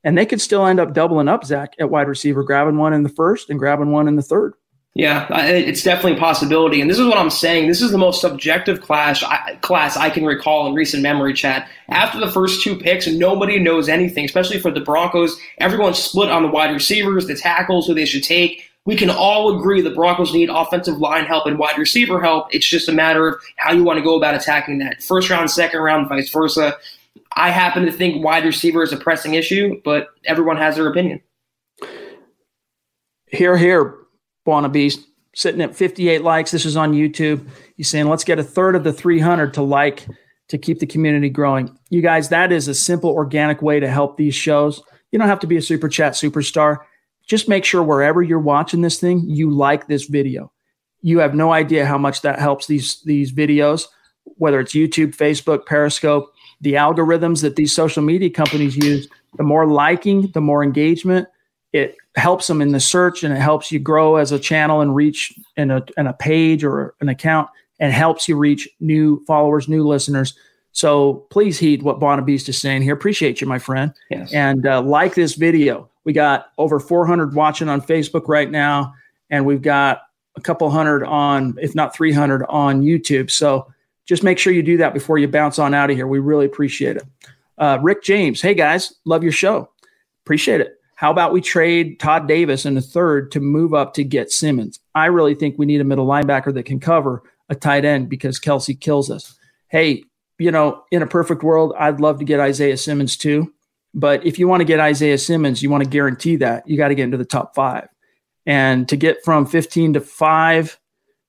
and 0.03 0.17
they 0.17 0.25
could 0.25 0.41
still 0.41 0.65
end 0.65 0.79
up 0.79 0.93
doubling 0.93 1.29
up 1.29 1.45
Zach 1.45 1.73
at 1.79 1.89
wide 1.89 2.07
receiver, 2.07 2.43
grabbing 2.43 2.77
one 2.77 2.93
in 2.93 3.03
the 3.03 3.09
first 3.09 3.49
and 3.49 3.59
grabbing 3.59 3.91
one 3.91 4.07
in 4.07 4.17
the 4.17 4.21
third. 4.21 4.53
Yeah, 4.97 5.27
it's 5.45 5.83
definitely 5.83 6.13
a 6.13 6.21
possibility, 6.21 6.79
and 6.79 6.89
this 6.89 6.97
is 6.97 7.05
what 7.05 7.17
I'm 7.17 7.29
saying. 7.29 7.67
This 7.67 7.81
is 7.81 7.91
the 7.91 7.97
most 7.97 8.21
subjective 8.21 8.79
class 8.79 9.21
I, 9.23 9.55
class 9.55 9.97
I 9.97 10.09
can 10.09 10.23
recall 10.23 10.67
in 10.67 10.73
recent 10.73 11.03
memory. 11.03 11.33
Chat 11.33 11.67
after 11.89 12.17
the 12.17 12.31
first 12.31 12.63
two 12.63 12.77
picks, 12.77 13.05
nobody 13.05 13.59
knows 13.59 13.89
anything, 13.89 14.23
especially 14.23 14.57
for 14.57 14.71
the 14.71 14.79
Broncos. 14.79 15.37
Everyone's 15.57 15.97
split 15.97 16.29
on 16.29 16.43
the 16.43 16.47
wide 16.47 16.73
receivers, 16.73 17.27
the 17.27 17.35
tackles, 17.35 17.87
who 17.87 17.93
they 17.93 18.05
should 18.05 18.23
take. 18.23 18.71
We 18.85 18.95
can 18.95 19.09
all 19.09 19.59
agree 19.59 19.81
the 19.81 19.89
Broncos 19.89 20.33
need 20.33 20.49
offensive 20.49 20.97
line 20.99 21.25
help 21.25 21.45
and 21.45 21.59
wide 21.59 21.77
receiver 21.77 22.21
help. 22.21 22.55
It's 22.55 22.65
just 22.65 22.87
a 22.87 22.93
matter 22.93 23.27
of 23.27 23.41
how 23.57 23.73
you 23.73 23.83
want 23.83 23.97
to 23.97 24.03
go 24.03 24.15
about 24.15 24.35
attacking 24.35 24.77
that. 24.77 25.03
First 25.03 25.29
round, 25.29 25.51
second 25.51 25.81
round, 25.81 26.07
vice 26.07 26.29
versa. 26.29 26.77
I 27.35 27.49
happen 27.49 27.85
to 27.85 27.91
think 27.91 28.23
wide 28.23 28.45
receiver 28.45 28.81
is 28.81 28.93
a 28.93 28.97
pressing 28.97 29.33
issue, 29.33 29.81
but 29.83 30.07
everyone 30.23 30.55
has 30.55 30.77
their 30.77 30.87
opinion. 30.87 31.19
Here, 33.27 33.57
here, 33.57 34.04
Buona 34.45 34.69
Beast, 34.69 35.05
sitting 35.33 35.61
at 35.61 35.75
58 35.75 36.21
likes. 36.21 36.51
This 36.51 36.65
is 36.65 36.77
on 36.77 36.93
YouTube. 36.93 37.47
He's 37.75 37.89
saying, 37.89 38.07
let's 38.07 38.23
get 38.23 38.39
a 38.39 38.43
third 38.43 38.75
of 38.75 38.83
the 38.83 38.93
300 38.93 39.53
to 39.55 39.61
like 39.61 40.07
to 40.47 40.57
keep 40.57 40.79
the 40.79 40.85
community 40.85 41.29
growing. 41.29 41.77
You 41.89 42.01
guys, 42.01 42.29
that 42.29 42.51
is 42.51 42.67
a 42.67 42.75
simple, 42.75 43.09
organic 43.09 43.61
way 43.61 43.79
to 43.79 43.89
help 43.89 44.17
these 44.17 44.35
shows. 44.35 44.81
You 45.11 45.19
don't 45.19 45.27
have 45.27 45.39
to 45.41 45.47
be 45.47 45.57
a 45.57 45.61
super 45.61 45.89
chat 45.89 46.13
superstar. 46.13 46.77
Just 47.27 47.49
make 47.49 47.65
sure 47.65 47.81
wherever 47.81 48.21
you're 48.21 48.39
watching 48.39 48.81
this 48.81 48.99
thing, 48.99 49.23
you 49.27 49.49
like 49.49 49.87
this 49.87 50.05
video. 50.05 50.51
You 51.01 51.19
have 51.19 51.35
no 51.35 51.51
idea 51.51 51.85
how 51.85 51.97
much 51.97 52.21
that 52.21 52.39
helps 52.39 52.67
these 52.67 53.01
these 53.03 53.31
videos, 53.31 53.85
whether 54.23 54.59
it's 54.59 54.73
YouTube, 54.73 55.15
Facebook, 55.15 55.65
Periscope, 55.65 56.31
the 56.61 56.73
algorithms 56.73 57.41
that 57.41 57.55
these 57.55 57.73
social 57.73 58.03
media 58.03 58.29
companies 58.29 58.75
use. 58.75 59.07
The 59.37 59.43
more 59.43 59.67
liking, 59.67 60.31
the 60.33 60.41
more 60.41 60.63
engagement, 60.63 61.27
it 61.73 61.95
helps 62.15 62.47
them 62.47 62.61
in 62.61 62.71
the 62.71 62.79
search 62.79 63.23
and 63.23 63.33
it 63.33 63.39
helps 63.39 63.71
you 63.71 63.79
grow 63.79 64.15
as 64.15 64.31
a 64.31 64.39
channel 64.39 64.81
and 64.81 64.95
reach 64.95 65.33
in 65.57 65.71
a, 65.71 65.83
in 65.97 66.07
a 66.07 66.13
page 66.13 66.63
or 66.63 66.95
an 67.01 67.09
account 67.09 67.49
and 67.79 67.91
helps 67.91 68.27
you 68.29 68.37
reach 68.37 68.69
new 68.79 69.23
followers, 69.25 69.67
new 69.67 69.85
listeners. 69.85 70.33
So 70.71 71.25
please 71.29 71.59
heed 71.59 71.83
what 71.83 72.25
Beast 72.25 72.49
is 72.49 72.59
saying 72.59 72.81
here. 72.81 72.93
Appreciate 72.93 73.41
you, 73.41 73.47
my 73.47 73.59
friend. 73.59 73.93
Yes. 74.09 74.33
And 74.33 74.65
uh, 74.65 74.81
like 74.81 75.15
this 75.15 75.35
video. 75.35 75.89
We 76.03 76.13
got 76.13 76.51
over 76.57 76.79
400 76.79 77.33
watching 77.33 77.67
on 77.67 77.81
Facebook 77.81 78.27
right 78.27 78.49
now, 78.49 78.93
and 79.29 79.45
we've 79.45 79.61
got 79.61 80.01
a 80.35 80.41
couple 80.41 80.69
hundred 80.69 81.03
on, 81.03 81.57
if 81.59 81.73
not 81.75 81.95
300, 81.95 82.45
on 82.47 82.81
YouTube. 82.81 83.31
So 83.31 83.71
just 84.05 84.21
make 84.21 84.37
sure 84.37 84.53
you 84.53 84.61
do 84.61 84.77
that 84.77 84.93
before 84.93 85.17
you 85.17 85.27
bounce 85.27 85.57
on 85.57 85.73
out 85.73 85.89
of 85.89 85.95
here. 85.95 86.07
We 86.07 86.19
really 86.19 86.45
appreciate 86.45 86.97
it. 86.97 87.03
Uh, 87.57 87.79
Rick 87.81 88.03
James, 88.03 88.41
hey 88.41 88.53
guys, 88.53 88.93
love 89.05 89.23
your 89.23 89.31
show. 89.31 89.69
Appreciate 90.25 90.61
it. 90.61 90.79
How 91.05 91.11
about 91.11 91.33
we 91.33 91.39
trade 91.39 91.99
Todd 91.99 92.27
Davis 92.27 92.65
in 92.65 92.73
the 92.73 92.81
third 92.81 93.31
to 93.33 93.39
move 93.39 93.75
up 93.75 93.93
to 93.93 94.03
get 94.03 94.31
Simmons? 94.31 94.79
I 94.95 95.05
really 95.05 95.35
think 95.35 95.55
we 95.55 95.67
need 95.67 95.79
a 95.79 95.83
middle 95.83 96.07
linebacker 96.07 96.51
that 96.55 96.65
can 96.65 96.79
cover 96.79 97.21
a 97.47 97.53
tight 97.53 97.85
end 97.85 98.09
because 98.09 98.39
Kelce 98.39 98.81
kills 98.81 99.11
us. 99.11 99.37
Hey, 99.67 100.05
you 100.39 100.49
know, 100.49 100.83
in 100.89 101.03
a 101.03 101.05
perfect 101.05 101.43
world, 101.43 101.75
I'd 101.77 101.99
love 101.99 102.17
to 102.17 102.25
get 102.25 102.39
Isaiah 102.39 102.75
Simmons 102.75 103.17
too. 103.17 103.53
But 103.93 104.25
if 104.25 104.39
you 104.39 104.47
want 104.47 104.61
to 104.61 104.65
get 104.65 104.79
Isaiah 104.79 105.19
Simmons, 105.19 105.61
you 105.61 105.69
want 105.69 105.83
to 105.83 105.89
guarantee 105.91 106.37
that 106.37 106.67
you 106.67 106.75
got 106.75 106.87
to 106.87 106.95
get 106.95 107.03
into 107.03 107.17
the 107.17 107.23
top 107.23 107.53
five. 107.53 107.87
And 108.47 108.89
to 108.89 108.97
get 108.97 109.23
from 109.23 109.45
15 109.45 109.93
to 109.93 110.01
five, 110.01 110.79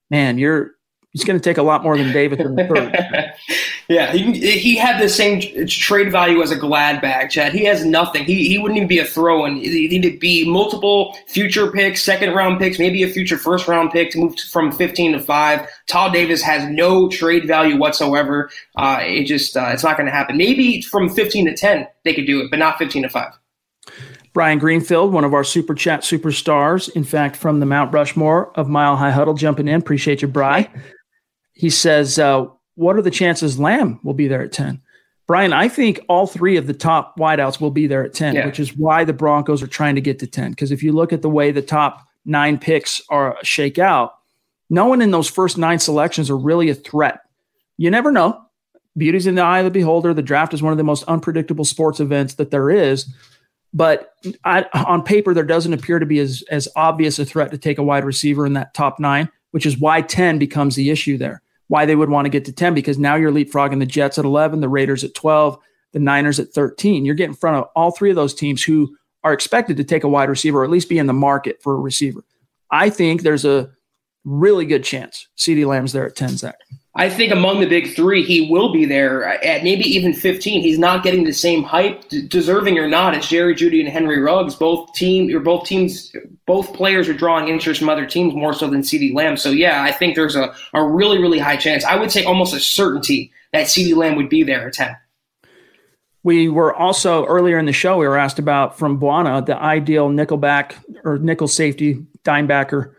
man, 0.09 0.39
you're 0.39 0.71
it's 1.13 1.23
going 1.23 1.39
to 1.39 1.43
take 1.43 1.59
a 1.59 1.63
lot 1.63 1.83
more 1.83 1.95
than 1.95 2.11
Davis 2.11 2.39
in 2.39 2.55
the 2.55 2.65
third. 2.65 3.35
yeah, 3.89 4.11
he, 4.11 4.33
he 4.59 4.75
had 4.75 5.01
the 5.01 5.07
same 5.07 5.39
trade 5.67 6.11
value 6.11 6.41
as 6.41 6.51
a 6.51 6.57
Gladback, 6.57 7.29
Chad. 7.29 7.53
He 7.53 7.63
has 7.65 7.85
nothing. 7.85 8.25
He, 8.25 8.49
he 8.49 8.57
wouldn't 8.57 8.77
even 8.77 8.87
be 8.87 8.99
a 8.99 9.05
throw 9.05 9.45
in. 9.45 9.55
He 9.55 9.87
need 9.87 10.03
to 10.03 10.17
be 10.17 10.49
multiple 10.49 11.17
future 11.27 11.71
picks, 11.71 12.03
second 12.03 12.33
round 12.33 12.59
picks, 12.59 12.79
maybe 12.79 13.03
a 13.03 13.07
future 13.07 13.37
first 13.37 13.67
round 13.67 13.91
pick 13.91 14.11
to 14.11 14.19
move 14.19 14.37
from 14.51 14.73
15 14.73 15.13
to 15.13 15.19
5. 15.19 15.69
Todd 15.87 16.11
Davis 16.11 16.41
has 16.41 16.69
no 16.69 17.07
trade 17.07 17.47
value 17.47 17.77
whatsoever. 17.77 18.49
Uh, 18.75 18.99
it 19.01 19.23
just, 19.23 19.55
uh, 19.55 19.69
it's 19.71 19.83
not 19.83 19.95
going 19.95 20.07
to 20.07 20.11
happen. 20.11 20.35
Maybe 20.35 20.81
from 20.81 21.09
15 21.09 21.45
to 21.45 21.55
10, 21.55 21.87
they 22.03 22.13
could 22.13 22.27
do 22.27 22.41
it, 22.41 22.51
but 22.51 22.59
not 22.59 22.77
15 22.77 23.03
to 23.03 23.09
5. 23.09 23.33
Brian 24.33 24.59
Greenfield, 24.59 25.13
one 25.13 25.23
of 25.23 25.33
our 25.33 25.45
super 25.45 25.73
chat 25.73 26.01
superstars, 26.01 26.89
in 26.89 27.05
fact, 27.05 27.37
from 27.37 27.61
the 27.61 27.65
Mount 27.65 27.93
Rushmore 27.93 28.51
of 28.59 28.67
Mile 28.67 28.97
High 28.97 29.11
Huddle, 29.11 29.33
jumping 29.33 29.67
in. 29.69 29.79
Appreciate 29.79 30.21
you, 30.21 30.27
Brian 30.27 30.67
he 31.57 31.71
says, 31.71 32.19
uh, 32.19 32.45
What 32.77 32.95
are 32.95 33.01
the 33.01 33.09
chances 33.09 33.57
Lamb 33.59 33.99
will 34.03 34.13
be 34.13 34.27
there 34.27 34.43
at 34.43 34.51
10? 34.51 34.79
Brian, 35.25 35.51
I 35.51 35.67
think 35.67 35.99
all 36.07 36.27
three 36.27 36.57
of 36.57 36.67
the 36.67 36.75
top 36.75 37.17
wideouts 37.17 37.59
will 37.59 37.71
be 37.71 37.87
there 37.87 38.05
at 38.05 38.13
10, 38.13 38.35
yeah. 38.35 38.45
which 38.45 38.59
is 38.59 38.77
why 38.77 39.03
the 39.03 39.13
Broncos 39.13 39.63
are 39.63 39.67
trying 39.67 39.95
to 39.95 40.01
get 40.01 40.19
to 40.19 40.27
10. 40.27 40.51
Because 40.51 40.71
if 40.71 40.83
you 40.83 40.91
look 40.91 41.11
at 41.11 41.23
the 41.23 41.29
way 41.29 41.49
the 41.49 41.63
top 41.63 42.07
nine 42.23 42.59
picks 42.59 43.01
are 43.09 43.35
shake 43.41 43.79
out, 43.79 44.19
no 44.69 44.85
one 44.85 45.01
in 45.01 45.09
those 45.09 45.27
first 45.27 45.57
nine 45.57 45.79
selections 45.79 46.29
are 46.29 46.37
really 46.37 46.69
a 46.69 46.75
threat. 46.75 47.21
You 47.77 47.89
never 47.89 48.11
know. 48.11 48.45
Beauty's 48.95 49.25
in 49.25 49.33
the 49.33 49.41
eye 49.41 49.59
of 49.59 49.65
the 49.65 49.71
beholder. 49.71 50.13
The 50.13 50.21
draft 50.21 50.53
is 50.53 50.61
one 50.61 50.71
of 50.71 50.77
the 50.77 50.83
most 50.83 51.03
unpredictable 51.05 51.65
sports 51.65 51.99
events 51.99 52.35
that 52.35 52.51
there 52.51 52.69
is. 52.69 53.11
But 53.73 54.13
I, 54.43 54.65
on 54.73 55.01
paper, 55.01 55.33
there 55.33 55.43
doesn't 55.43 55.73
appear 55.73 55.97
to 55.97 56.05
be 56.05 56.19
as, 56.19 56.43
as 56.51 56.67
obvious 56.75 57.17
a 57.17 57.25
threat 57.25 57.49
to 57.51 57.57
take 57.57 57.79
a 57.79 57.83
wide 57.83 58.05
receiver 58.05 58.45
in 58.45 58.53
that 58.53 58.75
top 58.75 58.99
nine, 58.99 59.29
which 59.49 59.65
is 59.65 59.79
why 59.79 60.03
10 60.03 60.37
becomes 60.37 60.75
the 60.75 60.91
issue 60.91 61.17
there 61.17 61.41
why 61.67 61.85
they 61.85 61.95
would 61.95 62.09
want 62.09 62.25
to 62.25 62.29
get 62.29 62.45
to 62.45 62.51
10 62.51 62.73
because 62.73 62.97
now 62.97 63.15
you're 63.15 63.31
leapfrogging 63.31 63.79
the 63.79 63.85
Jets 63.85 64.17
at 64.17 64.25
11, 64.25 64.61
the 64.61 64.69
Raiders 64.69 65.03
at 65.03 65.13
12, 65.13 65.57
the 65.93 65.99
Niners 65.99 66.39
at 66.39 66.53
13. 66.53 67.05
You're 67.05 67.15
getting 67.15 67.31
in 67.31 67.37
front 67.37 67.57
of 67.57 67.65
all 67.75 67.91
three 67.91 68.09
of 68.09 68.15
those 68.15 68.33
teams 68.33 68.63
who 68.63 68.95
are 69.23 69.33
expected 69.33 69.77
to 69.77 69.83
take 69.83 70.03
a 70.03 70.09
wide 70.09 70.29
receiver 70.29 70.61
or 70.61 70.63
at 70.63 70.69
least 70.69 70.89
be 70.89 70.99
in 70.99 71.07
the 71.07 71.13
market 71.13 71.61
for 71.61 71.73
a 71.73 71.79
receiver. 71.79 72.23
I 72.71 72.89
think 72.89 73.21
there's 73.21 73.45
a 73.45 73.69
really 74.23 74.65
good 74.65 74.83
chance 74.83 75.27
CeeDee 75.37 75.65
Lamb's 75.65 75.93
there 75.93 76.05
at 76.05 76.15
10, 76.15 76.37
Zach. 76.37 76.55
I 76.99 77.11
think 77.11 77.31
among 77.31 77.59
the 77.59 77.67
big 77.67 77.93
three, 77.93 78.23
he 78.23 78.49
will 78.49 78.73
be 78.73 78.83
there 78.83 79.23
at 79.23 79.63
maybe 79.63 79.83
even 79.83 80.13
15. 80.13 80.61
He's 80.61 80.79
not 80.79 81.03
getting 81.03 81.25
the 81.25 81.31
same 81.31 81.61
hype, 81.61 82.09
deserving 82.09 82.79
or 82.79 82.87
not, 82.87 83.13
as 83.13 83.27
Jerry 83.27 83.53
Jeudy 83.53 83.79
and 83.79 83.87
Henry 83.87 84.19
Ruggs. 84.19 84.55
Both 84.55 84.93
team, 84.93 85.33
or 85.33 85.39
both 85.39 85.67
teams, 85.67 86.11
both 86.47 86.73
players 86.73 87.07
are 87.07 87.13
drawing 87.13 87.49
interest 87.49 87.79
from 87.79 87.89
other 87.89 88.07
teams 88.07 88.33
more 88.33 88.51
so 88.51 88.67
than 88.67 88.81
CeeDee 88.81 89.13
Lamb. 89.13 89.37
So 89.37 89.51
yeah, 89.51 89.83
I 89.83 89.91
think 89.91 90.15
there's 90.15 90.35
a, 90.35 90.51
a 90.73 90.83
really, 90.83 91.19
really 91.19 91.37
high 91.37 91.55
chance. 91.55 91.85
I 91.85 91.95
would 91.97 92.11
say 92.11 92.23
almost 92.23 92.55
a 92.55 92.59
certainty 92.59 93.31
that 93.53 93.67
CeeDee 93.67 93.95
Lamb 93.95 94.15
would 94.15 94.29
be 94.29 94.41
there 94.41 94.67
at 94.67 94.73
10. 94.73 94.97
We 96.23 96.49
were 96.49 96.73
also 96.73 97.25
earlier 97.25 97.59
in 97.59 97.67
the 97.67 97.73
show, 97.73 97.99
we 97.99 98.07
were 98.07 98.17
asked 98.17 98.39
about 98.39 98.75
from 98.75 98.97
Buona, 98.97 99.43
the 99.43 99.55
ideal 99.55 100.09
nickelback 100.09 100.73
or 101.05 101.19
nickel 101.19 101.47
safety 101.47 102.03
dime 102.23 102.47
backer 102.47 102.96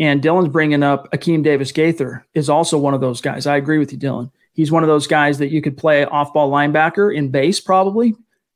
and 0.00 0.22
Dylan's 0.22 0.48
bringing 0.48 0.82
up 0.82 1.12
Akeem 1.12 1.42
Davis 1.44 1.72
Gaither 1.72 2.26
is 2.32 2.48
also 2.48 2.78
one 2.78 2.94
of 2.94 3.02
those 3.02 3.20
guys. 3.20 3.46
I 3.46 3.58
agree 3.58 3.76
with 3.76 3.92
you, 3.92 3.98
Dylan. 3.98 4.30
He's 4.54 4.72
one 4.72 4.82
of 4.82 4.88
those 4.88 5.06
guys 5.06 5.38
that 5.38 5.50
you 5.50 5.60
could 5.60 5.76
play 5.76 6.06
off 6.06 6.32
ball 6.32 6.50
linebacker 6.50 7.14
in 7.14 7.28
base, 7.28 7.60
probably. 7.60 8.14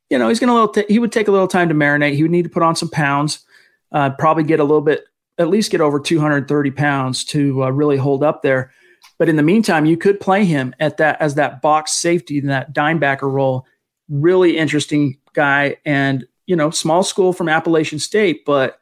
You 0.09 0.17
know, 0.17 0.27
he's 0.27 0.39
going 0.39 0.47
to 0.47 0.53
little. 0.55 0.83
He 0.89 0.97
would 0.97 1.11
take 1.11 1.27
a 1.27 1.31
little 1.31 1.47
time 1.47 1.69
to 1.69 1.75
marinate. 1.75 2.15
He 2.15 2.23
would 2.23 2.31
need 2.31 2.45
to 2.45 2.49
put 2.49 2.63
on 2.63 2.75
some 2.75 2.89
pounds, 2.89 3.45
uh, 3.91 4.09
probably 4.17 4.43
get 4.43 4.59
a 4.59 4.63
little 4.63 4.81
bit, 4.81 5.05
at 5.37 5.47
least 5.47 5.69
get 5.69 5.81
over 5.81 5.99
230 5.99 6.71
pounds 6.71 7.23
to 7.25 7.63
uh, 7.63 7.69
really 7.69 7.97
hold 7.97 8.23
up 8.23 8.41
there. 8.41 8.71
But 9.19 9.29
in 9.29 9.35
the 9.35 9.43
meantime, 9.43 9.85
you 9.85 9.97
could 9.97 10.19
play 10.19 10.45
him 10.45 10.73
at 10.79 10.97
that 10.97 11.21
as 11.21 11.35
that 11.35 11.61
box 11.61 11.91
safety 11.91 12.39
in 12.39 12.47
that 12.47 12.73
dimebacker 12.73 13.31
role. 13.31 13.67
Really 14.09 14.57
interesting 14.57 15.19
guy, 15.33 15.77
and 15.85 16.25
you 16.47 16.55
know, 16.55 16.71
small 16.71 17.03
school 17.03 17.33
from 17.33 17.49
Appalachian 17.49 17.99
State, 17.99 18.45
but 18.45 18.79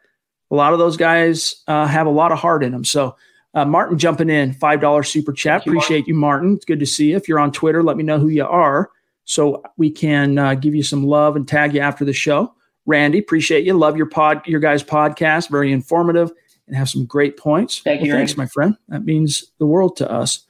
a 0.54 0.56
lot 0.56 0.72
of 0.72 0.78
those 0.78 0.98
guys 0.98 1.64
uh, 1.68 1.88
have 1.88 2.06
a 2.06 2.12
lot 2.12 2.32
of 2.32 2.38
heart 2.38 2.64
in 2.64 2.72
them. 2.72 2.86
So, 2.86 3.16
uh, 3.56 3.66
Martin 3.66 3.98
jumping 3.98 4.30
in, 4.30 4.54
$5 4.54 5.06
super 5.08 5.34
chat. 5.34 5.62
Thank 5.62 5.68
Appreciate 5.68 6.08
you, 6.08 6.14
Martin. 6.14 6.16
you, 6.16 6.20
Martin. 6.20 6.56
It's 6.56 6.66
good 6.66 6.80
to 6.80 6.86
see 6.86 7.10
you. 7.10 7.18
If 7.18 7.28
you're 7.28 7.40
on 7.40 7.52
Twitter, 7.52 7.84
let 7.84 7.98
me 7.98 8.04
know 8.04 8.20
who 8.20 8.28
you 8.28 8.46
are 8.46 8.92
so 9.26 9.64
we 9.78 9.90
can 9.90 10.38
uh, 10.38 10.54
give 10.54 10.76
you 10.76 10.84
some 10.84 11.06
love 11.06 11.36
and 11.36 11.48
tag 11.48 11.74
you 11.74 11.82
after 11.82 12.06
the 12.06 12.14
show. 12.14 12.54
Randy, 12.86 13.18
appreciate 13.18 13.66
you. 13.66 13.74
Love 13.74 13.98
your 13.98 14.06
pod, 14.06 14.48
your 14.48 14.60
guys' 14.60 14.84
podcast. 14.84 15.50
Very 15.50 15.72
informative 15.72 16.32
and 16.68 16.76
have 16.76 16.90
some 16.90 17.06
great 17.06 17.36
points. 17.38 17.80
Thank 17.80 18.02
well, 18.02 18.08
you. 18.08 18.14
Thanks, 18.14 18.38
my 18.38 18.46
friend. 18.46 18.78
That 18.90 19.06
means 19.06 19.52
the 19.58 19.66
world 19.66 19.98
to 19.98 20.12
us. 20.12 20.46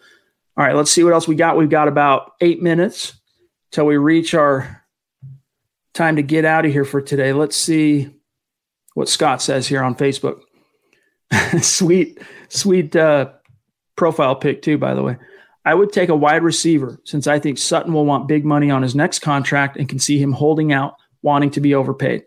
All 0.57 0.65
right, 0.65 0.75
let's 0.75 0.91
see 0.91 1.03
what 1.03 1.13
else 1.13 1.27
we 1.27 1.35
got. 1.35 1.57
We've 1.57 1.69
got 1.69 1.87
about 1.87 2.33
eight 2.41 2.61
minutes 2.61 3.13
till 3.71 3.85
we 3.85 3.97
reach 3.97 4.33
our 4.33 4.83
time 5.93 6.17
to 6.17 6.23
get 6.23 6.43
out 6.43 6.65
of 6.65 6.73
here 6.73 6.85
for 6.85 7.01
today. 7.01 7.31
Let's 7.31 7.55
see 7.55 8.13
what 8.93 9.09
Scott 9.09 9.41
says 9.41 9.67
here 9.67 9.83
on 9.83 9.95
Facebook. 9.95 10.41
sweet, 11.61 12.19
sweet 12.49 12.95
uh, 12.95 13.31
profile 13.95 14.35
pic, 14.35 14.61
too, 14.61 14.77
by 14.77 14.93
the 14.93 15.03
way. 15.03 15.17
I 15.65 15.73
would 15.73 15.93
take 15.93 16.09
a 16.09 16.15
wide 16.15 16.43
receiver 16.43 16.99
since 17.05 17.25
I 17.25 17.39
think 17.39 17.57
Sutton 17.57 17.93
will 17.93 18.05
want 18.05 18.27
big 18.27 18.43
money 18.43 18.69
on 18.69 18.81
his 18.81 18.95
next 18.95 19.19
contract 19.19 19.77
and 19.77 19.87
can 19.87 19.99
see 19.99 20.19
him 20.19 20.33
holding 20.33 20.73
out, 20.73 20.95
wanting 21.21 21.51
to 21.51 21.61
be 21.61 21.73
overpaid. 21.73 22.23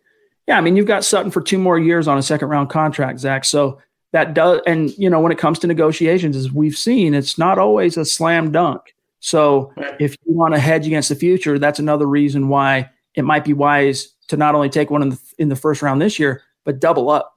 Yeah, 0.46 0.56
I 0.56 0.60
mean, 0.60 0.76
you've 0.76 0.86
got 0.86 1.04
Sutton 1.04 1.30
for 1.30 1.42
two 1.42 1.58
more 1.58 1.78
years 1.78 2.08
on 2.08 2.18
a 2.18 2.22
second 2.22 2.48
round 2.48 2.70
contract, 2.70 3.18
Zach. 3.18 3.44
So 3.44 3.80
that 4.12 4.32
does, 4.32 4.60
and, 4.66 4.96
you 4.96 5.10
know, 5.10 5.20
when 5.20 5.32
it 5.32 5.38
comes 5.38 5.58
to 5.58 5.66
negotiations, 5.66 6.36
as 6.36 6.50
we've 6.50 6.76
seen, 6.76 7.12
it's 7.12 7.36
not 7.36 7.58
always 7.58 7.96
a 7.96 8.04
slam 8.04 8.52
dunk. 8.52 8.80
So 9.20 9.72
if 9.98 10.16
you 10.24 10.34
want 10.34 10.54
to 10.54 10.60
hedge 10.60 10.86
against 10.86 11.08
the 11.08 11.16
future, 11.16 11.58
that's 11.58 11.78
another 11.80 12.06
reason 12.06 12.48
why 12.48 12.90
it 13.14 13.24
might 13.24 13.44
be 13.44 13.52
wise 13.52 14.12
to 14.28 14.36
not 14.36 14.54
only 14.54 14.68
take 14.68 14.90
one 14.90 15.02
in 15.02 15.10
the, 15.10 15.20
in 15.38 15.48
the 15.48 15.56
first 15.56 15.82
round 15.82 16.00
this 16.00 16.18
year, 16.18 16.42
but 16.66 16.80
double 16.80 17.08
up. 17.08 17.32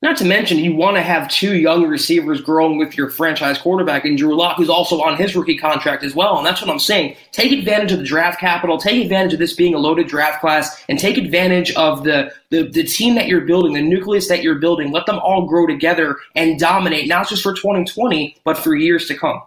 Not 0.00 0.16
to 0.16 0.24
mention, 0.24 0.58
you 0.58 0.74
want 0.74 0.96
to 0.96 1.02
have 1.02 1.28
two 1.28 1.54
young 1.56 1.86
receivers 1.86 2.40
growing 2.40 2.78
with 2.78 2.96
your 2.96 3.10
franchise 3.10 3.58
quarterback 3.58 4.04
and 4.04 4.16
Drew 4.16 4.34
Lock, 4.34 4.56
who's 4.56 4.70
also 4.70 5.00
on 5.02 5.16
his 5.16 5.36
rookie 5.36 5.58
contract 5.58 6.02
as 6.02 6.14
well. 6.14 6.38
And 6.38 6.46
that's 6.46 6.62
what 6.62 6.70
I'm 6.70 6.78
saying. 6.78 7.16
Take 7.30 7.52
advantage 7.52 7.92
of 7.92 7.98
the 7.98 8.04
draft 8.04 8.40
capital, 8.40 8.78
take 8.78 9.02
advantage 9.02 9.34
of 9.34 9.38
this 9.38 9.52
being 9.52 9.74
a 9.74 9.78
loaded 9.78 10.08
draft 10.08 10.40
class, 10.40 10.82
and 10.88 10.98
take 10.98 11.18
advantage 11.18 11.72
of 11.74 12.04
the, 12.04 12.32
the, 12.50 12.62
the 12.64 12.84
team 12.84 13.14
that 13.16 13.28
you're 13.28 13.42
building, 13.42 13.74
the 13.74 13.82
nucleus 13.82 14.28
that 14.28 14.42
you're 14.42 14.58
building. 14.58 14.92
Let 14.92 15.06
them 15.06 15.18
all 15.18 15.46
grow 15.46 15.66
together 15.66 16.16
and 16.34 16.58
dominate, 16.58 17.06
not 17.06 17.28
just 17.28 17.42
for 17.42 17.52
2020, 17.52 18.38
but 18.44 18.56
for 18.56 18.74
years 18.74 19.06
to 19.08 19.16
come. 19.16 19.42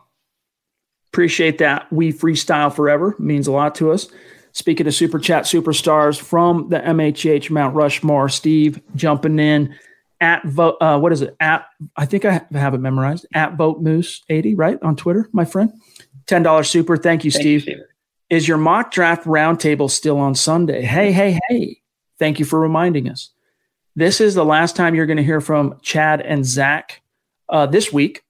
Appreciate 1.12 1.58
that. 1.58 1.92
We 1.92 2.14
freestyle 2.14 2.74
forever 2.74 3.16
means 3.18 3.48
a 3.48 3.52
lot 3.52 3.76
to 3.76 3.92
us. 3.92 4.10
Speaking 4.56 4.88
of 4.88 4.96
super 4.96 5.20
chat 5.20 5.44
superstars 5.44 6.18
from 6.18 6.70
the 6.70 6.80
MHH 6.80 7.50
Mount 7.50 7.76
Rushmore, 7.76 8.30
Steve 8.30 8.82
jumping 8.96 9.38
in 9.38 9.76
at 10.22 10.46
vote. 10.46 10.78
Uh, 10.80 10.98
what 10.98 11.12
is 11.12 11.22
it? 11.22 11.36
At 11.42 11.66
I 11.98 12.06
think 12.06 12.24
I 12.24 12.42
have 12.54 12.74
it 12.74 12.78
memorized. 12.78 13.26
At 13.34 13.58
vote 13.58 13.82
moose 13.82 14.24
eighty 14.30 14.56
right 14.56 14.82
on 14.82 14.96
Twitter, 14.96 15.30
my 15.34 15.44
friend. 15.44 15.74
Ten 16.26 16.42
dollars 16.42 16.70
super. 16.70 16.96
Thank 16.96 17.26
you, 17.26 17.32
Thank 17.32 17.42
Steve. 17.42 17.68
You, 17.68 17.84
is 18.30 18.48
your 18.48 18.58
mock 18.58 18.92
draft 18.92 19.26
roundtable 19.26 19.92
still 19.92 20.18
on 20.18 20.36
Sunday? 20.36 20.84
Hey, 20.84 21.12
hey, 21.12 21.38
hey! 21.50 21.82
Thank 22.18 22.40
you 22.40 22.46
for 22.46 22.58
reminding 22.58 23.10
us. 23.10 23.32
This 23.98 24.22
is 24.22 24.36
the 24.36 24.46
last 24.46 24.78
time 24.78 24.96
you're 24.96 25.06
going 25.06 25.18
to 25.18 25.24
hear 25.24 25.42
from 25.42 25.80
Chad 25.82 26.22
and 26.22 26.46
Zach 26.46 27.02
uh, 27.50 27.66
this 27.66 27.92
week. 27.92 28.24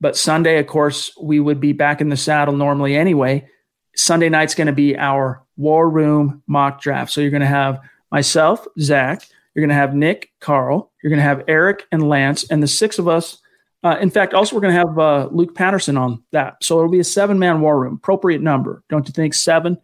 But 0.00 0.16
Sunday, 0.16 0.58
of 0.58 0.66
course, 0.66 1.14
we 1.20 1.38
would 1.38 1.60
be 1.60 1.74
back 1.74 2.00
in 2.00 2.08
the 2.08 2.16
saddle 2.16 2.56
normally 2.56 2.96
anyway. 2.96 3.46
Sunday 3.94 4.30
night's 4.30 4.54
going 4.54 4.66
to 4.66 4.72
be 4.72 4.96
our 4.96 5.42
War 5.60 5.88
Room 5.88 6.42
mock 6.46 6.80
draft. 6.80 7.12
So 7.12 7.20
you're 7.20 7.30
going 7.30 7.40
to 7.42 7.46
have 7.46 7.80
myself, 8.10 8.66
Zach, 8.80 9.22
you're 9.54 9.60
going 9.60 9.76
to 9.76 9.82
have 9.82 9.94
Nick, 9.94 10.32
Carl. 10.40 10.90
You're 11.02 11.10
going 11.10 11.18
to 11.18 11.24
have 11.24 11.44
Eric 11.48 11.86
and 11.92 12.08
Lance, 12.08 12.44
and 12.50 12.62
the 12.62 12.68
six 12.68 12.98
of 12.98 13.06
us. 13.06 13.38
Uh, 13.82 13.96
in 14.00 14.10
fact, 14.10 14.34
also 14.34 14.54
we're 14.54 14.62
going 14.62 14.74
to 14.74 14.78
have 14.78 14.98
uh, 14.98 15.28
Luke 15.30 15.54
Patterson 15.54 15.96
on 15.96 16.22
that. 16.32 16.62
So 16.62 16.78
it'll 16.78 16.90
be 16.90 17.00
a 17.00 17.04
seven-man 17.04 17.60
war 17.60 17.78
room, 17.80 17.94
appropriate 17.94 18.42
number, 18.42 18.82
don't 18.88 19.06
you 19.08 19.12
think? 19.12 19.34
Seven, 19.34 19.78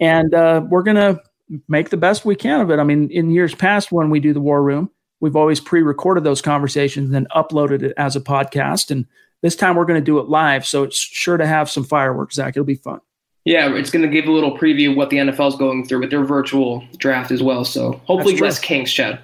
and 0.00 0.34
uh, 0.34 0.62
we're 0.68 0.82
going 0.82 0.96
to 0.96 1.20
make 1.68 1.90
the 1.90 1.96
best 1.96 2.24
we 2.24 2.34
can 2.34 2.60
of 2.60 2.70
it. 2.70 2.78
I 2.78 2.84
mean, 2.84 3.10
in 3.10 3.30
years 3.30 3.54
past, 3.54 3.92
when 3.92 4.10
we 4.10 4.20
do 4.20 4.32
the 4.32 4.40
war 4.40 4.62
room, 4.62 4.90
we've 5.20 5.36
always 5.36 5.60
pre-recorded 5.60 6.24
those 6.24 6.42
conversations 6.42 7.06
and 7.06 7.14
then 7.14 7.26
uploaded 7.34 7.82
it 7.82 7.94
as 7.96 8.16
a 8.16 8.20
podcast. 8.20 8.90
And 8.90 9.06
this 9.42 9.56
time 9.56 9.76
we're 9.76 9.84
going 9.84 10.00
to 10.00 10.04
do 10.04 10.18
it 10.18 10.28
live, 10.28 10.66
so 10.66 10.82
it's 10.82 10.98
sure 10.98 11.36
to 11.36 11.46
have 11.46 11.70
some 11.70 11.84
fireworks. 11.84 12.34
Zach, 12.34 12.56
it'll 12.56 12.64
be 12.64 12.74
fun. 12.74 13.00
Yeah, 13.46 13.72
it's 13.76 13.90
going 13.90 14.02
to 14.02 14.08
give 14.08 14.26
a 14.26 14.32
little 14.32 14.58
preview 14.58 14.90
of 14.90 14.96
what 14.96 15.08
the 15.08 15.18
NFL 15.18 15.48
is 15.48 15.54
going 15.54 15.86
through 15.86 16.00
with 16.00 16.10
their 16.10 16.24
virtual 16.24 16.84
draft 16.96 17.30
as 17.30 17.44
well. 17.44 17.64
So 17.64 17.92
hopefully 18.04 18.36
less 18.38 18.58
kinks, 18.58 18.92
Chad. 18.92 19.20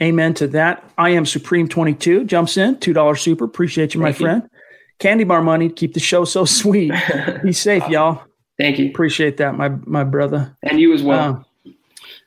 Amen 0.00 0.32
to 0.34 0.46
that. 0.48 0.88
I 0.96 1.10
am 1.10 1.26
Supreme 1.26 1.68
22 1.68 2.24
jumps 2.24 2.56
in, 2.56 2.76
$2 2.76 3.18
super. 3.18 3.44
Appreciate 3.44 3.94
you, 3.94 4.00
my 4.00 4.12
Thank 4.12 4.16
friend. 4.18 4.42
You. 4.44 4.58
Candy 5.00 5.24
bar 5.24 5.42
money, 5.42 5.68
keep 5.68 5.92
the 5.92 6.00
show 6.00 6.24
so 6.24 6.44
sweet. 6.44 6.92
Be 7.42 7.52
safe, 7.52 7.86
y'all. 7.88 8.22
Thank 8.56 8.78
you. 8.78 8.88
Appreciate 8.90 9.38
that, 9.38 9.56
my 9.56 9.70
my 9.86 10.04
brother. 10.04 10.56
And 10.62 10.78
you 10.78 10.92
as 10.94 11.02
well. 11.02 11.20
Um, 11.20 11.74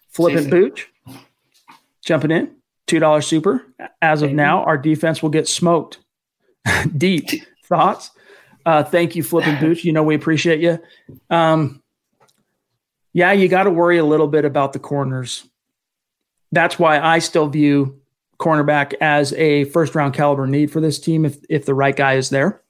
flipping 0.10 0.50
Booch, 0.50 0.90
jumping 2.04 2.32
in, 2.32 2.56
$2 2.88 3.24
super. 3.24 3.66
As 4.02 4.22
of 4.22 4.34
now, 4.34 4.64
our 4.64 4.78
defense 4.78 5.24
will 5.24 5.30
get 5.30 5.48
smoked. 5.48 6.00
Deep 6.98 7.30
thoughts. 7.66 8.12
Uh, 8.66 8.84
thank 8.84 9.16
you, 9.16 9.24
Flipping 9.24 9.60
Boots. 9.60 9.84
You 9.84 9.92
know 9.92 10.04
we 10.04 10.16
appreciate 10.16 10.60
you. 10.62 10.80
Um, 11.30 11.82
yeah, 13.12 13.32
you 13.32 13.48
got 13.48 13.64
to 13.64 13.72
worry 13.72 13.98
a 13.98 14.06
little 14.06 14.28
bit 14.28 14.46
about 14.46 14.74
the 14.74 14.80
corners. 14.80 15.48
That's 16.52 16.80
why 16.80 17.00
I 17.00 17.20
still 17.20 17.48
view 17.48 18.00
cornerback 18.40 18.94
as 19.00 19.34
a 19.34 19.66
first 19.66 19.96
round 19.96 20.14
caliber 20.14 20.48
need 20.48 20.72
for 20.72 20.82
this 20.82 21.00
team 21.00 21.26
if 21.26 21.38
if 21.50 21.66
the 21.66 21.74
right 21.74 21.96
guy 21.96 22.14
is 22.14 22.30
there. 22.30 22.62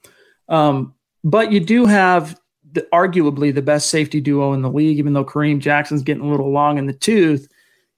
Um, 0.50 0.94
but 1.24 1.52
you 1.52 1.60
do 1.60 1.86
have 1.86 2.40
the, 2.74 2.88
arguably 2.94 3.54
the 3.54 3.62
best 3.62 3.90
safety 3.90 4.20
duo 4.20 4.54
in 4.54 4.62
the 4.62 4.70
league, 4.70 5.00
even 5.00 5.14
though 5.14 5.26
Kareem 5.26 5.60
Jackson's 5.60 6.04
getting 6.04 6.24
a 6.24 6.30
little 6.30 6.52
long 6.52 6.78
in 6.78 6.88
the 6.88 6.94
tooth. 6.94 7.48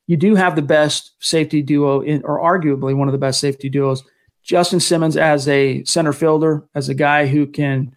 You 0.08 0.18
do 0.18 0.36
have 0.36 0.56
the 0.56 0.62
best 0.62 1.14
safety 1.20 1.64
duo 1.64 2.02
in, 2.02 2.24
or 2.24 2.40
arguably 2.40 2.96
one 2.96 3.08
of 3.08 3.12
the 3.12 3.18
best 3.18 3.40
safety 3.40 3.70
duos 3.70 4.04
Justin 4.46 4.80
Simmons 4.80 5.18
as 5.18 5.48
a 5.48 5.84
center 5.86 6.14
fielder, 6.14 6.70
as 6.76 6.88
a 6.88 6.94
guy 6.94 7.26
who 7.26 7.48
can, 7.48 7.96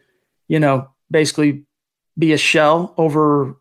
you 0.49 0.59
know, 0.59 0.89
basically 1.11 1.65
be 2.19 2.33
a 2.33 2.39
shell 2.39 2.95
over 2.97 3.57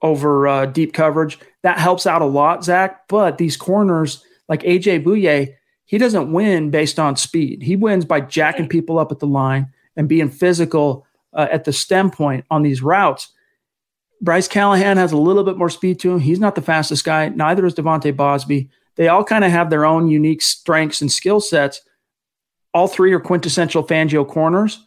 over 0.00 0.46
uh, 0.46 0.66
deep 0.66 0.92
coverage. 0.92 1.38
That 1.62 1.78
helps 1.78 2.06
out 2.06 2.22
a 2.22 2.26
lot, 2.26 2.62
Zach. 2.62 3.08
But 3.08 3.38
these 3.38 3.56
corners, 3.56 4.22
like 4.48 4.62
AJ 4.62 5.02
Bouye, 5.02 5.54
he 5.86 5.98
doesn't 5.98 6.32
win 6.32 6.70
based 6.70 6.98
on 6.98 7.16
speed. 7.16 7.62
He 7.62 7.74
wins 7.74 8.04
by 8.04 8.20
jacking 8.20 8.68
people 8.68 8.98
up 8.98 9.10
at 9.10 9.18
the 9.18 9.26
line 9.26 9.72
and 9.96 10.08
being 10.08 10.30
physical 10.30 11.06
uh, 11.32 11.48
at 11.50 11.64
the 11.64 11.72
stem 11.72 12.10
point 12.10 12.44
on 12.50 12.62
these 12.62 12.82
routes. 12.82 13.32
Bryce 14.20 14.46
Callahan 14.46 14.98
has 14.98 15.12
a 15.12 15.16
little 15.16 15.42
bit 15.42 15.56
more 15.56 15.70
speed 15.70 15.98
to 16.00 16.12
him. 16.12 16.20
He's 16.20 16.38
not 16.38 16.54
the 16.54 16.62
fastest 16.62 17.04
guy. 17.04 17.28
Neither 17.30 17.66
is 17.66 17.74
De'Vante 17.74 18.14
Bausby. 18.14 18.68
They 18.96 19.08
all 19.08 19.24
kind 19.24 19.44
of 19.44 19.50
have 19.50 19.70
their 19.70 19.84
own 19.84 20.08
unique 20.08 20.42
strengths 20.42 21.00
and 21.00 21.10
skill 21.10 21.40
sets 21.40 21.80
all 22.74 22.88
three 22.88 23.12
are 23.12 23.20
quintessential 23.20 23.84
Fangio 23.84 24.26
corners. 24.26 24.84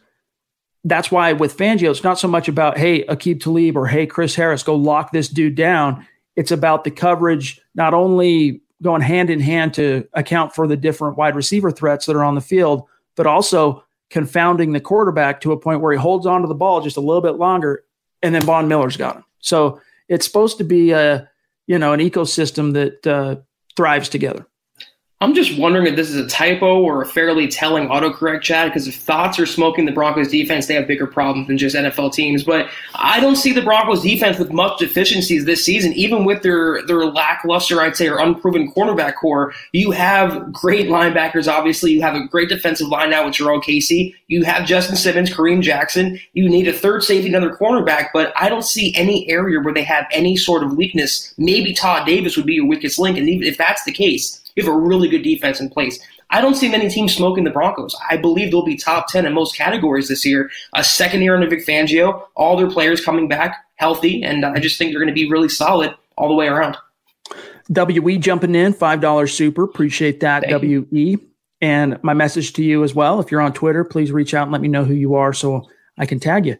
That's 0.84 1.10
why 1.10 1.32
with 1.32 1.56
Fangio, 1.56 1.90
it's 1.90 2.04
not 2.04 2.18
so 2.18 2.28
much 2.28 2.46
about, 2.46 2.78
hey, 2.78 3.04
Aqib 3.06 3.40
Talib 3.40 3.76
or 3.76 3.86
hey, 3.86 4.06
Chris 4.06 4.34
Harris, 4.34 4.62
go 4.62 4.76
lock 4.76 5.10
this 5.10 5.28
dude 5.28 5.56
down. 5.56 6.06
It's 6.36 6.52
about 6.52 6.84
the 6.84 6.90
coverage, 6.90 7.60
not 7.74 7.94
only 7.94 8.60
going 8.80 9.02
hand 9.02 9.28
in 9.30 9.40
hand 9.40 9.74
to 9.74 10.06
account 10.12 10.54
for 10.54 10.68
the 10.68 10.76
different 10.76 11.16
wide 11.16 11.34
receiver 11.34 11.72
threats 11.72 12.06
that 12.06 12.14
are 12.14 12.22
on 12.22 12.36
the 12.36 12.40
field, 12.40 12.86
but 13.16 13.26
also 13.26 13.84
confounding 14.10 14.72
the 14.72 14.80
quarterback 14.80 15.40
to 15.40 15.52
a 15.52 15.58
point 15.58 15.80
where 15.80 15.92
he 15.92 15.98
holds 15.98 16.26
onto 16.26 16.46
the 16.46 16.54
ball 16.54 16.80
just 16.80 16.96
a 16.96 17.00
little 17.00 17.20
bit 17.20 17.36
longer, 17.36 17.84
and 18.22 18.34
then 18.34 18.42
Von 18.42 18.68
Miller's 18.68 18.96
got 18.96 19.16
him. 19.16 19.24
So 19.40 19.80
it's 20.08 20.24
supposed 20.26 20.58
to 20.58 20.64
be 20.64 20.92
a 20.92 21.28
you 21.66 21.78
know 21.78 21.92
an 21.92 22.00
ecosystem 22.00 22.72
that 22.74 23.06
uh, 23.06 23.36
thrives 23.76 24.08
together. 24.08 24.46
I'm 25.20 25.34
just 25.34 25.58
wondering 25.58 25.88
if 25.88 25.96
this 25.96 26.10
is 26.10 26.14
a 26.14 26.28
typo 26.28 26.80
or 26.80 27.02
a 27.02 27.06
fairly 27.06 27.48
telling 27.48 27.88
autocorrect, 27.88 28.42
Chad, 28.42 28.68
because 28.68 28.86
if 28.86 28.94
thoughts 28.94 29.36
are 29.40 29.46
smoking 29.46 29.84
the 29.84 29.90
Broncos 29.90 30.28
defense, 30.28 30.66
they 30.66 30.74
have 30.74 30.86
bigger 30.86 31.08
problems 31.08 31.48
than 31.48 31.58
just 31.58 31.74
NFL 31.74 32.12
teams. 32.12 32.44
But 32.44 32.68
I 32.94 33.18
don't 33.18 33.34
see 33.34 33.52
the 33.52 33.62
Broncos 33.62 34.02
defense 34.02 34.38
with 34.38 34.52
much 34.52 34.78
deficiencies 34.78 35.44
this 35.44 35.64
season, 35.64 35.92
even 35.94 36.24
with 36.24 36.42
their, 36.42 36.86
their 36.86 37.04
lackluster, 37.04 37.80
I'd 37.80 37.96
say, 37.96 38.08
or 38.08 38.20
unproven 38.20 38.70
cornerback 38.72 39.16
core. 39.16 39.52
You 39.72 39.90
have 39.90 40.52
great 40.52 40.86
linebackers, 40.86 41.52
obviously. 41.52 41.90
You 41.90 42.02
have 42.02 42.14
a 42.14 42.28
great 42.28 42.48
defensive 42.48 42.86
line 42.86 43.10
now 43.10 43.24
with 43.24 43.34
Jurrell 43.34 43.60
Casey. 43.60 44.14
You 44.28 44.44
have 44.44 44.66
Justin 44.66 44.94
Simmons, 44.94 45.30
Kareem 45.30 45.62
Jackson. 45.62 46.20
You 46.34 46.48
need 46.48 46.68
a 46.68 46.72
third 46.72 47.02
safety, 47.02 47.28
another 47.28 47.50
cornerback, 47.50 48.10
but 48.14 48.32
I 48.36 48.48
don't 48.48 48.64
see 48.64 48.94
any 48.94 49.28
area 49.28 49.58
where 49.58 49.74
they 49.74 49.82
have 49.82 50.06
any 50.12 50.36
sort 50.36 50.62
of 50.62 50.76
weakness. 50.76 51.34
Maybe 51.38 51.74
Todd 51.74 52.06
Davis 52.06 52.36
would 52.36 52.46
be 52.46 52.54
your 52.54 52.66
weakest 52.66 53.00
link. 53.00 53.18
And 53.18 53.28
even 53.28 53.48
if 53.48 53.58
that's 53.58 53.82
the 53.82 53.92
case, 53.92 54.40
you 54.58 54.64
have 54.64 54.72
a 54.72 54.76
really 54.76 55.08
good 55.08 55.22
defense 55.22 55.60
in 55.60 55.70
place. 55.70 55.98
I 56.30 56.40
don't 56.40 56.54
see 56.54 56.68
many 56.68 56.90
teams 56.90 57.14
smoking 57.14 57.44
the 57.44 57.50
Broncos. 57.50 57.96
I 58.10 58.16
believe 58.16 58.50
they'll 58.50 58.64
be 58.64 58.76
top 58.76 59.08
10 59.08 59.24
in 59.24 59.32
most 59.32 59.56
categories 59.56 60.08
this 60.08 60.26
year. 60.26 60.50
A 60.74 60.84
second 60.84 61.22
year 61.22 61.34
under 61.34 61.48
Vic 61.48 61.66
Fangio, 61.66 62.24
all 62.34 62.56
their 62.56 62.70
players 62.70 63.02
coming 63.02 63.28
back 63.28 63.64
healthy, 63.76 64.22
and 64.22 64.44
I 64.44 64.58
just 64.58 64.76
think 64.76 64.92
they're 64.92 65.00
going 65.00 65.14
to 65.14 65.14
be 65.14 65.30
really 65.30 65.48
solid 65.48 65.94
all 66.16 66.28
the 66.28 66.34
way 66.34 66.48
around. 66.48 66.76
WE 67.70 68.18
jumping 68.18 68.54
in, 68.54 68.74
$5 68.74 69.30
super. 69.30 69.62
Appreciate 69.62 70.20
that, 70.20 70.44
Thank 70.44 70.62
WE. 70.62 70.86
You. 70.90 71.20
And 71.60 71.98
my 72.02 72.14
message 72.14 72.52
to 72.54 72.62
you 72.62 72.84
as 72.84 72.94
well 72.94 73.20
if 73.20 73.32
you're 73.32 73.40
on 73.40 73.52
Twitter, 73.52 73.84
please 73.84 74.12
reach 74.12 74.34
out 74.34 74.44
and 74.44 74.52
let 74.52 74.60
me 74.60 74.68
know 74.68 74.84
who 74.84 74.94
you 74.94 75.14
are 75.14 75.32
so 75.32 75.68
I 75.96 76.06
can 76.06 76.20
tag 76.20 76.46
you. 76.46 76.56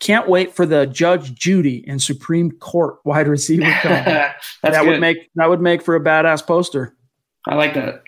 Can't 0.00 0.28
wait 0.28 0.54
for 0.54 0.64
the 0.64 0.86
Judge 0.86 1.34
Judy 1.34 1.84
and 1.86 2.00
Supreme 2.00 2.52
Court 2.52 2.96
wide 3.04 3.28
receiver. 3.28 3.62
that 3.84 4.36
good. 4.62 4.86
would 4.86 5.00
make 5.00 5.30
that 5.34 5.50
would 5.50 5.60
make 5.60 5.82
for 5.82 5.94
a 5.94 6.00
badass 6.00 6.46
poster. 6.46 6.96
I 7.46 7.54
like 7.54 7.74
that. 7.74 8.02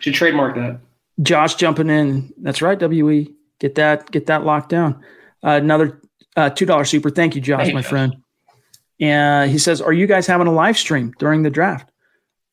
Should 0.00 0.14
trademark 0.14 0.56
that. 0.56 0.80
Josh 1.20 1.54
jumping 1.54 1.90
in. 1.90 2.32
That's 2.38 2.62
right, 2.62 2.78
WE. 2.80 3.34
Get 3.60 3.76
that 3.76 4.10
get 4.10 4.26
that 4.26 4.44
locked 4.44 4.70
down. 4.70 5.04
Uh, 5.44 5.50
another 5.50 6.00
uh, 6.36 6.50
two 6.50 6.66
dollar 6.66 6.84
super. 6.84 7.10
Thank 7.10 7.34
you, 7.34 7.40
Josh, 7.40 7.72
my 7.72 7.82
friend. 7.82 8.16
And 9.00 9.50
he 9.50 9.58
says, 9.58 9.80
"Are 9.80 9.92
you 9.92 10.06
guys 10.06 10.26
having 10.26 10.46
a 10.46 10.52
live 10.52 10.76
stream 10.76 11.14
during 11.18 11.42
the 11.42 11.50
draft?" 11.50 11.90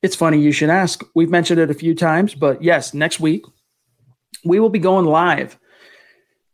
It's 0.02 0.16
funny 0.16 0.40
you 0.40 0.52
should 0.52 0.70
ask. 0.70 1.04
We've 1.16 1.30
mentioned 1.30 1.60
it 1.60 1.70
a 1.70 1.74
few 1.74 1.94
times, 1.94 2.34
but 2.34 2.64
yes, 2.64 2.94
next 2.94 3.20
week 3.20 3.44
we 4.46 4.60
will 4.60 4.70
be 4.70 4.80
going 4.80 5.06
live 5.06 5.58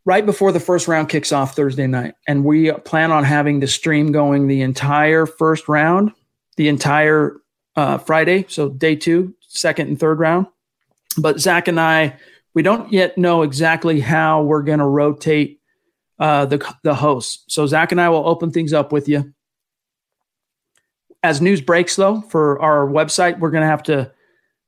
right 0.06 0.26
before 0.26 0.52
the 0.52 0.60
first 0.60 0.88
round 0.88 1.10
kicks 1.10 1.32
off 1.32 1.56
Thursday 1.56 1.88
night, 1.88 2.16
and 2.28 2.46
we 2.46 2.72
plan 2.72 3.12
on 3.12 3.24
having 3.24 3.60
the 3.60 3.68
stream 3.68 4.12
going 4.12 4.48
the 4.48 4.62
entire 4.62 5.26
first 5.26 5.68
round, 5.68 6.12
the 6.58 6.68
entire 6.68 7.38
uh, 7.76 7.98
Friday, 7.98 8.46
so 8.48 8.70
day 8.70 8.96
two, 8.96 9.34
second 9.42 9.88
and 9.88 10.00
third 10.00 10.20
round. 10.20 10.48
But 11.18 11.40
Zach 11.40 11.68
and 11.68 11.80
I, 11.80 12.18
we 12.54 12.62
don't 12.62 12.92
yet 12.92 13.18
know 13.18 13.42
exactly 13.42 14.00
how 14.00 14.44
we're 14.44 14.64
going 14.64 14.80
to 14.80 14.86
rotate 14.86 15.62
uh, 16.20 16.46
the 16.46 16.76
the 16.84 16.96
hosts. 16.96 17.44
So 17.48 17.68
Zach 17.68 17.92
and 17.92 18.00
I 18.00 18.10
will 18.10 18.28
open 18.28 18.52
things 18.52 18.74
up 18.74 18.92
with 18.92 19.08
you. 19.08 19.34
As 21.24 21.42
news 21.42 21.60
breaks, 21.60 21.96
though, 21.96 22.22
for 22.22 22.62
our 22.62 22.88
website, 22.88 23.40
we're 23.40 23.50
going 23.50 23.64
to 23.64 23.68
have 23.68 23.84
to 23.84 24.12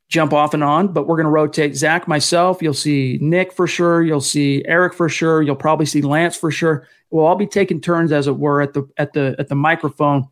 jump 0.09 0.33
off 0.33 0.53
and 0.53 0.63
on, 0.63 0.87
but 0.93 1.05
we're 1.05 1.17
going 1.17 1.25
to 1.25 1.29
rotate 1.31 1.75
Zach, 1.75 2.07
myself. 2.07 2.61
You'll 2.61 2.73
see 2.73 3.19
Nick 3.21 3.51
for 3.51 3.67
sure. 3.67 4.01
You'll 4.01 4.21
see 4.21 4.63
Eric 4.65 4.93
for 4.93 5.09
sure. 5.09 5.41
You'll 5.41 5.55
probably 5.55 5.85
see 5.85 6.01
Lance 6.01 6.35
for 6.35 6.49
sure. 6.49 6.87
We'll 7.09 7.25
all 7.25 7.35
be 7.35 7.45
taking 7.45 7.79
turns, 7.79 8.11
as 8.11 8.27
it 8.27 8.37
were, 8.37 8.61
at 8.61 8.73
the 8.73 8.89
at 8.97 9.13
the 9.13 9.35
at 9.37 9.49
the 9.49 9.55
microphone, 9.55 10.27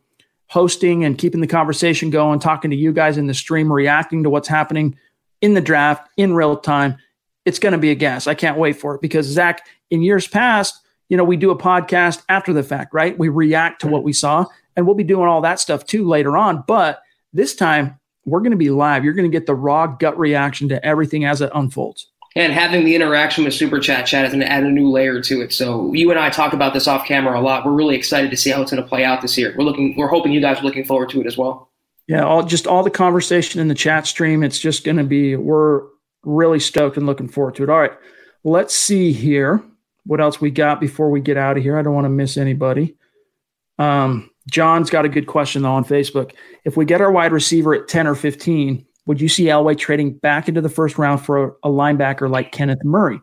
hosting 0.47 1.03
and 1.03 1.17
keeping 1.17 1.41
the 1.41 1.47
conversation 1.47 2.09
going, 2.09 2.39
talking 2.39 2.71
to 2.71 2.77
you 2.77 2.93
guys 2.93 3.17
in 3.17 3.27
the 3.27 3.33
stream, 3.33 3.71
reacting 3.71 4.23
to 4.23 4.29
what's 4.29 4.47
happening 4.47 4.97
in 5.41 5.53
the 5.53 5.61
draft 5.61 6.09
in 6.17 6.33
real 6.33 6.57
time. 6.57 6.97
It's 7.45 7.59
going 7.59 7.73
to 7.73 7.77
be 7.77 7.91
a 7.91 7.95
gas. 7.95 8.27
I 8.27 8.33
can't 8.33 8.57
wait 8.57 8.77
for 8.77 8.95
it 8.95 9.01
because 9.01 9.25
Zach, 9.25 9.67
in 9.89 10.01
years 10.01 10.27
past, 10.27 10.81
you 11.09 11.17
know, 11.17 11.23
we 11.23 11.37
do 11.37 11.51
a 11.51 11.57
podcast 11.57 12.23
after 12.29 12.53
the 12.53 12.63
fact, 12.63 12.93
right? 12.93 13.17
We 13.17 13.29
react 13.29 13.81
to 13.81 13.87
what 13.87 14.03
we 14.03 14.13
saw, 14.13 14.45
and 14.75 14.85
we'll 14.85 14.95
be 14.95 15.03
doing 15.03 15.27
all 15.27 15.41
that 15.41 15.59
stuff 15.59 15.85
too 15.85 16.07
later 16.07 16.37
on. 16.37 16.63
But 16.67 17.01
this 17.33 17.55
time, 17.55 17.99
we're 18.25 18.39
going 18.39 18.51
to 18.51 18.57
be 18.57 18.71
live. 18.71 19.03
You're 19.03 19.13
going 19.13 19.29
to 19.29 19.37
get 19.37 19.45
the 19.45 19.53
raw 19.53 19.85
gut 19.85 20.17
reaction 20.17 20.69
to 20.69 20.83
everything 20.83 21.25
as 21.25 21.41
it 21.41 21.51
unfolds. 21.53 22.07
And 22.37 22.51
having 22.51 22.83
the 22.83 22.95
interaction 22.95 23.45
with 23.45 23.53
Super 23.53 23.79
Chat 23.79 24.05
Chat 24.05 24.25
is 24.25 24.31
going 24.31 24.41
to 24.41 24.51
add 24.51 24.63
a 24.63 24.69
new 24.69 24.91
layer 24.91 25.21
to 25.21 25.41
it. 25.41 25.53
So 25.53 25.93
you 25.93 26.11
and 26.11 26.19
I 26.19 26.29
talk 26.29 26.51
about 26.51 26.73
this 26.73 26.85
off 26.85 27.07
camera 27.07 27.39
a 27.39 27.41
lot. 27.41 27.65
We're 27.65 27.71
really 27.71 27.95
excited 27.95 28.29
to 28.31 28.37
see 28.37 28.49
how 28.49 28.61
it's 28.61 28.71
going 28.71 28.83
to 28.83 28.89
play 28.89 29.05
out 29.05 29.21
this 29.21 29.37
year. 29.37 29.55
We're 29.57 29.63
looking, 29.63 29.95
we're 29.95 30.09
hoping 30.09 30.33
you 30.33 30.41
guys 30.41 30.59
are 30.59 30.63
looking 30.63 30.83
forward 30.83 31.09
to 31.11 31.21
it 31.21 31.27
as 31.27 31.37
well. 31.37 31.71
Yeah, 32.07 32.23
all 32.23 32.43
just 32.43 32.67
all 32.67 32.83
the 32.83 32.91
conversation 32.91 33.59
in 33.59 33.67
the 33.67 33.73
chat 33.73 34.05
stream. 34.05 34.43
It's 34.43 34.59
just 34.59 34.83
going 34.83 34.97
to 34.97 35.03
be. 35.03 35.35
We're 35.35 35.83
really 36.23 36.59
stoked 36.59 36.97
and 36.97 37.05
looking 37.05 37.27
forward 37.27 37.55
to 37.55 37.63
it. 37.63 37.69
All 37.69 37.79
right, 37.79 37.93
let's 38.43 38.75
see 38.75 39.11
here 39.11 39.63
what 40.05 40.21
else 40.21 40.39
we 40.39 40.51
got 40.51 40.79
before 40.79 41.09
we 41.09 41.19
get 41.19 41.37
out 41.37 41.57
of 41.57 41.63
here. 41.63 41.77
I 41.77 41.81
don't 41.81 41.95
want 41.95 42.05
to 42.05 42.09
miss 42.09 42.37
anybody. 42.37 42.95
Um, 43.79 44.29
John's 44.49 44.91
got 44.91 45.05
a 45.05 45.09
good 45.09 45.25
question 45.25 45.63
though 45.63 45.71
on 45.71 45.83
Facebook. 45.83 46.33
If 46.63 46.77
we 46.77 46.85
get 46.85 47.01
our 47.01 47.11
wide 47.11 47.31
receiver 47.31 47.73
at 47.73 47.87
10 47.87 48.05
or 48.07 48.15
15, 48.15 48.84
would 49.05 49.21
you 49.21 49.29
see 49.29 49.45
Elway 49.45 49.77
trading 49.77 50.13
back 50.13 50.47
into 50.47 50.61
the 50.61 50.69
first 50.69 50.97
round 50.97 51.21
for 51.21 51.57
a, 51.63 51.69
linebacker 51.69 52.29
like 52.29 52.51
Kenneth 52.51 52.83
Murray? 52.83 53.21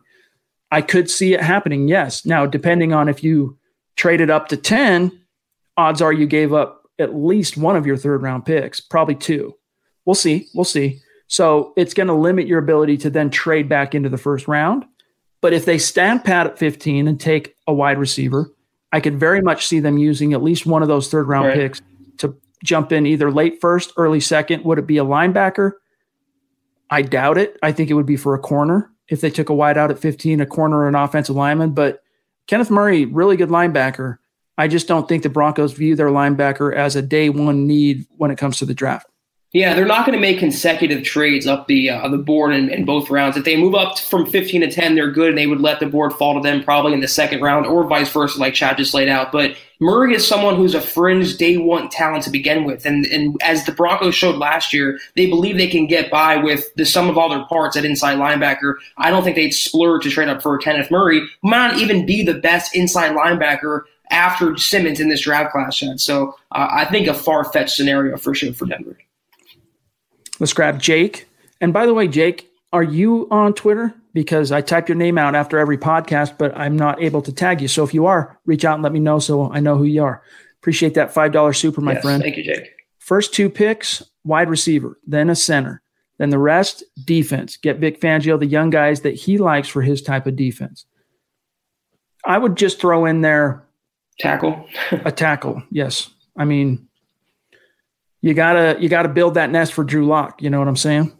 I 0.71 0.81
could 0.81 1.09
see 1.09 1.33
it 1.33 1.41
happening, 1.41 1.87
yes. 1.87 2.25
Now, 2.25 2.45
depending 2.45 2.93
on 2.93 3.09
if 3.09 3.23
you 3.23 3.57
traded 3.95 4.29
up 4.29 4.47
to 4.49 4.57
10, 4.57 5.11
odds 5.77 6.01
are 6.01 6.13
you 6.13 6.25
gave 6.25 6.53
up 6.53 6.83
at 6.99 7.15
least 7.15 7.57
one 7.57 7.75
of 7.75 7.85
your 7.85 7.97
third 7.97 8.21
round 8.21 8.45
picks, 8.45 8.79
probably 8.79 9.15
two. 9.15 9.55
We'll 10.05 10.15
see. 10.15 10.47
We'll 10.53 10.65
see. 10.65 10.99
So 11.27 11.73
it's 11.77 11.93
going 11.93 12.07
to 12.07 12.13
limit 12.13 12.47
your 12.47 12.59
ability 12.59 12.97
to 12.97 13.09
then 13.09 13.29
trade 13.29 13.67
back 13.67 13.95
into 13.95 14.09
the 14.09 14.17
first 14.17 14.47
round. 14.47 14.85
But 15.41 15.53
if 15.53 15.65
they 15.65 15.77
stand 15.77 16.23
pat 16.23 16.47
at 16.47 16.57
15 16.57 17.07
and 17.07 17.19
take 17.19 17.55
a 17.67 17.73
wide 17.73 17.97
receiver, 17.97 18.51
I 18.91 18.99
could 18.99 19.19
very 19.19 19.41
much 19.41 19.67
see 19.67 19.79
them 19.79 19.97
using 19.97 20.33
at 20.33 20.43
least 20.43 20.65
one 20.65 20.81
of 20.81 20.87
those 20.87 21.09
third 21.09 21.27
round 21.27 21.47
right. 21.47 21.55
picks 21.55 21.81
jump 22.63 22.91
in 22.91 23.05
either 23.05 23.29
late 23.29 23.61
first, 23.61 23.93
early 23.97 24.19
second. 24.19 24.63
Would 24.63 24.79
it 24.79 24.87
be 24.87 24.97
a 24.97 25.05
linebacker? 25.05 25.73
I 26.89 27.01
doubt 27.01 27.37
it. 27.37 27.57
I 27.61 27.71
think 27.71 27.89
it 27.89 27.93
would 27.93 28.05
be 28.05 28.17
for 28.17 28.33
a 28.33 28.39
corner 28.39 28.89
if 29.09 29.21
they 29.21 29.29
took 29.29 29.49
a 29.49 29.53
wide 29.53 29.77
out 29.77 29.91
at 29.91 29.99
15, 29.99 30.41
a 30.41 30.45
corner 30.45 30.79
or 30.79 30.87
an 30.87 30.95
offensive 30.95 31.35
lineman. 31.35 31.71
But 31.71 32.01
Kenneth 32.47 32.71
Murray, 32.71 33.05
really 33.05 33.37
good 33.37 33.49
linebacker. 33.49 34.17
I 34.57 34.67
just 34.67 34.87
don't 34.87 35.07
think 35.07 35.23
the 35.23 35.29
Broncos 35.29 35.73
view 35.73 35.95
their 35.95 36.09
linebacker 36.09 36.75
as 36.75 36.95
a 36.95 37.01
day 37.01 37.29
one 37.29 37.67
need 37.67 38.05
when 38.17 38.31
it 38.31 38.37
comes 38.37 38.57
to 38.57 38.65
the 38.65 38.73
draft. 38.73 39.07
Yeah, 39.51 39.75
they're 39.75 39.85
not 39.85 40.07
going 40.07 40.17
to 40.17 40.21
make 40.21 40.39
consecutive 40.39 41.03
trades 41.03 41.45
up 41.45 41.67
the 41.67 41.91
uh, 41.91 42.07
the 42.09 42.17
board 42.17 42.55
in, 42.55 42.69
in, 42.69 42.85
both 42.85 43.11
rounds. 43.11 43.37
If 43.37 43.45
they 43.45 43.55
move 43.55 43.75
up 43.75 43.99
from 43.99 44.25
15 44.25 44.61
to 44.61 44.71
10, 44.71 44.95
they're 44.95 45.11
good, 45.11 45.29
and 45.29 45.37
they 45.37 45.45
would 45.45 45.61
let 45.61 45.79
the 45.79 45.85
board 45.85 46.11
fall 46.13 46.33
to 46.33 46.39
them 46.39 46.63
probably 46.63 46.93
in 46.93 47.01
the 47.01 47.07
second 47.07 47.41
round, 47.41 47.67
or 47.67 47.87
vice 47.87 48.11
versa, 48.11 48.39
like 48.39 48.55
Chad 48.55 48.77
just 48.77 48.95
laid 48.95 49.09
out. 49.09 49.31
But 49.31 49.55
Murray 49.83 50.15
is 50.15 50.25
someone 50.25 50.55
who's 50.55 50.73
a 50.73 50.81
fringe 50.81 51.35
day 51.37 51.57
one 51.57 51.89
talent 51.89 52.23
to 52.23 52.29
begin 52.29 52.63
with, 52.63 52.85
and 52.85 53.05
and 53.07 53.35
as 53.43 53.65
the 53.65 53.71
Broncos 53.73 54.15
showed 54.15 54.37
last 54.37 54.73
year, 54.73 54.97
they 55.15 55.27
believe 55.27 55.57
they 55.57 55.67
can 55.67 55.87
get 55.87 56.09
by 56.09 56.37
with 56.37 56.73
the 56.75 56.85
sum 56.85 57.09
of 57.09 57.17
all 57.17 57.29
their 57.29 57.45
parts 57.45 57.75
at 57.75 57.83
inside 57.83 58.17
linebacker. 58.17 58.75
I 58.97 59.09
don't 59.09 59.23
think 59.23 59.35
they'd 59.35 59.51
splurge 59.51 60.03
to 60.03 60.09
trade 60.09 60.29
up 60.29 60.41
for 60.41 60.57
Kenneth 60.57 60.89
Murray, 60.89 61.19
who 61.41 61.49
might 61.49 61.67
not 61.67 61.79
even 61.79 62.05
be 62.05 62.23
the 62.23 62.35
best 62.35 62.73
inside 62.73 63.11
linebacker 63.11 63.81
after 64.09 64.55
Simmons 64.57 64.99
in 64.99 65.09
this 65.09 65.21
draft 65.21 65.51
class, 65.51 65.75
Chad. 65.75 65.99
So 65.99 66.35
uh, 66.51 66.67
I 66.71 66.85
think 66.85 67.07
a 67.07 67.13
far 67.13 67.43
fetched 67.43 67.75
scenario 67.75 68.15
for 68.15 68.33
sure 68.33 68.53
for 68.53 68.65
Denver. 68.65 68.97
Let's 70.39 70.53
grab 70.53 70.79
Jake. 70.79 71.27
And 71.59 71.73
by 71.73 71.85
the 71.85 71.93
way, 71.93 72.07
Jake, 72.07 72.49
are 72.73 72.83
you 72.83 73.27
on 73.31 73.53
Twitter? 73.53 73.93
Because 74.13 74.51
I 74.51 74.61
type 74.61 74.89
your 74.89 74.97
name 74.97 75.17
out 75.17 75.35
after 75.35 75.59
every 75.59 75.77
podcast, 75.77 76.37
but 76.37 76.55
I'm 76.57 76.75
not 76.75 77.01
able 77.01 77.21
to 77.21 77.31
tag 77.31 77.61
you. 77.61 77.67
So 77.67 77.83
if 77.83 77.93
you 77.93 78.07
are, 78.07 78.39
reach 78.45 78.65
out 78.65 78.73
and 78.73 78.83
let 78.83 78.91
me 78.91 78.99
know 78.99 79.19
so 79.19 79.51
I 79.51 79.59
know 79.59 79.77
who 79.77 79.85
you 79.85 80.03
are. 80.03 80.23
Appreciate 80.59 80.95
that 80.95 81.13
$5 81.13 81.55
super, 81.55 81.81
my 81.81 81.93
yes, 81.93 82.01
friend. 82.01 82.21
Thank 82.21 82.37
you, 82.37 82.43
Jake. 82.43 82.71
First 82.99 83.33
two 83.33 83.49
picks, 83.49 84.03
wide 84.23 84.49
receiver, 84.49 84.99
then 85.05 85.29
a 85.29 85.35
center. 85.35 85.81
Then 86.17 86.29
the 86.29 86.39
rest, 86.39 86.83
defense. 87.05 87.57
Get 87.57 87.77
Vic 87.77 88.01
Fangio 88.01 88.39
the 88.39 88.45
young 88.45 88.69
guys 88.69 89.01
that 89.01 89.15
he 89.15 89.37
likes 89.37 89.67
for 89.67 89.81
his 89.81 90.01
type 90.01 90.25
of 90.25 90.35
defense. 90.35 90.85
I 92.25 92.37
would 92.37 92.55
just 92.55 92.79
throw 92.79 93.05
in 93.05 93.21
there 93.21 93.67
tackle. 94.19 94.67
a 94.91 95.11
tackle, 95.11 95.61
yes. 95.69 96.09
I 96.37 96.45
mean, 96.45 96.87
you 98.21 98.33
gotta 98.33 98.77
you 98.79 98.89
gotta 98.89 99.09
build 99.09 99.33
that 99.35 99.49
nest 99.49 99.73
for 99.73 99.83
Drew 99.83 100.07
Lock. 100.07 100.41
You 100.41 100.49
know 100.49 100.59
what 100.59 100.67
I'm 100.67 100.77
saying? 100.77 101.11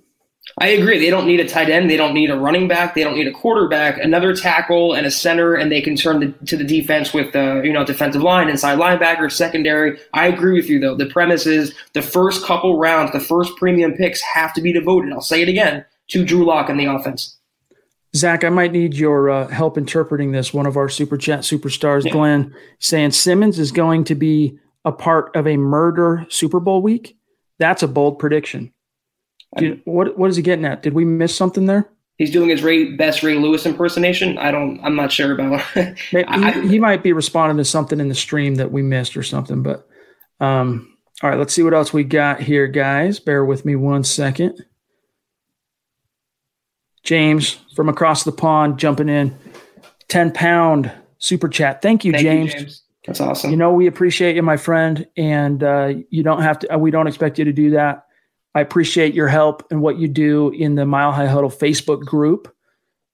I 0.59 0.67
agree. 0.69 0.99
They 0.99 1.09
don't 1.09 1.25
need 1.25 1.39
a 1.39 1.47
tight 1.47 1.69
end. 1.69 1.89
They 1.89 1.97
don't 1.97 2.13
need 2.13 2.29
a 2.29 2.37
running 2.37 2.67
back. 2.67 2.93
They 2.93 3.03
don't 3.03 3.15
need 3.15 3.27
a 3.27 3.31
quarterback. 3.31 3.97
Another 3.97 4.35
tackle 4.35 4.93
and 4.93 5.05
a 5.05 5.11
center, 5.11 5.55
and 5.55 5.71
they 5.71 5.81
can 5.81 5.95
turn 5.95 6.19
the, 6.19 6.45
to 6.45 6.57
the 6.57 6.63
defense 6.63 7.13
with 7.13 7.31
the 7.31 7.59
uh, 7.59 7.61
you 7.61 7.73
know 7.73 7.83
defensive 7.83 8.21
line, 8.21 8.49
inside 8.49 8.77
linebacker, 8.77 9.31
secondary. 9.31 9.99
I 10.13 10.27
agree 10.27 10.53
with 10.53 10.69
you 10.69 10.79
though. 10.79 10.95
The 10.95 11.07
premise 11.07 11.45
is 11.45 11.73
the 11.93 12.01
first 12.01 12.45
couple 12.45 12.77
rounds, 12.77 13.11
the 13.11 13.19
first 13.19 13.55
premium 13.55 13.93
picks 13.93 14.21
have 14.21 14.53
to 14.53 14.61
be 14.61 14.71
devoted. 14.71 15.11
I'll 15.13 15.21
say 15.21 15.41
it 15.41 15.49
again 15.49 15.85
to 16.09 16.25
Drew 16.25 16.45
Lock 16.45 16.69
and 16.69 16.79
the 16.79 16.85
offense. 16.85 17.37
Zach, 18.15 18.43
I 18.43 18.49
might 18.49 18.71
need 18.71 18.93
your 18.93 19.29
uh, 19.31 19.47
help 19.47 19.75
interpreting 19.75 20.33
this. 20.33 20.53
One 20.53 20.67
of 20.67 20.77
our 20.77 20.87
super 20.87 21.17
chat 21.17 21.39
superstars, 21.39 22.05
yeah. 22.05 22.11
Glenn, 22.11 22.53
saying 22.79 23.11
Simmons 23.11 23.57
is 23.57 23.71
going 23.71 24.03
to 24.03 24.13
be 24.13 24.59
a 24.85 24.91
part 24.91 25.35
of 25.35 25.47
a 25.47 25.57
murder 25.57 26.25
Super 26.29 26.59
Bowl 26.59 26.81
week, 26.81 27.17
that's 27.57 27.81
a 27.81 27.87
bold 27.87 28.19
prediction. 28.19 28.71
Did, 29.57 29.81
what 29.85 30.17
what 30.17 30.29
is 30.29 30.35
he 30.35 30.41
getting 30.41 30.65
at? 30.65 30.81
Did 30.81 30.93
we 30.93 31.05
miss 31.05 31.35
something 31.35 31.65
there? 31.65 31.89
He's 32.17 32.31
doing 32.31 32.49
his 32.49 32.61
Ray, 32.61 32.91
best 32.91 33.23
Ray 33.23 33.35
Lewis 33.35 33.65
impersonation. 33.65 34.37
I 34.37 34.51
don't. 34.51 34.79
I'm 34.83 34.95
not 34.95 35.11
sure 35.11 35.33
about. 35.33 35.63
Maybe, 35.75 36.27
I, 36.27 36.51
he, 36.61 36.67
he, 36.69 36.79
might 36.79 37.01
be 37.01 37.11
responding 37.11 37.57
to 37.57 37.65
something 37.65 37.99
in 37.99 38.07
the 38.07 38.15
stream 38.15 38.55
that 38.55 38.71
we 38.71 38.81
missed 38.83 39.17
or 39.17 39.23
something. 39.23 39.63
But 39.63 39.87
um, 40.39 40.95
all 41.21 41.29
right, 41.29 41.39
let's 41.39 41.53
see 41.53 41.63
what 41.63 41.73
else 41.73 41.91
we 41.91 42.03
got 42.03 42.39
here, 42.39 42.67
guys. 42.67 43.19
Bear 43.19 43.43
with 43.43 43.65
me 43.65 43.75
one 43.75 44.03
second. 44.03 44.63
James 47.03 47.57
from 47.75 47.89
across 47.89 48.23
the 48.23 48.31
pond 48.31 48.77
jumping 48.77 49.09
in, 49.09 49.35
ten 50.07 50.31
pound 50.31 50.91
super 51.17 51.49
chat. 51.49 51.81
Thank 51.81 52.05
you, 52.05 52.11
Thank 52.11 52.23
James. 52.23 52.53
You, 52.53 52.59
James. 52.59 52.83
That's 53.07 53.21
awesome. 53.21 53.51
You 53.51 53.57
know, 53.57 53.73
we 53.73 53.87
appreciate 53.87 54.35
you, 54.35 54.43
my 54.43 54.55
friend, 54.55 55.05
and 55.17 55.63
uh, 55.63 55.93
you 56.09 56.23
don't 56.23 56.41
have 56.41 56.59
to. 56.59 56.77
We 56.77 56.91
don't 56.91 57.07
expect 57.07 57.39
you 57.39 57.45
to 57.45 57.53
do 57.53 57.71
that. 57.71 58.05
I 58.55 58.61
appreciate 58.61 59.13
your 59.13 59.27
help 59.27 59.65
and 59.71 59.81
what 59.81 59.97
you 59.97 60.07
do 60.07 60.49
in 60.49 60.75
the 60.75 60.85
Mile 60.85 61.11
High 61.11 61.27
Huddle 61.27 61.49
Facebook 61.49 62.01
group, 62.01 62.53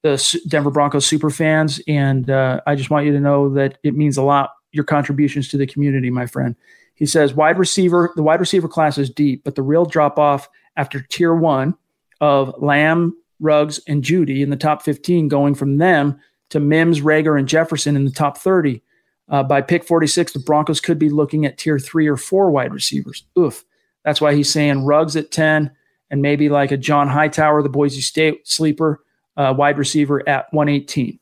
the 0.01 0.39
Denver 0.47 0.71
Broncos 0.71 1.05
super 1.05 1.29
fans, 1.29 1.81
and 1.87 2.29
uh, 2.29 2.61
I 2.67 2.75
just 2.75 2.89
want 2.89 3.05
you 3.05 3.11
to 3.13 3.19
know 3.19 3.49
that 3.53 3.77
it 3.83 3.95
means 3.95 4.17
a 4.17 4.23
lot. 4.23 4.51
Your 4.71 4.83
contributions 4.83 5.47
to 5.49 5.57
the 5.57 5.65
community, 5.65 6.09
my 6.11 6.27
friend. 6.27 6.55
He 6.93 7.05
says 7.05 7.33
wide 7.33 7.57
receiver. 7.57 8.11
The 8.15 8.23
wide 8.23 8.39
receiver 8.39 8.67
class 8.67 8.97
is 8.97 9.09
deep, 9.09 9.43
but 9.43 9.55
the 9.55 9.63
real 9.63 9.85
drop 9.85 10.19
off 10.19 10.47
after 10.75 10.99
tier 10.99 11.33
one 11.33 11.75
of 12.21 12.53
Lamb, 12.61 13.15
Ruggs, 13.39 13.79
and 13.87 14.03
Jeudy 14.03 14.41
in 14.41 14.49
the 14.49 14.57
top 14.57 14.83
15, 14.83 15.27
going 15.27 15.55
from 15.55 15.77
them 15.77 16.19
to 16.49 16.59
Mims, 16.59 17.01
Reagor, 17.01 17.39
and 17.39 17.47
Jefferson 17.47 17.95
in 17.95 18.05
the 18.05 18.11
top 18.11 18.37
30 18.37 18.81
uh, 19.29 19.43
by 19.43 19.61
pick 19.61 19.83
46, 19.83 20.33
the 20.33 20.39
Broncos 20.39 20.81
could 20.81 20.97
be 20.97 21.09
looking 21.09 21.45
at 21.45 21.57
tier 21.57 21.79
three 21.79 22.07
or 22.07 22.17
four 22.17 22.49
wide 22.49 22.73
receivers. 22.73 23.25
Oof. 23.37 23.63
That's 24.09 24.19
why 24.19 24.33
he's 24.33 24.49
saying 24.49 24.85
Ruggs 24.85 25.15
at 25.15 25.29
10 25.29 25.69
and 26.09 26.21
maybe 26.23 26.49
like 26.49 26.71
a 26.71 26.77
John 26.77 27.07
Hightower, 27.07 27.61
the 27.61 27.69
Boise 27.69 28.01
State 28.01 28.47
sleeper, 28.47 29.03
uh, 29.37 29.53
wide 29.55 29.77
receiver 29.77 30.27
at 30.27 30.51
118. 30.51 31.19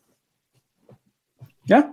Yeah, 1.66 1.90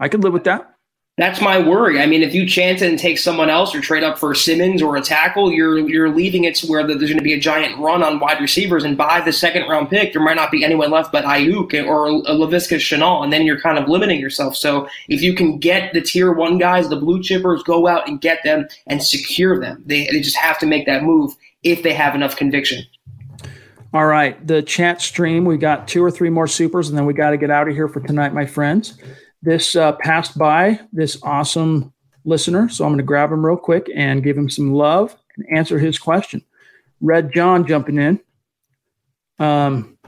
I 0.00 0.08
could 0.08 0.24
live 0.24 0.32
with 0.32 0.42
that. 0.42 0.68
That's 1.18 1.40
my 1.40 1.58
worry. 1.58 1.98
I 1.98 2.04
mean, 2.04 2.22
if 2.22 2.34
you 2.34 2.46
chance 2.46 2.82
it 2.82 2.90
and 2.90 2.98
take 2.98 3.16
someone 3.16 3.48
else 3.48 3.74
or 3.74 3.80
trade 3.80 4.02
up 4.02 4.18
for 4.18 4.34
Simmons 4.34 4.82
or 4.82 4.96
a 4.96 5.00
tackle, 5.00 5.50
you're 5.50 5.78
you're 5.88 6.14
leaving 6.14 6.44
it 6.44 6.54
to 6.56 6.66
where 6.66 6.86
there's 6.86 7.08
going 7.08 7.16
to 7.16 7.24
be 7.24 7.32
a 7.32 7.40
giant 7.40 7.78
run 7.78 8.02
on 8.02 8.20
wide 8.20 8.38
receivers, 8.38 8.84
and 8.84 8.98
by 8.98 9.22
the 9.22 9.32
second 9.32 9.66
round 9.66 9.88
pick, 9.88 10.12
there 10.12 10.20
might 10.20 10.36
not 10.36 10.50
be 10.50 10.62
anyone 10.62 10.90
left 10.90 11.12
but 11.12 11.24
Aiyuk 11.24 11.72
or 11.86 12.08
Laviska 12.08 12.76
Shenault, 12.76 13.24
and 13.24 13.32
then 13.32 13.46
you're 13.46 13.58
kind 13.58 13.78
of 13.78 13.88
limiting 13.88 14.20
yourself. 14.20 14.56
So 14.56 14.88
if 15.08 15.22
you 15.22 15.34
can 15.34 15.58
get 15.58 15.94
the 15.94 16.02
tier 16.02 16.34
one 16.34 16.58
guys, 16.58 16.90
the 16.90 16.96
blue 16.96 17.20
chippers, 17.20 17.64
go 17.64 17.86
out 17.86 18.06
and 18.06 18.20
get 18.20 18.44
them 18.44 18.68
and 18.86 19.02
secure 19.02 19.58
them. 19.58 19.82
They 19.86 20.08
they 20.12 20.20
just 20.20 20.36
have 20.36 20.58
to 20.58 20.66
make 20.66 20.84
that 20.84 21.02
move 21.02 21.34
if 21.62 21.82
they 21.82 21.94
have 21.94 22.14
enough 22.14 22.36
conviction. 22.36 22.84
All 23.94 24.04
right, 24.04 24.46
the 24.46 24.60
chat 24.60 25.00
stream. 25.00 25.46
We 25.46 25.56
got 25.56 25.88
two 25.88 26.04
or 26.04 26.10
three 26.10 26.28
more 26.28 26.46
supers, 26.46 26.90
and 26.90 26.98
then 26.98 27.06
we 27.06 27.14
got 27.14 27.30
to 27.30 27.38
get 27.38 27.50
out 27.50 27.68
of 27.68 27.74
here 27.74 27.88
for 27.88 28.00
tonight, 28.00 28.34
my 28.34 28.44
friends 28.44 28.98
this 29.46 29.76
uh, 29.76 29.92
passed 29.92 30.36
by 30.36 30.80
this 30.92 31.22
awesome 31.22 31.92
listener. 32.24 32.68
So 32.68 32.84
I'm 32.84 32.90
going 32.90 32.98
to 32.98 33.04
grab 33.04 33.30
him 33.30 33.46
real 33.46 33.56
quick 33.56 33.88
and 33.94 34.22
give 34.22 34.36
him 34.36 34.50
some 34.50 34.74
love 34.74 35.16
and 35.36 35.46
answer 35.56 35.78
his 35.78 35.98
question. 36.00 36.42
Red 37.00 37.32
John 37.32 37.64
jumping 37.64 37.98
in. 37.98 38.20
Um, 39.38 39.98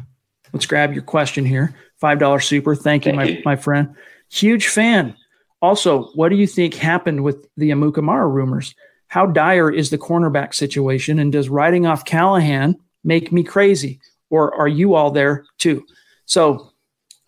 let's 0.53 0.67
grab 0.67 0.93
your 0.93 1.05
question 1.05 1.45
here. 1.45 1.77
Five 2.01 2.19
dollar 2.19 2.41
super. 2.41 2.75
Thank 2.75 3.07
you, 3.07 3.13
my 3.13 3.41
my 3.45 3.55
friend. 3.55 3.95
Huge 4.29 4.69
fan. 4.69 5.15
Also, 5.63 6.11
what 6.15 6.31
do 6.31 6.37
you 6.37 6.47
think 6.47 6.75
happened 6.75 7.23
with 7.23 7.49
the 7.57 7.71
Amukamara 7.71 8.31
rumors? 8.31 8.75
How 9.07 9.27
dire 9.27 9.71
is 9.71 9.91
the 9.91 9.99
cornerback 9.99 10.53
situation, 10.53 11.21
and 11.21 11.31
does 11.31 11.49
writing 11.49 11.87
off 11.87 12.05
Callahan 12.05 12.77
make 13.05 13.31
me 13.31 13.45
crazy, 13.45 14.01
or 14.31 14.53
are 14.55 14.69
you 14.69 14.95
all 14.95 15.13
there 15.13 15.45
too? 15.59 15.85
So, 16.25 16.68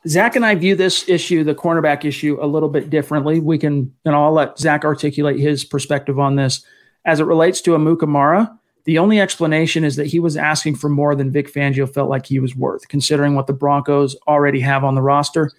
Zach 0.08 0.34
and 0.34 0.46
I 0.46 0.54
view 0.54 0.74
this 0.74 1.08
issue, 1.08 1.44
the 1.44 1.54
cornerback 1.54 2.04
issue, 2.04 2.38
a 2.40 2.46
little 2.46 2.68
bit 2.68 2.88
differently. 2.88 3.38
We 3.38 3.58
can, 3.58 3.94
and 4.04 4.14
I'll 4.14 4.32
let 4.32 4.58
Zach 4.58 4.84
articulate 4.84 5.38
his 5.38 5.64
perspective 5.64 6.18
on 6.18 6.36
this. 6.36 6.64
As 7.04 7.20
it 7.20 7.24
relates 7.24 7.60
to 7.62 7.72
Amukamara, 7.72 8.56
the 8.84 8.98
only 8.98 9.20
explanation 9.20 9.84
is 9.84 9.96
that 9.96 10.06
he 10.06 10.18
was 10.18 10.36
asking 10.36 10.76
for 10.76 10.88
more 10.88 11.14
than 11.14 11.30
Vic 11.30 11.52
Fangio 11.52 11.92
felt 11.92 12.08
like 12.08 12.26
he 12.26 12.40
was 12.40 12.56
worth, 12.56 12.88
considering 12.88 13.34
what 13.34 13.46
the 13.46 13.52
Broncos 13.52 14.16
already 14.26 14.60
have 14.60 14.84
on 14.84 14.94
the 14.94 15.02
roster. 15.02 15.50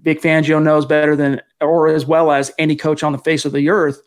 Vic 0.00 0.22
Fangio 0.22 0.62
knows 0.62 0.86
better 0.86 1.14
than, 1.14 1.42
or 1.60 1.88
as 1.88 2.06
well 2.06 2.32
as 2.32 2.52
any 2.58 2.74
coach 2.74 3.02
on 3.02 3.12
the 3.12 3.18
face 3.18 3.44
of 3.44 3.52
the 3.52 3.68
earth, 3.68 4.00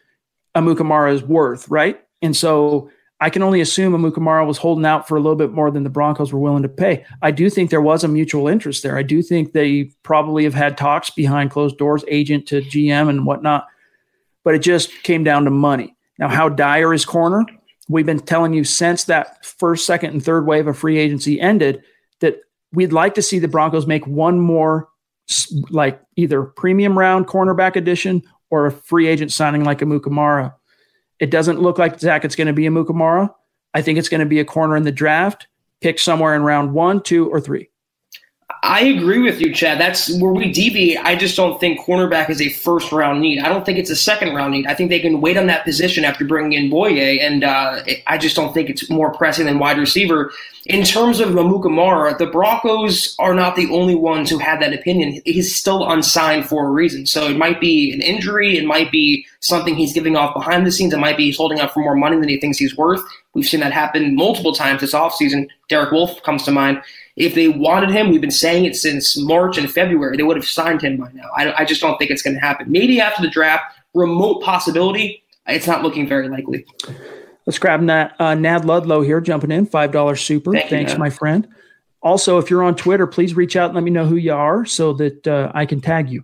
Amukamara 0.55 1.13
is 1.13 1.21
worth, 1.21 1.69
right? 1.69 2.01
And 2.23 2.35
so 2.35 2.89
I 3.21 3.29
can 3.29 3.43
only 3.43 3.61
assume 3.61 3.93
Amukamara 3.93 4.45
was 4.45 4.57
holding 4.57 4.85
out 4.85 5.07
for 5.07 5.15
a 5.15 5.21
little 5.21 5.37
bit 5.37 5.51
more 5.51 5.71
than 5.71 5.83
the 5.83 5.89
Broncos 5.89 6.33
were 6.33 6.39
willing 6.39 6.63
to 6.63 6.69
pay. 6.69 7.05
I 7.21 7.31
do 7.31 7.49
think 7.49 7.69
there 7.69 7.81
was 7.81 8.03
a 8.03 8.09
mutual 8.09 8.47
interest 8.47 8.83
there. 8.83 8.97
I 8.97 9.03
do 9.03 9.21
think 9.21 9.53
they 9.53 9.91
probably 10.03 10.43
have 10.43 10.53
had 10.53 10.77
talks 10.77 11.09
behind 11.09 11.51
closed 11.51 11.77
doors, 11.77 12.03
agent 12.09 12.45
to 12.47 12.61
GM 12.61 13.09
and 13.09 13.25
whatnot, 13.25 13.67
but 14.43 14.53
it 14.53 14.59
just 14.59 14.91
came 15.03 15.23
down 15.23 15.45
to 15.45 15.49
money. 15.49 15.95
Now, 16.19 16.27
how 16.27 16.49
dire 16.49 16.93
is 16.93 17.05
corner? 17.05 17.45
We've 17.87 18.05
been 18.05 18.19
telling 18.19 18.53
you 18.53 18.63
since 18.63 19.05
that 19.05 19.45
first, 19.45 19.85
second, 19.85 20.11
and 20.11 20.23
third 20.23 20.45
wave 20.45 20.67
of 20.67 20.77
free 20.77 20.97
agency 20.97 21.39
ended 21.39 21.83
that 22.19 22.37
we'd 22.73 22.93
like 22.93 23.15
to 23.15 23.21
see 23.21 23.39
the 23.39 23.47
Broncos 23.47 23.87
make 23.87 24.05
one 24.07 24.39
more, 24.39 24.89
like 25.69 26.01
either 26.17 26.43
premium 26.43 26.97
round 26.97 27.27
cornerback 27.27 27.75
addition 27.75 28.23
or 28.49 28.65
a 28.65 28.71
free 28.71 29.07
agent 29.07 29.31
signing 29.31 29.63
like 29.63 29.79
Amukamara. 29.79 30.53
It 31.19 31.31
doesn't 31.31 31.61
look 31.61 31.77
like 31.77 31.99
Zach. 31.99 32.25
It's 32.25 32.35
going 32.35 32.47
to 32.47 32.53
be 32.53 32.63
Amukamara. 32.63 33.33
I 33.73 33.81
think 33.81 33.97
it's 33.97 34.09
going 34.09 34.19
to 34.19 34.25
be 34.25 34.39
a 34.39 34.45
corner 34.45 34.75
in 34.75 34.83
the 34.83 34.91
draft. 34.91 35.47
Pick 35.81 35.99
somewhere 35.99 36.35
in 36.35 36.43
round 36.43 36.73
one, 36.73 37.01
two, 37.01 37.29
or 37.29 37.39
three. 37.39 37.69
I 38.65 38.81
agree 38.85 39.19
with 39.19 39.39
you, 39.39 39.53
Chad. 39.53 39.79
That's 39.79 40.11
where 40.19 40.31
we 40.31 40.51
deviate. 40.51 40.97
I 40.97 41.15
just 41.15 41.37
don't 41.37 41.59
think 41.59 41.81
cornerback 41.81 42.31
is 42.31 42.41
a 42.41 42.49
first 42.49 42.91
round 42.91 43.21
need. 43.21 43.37
I 43.37 43.47
don't 43.47 43.63
think 43.63 43.77
it's 43.77 43.91
a 43.91 43.95
second 43.95 44.33
round 44.33 44.53
need. 44.53 44.65
I 44.65 44.73
think 44.73 44.89
they 44.89 44.99
can 44.99 45.21
wait 45.21 45.37
on 45.37 45.45
that 45.47 45.63
position 45.63 46.03
after 46.03 46.25
bringing 46.25 46.53
in 46.53 46.71
Bouye, 46.71 47.21
and 47.21 47.43
uh, 47.43 47.83
I 48.07 48.17
just 48.17 48.35
don't 48.35 48.55
think 48.55 48.71
it's 48.71 48.89
more 48.89 49.13
pressing 49.13 49.45
than 49.45 49.59
wide 49.59 49.77
receiver. 49.77 50.31
In 50.65 50.83
terms 50.83 51.19
of 51.19 51.29
Amukamara, 51.29 52.17
the 52.17 52.25
Broncos 52.25 53.15
are 53.19 53.35
not 53.35 53.55
the 53.55 53.69
only 53.69 53.93
ones 53.93 54.31
who 54.31 54.39
had 54.39 54.59
that 54.61 54.73
opinion. 54.73 55.21
He's 55.25 55.55
still 55.55 55.87
unsigned 55.87 56.47
for 56.47 56.65
a 56.65 56.71
reason. 56.71 57.05
So 57.05 57.27
it 57.27 57.37
might 57.37 57.61
be 57.61 57.93
an 57.93 58.01
injury, 58.01 58.57
it 58.57 58.65
might 58.65 58.91
be 58.91 59.27
something 59.41 59.75
he's 59.75 59.93
giving 59.93 60.15
off 60.15 60.33
behind 60.33 60.65
the 60.65 60.71
scenes, 60.71 60.91
it 60.91 60.97
might 60.97 61.17
be 61.17 61.25
he's 61.25 61.37
holding 61.37 61.59
out 61.59 61.71
for 61.71 61.81
more 61.81 61.95
money 61.95 62.17
than 62.19 62.29
he 62.29 62.39
thinks 62.39 62.57
he's 62.57 62.75
worth. 62.75 63.03
We've 63.35 63.45
seen 63.45 63.59
that 63.59 63.73
happen 63.73 64.15
multiple 64.15 64.55
times 64.55 64.81
this 64.81 64.93
offseason. 64.93 65.49
Derek 65.69 65.91
Wolfe 65.91 66.23
comes 66.23 66.41
to 66.45 66.51
mind. 66.51 66.81
If 67.15 67.33
they 67.33 67.47
wanted 67.47 67.91
him, 67.91 68.09
we've 68.09 68.21
been 68.21 68.31
saying 68.31 68.65
it 68.65 68.75
since 68.75 69.17
March 69.17 69.57
and 69.57 69.71
February, 69.71 70.17
they 70.17 70.23
would 70.23 70.35
have 70.35 70.47
signed 70.47 70.81
him 70.81 70.97
by 70.97 71.11
now. 71.13 71.29
I, 71.35 71.61
I 71.61 71.65
just 71.65 71.79
don't 71.81 71.97
think 71.97 72.11
it's 72.11 72.21
going 72.21 72.33
to 72.33 72.41
happen. 72.41 72.69
Maybe 72.69 72.99
after 72.99 73.21
the 73.21 73.29
draft, 73.29 73.63
remote 73.93 74.43
possibility. 74.43 75.23
It's 75.47 75.67
not 75.67 75.81
looking 75.81 76.07
very 76.07 76.27
likely. 76.27 76.65
Let's 77.45 77.59
grab 77.59 77.81
Nat, 77.81 78.15
uh, 78.19 78.35
Nad 78.35 78.65
Ludlow 78.65 79.01
here, 79.01 79.21
jumping 79.21 79.51
in, 79.51 79.67
$5 79.67 80.19
super. 80.19 80.51
Thank 80.51 80.69
Thanks, 80.69 80.93
you, 80.93 80.99
my 80.99 81.09
friend. 81.09 81.47
Also, 82.01 82.37
if 82.37 82.49
you're 82.49 82.63
on 82.63 82.75
Twitter, 82.75 83.07
please 83.07 83.33
reach 83.35 83.55
out 83.55 83.67
and 83.67 83.75
let 83.75 83.83
me 83.83 83.91
know 83.91 84.05
who 84.05 84.15
you 84.15 84.33
are 84.33 84.65
so 84.65 84.93
that 84.93 85.27
uh, 85.27 85.51
I 85.53 85.65
can 85.65 85.81
tag 85.81 86.09
you. 86.09 86.23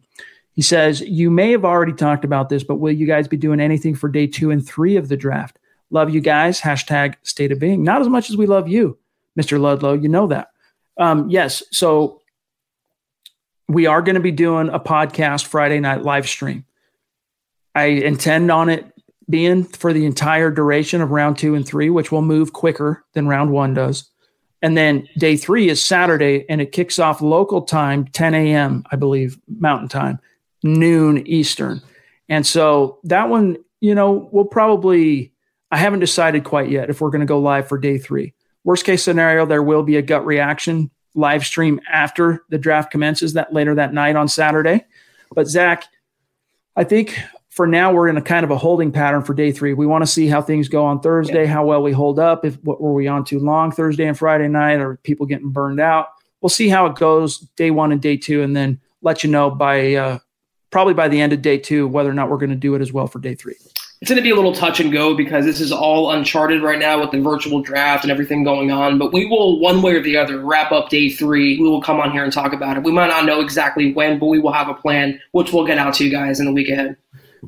He 0.53 0.61
says, 0.61 1.01
You 1.01 1.31
may 1.31 1.51
have 1.51 1.63
already 1.63 1.93
talked 1.93 2.25
about 2.25 2.49
this, 2.49 2.63
but 2.63 2.75
will 2.75 2.91
you 2.91 3.07
guys 3.07 3.27
be 3.27 3.37
doing 3.37 3.59
anything 3.59 3.95
for 3.95 4.09
day 4.09 4.27
two 4.27 4.51
and 4.51 4.65
three 4.65 4.95
of 4.97 5.07
the 5.07 5.17
draft? 5.17 5.57
Love 5.89 6.09
you 6.09 6.21
guys. 6.21 6.61
Hashtag 6.61 7.15
state 7.23 7.51
of 7.51 7.59
being. 7.59 7.83
Not 7.83 8.01
as 8.01 8.09
much 8.09 8.29
as 8.29 8.37
we 8.37 8.45
love 8.45 8.67
you, 8.67 8.97
Mr. 9.39 9.59
Ludlow. 9.59 9.93
You 9.93 10.09
know 10.09 10.27
that. 10.27 10.50
Um, 11.01 11.31
yes. 11.31 11.63
So 11.71 12.21
we 13.67 13.87
are 13.87 14.03
going 14.03 14.15
to 14.15 14.21
be 14.21 14.31
doing 14.31 14.69
a 14.69 14.79
podcast 14.79 15.47
Friday 15.47 15.79
night 15.79 16.03
live 16.03 16.29
stream. 16.29 16.63
I 17.73 17.85
intend 17.85 18.51
on 18.51 18.69
it 18.69 18.85
being 19.27 19.63
for 19.63 19.93
the 19.93 20.05
entire 20.05 20.51
duration 20.51 21.01
of 21.01 21.09
round 21.09 21.39
two 21.39 21.55
and 21.55 21.65
three, 21.67 21.89
which 21.89 22.11
will 22.11 22.21
move 22.21 22.53
quicker 22.53 23.03
than 23.13 23.27
round 23.27 23.51
one 23.51 23.73
does. 23.73 24.09
And 24.61 24.77
then 24.77 25.07
day 25.17 25.37
three 25.37 25.69
is 25.69 25.83
Saturday, 25.83 26.45
and 26.47 26.61
it 26.61 26.71
kicks 26.71 26.99
off 26.99 27.19
local 27.19 27.63
time, 27.63 28.05
10 28.05 28.35
a.m., 28.35 28.83
I 28.91 28.95
believe, 28.95 29.39
Mountain 29.47 29.89
Time, 29.89 30.19
noon 30.61 31.25
Eastern. 31.25 31.81
And 32.29 32.45
so 32.45 32.99
that 33.05 33.27
one, 33.27 33.57
you 33.79 33.95
know, 33.95 34.29
we'll 34.31 34.45
probably, 34.45 35.33
I 35.71 35.77
haven't 35.77 35.99
decided 35.99 36.43
quite 36.43 36.69
yet 36.69 36.91
if 36.91 37.01
we're 37.01 37.09
going 37.09 37.21
to 37.21 37.25
go 37.25 37.39
live 37.39 37.67
for 37.67 37.79
day 37.79 37.97
three. 37.97 38.35
Worst 38.63 38.85
case 38.85 39.03
scenario, 39.03 39.45
there 39.45 39.63
will 39.63 39.83
be 39.83 39.97
a 39.97 40.01
gut 40.01 40.25
reaction 40.25 40.91
live 41.13 41.45
stream 41.45 41.79
after 41.91 42.43
the 42.49 42.57
draft 42.57 42.91
commences 42.91 43.33
that 43.33 43.53
later 43.53 43.75
that 43.75 43.93
night 43.93 44.15
on 44.15 44.27
Saturday. 44.27 44.85
But 45.33 45.47
Zach, 45.47 45.85
I 46.75 46.83
think 46.83 47.17
for 47.49 47.67
now 47.67 47.91
we're 47.91 48.07
in 48.07 48.17
a 48.17 48.21
kind 48.21 48.43
of 48.43 48.51
a 48.51 48.57
holding 48.57 48.91
pattern 48.91 49.23
for 49.23 49.33
day 49.33 49.51
three. 49.51 49.73
We 49.73 49.85
want 49.85 50.03
to 50.03 50.07
see 50.07 50.27
how 50.27 50.41
things 50.41 50.69
go 50.69 50.85
on 50.85 51.01
Thursday, 51.01 51.45
how 51.45 51.65
well 51.65 51.83
we 51.83 51.91
hold 51.91 52.19
up. 52.19 52.45
If 52.45 52.55
what 52.63 52.79
were 52.81 52.93
we 52.93 53.07
on 53.07 53.25
too 53.25 53.39
long 53.39 53.71
Thursday 53.71 54.05
and 54.05 54.17
Friday 54.17 54.47
night, 54.47 54.79
or 54.79 54.97
people 54.97 55.25
getting 55.25 55.49
burned 55.49 55.79
out? 55.79 56.07
We'll 56.39 56.49
see 56.49 56.69
how 56.69 56.85
it 56.85 56.95
goes 56.95 57.39
day 57.55 57.71
one 57.71 57.91
and 57.91 58.01
day 58.01 58.17
two, 58.17 58.41
and 58.41 58.55
then 58.55 58.79
let 59.01 59.23
you 59.23 59.29
know 59.29 59.49
by 59.49 59.95
uh, 59.95 60.19
probably 60.69 60.93
by 60.93 61.07
the 61.07 61.19
end 61.19 61.33
of 61.33 61.41
day 61.41 61.57
two 61.57 61.87
whether 61.87 62.09
or 62.09 62.13
not 62.13 62.29
we're 62.29 62.37
going 62.37 62.51
to 62.51 62.55
do 62.55 62.73
it 62.75 62.81
as 62.81 62.93
well 62.93 63.07
for 63.07 63.19
day 63.19 63.35
three 63.35 63.55
it's 64.01 64.09
going 64.09 64.17
to 64.17 64.23
be 64.23 64.31
a 64.31 64.35
little 64.35 64.53
touch 64.53 64.79
and 64.79 64.91
go 64.91 65.15
because 65.15 65.45
this 65.45 65.61
is 65.61 65.71
all 65.71 66.09
uncharted 66.09 66.63
right 66.63 66.79
now 66.79 66.99
with 66.99 67.11
the 67.11 67.19
virtual 67.21 67.61
draft 67.61 68.03
and 68.03 68.11
everything 68.11 68.43
going 68.43 68.71
on. 68.71 68.97
But 68.97 69.13
we 69.13 69.27
will, 69.27 69.59
one 69.59 69.83
way 69.83 69.93
or 69.93 70.01
the 70.01 70.17
other, 70.17 70.39
wrap 70.39 70.71
up 70.71 70.89
day 70.89 71.11
three. 71.11 71.59
We 71.59 71.69
will 71.69 71.83
come 71.83 71.99
on 71.99 72.11
here 72.11 72.23
and 72.23 72.33
talk 72.33 72.51
about 72.51 72.77
it. 72.77 72.83
We 72.83 72.91
might 72.91 73.07
not 73.07 73.25
know 73.25 73.41
exactly 73.41 73.93
when, 73.93 74.17
but 74.17 74.25
we 74.25 74.39
will 74.39 74.53
have 74.53 74.69
a 74.69 74.73
plan, 74.73 75.21
which 75.33 75.53
we'll 75.53 75.67
get 75.67 75.77
out 75.77 75.93
to 75.95 76.03
you 76.03 76.09
guys 76.09 76.39
in 76.39 76.47
the 76.47 76.51
week 76.51 76.69
ahead. 76.69 76.97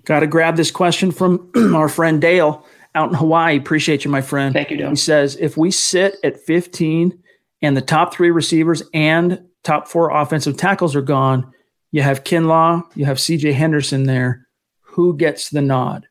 Got 0.05 0.19
to 0.19 0.27
grab 0.27 0.55
this 0.55 0.69
question 0.69 1.11
from 1.11 1.49
our 1.75 1.89
friend 1.89 2.21
Dale 2.21 2.63
out 2.93 3.09
in 3.09 3.15
Hawaii. 3.15 3.57
Appreciate 3.57 4.05
you, 4.05 4.11
my 4.11 4.21
friend. 4.21 4.53
Thank 4.53 4.69
you, 4.69 4.77
Dale. 4.77 4.91
He 4.91 4.95
says 4.95 5.35
if 5.37 5.57
we 5.57 5.71
sit 5.71 6.17
at 6.23 6.39
15 6.39 7.17
and 7.63 7.75
the 7.75 7.81
top 7.81 8.13
three 8.13 8.29
receivers 8.29 8.83
and 8.93 9.43
top 9.63 9.87
four 9.87 10.11
offensive 10.11 10.55
tackles 10.57 10.95
are 10.95 11.01
gone, 11.01 11.51
you 11.89 12.03
have 12.03 12.23
Kinlaw, 12.23 12.83
you 12.93 13.05
have 13.05 13.17
CJ 13.17 13.53
Henderson 13.53 14.03
there. 14.03 14.47
Who 14.81 15.17
gets 15.17 15.49
the 15.49 15.61
nod? 15.61 16.07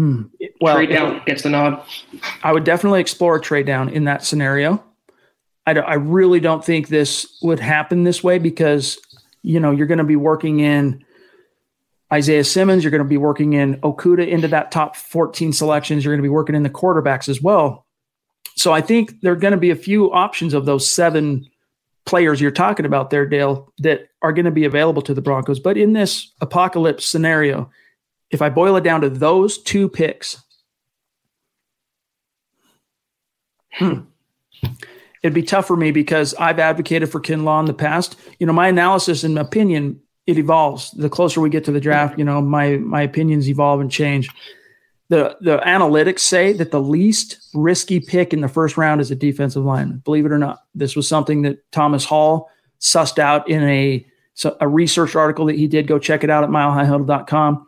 Hmm. 0.00 0.22
Well, 0.62 0.76
trade 0.76 0.88
down 0.88 1.20
gets 1.26 1.42
the 1.42 1.50
nod. 1.50 1.84
I 2.42 2.54
would 2.54 2.64
definitely 2.64 3.02
explore 3.02 3.36
a 3.36 3.40
trade 3.40 3.66
down 3.66 3.90
in 3.90 4.04
that 4.04 4.24
scenario. 4.24 4.82
I, 5.66 5.72
I 5.72 5.94
really 5.96 6.40
don't 6.40 6.64
think 6.64 6.88
this 6.88 7.38
would 7.42 7.60
happen 7.60 8.04
this 8.04 8.24
way 8.24 8.38
because 8.38 8.98
you 9.42 9.60
know 9.60 9.72
you're 9.72 9.86
going 9.86 9.98
to 9.98 10.04
be 10.04 10.16
working 10.16 10.60
in 10.60 11.04
Isaiah 12.10 12.44
Simmons, 12.44 12.82
you're 12.82 12.90
going 12.90 13.02
to 13.02 13.08
be 13.08 13.18
working 13.18 13.52
in 13.52 13.78
Okudah 13.82 14.26
into 14.26 14.48
that 14.48 14.72
top 14.72 14.96
14 14.96 15.52
selections. 15.52 16.02
You're 16.02 16.14
going 16.14 16.22
to 16.22 16.26
be 16.26 16.30
working 16.30 16.54
in 16.54 16.62
the 16.62 16.70
quarterbacks 16.70 17.28
as 17.28 17.42
well. 17.42 17.84
So 18.56 18.72
I 18.72 18.80
think 18.80 19.20
there 19.20 19.32
are 19.32 19.36
going 19.36 19.52
to 19.52 19.58
be 19.58 19.68
a 19.68 19.76
few 19.76 20.10
options 20.14 20.54
of 20.54 20.64
those 20.64 20.90
seven 20.90 21.46
players 22.06 22.40
you're 22.40 22.52
talking 22.52 22.86
about 22.86 23.10
there, 23.10 23.26
Dale, 23.26 23.70
that 23.80 24.08
are 24.22 24.32
going 24.32 24.46
to 24.46 24.50
be 24.50 24.64
available 24.64 25.02
to 25.02 25.12
the 25.12 25.20
Broncos. 25.20 25.60
But 25.60 25.76
in 25.76 25.92
this 25.92 26.32
apocalypse 26.40 27.04
scenario, 27.04 27.70
if 28.30 28.42
I 28.42 28.48
boil 28.48 28.76
it 28.76 28.84
down 28.84 29.00
to 29.00 29.10
those 29.10 29.58
two 29.58 29.88
picks, 29.88 30.42
hmm, 33.72 34.00
it'd 35.22 35.34
be 35.34 35.42
tough 35.42 35.66
for 35.66 35.76
me 35.76 35.90
because 35.90 36.34
I've 36.34 36.58
advocated 36.58 37.10
for 37.10 37.20
Kinlaw 37.20 37.60
in 37.60 37.66
the 37.66 37.74
past. 37.74 38.16
You 38.38 38.46
know, 38.46 38.52
my 38.52 38.68
analysis 38.68 39.24
and 39.24 39.38
opinion 39.38 40.00
it 40.26 40.38
evolves. 40.38 40.92
The 40.92 41.08
closer 41.08 41.40
we 41.40 41.50
get 41.50 41.64
to 41.64 41.72
the 41.72 41.80
draft, 41.80 42.18
you 42.18 42.24
know, 42.24 42.40
my 42.40 42.76
my 42.76 43.02
opinions 43.02 43.48
evolve 43.48 43.80
and 43.80 43.90
change. 43.90 44.28
The 45.08 45.36
the 45.40 45.58
analytics 45.58 46.20
say 46.20 46.52
that 46.52 46.70
the 46.70 46.80
least 46.80 47.48
risky 47.52 47.98
pick 47.98 48.32
in 48.32 48.40
the 48.40 48.48
first 48.48 48.76
round 48.76 49.00
is 49.00 49.10
a 49.10 49.16
defensive 49.16 49.64
lineman. 49.64 50.02
Believe 50.04 50.26
it 50.26 50.32
or 50.32 50.38
not, 50.38 50.60
this 50.74 50.94
was 50.94 51.08
something 51.08 51.42
that 51.42 51.58
Thomas 51.72 52.04
Hall 52.04 52.48
sussed 52.80 53.18
out 53.18 53.48
in 53.48 53.62
a 53.64 54.06
a 54.60 54.68
research 54.68 55.16
article 55.16 55.46
that 55.46 55.56
he 55.56 55.66
did. 55.66 55.88
Go 55.88 55.98
check 55.98 56.22
it 56.22 56.30
out 56.30 56.44
at 56.44 56.50
milehighhuddle.com 56.50 57.66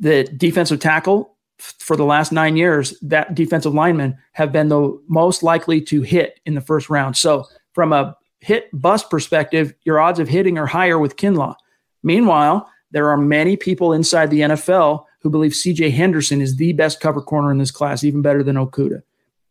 the 0.00 0.24
defensive 0.24 0.80
tackle 0.80 1.36
for 1.58 1.96
the 1.96 2.04
last 2.04 2.32
nine 2.32 2.56
years, 2.56 2.98
that 3.02 3.34
defensive 3.34 3.74
linemen 3.74 4.18
have 4.32 4.50
been 4.50 4.68
the 4.68 5.00
most 5.08 5.42
likely 5.42 5.80
to 5.82 6.02
hit 6.02 6.40
in 6.46 6.54
the 6.54 6.60
first 6.60 6.90
round. 6.90 7.16
So, 7.16 7.44
from 7.74 7.92
a 7.92 8.16
hit 8.40 8.68
bust 8.72 9.10
perspective, 9.10 9.74
your 9.84 10.00
odds 10.00 10.18
of 10.18 10.28
hitting 10.28 10.58
are 10.58 10.66
higher 10.66 10.98
with 10.98 11.16
Kinlaw. 11.16 11.54
Meanwhile, 12.02 12.68
there 12.90 13.10
are 13.10 13.16
many 13.16 13.56
people 13.56 13.92
inside 13.92 14.30
the 14.30 14.40
NFL 14.40 15.04
who 15.20 15.30
believe 15.30 15.52
CJ 15.52 15.92
Henderson 15.92 16.40
is 16.40 16.56
the 16.56 16.72
best 16.72 17.00
cover 17.00 17.20
corner 17.20 17.52
in 17.52 17.58
this 17.58 17.70
class, 17.70 18.02
even 18.02 18.22
better 18.22 18.42
than 18.42 18.56
Okudah. 18.56 19.02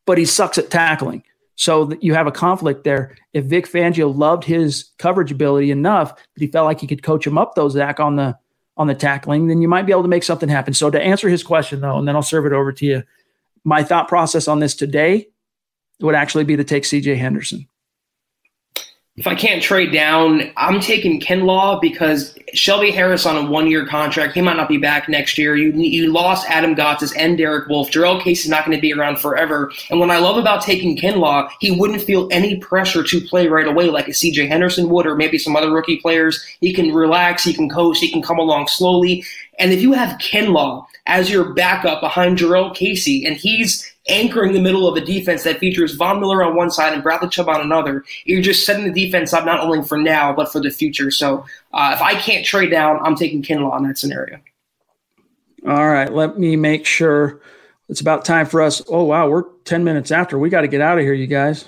but 0.05 0.17
he 0.17 0.25
sucks 0.25 0.57
at 0.57 0.71
tackling. 0.71 1.23
So 1.55 1.91
you 2.01 2.13
have 2.15 2.25
a 2.25 2.31
conflict 2.31 2.83
there. 2.83 3.15
If 3.33 3.45
Vic 3.45 3.67
Fangio 3.67 4.15
loved 4.15 4.43
his 4.43 4.91
coverage 4.97 5.31
ability 5.31 5.71
enough 5.71 6.15
that 6.15 6.41
he 6.41 6.47
felt 6.47 6.65
like 6.65 6.79
he 6.79 6.87
could 6.87 7.03
coach 7.03 7.27
him 7.27 7.37
up, 7.37 7.53
though 7.53 7.69
Zach 7.69 7.99
on 7.99 8.15
the 8.15 8.37
on 8.79 8.87
the 8.87 8.95
tackling, 8.95 9.47
then 9.47 9.61
you 9.61 9.67
might 9.67 9.85
be 9.85 9.91
able 9.91 10.03
to 10.03 10.07
make 10.07 10.23
something 10.23 10.49
happen. 10.49 10.73
So 10.73 10.89
to 10.89 10.99
answer 10.99 11.27
his 11.29 11.43
question 11.43 11.81
though, 11.81 11.99
and 11.99 12.07
then 12.07 12.15
I'll 12.15 12.23
serve 12.23 12.45
it 12.45 12.53
over 12.53 12.71
to 12.71 12.85
you. 12.85 13.03
My 13.65 13.83
thought 13.83 14.07
process 14.07 14.47
on 14.47 14.59
this 14.59 14.73
today 14.73 15.27
would 15.99 16.15
actually 16.15 16.45
be 16.45 16.55
to 16.55 16.63
take 16.63 16.83
CJ 16.83 17.17
Henderson 17.17 17.67
if 19.19 19.27
I 19.27 19.35
can't 19.35 19.61
trade 19.61 19.91
down, 19.91 20.49
I'm 20.55 20.79
taking 20.79 21.19
Kinlaw 21.19 21.81
because 21.81 22.37
Shelby 22.53 22.89
Harris 22.89 23.25
on 23.25 23.35
a 23.35 23.51
one 23.51 23.69
year 23.69 23.85
contract. 23.85 24.33
He 24.33 24.41
might 24.41 24.55
not 24.55 24.69
be 24.69 24.77
back 24.77 25.09
next 25.09 25.37
year. 25.37 25.57
You 25.57 25.73
you 25.73 26.09
lost 26.09 26.49
Adam 26.49 26.73
Gotsis 26.73 27.13
and 27.17 27.37
Derek 27.37 27.67
Wolfe. 27.67 27.91
Jurrell 27.91 28.21
Case 28.21 28.45
is 28.45 28.49
not 28.49 28.65
going 28.65 28.77
to 28.77 28.81
be 28.81 28.93
around 28.93 29.19
forever. 29.19 29.73
And 29.89 29.99
what 29.99 30.09
I 30.09 30.19
love 30.19 30.37
about 30.37 30.61
taking 30.61 30.95
Kinlaw, 30.95 31.49
he 31.59 31.69
wouldn't 31.69 32.01
feel 32.01 32.29
any 32.31 32.55
pressure 32.59 33.03
to 33.03 33.19
play 33.19 33.49
right 33.49 33.67
away 33.67 33.89
like 33.89 34.07
a 34.07 34.11
CJ 34.11 34.47
Henderson 34.47 34.87
would 34.87 35.05
or 35.05 35.17
maybe 35.17 35.37
some 35.37 35.57
other 35.57 35.73
rookie 35.73 35.97
players. 35.97 36.41
He 36.61 36.73
can 36.73 36.93
relax, 36.93 37.43
he 37.43 37.53
can 37.53 37.69
coast, 37.69 37.99
he 37.99 38.09
can 38.09 38.21
come 38.21 38.39
along 38.39 38.67
slowly. 38.67 39.25
And 39.59 39.73
if 39.73 39.81
you 39.81 39.91
have 39.91 40.17
Kinlaw 40.19 40.85
as 41.09 41.29
your 41.29 41.53
backup 41.53 42.01
behind 42.01 42.37
Jurrell 42.37 42.73
Casey 42.73 43.25
and 43.25 43.35
he's 43.35 43.91
anchoring 44.07 44.53
the 44.53 44.61
middle 44.61 44.87
of 44.87 44.95
a 44.95 45.03
defense 45.03 45.43
that 45.43 45.57
features 45.57 45.95
Von 45.95 46.19
Miller 46.19 46.43
on 46.43 46.55
one 46.55 46.69
side 46.69 46.93
and 46.93 47.01
Bradley 47.01 47.29
Chubb 47.29 47.49
on 47.49 47.61
another, 47.61 48.05
you're 48.25 48.43
just 48.43 48.63
setting 48.63 48.85
the 48.85 49.05
defense 49.05 49.33
up 49.33 49.43
not 49.43 49.59
only 49.59 49.81
for 49.81 49.97
now 49.97 50.31
but 50.31 50.51
for 50.51 50.61
the 50.61 50.69
future. 50.69 51.09
So 51.09 51.45
uh, 51.73 51.93
if 51.95 52.01
I 52.01 52.13
can't 52.13 52.45
trade 52.45 52.69
down, 52.69 52.99
I'm 53.01 53.15
taking 53.15 53.41
Kinlaw 53.41 53.75
in 53.79 53.87
that 53.87 53.97
scenario. 53.97 54.39
All 55.67 55.89
right, 55.89 56.13
let 56.13 56.37
me 56.37 56.55
make 56.55 56.85
sure 56.85 57.41
it's 57.89 58.01
about 58.01 58.23
time 58.23 58.45
for 58.45 58.61
us. 58.61 58.81
Oh 58.87 59.03
wow, 59.03 59.27
we're 59.27 59.43
ten 59.65 59.83
minutes 59.83 60.11
after. 60.11 60.37
We 60.37 60.49
got 60.49 60.61
to 60.61 60.67
get 60.67 60.79
out 60.79 60.99
of 60.99 61.03
here, 61.03 61.13
you 61.13 61.27
guys. 61.27 61.65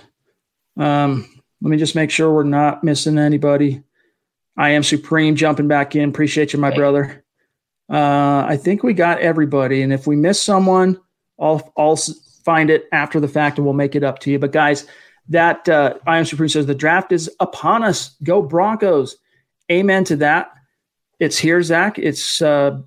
Um, 0.77 1.27
let 1.61 1.71
me 1.71 1.77
just 1.77 1.95
make 1.95 2.11
sure 2.11 2.31
we're 2.31 2.43
not 2.43 2.83
missing 2.83 3.17
anybody. 3.17 3.83
I 4.55 4.69
am 4.69 4.83
supreme 4.83 5.35
jumping 5.35 5.67
back 5.67 5.95
in. 5.95 6.09
Appreciate 6.09 6.53
you, 6.53 6.59
my 6.59 6.73
brother. 6.73 7.25
Uh, 7.91 8.45
I 8.47 8.57
think 8.57 8.83
we 8.83 8.93
got 8.93 9.19
everybody, 9.19 9.81
and 9.81 9.91
if 9.91 10.07
we 10.07 10.15
miss 10.15 10.41
someone, 10.41 10.97
I'll 11.39 11.73
I'll 11.77 11.97
find 12.45 12.69
it 12.69 12.87
after 12.91 13.19
the 13.19 13.27
fact 13.27 13.57
and 13.57 13.65
we'll 13.65 13.73
make 13.73 13.95
it 13.95 14.03
up 14.03 14.19
to 14.19 14.31
you. 14.31 14.39
But 14.39 14.51
guys, 14.51 14.87
that 15.29 15.67
uh, 15.67 15.95
I 16.07 16.17
am 16.17 16.25
Supreme 16.25 16.49
says 16.49 16.65
the 16.65 16.75
draft 16.75 17.11
is 17.11 17.29
upon 17.39 17.83
us. 17.83 18.15
Go 18.23 18.41
Broncos. 18.41 19.17
Amen 19.71 20.03
to 20.05 20.15
that. 20.17 20.51
It's 21.19 21.37
here, 21.37 21.61
Zach. 21.61 21.99
It's 21.99 22.41
uh, 22.41 22.79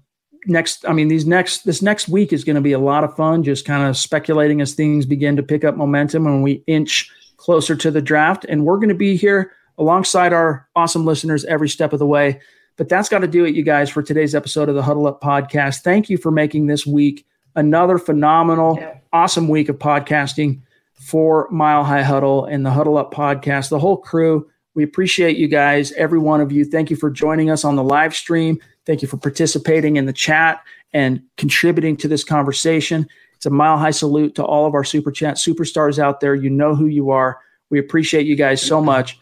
next. 0.47 0.85
I 0.89 0.93
mean, 0.93 1.09
these 1.09 1.27
next 1.27 1.65
this 1.65 1.83
next 1.83 2.09
week 2.09 2.33
is 2.33 2.45
going 2.45 2.57
to 2.57 2.63
be 2.63 2.73
a 2.73 2.79
lot 2.79 3.05
of 3.05 3.15
fun. 3.15 3.43
Just 3.43 3.65
kind 3.67 3.87
of 3.87 3.97
speculating 3.97 4.61
as 4.61 4.75
things 4.75 5.07
begin 5.07 5.37
to 5.37 5.43
pick 5.43 5.65
up 5.65 5.77
momentum 5.77 6.25
when 6.25 6.43
we 6.43 6.65
inch 6.67 7.11
closer 7.37 7.77
to 7.77 7.91
the 7.91 8.03
draft, 8.03 8.47
and 8.49 8.65
we're 8.65 8.77
going 8.77 8.89
to 8.89 8.95
be 8.95 9.17
here 9.17 9.53
alongside 9.77 10.33
our 10.33 10.69
awesome 10.75 11.05
listeners 11.05 11.45
every 11.45 11.69
step 11.69 11.93
of 11.93 11.99
the 11.99 12.07
way. 12.07 12.41
But 12.77 12.89
that's 12.89 13.09
got 13.09 13.21
to 13.21 13.29
do 13.29 13.45
it, 13.45 13.55
you 13.55 13.63
guys, 13.63 13.89
for 13.89 14.03
today's 14.03 14.35
episode 14.35 14.69
of 14.69 14.75
the 14.75 14.83
Huddle 14.83 15.07
Up 15.07 15.21
Podcast. 15.21 15.83
Thank 15.83 16.11
you 16.11 16.19
for 16.19 16.31
making 16.31 16.67
this 16.67 16.85
week 16.87 17.27
another 17.55 17.99
phenomenal, 17.99 18.79
yeah. 18.81 18.99
awesome 19.13 19.49
week 19.49 19.69
of 19.69 19.79
podcasting 19.79 20.61
for 20.95 21.49
Mile 21.51 21.85
High 21.85 22.03
Huddle 22.03 22.45
and 22.47 22.65
the 22.67 22.71
Huddle 22.71 22.97
Up 22.97 23.13
podcast, 23.13 23.69
the 23.69 23.79
whole 23.79 23.97
crew. 23.97 24.49
We 24.75 24.83
appreciate 24.83 25.37
you 25.37 25.47
guys, 25.47 25.93
every 25.93 26.19
one 26.19 26.41
of 26.41 26.51
you. 26.51 26.65
Thank 26.65 26.91
you 26.91 26.97
for 26.97 27.11
joining 27.11 27.51
us 27.51 27.65
on 27.65 27.77
the 27.77 27.83
live 27.83 28.15
stream. 28.15 28.61
Thank 28.87 29.03
you 29.03 29.09
for 29.09 29.19
participating 29.19 29.97
in 29.97 30.07
the 30.07 30.13
chat 30.13 30.61
and 30.93 31.23
contributing 31.37 31.97
to 31.99 32.09
this 32.09 32.25
conversation. 32.25 33.07
It's 33.37 33.47
a 33.47 33.51
mile 33.51 33.79
high 33.79 33.91
salute 33.93 34.35
to 34.37 34.45
all 34.45 34.67
of 34.67 34.75
our 34.75 34.85
super 34.85 35.13
chat 35.13 35.37
superstars 35.37 35.99
out 35.99 36.21
there. 36.21 36.35
You 36.35 36.51
know 36.51 36.75
who 36.75 36.87
you 36.87 37.11
are. 37.11 37.39
We 37.71 37.79
appreciate 37.79 38.27
you 38.27 38.37
guys 38.37 38.61
so 38.61 38.81
much. 38.81 39.19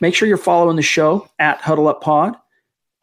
Make 0.00 0.14
sure 0.14 0.28
you're 0.28 0.38
following 0.38 0.76
the 0.76 0.82
show 0.82 1.28
at 1.38 1.60
Huddle 1.60 1.88
Up 1.88 2.00
Pod, 2.00 2.36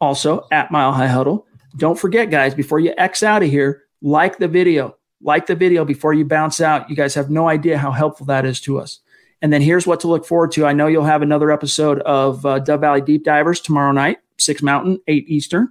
also 0.00 0.46
at 0.50 0.70
Mile 0.70 0.92
High 0.92 1.08
Huddle. 1.08 1.46
Don't 1.76 1.98
forget, 1.98 2.30
guys, 2.30 2.54
before 2.54 2.80
you 2.80 2.94
X 2.96 3.22
out 3.22 3.42
of 3.42 3.50
here, 3.50 3.84
like 4.00 4.38
the 4.38 4.48
video, 4.48 4.96
like 5.20 5.46
the 5.46 5.54
video 5.54 5.84
before 5.84 6.12
you 6.12 6.24
bounce 6.24 6.60
out. 6.60 6.88
You 6.88 6.96
guys 6.96 7.14
have 7.14 7.30
no 7.30 7.48
idea 7.48 7.78
how 7.78 7.90
helpful 7.90 8.26
that 8.26 8.44
is 8.44 8.60
to 8.62 8.78
us. 8.78 9.00
And 9.40 9.52
then 9.52 9.62
here's 9.62 9.86
what 9.86 10.00
to 10.00 10.08
look 10.08 10.26
forward 10.26 10.52
to. 10.52 10.66
I 10.66 10.72
know 10.72 10.86
you'll 10.86 11.04
have 11.04 11.22
another 11.22 11.50
episode 11.50 12.00
of 12.00 12.44
uh, 12.44 12.58
Dove 12.58 12.80
Valley 12.80 13.00
Deep 13.00 13.24
Divers 13.24 13.60
tomorrow 13.60 13.92
night, 13.92 14.18
6 14.38 14.62
Mountain, 14.62 14.98
8 15.06 15.28
Eastern, 15.28 15.68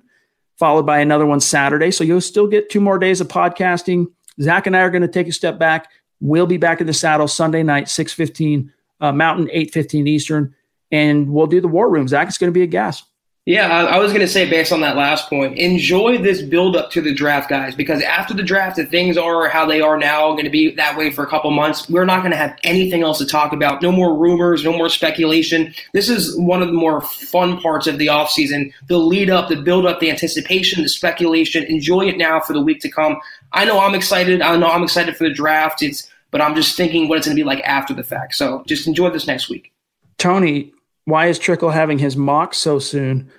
followed 0.57 0.85
by 0.85 0.99
another 0.99 1.25
one 1.25 1.41
Saturday. 1.41 1.91
So 1.91 2.03
you'll 2.03 2.21
still 2.21 2.47
get 2.47 2.69
two 2.69 2.79
more 2.79 2.97
days 2.97 3.19
of 3.19 3.27
podcasting. 3.27 4.07
Zach 4.41 4.67
and 4.67 4.77
I 4.77 4.81
are 4.81 4.89
going 4.89 5.01
to 5.01 5.07
take 5.07 5.27
a 5.27 5.33
step 5.33 5.59
back. 5.59 5.89
We'll 6.21 6.47
be 6.47 6.57
back 6.57 6.79
in 6.79 6.87
the 6.87 6.93
saddle 6.93 7.27
Sunday 7.27 7.63
night, 7.63 7.85
6.15 7.85 8.69
uh, 9.01 9.11
Mountain, 9.11 9.47
8.15 9.47 10.07
Eastern. 10.07 10.55
And 10.91 11.29
we'll 11.29 11.47
do 11.47 11.59
the 11.59 11.67
war 11.67 11.89
room. 11.89 12.07
Zach, 12.07 12.27
it's 12.29 12.37
going 12.37 12.51
to 12.51 12.57
be 12.57 12.63
a 12.63 12.67
gas. 12.67 13.03
Yeah, 13.47 13.73
I, 13.73 13.95
I 13.95 13.99
was 13.99 14.11
going 14.11 14.25
to 14.25 14.27
say, 14.27 14.49
based 14.49 14.73
on 14.73 14.81
that 14.81 14.97
last 14.97 15.29
point, 15.29 15.57
enjoy 15.57 16.17
this 16.17 16.41
build 16.41 16.75
up 16.75 16.91
to 16.91 16.99
the 16.99 17.13
draft, 17.13 17.49
guys, 17.49 17.75
because 17.75 18.03
after 18.03 18.33
the 18.33 18.43
draft, 18.43 18.77
if 18.77 18.89
things 18.89 19.17
are 19.17 19.47
how 19.47 19.65
they 19.65 19.79
are 19.79 19.97
now, 19.97 20.33
going 20.33 20.43
to 20.43 20.49
be 20.49 20.75
that 20.75 20.97
way 20.97 21.11
for 21.11 21.23
a 21.23 21.29
couple 21.29 21.49
months, 21.51 21.89
we're 21.89 22.03
not 22.03 22.19
going 22.19 22.31
to 22.31 22.37
have 22.37 22.59
anything 22.65 23.03
else 23.03 23.19
to 23.19 23.25
talk 23.25 23.53
about. 23.53 23.81
No 23.81 23.89
more 23.89 24.13
rumors, 24.13 24.65
no 24.65 24.73
more 24.73 24.89
speculation. 24.89 25.73
This 25.93 26.09
is 26.09 26.37
one 26.37 26.61
of 26.61 26.67
the 26.67 26.73
more 26.73 26.99
fun 26.99 27.57
parts 27.61 27.87
of 27.87 27.99
the 27.99 28.07
offseason 28.07 28.73
the 28.89 28.97
lead 28.97 29.29
up, 29.29 29.47
the 29.47 29.55
build 29.55 29.85
up, 29.85 30.01
the 30.01 30.11
anticipation, 30.11 30.83
the 30.83 30.89
speculation. 30.89 31.63
Enjoy 31.63 32.01
it 32.01 32.17
now 32.17 32.41
for 32.41 32.51
the 32.51 32.61
week 32.61 32.81
to 32.81 32.91
come. 32.91 33.17
I 33.53 33.63
know 33.63 33.79
I'm 33.79 33.95
excited. 33.95 34.41
I 34.41 34.57
know 34.57 34.67
I'm 34.67 34.83
excited 34.83 35.15
for 35.15 35.23
the 35.23 35.33
draft. 35.33 35.81
It's, 35.81 36.11
but 36.31 36.41
I'm 36.41 36.53
just 36.53 36.75
thinking 36.75 37.07
what 37.07 37.17
it's 37.17 37.27
going 37.27 37.37
to 37.37 37.41
be 37.41 37.47
like 37.47 37.63
after 37.63 37.93
the 37.93 38.03
fact. 38.03 38.35
So 38.35 38.65
just 38.67 38.87
enjoy 38.87 39.09
this 39.09 39.25
next 39.25 39.47
week. 39.47 39.71
Tony, 40.17 40.73
why 41.07 41.27
is 41.27 41.39
Trickel 41.39 41.69
having 41.69 41.99
his 41.99 42.17
mock 42.17 42.53
so 42.53 42.79
soon? 42.79 43.31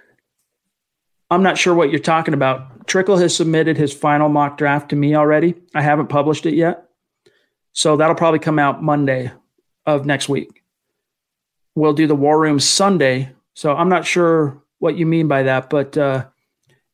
I'm 1.31 1.43
not 1.43 1.59
sure 1.59 1.74
what 1.74 1.90
you're 1.90 1.99
talking 1.99 2.32
about. 2.32 2.86
Trickel 2.86 3.19
has 3.19 3.36
submitted 3.36 3.77
his 3.77 3.93
final 3.93 4.31
mock 4.31 4.57
draft 4.57 4.89
to 4.89 4.97
me 4.97 5.15
already. 5.15 5.55
I 5.74 5.82
haven't 5.82 6.07
published 6.07 6.47
it 6.47 6.55
yet. 6.55 6.89
So 7.74 7.99
that'll 7.99 8.16
probably 8.16 8.39
come 8.39 8.59
out 8.59 8.82
Monday 8.82 9.31
of 9.85 10.07
next 10.07 10.31
week. 10.31 10.62
We'll 11.74 11.93
do 11.93 12.07
the 12.07 12.15
War 12.15 12.40
Room 12.40 12.59
Sunday. 12.59 13.32
So 13.53 13.77
I'm 13.77 13.90
not 13.90 14.07
sure 14.07 14.62
what 14.78 14.97
you 14.97 15.05
mean 15.05 15.28
by 15.28 15.43
that, 15.43 15.69
but 15.69 15.99
uh, 15.99 16.24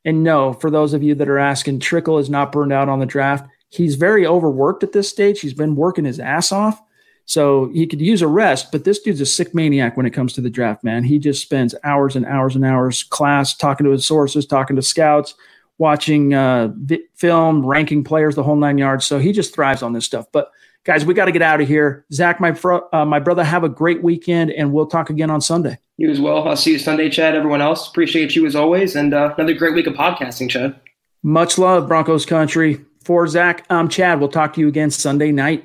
and 0.04 0.24
no, 0.24 0.54
for 0.54 0.72
those 0.72 0.92
of 0.92 1.04
you 1.04 1.14
that 1.14 1.28
are 1.28 1.38
asking, 1.38 1.78
Trickel 1.78 2.18
is 2.18 2.28
not 2.28 2.50
burned 2.50 2.72
out 2.72 2.88
on 2.88 2.98
the 2.98 3.06
draft. 3.06 3.48
He's 3.68 3.94
very 3.94 4.26
overworked 4.26 4.82
at 4.82 4.90
this 4.90 5.08
stage. 5.08 5.38
He's 5.38 5.54
been 5.54 5.76
working 5.76 6.04
his 6.04 6.18
ass 6.18 6.50
off. 6.50 6.82
So 7.26 7.70
he 7.72 7.86
could 7.86 8.00
use 8.00 8.20
a 8.20 8.28
rest, 8.28 8.70
but 8.70 8.84
this 8.84 9.00
dude's 9.00 9.20
a 9.20 9.26
sick 9.26 9.54
maniac 9.54 9.96
when 9.96 10.04
it 10.06 10.10
comes 10.10 10.34
to 10.34 10.40
the 10.40 10.50
draft, 10.50 10.84
man. 10.84 11.04
He 11.04 11.18
just 11.18 11.40
spends 11.40 11.74
hours 11.82 12.16
and 12.16 12.26
hours 12.26 12.54
and 12.54 12.64
hours 12.64 13.02
class 13.02 13.56
talking 13.56 13.84
to 13.84 13.92
his 13.92 14.06
sources, 14.06 14.44
talking 14.46 14.76
to 14.76 14.82
scouts, 14.82 15.34
watching 15.78 16.34
uh, 16.34 16.72
film, 17.14 17.64
ranking 17.64 18.04
players, 18.04 18.34
the 18.34 18.42
whole 18.42 18.56
nine 18.56 18.78
yards. 18.78 19.06
So 19.06 19.18
he 19.18 19.32
just 19.32 19.54
thrives 19.54 19.82
on 19.82 19.94
this 19.94 20.04
stuff. 20.04 20.26
But 20.32 20.50
guys, 20.84 21.04
we 21.04 21.14
got 21.14 21.24
to 21.24 21.32
get 21.32 21.42
out 21.42 21.60
of 21.60 21.68
here. 21.68 22.04
Zach, 22.12 22.40
my 22.40 22.52
fro- 22.52 22.88
uh, 22.92 23.06
my 23.06 23.20
brother, 23.20 23.42
have 23.42 23.64
a 23.64 23.70
great 23.70 24.02
weekend, 24.02 24.50
and 24.50 24.72
we'll 24.72 24.86
talk 24.86 25.08
again 25.08 25.30
on 25.30 25.40
Sunday. 25.40 25.78
You 25.96 26.10
as 26.10 26.20
well. 26.20 26.46
I'll 26.46 26.56
see 26.56 26.72
you 26.72 26.78
Sunday, 26.78 27.08
Chad. 27.08 27.34
Everyone 27.34 27.62
else, 27.62 27.88
appreciate 27.88 28.36
you 28.36 28.44
as 28.46 28.54
always, 28.54 28.96
and 28.96 29.14
uh, 29.14 29.34
another 29.38 29.54
great 29.54 29.74
week 29.74 29.86
of 29.86 29.94
podcasting, 29.94 30.50
Chad. 30.50 30.78
Much 31.22 31.56
love, 31.56 31.88
Broncos 31.88 32.26
country. 32.26 32.84
For 33.02 33.26
Zach, 33.28 33.66
I'm 33.68 33.88
Chad. 33.90 34.18
We'll 34.18 34.30
talk 34.30 34.54
to 34.54 34.60
you 34.60 34.68
again 34.68 34.90
Sunday 34.90 35.30
night. 35.30 35.64